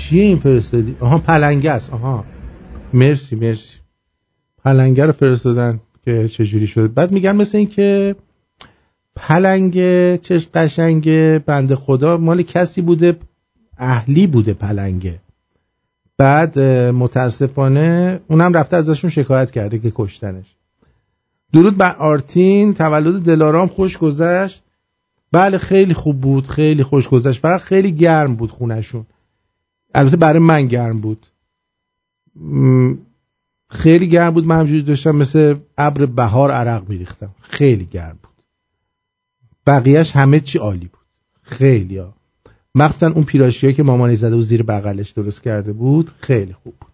چیه 0.08 0.22
این 0.22 0.38
فرستادی؟ 0.38 0.96
آها 1.00 1.18
پلنگه 1.18 1.70
است. 1.70 1.92
آها. 1.92 2.24
مرسی 2.94 3.36
مرسی. 3.36 3.78
پلنگه 4.64 5.06
رو 5.06 5.12
فرستادن 5.12 5.80
که 6.04 6.28
چجوری 6.28 6.66
شد. 6.66 6.94
بعد 6.94 7.12
میگن 7.12 7.36
مثل 7.36 7.58
این 7.58 7.68
که 7.68 8.16
پلنگه 9.16 10.18
چش 10.22 10.48
قشنگه 10.54 11.42
بنده 11.46 11.76
خدا 11.76 12.16
مال 12.16 12.42
کسی 12.42 12.80
بوده 12.80 13.16
اهلی 13.78 14.26
بوده 14.26 14.54
پلنگه. 14.54 15.20
بعد 16.18 16.58
متاسفانه 16.92 18.20
اونم 18.28 18.52
رفته 18.52 18.76
ازشون 18.76 19.10
شکایت 19.10 19.50
کرده 19.50 19.78
که 19.78 19.92
کشتنش. 19.94 20.56
درود 21.52 21.76
بر 21.76 21.96
آرتین 21.96 22.74
تولد 22.74 23.22
دلارام 23.22 23.68
خوش 23.68 23.98
گذشت. 23.98 24.62
بله 25.32 25.58
خیلی 25.58 25.94
خوب 25.94 26.20
بود 26.20 26.48
خیلی 26.48 26.82
خوش 26.82 27.08
گذشت. 27.08 27.40
فقط 27.40 27.60
خیلی 27.60 27.92
گرم 27.92 28.36
بود 28.36 28.50
خونشون 28.50 29.06
البته 29.94 30.16
برای 30.16 30.38
من 30.38 30.66
گرم 30.66 31.00
بود. 31.00 31.26
خیلی 33.70 34.08
گرم 34.08 34.30
بود. 34.30 34.46
من 34.46 34.58
همجوری 34.58 34.82
داشتم 34.82 35.16
مثل 35.16 35.54
ابر 35.78 36.06
بهار 36.06 36.50
عرق 36.50 36.88
میریختم. 36.88 37.30
خیلی 37.42 37.84
گرم 37.84 38.18
بود. 38.22 38.32
بقیهش 39.66 40.16
همه 40.16 40.40
چی 40.40 40.58
عالی 40.58 40.88
بود. 40.92 41.06
خیلی 41.42 41.98
ها. 41.98 42.14
مخصوصا 42.74 43.06
اون 43.06 43.24
پیراشی 43.24 43.72
که 43.72 43.82
مامانی 43.82 44.16
زده 44.16 44.36
و 44.36 44.42
زیر 44.42 44.62
بغلش 44.62 45.10
درست 45.10 45.42
کرده 45.42 45.72
بود 45.72 46.10
خیلی 46.20 46.52
خوب 46.52 46.74
بود. 46.80 46.90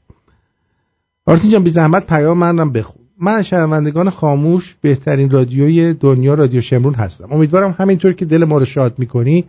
آرتین 1.26 1.50
جان 1.50 1.64
بی 1.64 1.70
زحمت 1.70 2.06
پیام 2.06 2.38
من 2.38 2.58
رو 2.58 2.70
بخون. 2.70 3.02
من 3.18 3.42
شنوندگان 3.42 4.10
خاموش 4.10 4.74
بهترین 4.80 5.30
رادیوی 5.30 5.94
دنیا 5.94 6.34
رادیو 6.34 6.60
شمرون 6.60 6.94
هستم. 6.94 7.32
امیدوارم 7.32 7.74
همینطور 7.78 8.12
که 8.12 8.24
دل 8.24 8.44
ما 8.44 8.58
رو 8.58 8.64
شاد 8.64 8.98
می‌کنی 8.98 9.44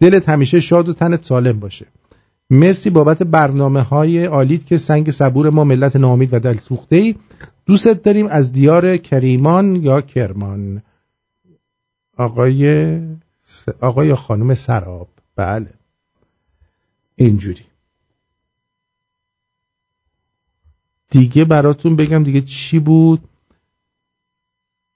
دلت 0.00 0.28
همیشه 0.28 0.60
شاد 0.60 0.88
و 0.88 0.92
تنت 0.92 1.24
سالم 1.24 1.60
باشه. 1.60 1.86
مرسی 2.52 2.90
بابت 2.90 3.22
برنامه 3.22 3.80
های 3.80 4.24
عالیت 4.24 4.66
که 4.66 4.78
سنگ 4.78 5.10
صبور 5.10 5.50
ما 5.50 5.64
ملت 5.64 5.96
نامید 5.96 6.34
و 6.34 6.38
دل 6.38 6.56
سوخته 6.56 6.96
ای 6.96 7.14
دوستت 7.66 8.02
داریم 8.02 8.26
از 8.26 8.52
دیار 8.52 8.96
کریمان 8.96 9.76
یا 9.76 10.00
کرمان. 10.00 10.82
آقای. 12.16 13.00
آقای 13.80 14.14
خانم 14.14 14.54
سراب. 14.54 15.08
بله. 15.36 15.74
اینجوری. 17.16 17.64
دیگه 21.10 21.44
براتون 21.44 21.96
بگم 21.96 22.24
دیگه 22.24 22.40
چی 22.40 22.78
بود؟ 22.78 23.20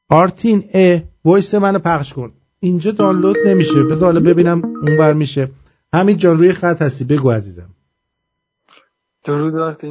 آرتین 0.08 0.64
ا 0.74 0.98
voice 1.24 1.54
منو 1.54 1.78
پخش 1.78 2.12
کن. 2.12 2.32
اینجا 2.60 2.90
دانلود 2.90 3.36
نمیشه. 3.46 3.82
بذار 3.82 4.12
حالا 4.12 4.20
ببینم 4.20 4.62
اونور 4.64 5.12
میشه. 5.12 5.50
همین 5.96 6.16
جان 6.16 6.38
روی 6.38 6.52
خط 6.52 6.82
هستی. 6.82 7.04
بگو 7.04 7.30
عزیزم. 7.30 7.70
درود 9.24 9.82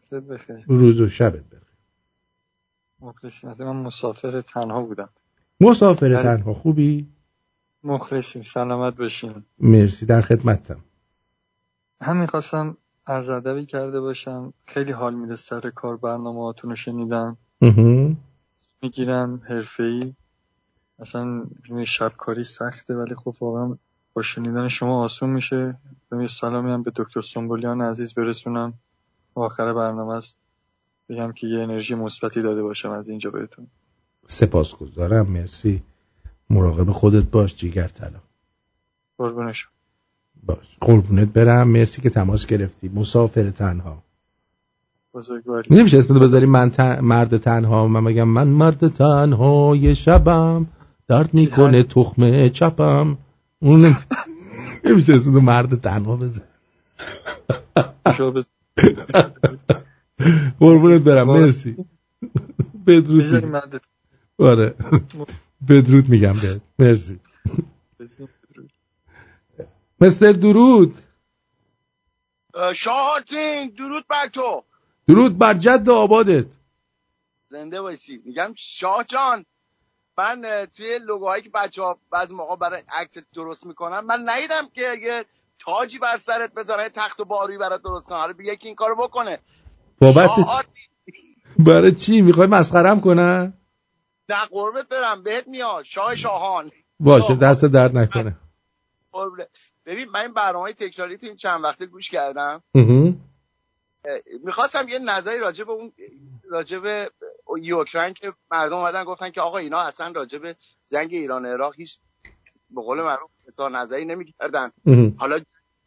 صبح 0.00 0.16
بخیر. 0.16 0.64
روز 0.66 1.00
و 1.00 1.08
شبت 1.08 1.44
بخیر. 1.44 1.64
من 3.58 3.76
مسافر 3.76 4.40
تنها 4.40 4.82
بودم. 4.82 5.08
مسافر 5.60 6.08
بله. 6.08 6.22
تنها. 6.22 6.54
خوبی؟ 6.54 7.08
مخلصیم. 7.84 8.42
سلامت 8.42 8.96
باشین. 8.96 9.44
مرسی. 9.58 10.06
در 10.06 10.20
خدمتم. 10.20 10.80
همین 12.00 12.26
خواستم 12.26 12.76
عرض 13.06 13.28
ادبی 13.28 13.66
کرده 13.66 14.00
باشم. 14.00 14.52
خیلی 14.66 14.92
حال 14.92 15.14
میده 15.14 15.36
سر 15.36 15.70
کار. 15.70 15.96
برنامه 15.96 16.42
هاتون 16.42 16.70
رو 16.70 16.76
شنیدم. 16.76 17.36
می‌گیرم 18.82 19.42
حرفه‌ای. 19.48 20.14
اصلا 20.98 21.24
می‌دونی 21.24 21.86
شب 21.86 22.12
کاری 22.18 22.44
سخته 22.44 22.94
ولی 22.94 23.14
خب 23.14 23.34
واقعا 23.40 23.76
با 24.14 24.22
شنیدن 24.22 24.68
شما 24.68 25.02
آسون 25.04 25.30
میشه. 25.30 25.76
و 26.12 26.20
یه 26.20 26.26
سلامی 26.26 26.70
هم 26.70 26.82
به 26.82 26.92
دکتر 26.96 27.20
سنبولیان 27.20 27.80
عزیز 27.80 28.14
برسونم. 28.14 28.74
آخر 29.34 29.72
برنامه 29.72 30.14
است. 30.14 30.38
بگم 31.08 31.32
که 31.32 31.46
یه 31.46 31.60
انرژی 31.62 31.94
مثبتی 31.94 32.42
داده 32.42 32.62
باشم 32.62 32.90
از 32.90 33.08
اینجا 33.08 33.30
بهتون. 33.30 33.66
سپاسگزارم. 34.26 35.26
مرسی. 35.26 35.82
مراقب 36.50 36.90
خودت 36.90 37.24
باش 37.24 37.56
جیگر 37.56 37.88
طلا. 37.88 38.20
قربونش 39.18 39.68
باش. 40.46 40.58
قربونت 40.80 41.28
برم. 41.28 41.68
مرسی 41.68 42.02
که 42.02 42.10
تماس 42.10 42.46
گرفتی. 42.46 42.88
مسافر 42.88 43.50
تنها. 43.50 44.02
بزرگواری. 45.14 45.74
نمیشه 45.76 45.98
اسم 45.98 46.18
بذاری 46.18 46.46
من 46.46 46.70
تن- 46.70 47.00
مرد 47.00 47.36
تنها. 47.36 47.86
من 47.86 48.04
بگم 48.04 48.28
من 48.28 48.46
مرد 48.46 48.88
تنها 48.88 49.76
یه 49.76 49.94
شبم. 49.94 50.66
درد 51.08 51.34
می‌کنه 51.34 51.82
تخمه 51.82 52.50
چپم. 52.50 53.18
اون 53.64 53.80
نمی- 53.86 54.06
نمیشه 54.84 55.14
اسم 55.14 55.30
مرد 55.30 55.80
تنها 55.80 56.16
بذاری 56.16 56.46
قربونت 60.60 61.02
برم 61.02 61.26
مرسی. 61.26 61.76
بدرود 62.86 63.80
آره. 64.38 64.74
بدرود 65.68 66.08
میگم 66.08 66.32
بهت. 66.32 66.62
مرسی. 66.78 67.20
مستر 70.00 70.32
درود. 70.32 70.98
شاهارتین 72.74 73.70
درود 73.78 74.06
بر 74.08 74.28
تو. 74.28 74.64
درود 75.08 75.38
بر 75.38 75.54
جد 75.54 75.88
آبادت. 75.90 76.46
زنده 77.48 77.80
باشی. 77.82 78.22
میگم 78.24 78.54
شاه 78.56 79.04
جان. 79.04 79.44
من 80.18 80.66
توی 80.76 80.98
لوگوهایی 80.98 81.42
که 81.42 81.50
بچه 81.54 81.82
ها 81.82 81.98
بعضی 82.10 82.34
موقع 82.34 82.56
برای 82.56 82.82
عکس 82.88 83.18
درست 83.34 83.66
می‌کنن 83.66 84.00
من 84.00 84.22
ندیدم 84.24 84.68
که 84.74 84.82
یه 85.02 85.24
تاجی 85.58 85.98
بر 85.98 86.16
سرت 86.16 86.54
بذارن 86.54 86.82
یه 86.82 86.88
تخت 86.88 87.20
و 87.20 87.24
باروی 87.24 87.58
برات 87.58 87.82
درست 87.82 88.12
حالا 88.12 88.32
بگه 88.32 88.56
که 88.56 88.66
این 88.66 88.74
کارو 88.74 88.96
بکنه. 88.96 89.38
بابت 90.00 90.30
چی؟ 90.36 90.42
برای 91.58 91.92
چی؟ 91.92 92.22
می‌خوای 92.22 92.46
مسخرم 92.46 93.00
کنن؟ 93.00 93.52
نه 94.28 94.44
قربت 94.50 94.88
برم. 94.88 95.22
بهت 95.22 95.48
میاد. 95.48 95.84
شاه 95.84 96.14
شاهان. 96.14 96.70
باشه 97.00 97.36
دست 97.36 97.64
درد 97.64 97.98
نکنه. 97.98 98.36
ببین 99.86 100.08
من 100.08 100.20
این 100.20 100.32
برنامه 100.32 100.72
تکراری 100.72 101.16
تو 101.16 101.26
این 101.26 101.36
چند 101.36 101.64
وقته 101.64 101.86
گوش 101.86 102.10
کردم. 102.10 102.62
می‌خواستم 104.44 104.88
یه 104.88 104.98
نظری 104.98 105.38
راجع 105.38 105.64
به 105.64 105.72
اون 105.72 105.92
راجع 106.50 106.78
به 106.78 107.10
اوکراین 107.46 108.14
که 108.14 108.32
مردم 108.50 108.76
اومدن 108.76 109.04
گفتن 109.04 109.30
که 109.30 109.40
آقا 109.40 109.58
اینا 109.58 109.80
اصلا 109.80 110.12
راجع 110.12 110.38
به 110.38 110.56
جنگ 110.86 111.08
ایران 111.12 111.46
عراق 111.46 111.74
هیچ 111.76 111.98
به 112.70 112.82
قول 112.82 113.02
معروف 113.02 113.30
اظهار 113.48 113.70
نظری 113.70 114.04
نمی‌کردن. 114.04 114.72
حالا 115.16 115.40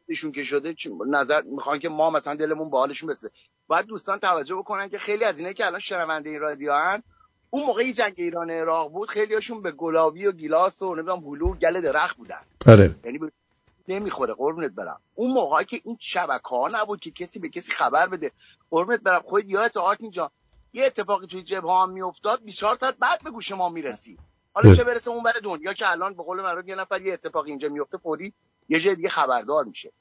ایشون 0.08 0.32
که 0.32 0.44
شده 0.44 0.76
نظر 1.08 1.42
می‌خوان 1.42 1.80
که 1.80 1.90
ما 1.90 2.10
مثلا 2.10 2.36
دلمون 2.36 2.70
به 2.70 2.78
حالشون 2.78 3.10
بسه 3.10 3.32
باید 3.68 3.86
دوستان 3.86 4.20
توجه 4.20 4.56
بکنن 4.56 4.90
که 4.90 4.98
خیلی 4.98 5.24
از 5.24 5.40
اینه 5.40 5.54
که 5.54 5.66
الان 5.66 5.80
شنونده 5.80 6.30
این 6.30 6.40
رادیو 6.40 6.74
هن 6.74 7.04
اون 7.50 7.64
موقعی 7.66 7.94
جنگ 7.94 8.14
ایران 8.18 8.50
عراق 8.50 8.92
بود 8.92 9.10
خیلی 9.10 9.34
هاشون 9.34 9.62
به 9.62 9.72
گلابی 9.72 10.26
و 10.26 10.32
گیلاس 10.32 10.82
و 10.82 10.96
نمی‌دونم 10.96 11.20
هلو 11.20 11.56
گل 11.56 11.82
درخت 11.82 12.18
بودن. 12.18 12.42
آره. 12.68 12.96
یعنی 13.06 13.18
به- 13.18 13.32
نمی‌خوره. 13.88 14.34
قربونت 14.34 14.72
برم. 14.72 15.02
اون 15.16 15.32
موقعی 15.32 15.66
که 15.66 15.82
این 15.86 15.98
شبکه 16.00 16.50
ها 16.50 16.70
نبود 16.72 17.00
که 17.00 17.12
کسی 17.12 17.40
به 17.40 17.50
کسی 17.50 17.72
خبر 17.72 18.08
بده. 18.08 18.32
قربونت 18.70 19.00
برم. 19.00 19.22
خود 19.22 19.50
یادت 19.50 19.78
آرتین 19.78 20.12
جان 20.12 20.30
یه 20.74 20.86
اتفاقی 20.86 21.28
توی 21.28 21.44
جبهه 21.44 21.82
هم 21.82 21.90
میافتاد. 21.90 22.44
24 22.44 22.76
ساعت 22.76 22.98
بعد 22.98 23.24
به 23.24 23.32
گوش 23.32 23.52
ما 23.52 23.70
می‌رسی. 23.70 24.18
حالا 24.54 24.76
چه 24.76 24.84
برسه 24.84 25.12
اون 25.12 25.24
بر 25.24 25.34
دنیا 25.44 25.74
که 25.74 25.92
الان 25.92 26.14
به 26.14 26.24
قول 26.24 26.42
معروف 26.42 26.68
یه 26.68 26.76
نفر 26.76 27.02
یه 27.02 27.14
اتفاقی 27.14 27.50
اینجا 27.50 27.70
میفته 27.70 27.98
فوری 27.98 28.34
یه 28.70 28.80
جای 28.80 28.96
دیگه 28.96 29.10
خبردار 29.10 29.66
میشه. 29.66 29.92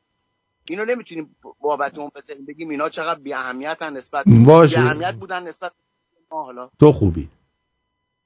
اینو 0.69 0.85
نمی‌تونیم 0.85 1.37
بابت 1.61 1.99
اون 1.99 2.11
بزنیم 2.15 2.47
بگیم. 2.47 2.71
اینا 2.71 2.89
چقدر 2.89 3.21
بی 3.21 3.35
اهمیتن 3.35 3.97
نسبت 3.97 4.25
باشه. 4.47 4.77
بی 4.77 4.83
اهمیت 4.83 5.15
بودن 5.15 5.43
نسبت 5.43 5.73
ما. 6.31 6.45
حالا 6.45 6.71
تو 6.81 6.93
خوبی. 6.93 7.29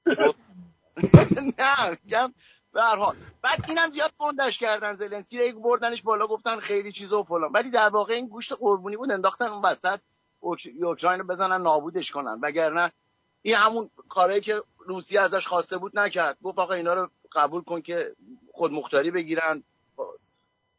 نه 1.59 1.97
میگم 2.03 2.33
به 2.73 2.81
هر 2.81 2.95
حال. 2.95 3.15
بعد 3.41 3.65
اینم 3.67 3.89
زیاد 3.89 4.11
گندش 4.17 4.57
کردن 4.57 4.93
زلنسکی. 4.93 5.51
رو 5.51 5.59
بردنش 5.59 6.01
بالا 6.01 6.27
گفتن 6.27 6.59
خیلی 6.59 6.91
چیز 6.91 7.13
و 7.13 7.23
فلان. 7.23 7.51
ولی 7.51 7.69
در 7.69 7.89
واقع 7.89 8.13
این 8.13 8.27
گوشت 8.27 8.53
قربونی 8.53 8.97
بود 8.97 9.11
انداختن 9.11 9.45
اون 9.45 9.61
وسط 9.65 9.99
اوک- 10.41 10.83
اوکراین 10.83 11.19
رو 11.19 11.27
بزنن 11.27 11.61
نابودش 11.61 12.11
کنن. 12.11 12.39
وگرنه 12.41 12.91
این 13.41 13.55
همون 13.55 13.89
کاری 14.09 14.41
که 14.41 14.63
روسیه 14.77 15.21
ازش 15.21 15.47
خواسته 15.47 15.77
بود 15.77 15.99
نکرد. 15.99 16.37
گفت 16.43 16.59
آقا 16.59 16.73
اینا 16.73 16.93
رو 16.93 17.09
قبول 17.31 17.61
کن 17.61 17.81
که 17.81 18.15
خود 18.53 18.71
مختاری 18.71 19.11
بگیرن. 19.11 19.63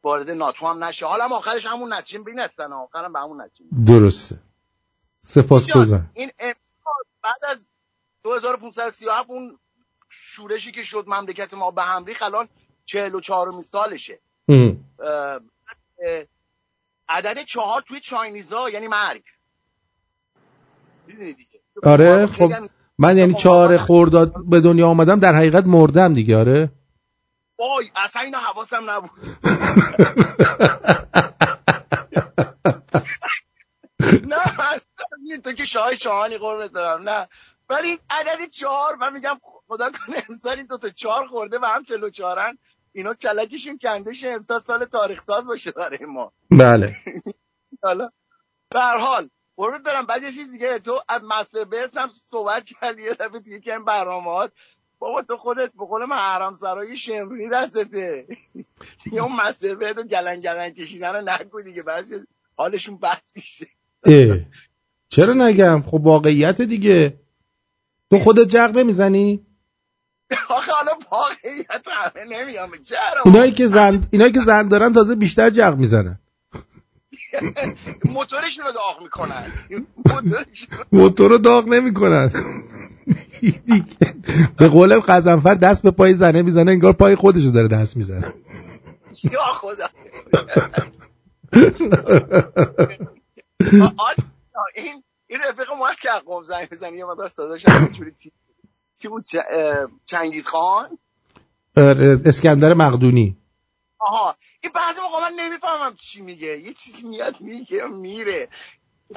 وارد 0.03 0.29
ناتو 0.31 0.67
هم 0.67 0.83
نشه. 0.83 1.05
حالا 1.05 1.23
هم 1.23 1.33
آخرش 1.33 1.65
همون 1.65 1.93
نتیجه 1.93 2.19
بین 2.19 2.39
هستن 2.39 2.73
آخرم 2.73 3.13
به 3.13 3.19
همون 3.19 3.41
نتیجه 3.41 3.69
درسته. 3.85 4.39
سپاسگزارم. 5.21 6.09
این 6.13 6.31
امسال 6.39 7.03
بعد 7.23 7.45
از 7.47 7.65
2537 8.23 9.29
اون 9.29 9.59
شورشی 10.35 10.71
که 10.71 10.83
شد 10.83 11.05
مملکت 11.07 11.53
ما 11.53 11.71
به 11.71 11.81
هم 11.83 12.05
ریخت 12.05 12.23
الان 12.23 12.49
44 12.85 13.51
سالشه. 13.61 14.19
عدد 17.09 17.43
چهار 17.43 17.81
توی 17.87 17.99
چاینیزا 17.99 18.69
یعنی 18.69 18.87
مرگ. 18.87 19.23
دیگه. 21.07 21.59
آره 21.83 22.27
خب 22.27 22.51
من 22.97 23.17
یعنی 23.17 23.33
چهار 23.33 23.77
خورداد 23.77 24.33
به 24.49 24.61
دنیا 24.61 24.87
آمدم 24.87 25.19
در 25.19 25.35
حقیقت 25.35 25.67
مردم 25.67 26.13
دیگه 26.13 26.37
آره. 26.37 26.71
وای 27.59 27.91
اصلا 27.95 28.21
اینو 28.21 28.37
حواسم 28.37 28.89
نبود. 28.89 29.11
نه 34.29 34.59
اصلا 34.59 35.41
تو 35.43 35.53
که 35.53 35.65
شاه 35.65 35.95
شاهانی 35.95 36.37
قربت 36.37 36.71
دارم 36.71 37.09
نه. 37.09 37.27
ولی 37.69 37.99
عدد 38.09 38.49
چهار 38.49 38.95
من 38.95 39.13
میگم 39.13 39.39
خدا 39.73 39.91
کنه 39.91 40.23
امسال 40.29 40.57
این 40.57 40.65
دوتا 40.65 40.89
چهار 40.89 41.27
خورده 41.27 41.59
و 41.59 41.65
هم 41.65 41.83
چلو 41.83 42.09
چهارن 42.09 42.57
اینا 42.91 43.13
کلکشون 43.13 43.77
کندش 43.77 44.23
امسال 44.23 44.59
سال 44.59 44.85
تاریخ 44.85 45.21
ساز 45.21 45.47
باشه 45.47 45.71
برای 45.71 46.05
ما. 46.05 46.31
بله. 46.51 46.95
حالا 47.83 48.09
به 48.69 48.79
هر 48.79 48.97
حال 48.97 49.29
قربت 49.55 49.81
برم 49.81 50.05
بعد 50.05 50.23
یه 50.23 50.31
چیز 50.31 50.51
دیگه 50.51 50.79
تو 50.79 50.99
از 51.09 51.21
بیس 51.71 51.97
هم 51.97 52.09
صحبت 52.09 52.63
کردی 52.65 53.01
یه 53.01 53.13
دفعه 53.13 53.39
دیگه 53.39 53.59
که 53.59 53.73
این 53.73 53.85
برنامه‌هات 53.85 54.51
بابا 54.99 55.21
تو 55.21 55.37
خودت 55.37 55.71
به 55.79 55.85
قول 55.85 56.05
من 56.05 56.15
حرم 56.15 56.53
سرای 56.53 56.97
شمرونی 56.97 57.49
دستته. 57.49 58.27
دیگه 59.03 59.21
اون 59.21 59.35
مستر 59.35 59.75
بیس 59.75 59.97
و 59.97 60.03
گلن 60.03 60.41
گلن 60.41 60.69
کشیدن 60.69 61.15
رو 61.15 61.29
نگو 61.29 61.61
دیگه 61.61 61.83
بعضی 61.83 62.15
حالشون 62.55 62.97
بد 62.97 63.21
میشه. 63.35 63.67
چرا 65.09 65.33
نگم؟ 65.33 65.81
خب 65.81 66.01
واقعیت 66.05 66.61
دیگه. 66.61 67.19
تو 68.11 68.19
خودت 68.19 68.47
جغ 68.47 68.77
نمی‌زنی؟ 68.77 69.45
آخه 70.49 70.71
حالا 70.71 70.91
واقعیت 71.11 71.87
همه 71.87 72.25
نمیام 72.25 72.71
چرا 72.83 73.21
اینایی 73.25 73.51
که 73.51 73.67
زن 73.67 74.03
اینایی 74.11 74.31
که 74.31 74.39
زن 74.39 74.67
دارن 74.67 74.93
تازه 74.93 75.15
بیشتر 75.15 75.49
جغ 75.49 75.77
می‌زنن. 75.77 76.19
موتورشون 78.05 78.65
رو 78.65 78.71
داغ 78.71 79.03
می‌کنن. 79.03 79.51
موتور 80.91 81.29
رو 81.29 81.37
داغ 81.37 81.67
نمی‌کنن. 81.67 82.31
به 84.57 84.67
قول 84.67 84.99
قزنفر 84.99 85.53
دست 85.53 85.83
به 85.83 85.91
پای 85.91 86.13
زنه 86.13 86.41
می‌زنه 86.41 86.71
انگار 86.71 86.93
پای 86.93 87.15
خودشو 87.15 87.49
داره 87.49 87.67
دست 87.67 87.97
می‌زنه. 87.97 88.33
یا 89.23 89.39
خدا. 89.39 89.85
این 94.75 95.03
این 95.27 95.39
رفیق 95.49 95.71
ما 95.79 95.87
هست 95.87 96.01
که 96.01 96.09
قوم 96.25 96.43
زنگ 96.43 96.69
بزنی 96.69 96.97
یه 96.97 97.05
مقدار 97.05 97.27
صداش 97.27 97.67
همینجوری 97.67 98.11
تی 98.11 98.31
چی 99.03 99.09
بود 99.09 99.25
چنگیز 100.05 100.47
خان؟ 100.47 100.97
اسکندر 102.25 102.73
مقدونی. 102.73 103.37
آها 103.99 104.35
این 104.61 104.71
بعضی 104.75 105.01
موقع 105.01 105.21
من 105.21 105.33
نمی‌فهمم 105.39 105.95
چی 105.95 106.21
میگه. 106.21 106.59
یه 106.59 106.73
چیزی 106.73 107.07
میاد 107.07 107.41
میگه 107.41 107.87
میره. 107.87 108.47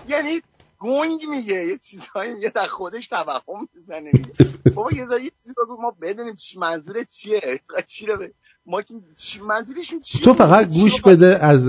یعنی 0.08 0.42
گنگ 0.78 1.24
میگه. 1.28 1.66
یه 1.66 1.78
چیزهایی 1.78 2.34
میگه 2.34 2.48
در 2.48 2.66
خودش 2.66 3.06
توهم 3.06 3.68
می‌زنه 3.74 4.10
میگه. 4.12 4.32
بابا 4.74 4.90
یه 4.92 4.98
یه 4.98 5.32
چیزی 5.42 5.54
بگو 5.64 5.82
ما 5.82 5.96
بدونیم 6.02 6.36
چی 6.36 6.58
منظور 6.58 7.04
چیه؟ 7.04 7.60
چی 7.86 8.06
رو 8.06 8.28
ما 8.66 8.82
چی 9.16 9.40
منظورشون 9.40 10.00
چیه؟ 10.00 10.20
تو 10.20 10.34
فقط 10.34 10.74
گوش 10.74 11.00
بده 11.00 11.38
از 11.44 11.66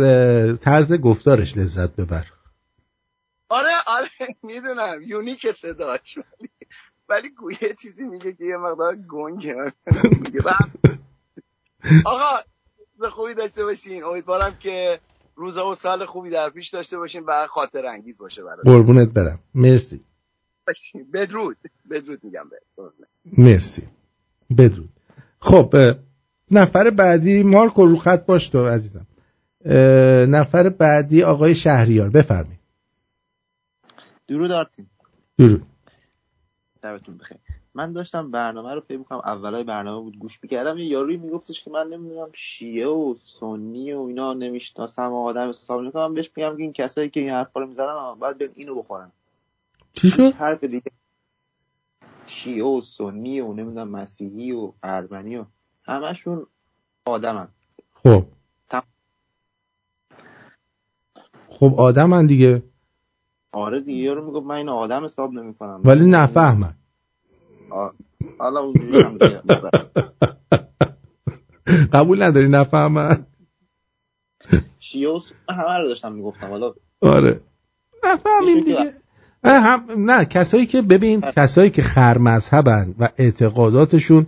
طرز 0.59 0.93
گفتارش 0.93 1.57
لذت 1.57 1.95
ببر. 1.95 2.25
آره 3.49 3.71
آره 3.87 4.09
می‌دونم. 4.43 5.01
یونیک 5.01 5.51
صداش. 5.51 6.17
ولی 6.17 6.49
ولی 7.09 7.29
گویه 7.29 7.73
چیزی 7.81 8.03
میگه 8.03 8.33
که 8.33 8.45
یه 8.45 8.57
مقدار 8.57 8.95
گنگه 8.95 9.55
آقا 12.05 12.43
روز 12.97 13.11
خوبی 13.11 13.33
داشته 13.33 13.65
باشین. 13.65 14.03
امیدوارم 14.03 14.55
که 14.59 14.99
روزه 15.35 15.61
و 15.61 15.73
سال 15.73 16.05
خوبی 16.05 16.29
در 16.29 16.49
پیش 16.49 16.69
داشته 16.69 16.97
باشیم 16.97 17.23
و 17.27 17.47
خاطر 17.49 17.85
انگیز 17.85 18.17
باشه 18.17 18.43
برای 18.43 18.61
قربونت 18.65 19.09
برم. 19.09 19.39
مرسی. 19.55 20.03
بدرود. 21.13 21.57
بدرود 21.89 22.23
میگم 22.23 22.49
به 22.49 22.59
مرسی. 23.37 23.87
بدرود. 24.57 24.89
خب 25.39 25.75
نفر 26.51 26.89
بعدی 26.89 27.43
مارکو 27.43 27.85
رو 27.85 27.95
خط 27.97 28.25
باش 28.25 28.49
تو 28.49 28.65
عزیزم. 28.65 29.07
نفر 30.29 30.69
بعدی 30.69 31.23
آقای 31.23 31.55
شهریار. 31.55 32.09
بفرمایید. 32.09 32.59
درود 34.27 34.51
آرتین. 34.51 34.87
درود. 35.37 35.63
شبتون 36.81 37.17
بخیر. 37.17 37.37
من 37.73 37.91
داشتم 37.91 38.31
برنامه 38.31 38.73
رو 38.73 38.81
فکر 38.81 38.97
می‌کنم 38.97 39.17
اولای 39.17 39.63
برنامه 39.63 40.01
بود 40.03 40.17
گوش 40.19 40.39
می‌کردم 40.43 40.77
یه 40.77 40.85
یاروی 40.85 41.17
میگفتش 41.17 41.63
که 41.63 41.71
من 41.71 41.87
نمی‌دونم 41.87 42.29
شیعه 42.33 42.87
و 42.87 43.15
سنی 43.39 43.93
و 43.93 44.01
اینا 44.01 44.33
نمی‌شناسم 44.33 45.11
و 45.11 45.23
آدم 45.23 45.49
حساب 45.49 45.81
نمی‌کنم. 45.81 46.13
بهش 46.13 46.31
میگم 46.35 46.57
که 46.57 46.63
این 46.63 46.73
کسایی 46.73 47.09
که 47.09 47.19
این 47.19 47.29
حرفا 47.29 47.59
رو 47.59 47.67
می‌زنن 47.67 48.15
باید 48.19 48.37
بیان 48.37 48.51
اینو 48.55 48.75
بخورن. 48.75 49.11
چی 49.93 50.09
شد؟ 50.09 50.33
حرف 50.33 50.63
دیگه. 50.63 50.91
شیعه 52.25 52.65
و 52.65 52.81
سنی 52.81 53.39
و 53.39 53.53
نمی‌دونم 53.53 53.89
مسیحی 53.89 54.51
و 54.51 54.73
ارمنی 54.83 55.37
و 55.37 55.45
همشون 55.83 56.47
آدمن. 57.05 57.47
خب. 57.93 58.23
خب 61.49 61.73
آدمن 61.77 62.25
دیگه. 62.25 62.63
آره 63.51 63.79
دیگه 63.79 64.03
یارو 64.03 64.25
می‌گفت 64.25 64.45
من 64.45 64.55
اینو 64.55 64.71
آدم 64.71 65.05
حساب 65.05 65.33
نمی‌کنم. 65.33 65.81
ولی 65.83 66.05
نفهمن. 66.05 66.73
حالا 68.39 68.59
اونجوری 68.59 69.01
هم 69.01 69.17
قبول 71.93 72.23
نداری 72.23 72.47
شیعه 74.79 75.11
و 75.11 75.19
سنی 75.19 75.37
همه 75.49 75.77
رو 75.77 75.87
داشتم 75.87 76.11
می‌گفتم 76.11 76.47
حالا 76.47 76.73
آره. 77.01 77.39
نفهمیم 78.05 78.59
دیگه. 78.59 78.93
هم 79.43 79.83
نه 79.97 80.25
کسایی 80.25 80.65
که 80.65 80.81
ببین 80.81 81.21
کسایی 81.21 81.69
که 81.69 81.81
خر 81.81 82.17
مذهبن 82.17 82.95
و 82.99 83.09
اعتقاداتشون 83.17 84.27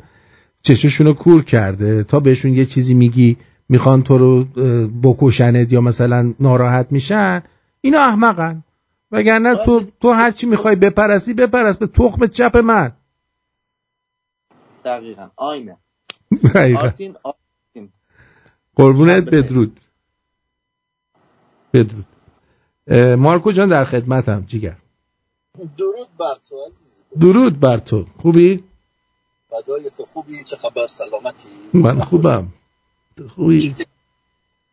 چششون 0.61 1.07
رو 1.07 1.13
کور 1.13 1.43
کرده 1.43 2.03
تا 2.03 2.19
بهشون 2.19 2.53
یه 2.53 2.65
چیزی 2.65 2.93
میگی 2.93 3.37
می‌خوان 3.69 4.03
تو 4.03 4.17
رو 4.17 4.43
بکشنت 5.03 5.73
یا 5.73 5.81
مثلا 5.81 6.33
ناراحت 6.39 6.91
میشن 6.91 7.43
اینا 7.81 7.99
احمقن. 7.99 8.63
وگرنه 9.11 9.55
تو 9.55 9.83
تو 10.01 10.11
هر 10.11 10.31
چی 10.31 10.45
می‌خوای 10.45 10.75
بپرستی 10.75 11.33
بپرس. 11.33 11.77
به 11.77 11.87
تخم 11.87 12.27
چپ 12.27 12.57
من. 12.57 12.91
دقیقا. 14.85 15.29
آینه. 15.35 15.77
دقیقاً. 16.53 16.81
آرتین 16.81 17.15
آرتین. 17.23 17.89
قربونت 18.75 19.23
بدرود. 19.23 19.79
بدرود. 21.73 22.05
مارکو 23.17 23.51
جان 23.51 23.69
در 23.69 23.85
خدمتم. 23.85 24.45
جیگر. 24.47 24.75
درود 25.77 26.07
بر 26.19 26.35
تو 26.49 26.65
عزیز. 26.67 27.01
درود 27.19 27.59
بر 27.59 27.77
تو. 27.77 28.05
خوبی؟ 28.21 28.63
فدای 29.49 29.89
تو 29.89 30.05
خوبی؟ 30.05 30.43
چه 30.43 30.55
خبر؟ 30.57 30.87
سلامتی؟ 30.87 31.49
من 31.73 32.01
خوبم. 32.01 32.47
خوبی؟ 33.29 33.75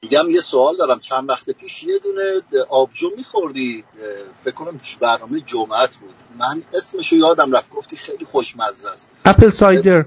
میگم 0.07 0.31
یه 0.31 0.41
سوال 0.41 0.77
دارم. 0.77 1.01
چند 1.01 1.28
وقت 1.28 1.51
پیش 1.51 1.85
یه 1.85 1.99
دونه 1.99 2.23
آبجو 2.69 3.11
میخوردی؟ 3.16 3.85
فکر 4.45 4.55
کنم 4.55 4.81
برنامه 5.01 5.41
جمعت 5.41 5.97
بود. 5.97 6.15
من 6.39 6.62
اسمشو 6.74 7.16
یادم 7.16 7.53
رفت. 7.53 7.70
گفتی 7.70 7.97
خیلی 7.97 8.24
خوشمزه 8.24 8.91
است. 8.93 9.11
apple 9.24 9.49
cider 9.49 10.05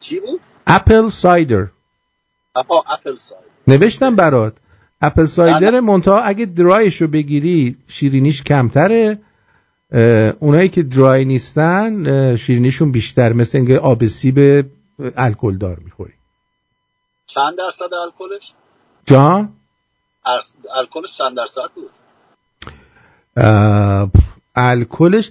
چی 0.00 0.20
بود؟ 0.20 0.40
apple 0.66 1.08
cider 1.08 1.66
اپا 2.56 2.84
apple 2.88 3.16
cider 3.16 3.42
نوشتم 3.66 4.16
برات. 4.16 4.56
apple 5.00 5.24
cider 5.24 5.80
منتها 5.80 6.20
اگه 6.20 6.46
dry 6.46 6.80
ش 6.80 7.02
رو 7.02 7.08
بگیری 7.08 7.76
شیرینیش 7.88 8.42
کمتره. 8.42 9.18
اونایی 10.40 10.68
که 10.68 10.82
dry 10.82 11.24
نیستن 11.24 12.36
شیرینیشون 12.36 12.92
بیشتر 12.92 13.32
مثل 13.32 13.58
اینکه 13.58 13.78
آب 13.78 14.06
سیب 14.06 14.66
الکل 15.16 15.58
دار 15.58 15.78
می‌خوری. 15.84 16.12
چند 17.34 17.58
درصد 17.58 17.94
الکلش؟ 17.94 18.52
جان؟ 19.06 19.52
ارس- 20.26 20.56
الکلش 20.74 21.18
چند 21.18 21.36
درصد 21.36 21.70
بود؟ 21.74 21.90
الکلش 24.54 25.30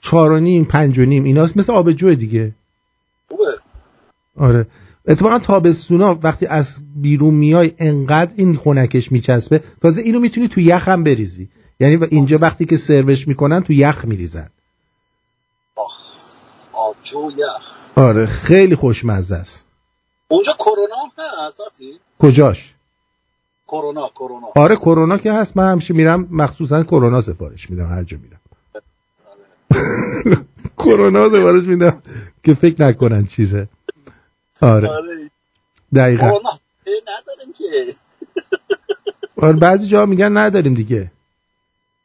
چهار 0.00 0.32
و 0.32 0.38
نیم 0.38 0.64
پنج 0.64 0.98
و 0.98 1.04
نیم 1.04 1.24
ایناست. 1.24 1.56
مثل 1.56 1.72
آبجو 1.72 2.14
دیگه. 2.14 2.54
خوبه. 3.28 3.44
آره. 4.36 4.66
اتفاقا 5.08 5.38
تابستونا 5.38 6.18
وقتی 6.22 6.46
از 6.46 6.78
بیرون 6.96 7.34
میای 7.34 7.72
انقدر 7.78 8.32
این 8.36 8.56
خونکش 8.56 9.12
میچسبه. 9.12 9.62
تازه 9.82 10.02
اینو 10.02 10.20
می‌تونی 10.20 10.48
تو 10.48 10.60
یخ 10.60 10.88
هم 10.88 11.04
بریزی. 11.04 11.48
یعنی 11.80 12.04
اینجا 12.10 12.38
وقتی 12.38 12.64
که 12.64 12.76
سروش 12.76 13.28
می‌کنن 13.28 13.60
تو 13.62 13.72
یخ 13.72 14.04
میریزن. 14.04 14.50
آبجو 16.72 17.30
یخ. 17.36 17.86
آره 17.96 18.26
خیلی 18.26 18.74
خوشمزه 18.76 19.34
است. 19.34 19.64
اونجا 20.30 20.52
کرونا 20.52 20.96
هم 20.96 21.46
هست 21.46 21.60
آتی؟ 21.60 22.00
کجاش؟ 22.18 22.74
کرونا 23.68 24.08
کرونا. 24.08 24.46
آره 24.56 24.76
کرونا 24.76 25.18
که 25.18 25.32
هست. 25.32 25.56
من 25.56 25.72
همیشه 25.72 25.94
میرم 25.94 26.28
مخصوصا 26.30 26.82
کرونا 26.82 27.20
سفارش 27.20 27.70
میدم 27.70 27.86
هر 27.86 28.02
جا 28.02 28.16
میرم. 28.16 28.40
کرونا 30.78 31.28
سفارش 31.28 31.64
میدم 31.64 32.02
که 32.44 32.54
فکر 32.54 32.82
نکنن 32.82 33.26
چیزه. 33.26 33.68
آره. 34.60 34.88
آره. 34.88 35.30
دقیقا. 35.94 36.26
کرونا 36.30 36.50
نداریم 36.86 37.52
که. 37.52 37.94
آره 39.36 39.52
بعضی 39.56 39.88
جا 39.88 40.06
میگن 40.06 40.36
نداریم 40.36 40.74
دیگه. 40.74 41.12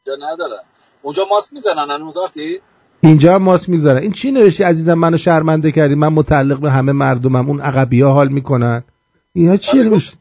جا 0.07 0.15
ندارن. 0.19 0.63
اونجا 1.01 1.25
ماسک 1.25 1.53
می‌زنن 1.53 1.91
هنوز 1.91 2.17
آتی؟ 2.17 2.61
اینجا 3.05 3.35
هم 3.35 3.43
ماست 3.43 3.69
می‌ذارن 3.69 4.01
این 4.01 4.11
چی 4.11 4.31
نوشتی 4.31 4.63
عزیزم؟ 4.63 4.93
منو 4.93 5.17
شرمنده 5.17 5.71
کردی. 5.71 5.95
من 5.95 6.07
متعلق 6.07 6.59
به 6.59 6.71
همه 6.71 6.91
مردمم. 6.91 7.47
اون 7.47 7.61
عقبی 7.61 8.01
ها 8.01 8.13
حال 8.13 8.27
می‌کنن. 8.27 8.83
اینا 9.33 9.57
چیه 9.57 9.83
نوشتی 9.83 10.17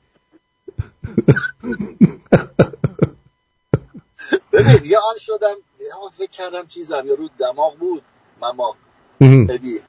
ببین 4.53 4.81
یه 4.85 4.99
آن 4.99 5.19
شدم 5.19 5.55
یه 5.81 5.87
آن 6.05 6.11
فکر 6.11 6.31
کردم 6.31 6.67
چیزم 6.67 7.03
یا 7.07 7.15
رو 7.15 7.29
دماغ 7.39 7.77
بود. 7.79 8.03
ماما 8.41 8.75
ابی. 9.21 9.81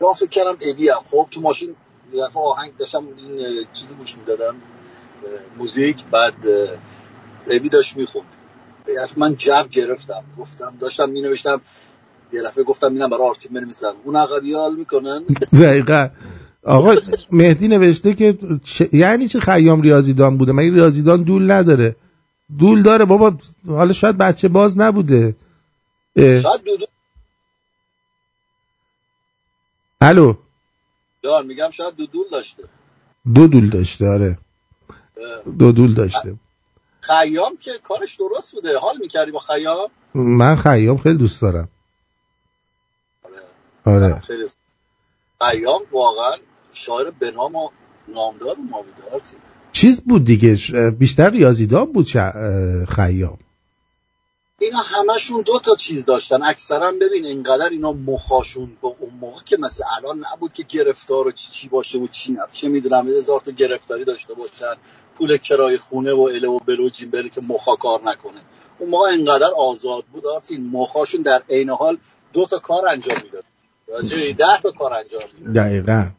یا 0.00 0.12
فکر 0.12 0.28
کردم 0.28 0.56
ابی 0.60 0.88
هم. 0.88 1.00
خب 1.06 1.28
تو 1.30 1.40
ماشین 1.40 1.76
یه 2.12 2.24
دفعه 2.24 2.42
آهنگ 2.42 2.76
داشتم 2.76 3.04
این 3.16 3.66
چیزی 3.72 3.94
گوش 3.94 4.16
می‌دادم 4.18 4.54
موزیک. 5.58 6.04
بعد 6.04 6.34
ابی 7.46 7.68
داشت 7.68 7.96
می‌خوند. 7.96 8.26
من 9.16 9.34
جو 9.34 9.62
گرفتم. 9.70 10.24
گفتم 10.38 10.76
داشتم 10.80 11.10
می 11.10 11.20
نوشتم 11.20 11.60
یه 12.32 12.42
دفعه 12.42 12.64
گفتم 12.64 12.92
اینم 12.92 13.10
برای 13.10 13.28
آرتین 13.28 13.52
بنویسم. 13.52 13.94
اون 14.04 14.16
عقبی 14.16 14.54
حال 14.54 14.76
می‌کنن؟ 14.76 15.22
دقیقا. 15.52 16.08
آقا 16.62 16.94
مهدی 17.32 17.68
نوشته 17.68 18.14
که 18.14 18.38
یعنی 18.92 19.28
چه 19.28 19.40
خیام 19.40 19.82
ریاضیدان 19.82 20.38
بوده؟ 20.38 20.52
مگه 20.52 20.72
ریاضیدان 20.72 21.22
دول 21.22 21.50
نداره؟ 21.50 21.96
دول 22.58 22.82
داره 22.82 23.04
بابا 23.04 23.36
حالا 23.66 23.92
شاید 23.92 24.18
بچه 24.18 24.48
باز 24.48 24.78
نبوده. 24.78 25.36
اه. 26.16 26.40
شاید 26.40 26.62
دو 26.64 26.76
دو 26.76 26.86
الو؟ 30.00 30.34
جان 31.24 31.46
میگم 31.46 31.70
شاید 31.70 31.96
دو 31.96 32.06
دول 32.06 32.24
داشته. 32.32 32.62
دو 33.34 33.46
دول 33.46 33.70
داشته 33.70 34.08
آره. 34.08 34.38
دو 35.58 35.72
دول 35.72 35.94
داشته. 35.94 36.34
خیام 37.00 37.56
که 37.56 37.70
کارش 37.82 38.16
درست 38.16 38.52
بوده. 38.52 38.78
حال 38.78 38.96
می‌کردی 39.00 39.30
با 39.30 39.38
خیام؟ 39.38 39.88
من 40.14 40.56
خیام 40.56 40.96
خیلی 40.96 41.18
دوست 41.18 41.42
دارم. 41.42 41.68
آره. 43.86 44.20
خیام 45.40 45.80
واقعا 45.92 46.36
شاعر 46.72 47.10
به 47.10 47.30
نام 47.30 47.54
و 47.54 47.70
نامدار 48.08 48.56
ما 48.70 48.84
آرتین. 49.12 49.38
چیز 49.72 50.04
بود 50.04 50.24
دیگه؟ 50.24 50.58
بیشتر 50.90 51.30
ریاضیدان 51.30 51.92
بود 51.92 52.06
خیام. 52.88 53.38
اینا 54.58 54.78
همشون 54.78 55.40
دو 55.40 55.60
تا 55.64 55.74
چیز 55.74 56.04
داشتن. 56.04 56.42
اکثرا 56.42 56.92
ببین 56.92 57.24
اینقدر 57.24 57.68
اینا 57.68 57.92
مخاشون 57.92 58.76
با 58.80 58.96
اون 58.98 59.10
موقع 59.20 59.42
که 59.44 59.56
مثل 59.56 59.84
الان 59.96 60.24
نبود 60.32 60.52
که 60.52 60.62
گرفتار 60.62 61.26
و 61.26 61.32
چی, 61.32 61.50
چی 61.50 61.68
باشه 61.68 61.98
و 61.98 62.06
چی 62.06 62.32
نه. 62.32 62.40
چه 62.52 62.68
می‌دونم 62.68 63.08
هزار 63.08 63.40
تا 63.40 63.50
گرفتاری 63.52 64.04
داشته 64.04 64.34
باشن. 64.34 64.74
پول 65.18 65.36
کرای 65.36 65.78
خونه 65.78 66.12
و 66.12 66.20
اله 66.20 66.48
و 66.48 66.58
بلو 66.58 66.88
جیمبلی 66.88 67.30
که 67.30 67.40
مخا 67.40 67.76
کار 67.76 68.02
نکنه. 68.04 68.40
اون 68.78 68.90
موقع 68.90 69.08
اینقدر 69.08 69.50
آزاد 69.58 70.04
بود 70.04 70.26
آرتین. 70.26 70.70
مخاشون 70.70 71.22
در 71.22 71.42
عین 71.50 71.70
حال 71.70 71.98
دو 72.32 72.46
تا 72.46 72.58
کار 72.58 72.88
انجام 72.88 73.16
می‌داد. 73.24 73.44
راجعه 73.88 74.32
ده 74.32 74.60
تا 74.62 74.70
کار 74.70 74.94
انجام 74.94 75.22
می‌داد. 75.38 75.64
دقیقا. 75.64 76.10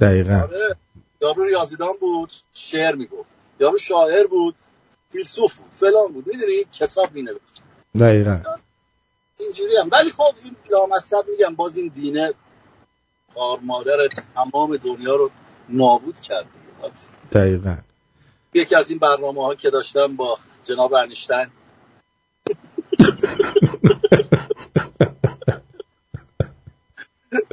دقیقا. 0.00 0.40
آره. 0.42 0.76
یارو 1.22 1.44
ریاضیدان 1.44 1.92
بود 2.00 2.32
شعر 2.52 2.94
می‌گفت. 2.94 3.28
یارو 3.60 3.78
شاعر 3.78 4.26
بود 4.26 4.54
فیلسوف 5.10 5.58
بود 5.58 5.70
فلان 5.72 6.12
بود. 6.12 6.26
می‌دونی؟ 6.26 6.64
کتاب 6.72 7.12
مینوشت. 7.12 7.62
دقیقا. 8.00 8.40
اینجوری 9.40 9.76
هم. 9.76 9.88
ولی 9.92 10.10
خب 10.10 10.34
این 10.44 10.56
لامصب 10.70 11.24
میگم 11.28 11.54
باز 11.54 11.76
این 11.76 11.92
دینه 11.94 12.32
کار 13.34 13.58
مادر 13.62 14.08
تمام 14.34 14.76
دنیا 14.76 15.16
رو 15.16 15.30
نابود 15.68 16.20
کرد 16.20 16.46
دیگه. 16.52 16.92
دقیقا. 17.32 17.76
یکی 18.54 18.74
از 18.74 18.90
این 18.90 18.98
برنامه 18.98 19.44
ها 19.44 19.54
که 19.54 19.70
داشتم 19.70 20.16
با 20.16 20.38
جناب 20.64 20.94
انیشتین. 20.94 21.46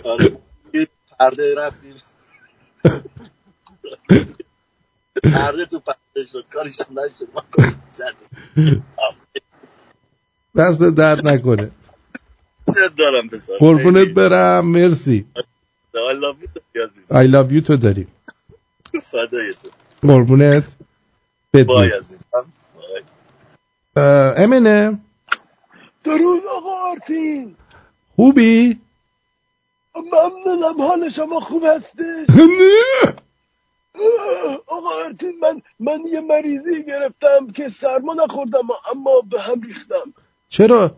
آره. 0.03 0.37
یه 0.73 0.87
پرده 1.19 1.55
رفتیم. 1.55 1.95
پرده 5.23 5.65
تو 5.65 5.79
پرده 5.79 6.23
شد. 6.31 6.45
کارش 6.49 6.79
نشد. 6.81 7.29
ما 7.35 7.43
کاری 7.51 7.75
دست 10.57 10.79
درد 10.79 11.27
نکنه. 11.27 11.71
دارم 12.97 13.27
بذارم؟ 13.27 13.59
قربونت 13.59 14.07
برم. 14.07 14.65
مرسی. 14.65 15.25
I 15.95 16.13
love 16.13 16.43
you 16.43 16.83
عزیز 16.83 17.03
I 17.11 17.27
love 17.33 17.51
you 17.53 17.67
تو 17.67 17.77
داریم. 17.77 18.07
فدای 19.03 19.53
تو. 19.53 19.69
قربونت. 20.07 20.75
بای 21.53 21.91
عزیزم. 21.91 22.25
امینه. 24.37 24.99
درود 26.03 26.45
آقا 26.45 26.91
آرتین. 26.91 27.55
خوبی؟ 28.15 28.81
ممنونم 29.95 30.81
حال 30.81 31.09
شما 31.09 31.39
خوب 31.39 31.63
هستش 31.63 32.27
آقا 34.67 34.89
آرتین 35.05 35.39
من 35.41 35.61
من 35.79 36.07
یه 36.07 36.21
مریضی 36.21 36.83
گرفتم 36.83 37.47
که 37.55 37.69
سرما 37.69 38.13
نخوردم 38.13 38.67
اما 38.91 39.21
به 39.31 39.41
هم 39.41 39.61
ریختم. 39.61 40.13
چرا؟ 40.49 40.91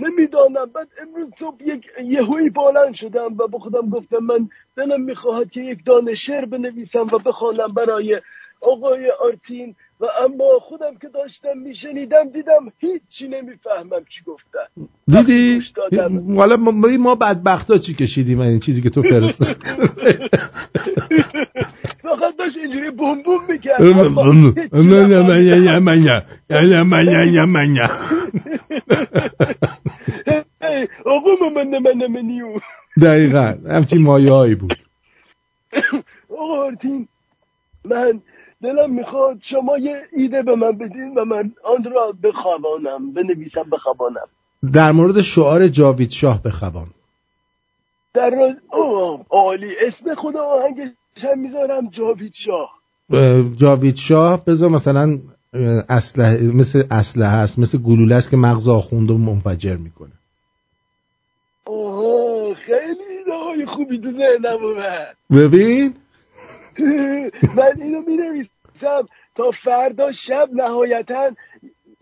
نمی‌دانم. 0.00 0.66
بعد 0.66 0.88
امروز 0.98 1.30
صبح 1.38 1.62
یک 1.64 1.86
یهویی 2.04 2.50
بلند 2.50 2.94
شدم 2.94 3.36
و 3.38 3.46
با 3.46 3.58
خودم 3.58 3.90
گفتم 3.90 4.18
من 4.18 4.48
دلم 4.76 5.00
می‌خواهد 5.00 5.50
که 5.50 5.60
یک 5.60 5.84
دانه 5.86 6.14
شعر 6.14 6.44
بنویسم 6.44 7.00
و 7.12 7.18
بخوانم 7.18 7.74
برای 7.74 8.20
آقای 8.60 9.10
آرتین 9.24 9.74
و 10.00 10.06
اما 10.24 10.58
خودم 10.60 10.94
که 11.02 11.08
داشتم 11.08 11.58
میشنیدم 11.58 12.28
دیدم 12.28 12.72
هیچی 12.78 13.28
نمی‌فهمم 13.28 14.04
چی 14.08 14.22
گفتن. 14.26 14.66
دیدی؟ 15.06 15.62
حالا 16.36 16.56
ما, 16.56 16.88
ما 17.00 17.14
بدبختا 17.14 17.78
چی 17.78 17.94
کشیدیم؟ 17.94 18.40
این 18.40 18.60
چیزی 18.60 18.82
که 18.82 18.90
تو 18.90 19.02
فرستاد 19.02 19.56
فقط 22.02 22.36
داشت 22.38 22.56
اینجوری 22.56 22.90
بوم 22.90 23.22
بوم 23.22 23.40
می‌کرد. 23.48 23.82
آقا 31.04 31.32
من 31.34 31.48
من 31.62 32.06
منیو 32.06 32.60
دقیقا. 33.02 33.54
همچین 33.70 34.02
مایه 34.02 34.32
هایی 34.32 34.54
بود. 34.54 34.74
آقا 36.38 36.64
آرتین 36.66 37.08
من 37.84 38.22
دلم 38.62 38.94
می‌خواد 38.94 39.38
شما 39.40 39.78
یه 39.78 39.96
ایده 40.16 40.42
به 40.42 40.56
من 40.56 40.72
بدین 40.72 41.14
و 41.16 41.24
من 41.24 41.52
آن 41.64 41.84
را 41.92 42.14
بخوابانم 42.22 43.12
بنویسم 43.12 43.70
بخوابانم. 43.72 44.26
در 44.72 44.92
مورد 44.92 45.20
شعار 45.20 45.68
جاوید 45.68 46.10
شاه 46.10 46.42
بخوان 46.42 46.86
در 48.14 48.30
راز... 48.30 48.54
اوه 48.72 49.26
عالی. 49.30 49.74
اسم 49.86 50.14
خدا 50.14 50.44
آهنگش 50.44 50.90
هم 51.24 51.38
می‌ذارم 51.38 51.90
جاوید 51.90 52.34
شاه. 52.34 52.70
اه، 53.10 53.42
جاوید 53.56 53.96
شاه 53.96 54.44
بذار 54.44 54.70
مثلا 54.70 55.18
اسلحه 55.88 56.42
مثل 56.42 56.84
اسلحه 56.90 57.30
هست 57.30 57.58
مثل 57.58 57.78
گلوله 57.78 58.14
است 58.14 58.30
که 58.30 58.36
مغز 58.36 58.68
آخوند 58.68 59.10
رو 59.10 59.18
منفجر 59.18 59.76
می‌کنه. 59.76 60.12
اوه 61.64 62.54
خیلی 62.54 63.04
ایده 63.18 63.34
های 63.44 63.66
خوبی 63.66 63.98
تو 63.98 64.10
ذهنم 64.10 64.58
ببین 65.30 65.94
من 67.56 67.82
اینو 67.82 68.00
می 68.06 68.16
نویسم 68.16 69.06
تا 69.36 69.50
فردا 69.50 70.12
شب 70.12 70.48
نهایتا 70.52 71.30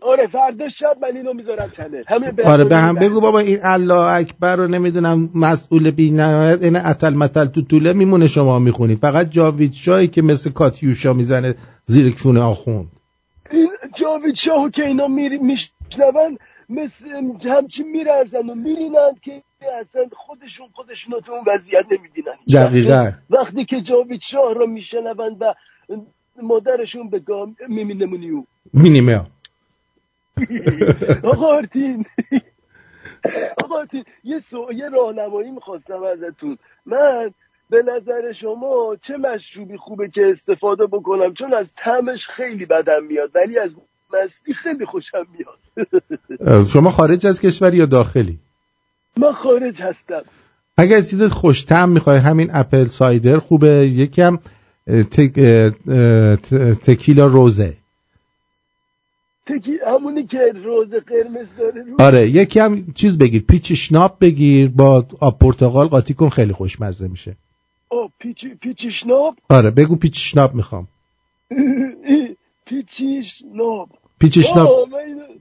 آره 0.01 0.27
فردا 0.27 0.69
شب 0.69 0.97
من 1.01 1.17
اینو 1.17 1.33
می‌ذارم 1.33 1.69
چنل. 1.69 2.03
همین 2.07 2.41
آره 2.45 2.63
به 2.63 2.77
هم 2.77 2.95
بگو 2.95 3.21
بابا 3.21 3.39
این 3.39 3.57
الله 3.63 4.13
اکبر 4.13 4.55
رو 4.55 4.67
نمی‌دونم 4.67 5.29
مسئول 5.35 5.91
بی 5.91 6.11
نهایت 6.11 6.63
این 6.63 6.75
اتل 6.75 7.13
متل 7.13 7.45
تو 7.45 7.61
طوله 7.61 7.93
میمونه 7.93 8.27
شما 8.27 8.59
می‌خونی. 8.59 8.95
فقط 8.95 9.29
جاوید 9.29 9.73
شاهی 9.73 10.07
که 10.07 10.21
مثل 10.21 10.49
کاتیوشا 10.49 11.13
می‌زنه 11.13 11.55
زیر 11.85 12.15
کونه 12.15 12.41
آخوند. 12.41 12.87
این 13.51 13.69
جاوید 13.95 14.35
شاهو 14.35 14.69
که 14.69 14.85
اینا 14.85 15.07
میشنون 15.07 16.37
مثل 16.69 17.05
همچین 17.43 17.91
میرزن 17.91 18.49
و 18.49 18.55
میرینند 18.55 19.19
که 19.21 19.43
اصلا 19.67 20.09
خودشون 20.13 20.67
خودشون 20.73 21.21
تو 21.21 21.31
اون 21.31 21.43
وضعیت 21.47 21.85
نمی‌بینن 21.91 22.65
دقیقا. 22.65 23.11
وقتی 23.29 23.65
که 23.65 23.81
جاوید 23.81 24.21
شاه 24.21 24.53
رو 24.53 24.67
میشنوند 24.67 25.41
و 25.41 25.53
مادرشون 26.43 27.09
به 27.09 27.19
گام 27.19 27.55
میمینمونیو 27.69 28.43
مینیمه 28.73 29.21
آقا 31.23 31.47
آرتین. 31.47 32.05
آقا 33.63 33.75
آرتین 33.75 34.03
یه, 34.23 34.39
سو... 34.39 34.67
یه 34.73 34.89
راهنمایی 34.89 35.51
می‌خواستم 35.51 36.03
ازتون. 36.03 36.57
من 36.85 37.31
به 37.69 37.81
نظر 37.81 38.31
شما 38.31 38.95
چه 39.01 39.17
مشروبی 39.17 39.77
خوبه 39.77 40.09
که 40.09 40.21
استفاده 40.31 40.87
بکنم؟ 40.87 41.33
چون 41.33 41.53
از 41.53 41.75
طعمش 41.75 42.27
خیلی 42.27 42.65
بدم 42.65 43.05
میاد 43.09 43.31
ولی 43.35 43.59
از 43.59 43.77
مستی 44.13 44.53
خیلی 44.53 44.85
خوشم 44.85 45.27
میاد. 45.33 46.65
شما 46.67 46.91
خارج 46.91 47.27
از 47.27 47.41
کشور 47.41 47.73
یا 47.73 47.85
داخلی؟ 47.85 48.39
من 49.17 49.31
خارج 49.31 49.81
هستم. 49.81 50.21
اگر 50.77 51.01
چیز 51.01 51.23
خوشتم 51.23 51.89
می‌خوای 51.89 52.17
همین 52.17 52.49
اپل 52.53 52.85
سایدر 52.85 53.39
خوبه. 53.39 53.87
یکم 53.87 54.39
تک... 54.87 55.33
تکیلا 56.85 57.27
روزه. 57.27 57.73
تکی 59.47 59.77
همونی 59.87 60.25
که 60.25 60.51
روز 60.55 60.87
قرمز 60.87 61.55
داره 61.55 61.83
رو 61.83 61.95
آره 61.99 62.29
یکم 62.29 62.85
چیز 62.95 63.17
بگیر 63.17 63.41
پیچ 63.41 63.71
شناب 63.71 64.17
بگیر. 64.21 64.69
با 64.69 65.05
آب 65.19 65.39
پرتقال 65.39 65.87
قاطی 65.87 66.13
کن 66.13 66.29
خیلی 66.29 66.53
خوشمزه 66.53 67.07
میشه. 67.07 67.37
آه 67.89 68.11
پیچ 68.19 68.47
پیچیش 68.47 69.07
ناب 69.07 69.35
آره 69.49 69.71
بگو 69.71 69.95
پیچ 69.95 70.31
شناب 70.31 70.55
می‌خوام. 70.55 70.87
پیچیش 72.65 73.43
ناب 73.55 73.89
پیچ 74.19 74.39
شناب 74.39 74.89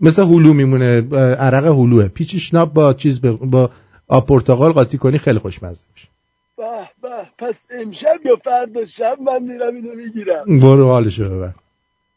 مثل 0.00 0.22
هلو 0.22 0.52
میمونه 0.52 1.14
عرق 1.34 1.66
هلوه 1.66 2.08
پیچ 2.08 2.36
شناب 2.36 2.74
با 2.74 2.94
چیز 2.94 3.20
ب... 3.20 3.30
با 3.30 3.70
آب 4.08 4.26
پرتقال 4.26 4.72
قاطی 4.72 4.98
کنی 4.98 5.18
خیلی 5.18 5.38
خوشمزه 5.38 5.84
میشه. 5.94 6.08
به 6.56 6.64
به. 7.02 7.08
پس 7.38 7.54
امشب 7.70 8.16
یا 8.24 8.36
فردا 8.44 8.84
شب 8.84 9.18
من 9.20 9.42
میرم 9.42 9.74
اینو 9.74 9.94
می‌گیرم. 9.94 10.58
برو 10.58 10.86
حالشو 10.86 11.24
ببر. 11.24 11.52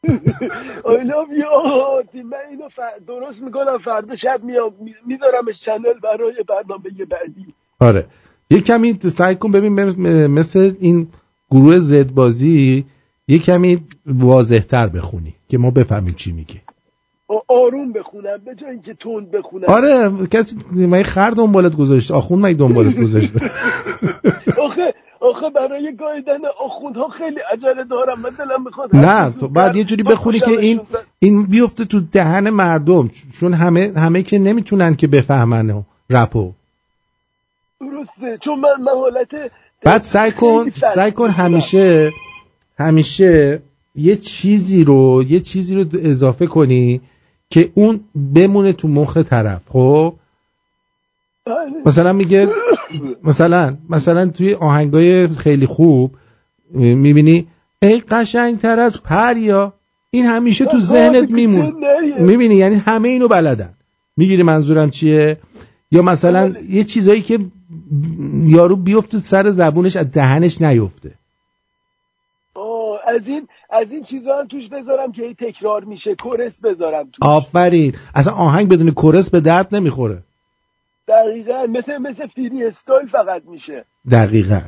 I 0.03 1.03
love 1.11 1.31
you 1.39 2.15
من 2.15 2.37
اینو 2.49 2.69
درست 3.07 3.43
می‌کنم 3.43 3.77
فردا 3.77 4.15
شب 4.15 4.41
میام. 4.43 4.73
میذارمش 5.07 5.61
چنل 5.61 5.99
برای 6.03 6.33
برنامه 6.49 6.89
بعدی. 7.09 7.45
آره. 7.79 8.05
یه 8.49 8.61
کمی 8.61 8.99
سعی 9.01 9.35
کن 9.35 9.51
ببین 9.51 9.73
مثل 10.27 10.73
این 10.79 11.07
گروه 11.51 11.79
زد 11.79 12.11
بازی 12.11 12.85
یه 13.31 13.39
کمی 13.39 13.81
واضح 14.05 14.59
تر 14.59 14.87
بخونی 14.87 15.33
که 15.49 15.57
ما 15.57 15.71
بفهمیم 15.71 16.13
چی 16.13 16.31
میگی 16.31 16.61
آ- 17.27 17.53
آروم 17.63 17.91
بخونم 17.93 18.37
به 18.45 18.55
جای 18.55 18.69
اینکه 18.69 18.93
تند 18.93 19.31
بخونم. 19.31 19.65
آره 19.69 20.27
کسی 20.31 20.55
من 20.87 21.03
خر 21.03 21.31
دنبالت 21.31 21.75
گذاشت 21.75 22.11
آخون 22.11 22.39
من 22.39 22.53
دنبالت 22.53 22.95
گذاشته 22.97 23.39
آخه 24.65 24.93
آخه 25.19 25.49
برای 25.49 25.95
گایدن 25.99 26.39
آخوندها 26.65 27.07
خیلی 27.07 27.39
عجله 27.53 27.83
دارم 27.83 28.19
من 28.21 28.29
دلم 28.29 28.63
می‌خواد 28.65 28.95
نه 28.95 29.31
تو 29.31 29.47
بعد 29.47 29.75
یه 29.75 29.83
جوری 29.83 30.03
بخونی 30.03 30.39
که 30.39 30.51
این 30.51 30.81
این 31.19 31.45
بیفته 31.45 31.85
تو 31.85 31.99
دهن 32.11 32.49
مردم 32.49 33.09
چون 33.39 33.53
همه 33.53 33.93
همه 33.95 34.23
که 34.23 34.39
نمی‌تونن 34.39 34.95
که 34.95 35.07
بفهمن 35.07 35.83
رپو 36.09 36.51
درسته 37.81 38.37
چون 38.41 38.59
من 38.59 38.69
من 38.85 38.93
حالت 38.93 39.27
بعد 39.83 40.01
سعی 40.01 40.31
کن 40.31 40.71
سعی 40.95 41.11
کن. 41.11 41.29
همیشه 41.29 42.11
همیشه 42.81 43.61
یه 43.95 44.15
چیزی 44.15 44.83
رو 44.83 45.23
یه 45.29 45.39
چیزی 45.39 45.75
رو 45.75 45.85
اضافه 45.93 46.47
کنی 46.47 47.01
که 47.49 47.71
اون 47.73 47.99
بمونه 48.33 48.73
تو 48.73 48.87
مخ 48.87 49.17
طرف 49.17 49.61
خب؟ 49.69 50.13
بله. 51.45 51.55
مثلا 51.85 52.13
میگه 52.13 52.49
مثلا 53.23 53.77
مثلا 53.89 54.27
توی 54.27 54.53
آهنگای 54.53 55.27
خیلی 55.27 55.65
خوب 55.65 56.15
می‌بینی 56.73 57.47
ای 57.81 57.99
قشنگ 57.99 58.59
تر 58.59 58.79
از 58.79 59.03
پریا 59.03 59.73
این 60.11 60.25
همیشه 60.25 60.65
تو 60.65 60.79
ذهنت 60.79 61.31
میمون. 61.31 61.73
می‌بینی؟ 62.19 62.55
یعنی 62.55 62.75
همه 62.75 63.09
اینو 63.09 63.27
بلدن. 63.27 63.73
می‌گیری 64.17 64.43
منظورم 64.43 64.89
چیه؟ 64.89 65.37
یا 65.91 66.01
مثلا 66.01 66.53
یه 66.69 66.83
چیزایی 66.83 67.21
که 67.21 67.39
یارو 68.45 68.75
بیفته 68.75 69.19
سر 69.19 69.49
زبونش 69.49 69.95
از 69.95 70.11
دهنش 70.11 70.61
نیفته. 70.61 71.11
از 73.07 73.27
این 73.27 73.47
از 73.69 73.91
این 73.91 74.03
چیزا 74.03 74.37
هم 74.37 74.47
توش 74.47 74.69
بذارم 74.69 75.11
که 75.11 75.23
هی 75.23 75.33
تکرار 75.33 75.83
میشه. 75.83 76.15
کورس 76.15 76.61
بذارم 76.61 77.09
تو 77.13 77.25
آفرین. 77.25 77.95
اصلا 78.15 78.33
آهنگ 78.33 78.69
بدون 78.69 78.91
کورس 78.91 79.29
به 79.29 79.39
درد 79.39 79.75
نمی‌خوره. 79.75 80.17
دقیقا. 81.07 81.65
مثل 81.69 81.97
مثل 81.97 82.27
فری 82.27 82.65
استایل 82.65 83.07
فقط 83.07 83.41
میشه. 83.45 83.85
دقیقا. 84.11 84.61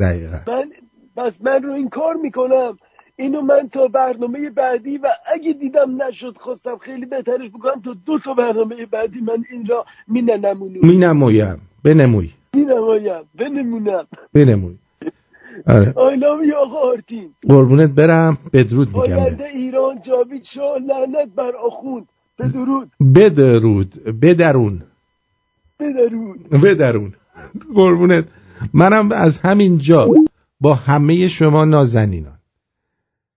دقیقا. 0.00 0.38
من 0.48 0.70
پس 1.16 1.38
من 1.40 1.62
رو 1.62 1.72
این 1.72 1.88
کار 1.88 2.14
می‌کنم. 2.14 2.78
اینو 3.16 3.40
من 3.40 3.68
تا 3.68 3.88
برنامه 3.88 4.50
بعدی 4.50 4.98
و 4.98 5.08
اگه 5.34 5.52
دیدم 5.52 6.02
نشد 6.02 6.36
خواستم 6.38 6.78
خیلی 6.78 7.06
بهترش 7.06 7.50
بکنم 7.50 7.82
تا 7.84 7.96
دو 8.06 8.18
تا 8.18 8.34
برنامه 8.34 8.86
بعدی 8.86 9.20
من 9.20 9.44
این 9.50 9.66
را 9.66 9.86
می 10.08 10.22
ننمونم. 10.22 10.78
می 10.82 10.96
نمویم. 10.96 11.60
بنموی. 11.84 12.30
می 12.54 12.64
نمایم. 12.64 13.22
بنمونم. 13.34 14.06
بنموی. 14.32 14.76
آره. 15.66 15.92
I 15.92 16.16
love 16.16 16.50
you 16.50 16.54
آقا 16.54 16.78
آرتین 16.92 17.34
قربونت 17.48 17.90
برم 17.90 18.38
بدرود 18.52 18.88
میگم 18.88 19.18
آینده 19.18 19.44
ایران 19.44 20.02
جاوید 20.02 20.44
شاه 20.44 20.78
لعنت 20.78 21.28
بر 21.36 21.52
آخوند. 21.56 22.08
بدرود. 22.38 22.90
بدرود. 23.14 23.94
بدرون. 24.22 24.82
بدرود 25.80 26.50
بدرون. 26.50 27.14
قربونت. 27.74 28.24
منم 28.72 29.12
از 29.12 29.38
همین 29.38 29.78
جا 29.78 30.08
با 30.60 30.74
همه 30.74 31.28
شما 31.28 31.64
نازنینان. 31.64 32.38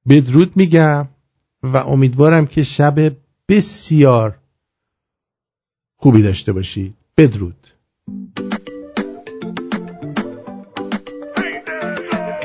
بدرود 0.10 0.52
میگم 0.56 1.08
و 1.64 1.78
امیدوارم 1.78 2.46
که 2.46 2.64
شب 2.64 3.12
بسیار 3.50 4.36
خوبی 5.96 6.22
داشته 6.22 6.54
باشید 6.54 6.94
بدرود. 7.18 7.68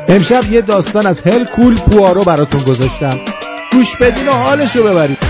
امشب 0.08 0.52
یه 0.52 0.60
داستان 0.60 1.06
از 1.06 1.22
هرکول 1.22 1.74
پوارو 1.74 2.24
براتون 2.24 2.62
گذاشتم. 2.62 3.20
گوش 3.72 3.96
بدین 3.96 4.28
و 4.28 4.32
حالشو 4.32 4.82
ببرید. 4.82 5.27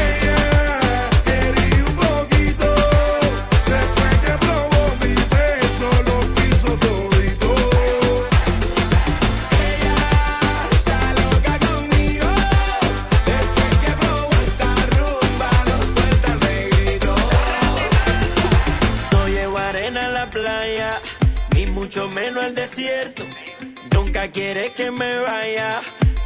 Quiere 24.39 24.73
que 24.73 24.93
me 24.93 25.19
vaya, 25.19 25.81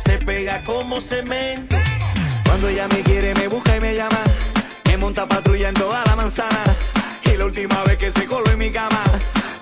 se 0.05 0.19
pega 0.19 0.63
como 0.65 1.01
cemento. 1.01 1.77
Cuando 2.45 2.69
ella 2.69 2.87
me 2.89 3.03
quiere, 3.03 3.35
me 3.35 3.49
busca 3.49 3.75
y 3.75 3.81
me 3.81 3.95
llama. 3.95 4.23
Me 4.85 4.99
monta 4.99 5.27
patrulla 5.27 5.71
en 5.71 5.75
toda 5.75 6.05
la 6.05 6.15
manzana. 6.15 6.63
Y 7.25 7.39
la 7.39 7.47
última 7.47 7.83
vez 7.85 7.97
que 7.97 8.11
se 8.11 8.27
coló 8.27 8.51
en 8.51 8.59
mi 8.59 8.71
cama, 8.71 9.03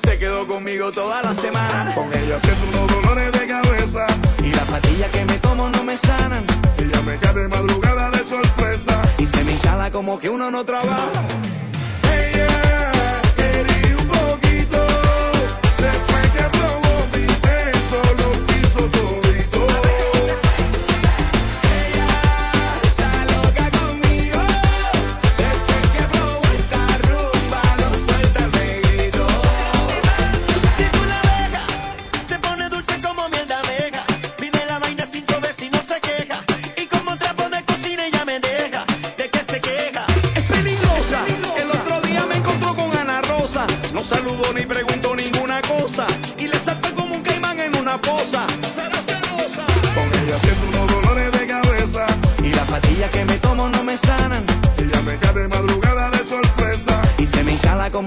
se 0.03 0.19
quedó 0.19 0.49
conmigo 0.49 0.91
toda 0.91 1.23
la 1.23 1.33
semana. 1.33 1.95
Con 1.95 2.13
ella 2.13 2.41
siento 2.41 2.65
unos 2.73 2.91
dolores 2.91 3.31
de 3.31 3.47
cabeza. 3.47 4.07
Y 4.43 4.51
las 4.51 4.67
pastillas 4.67 5.11
que 5.13 5.25
me 5.27 5.39
tomo 5.39 5.69
no 5.69 5.85
me 5.85 5.97
sanan. 5.97 6.45
Ella 6.77 7.03
me 7.03 7.19
cae 7.19 7.35
de 7.35 7.47
madrugada 7.47 8.11
de 8.11 8.25
sorpresa. 8.25 9.01
Y 9.19 9.27
se 9.27 9.45
me 9.45 9.53
instala 9.53 9.93
como 9.93 10.19
que 10.19 10.29
uno 10.29 10.51
no 10.51 10.65
trabaja. 10.65 11.23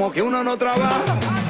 Como 0.03 0.11
que 0.11 0.21
uno 0.21 0.43
no 0.43 0.57
trabaja. 0.57 1.42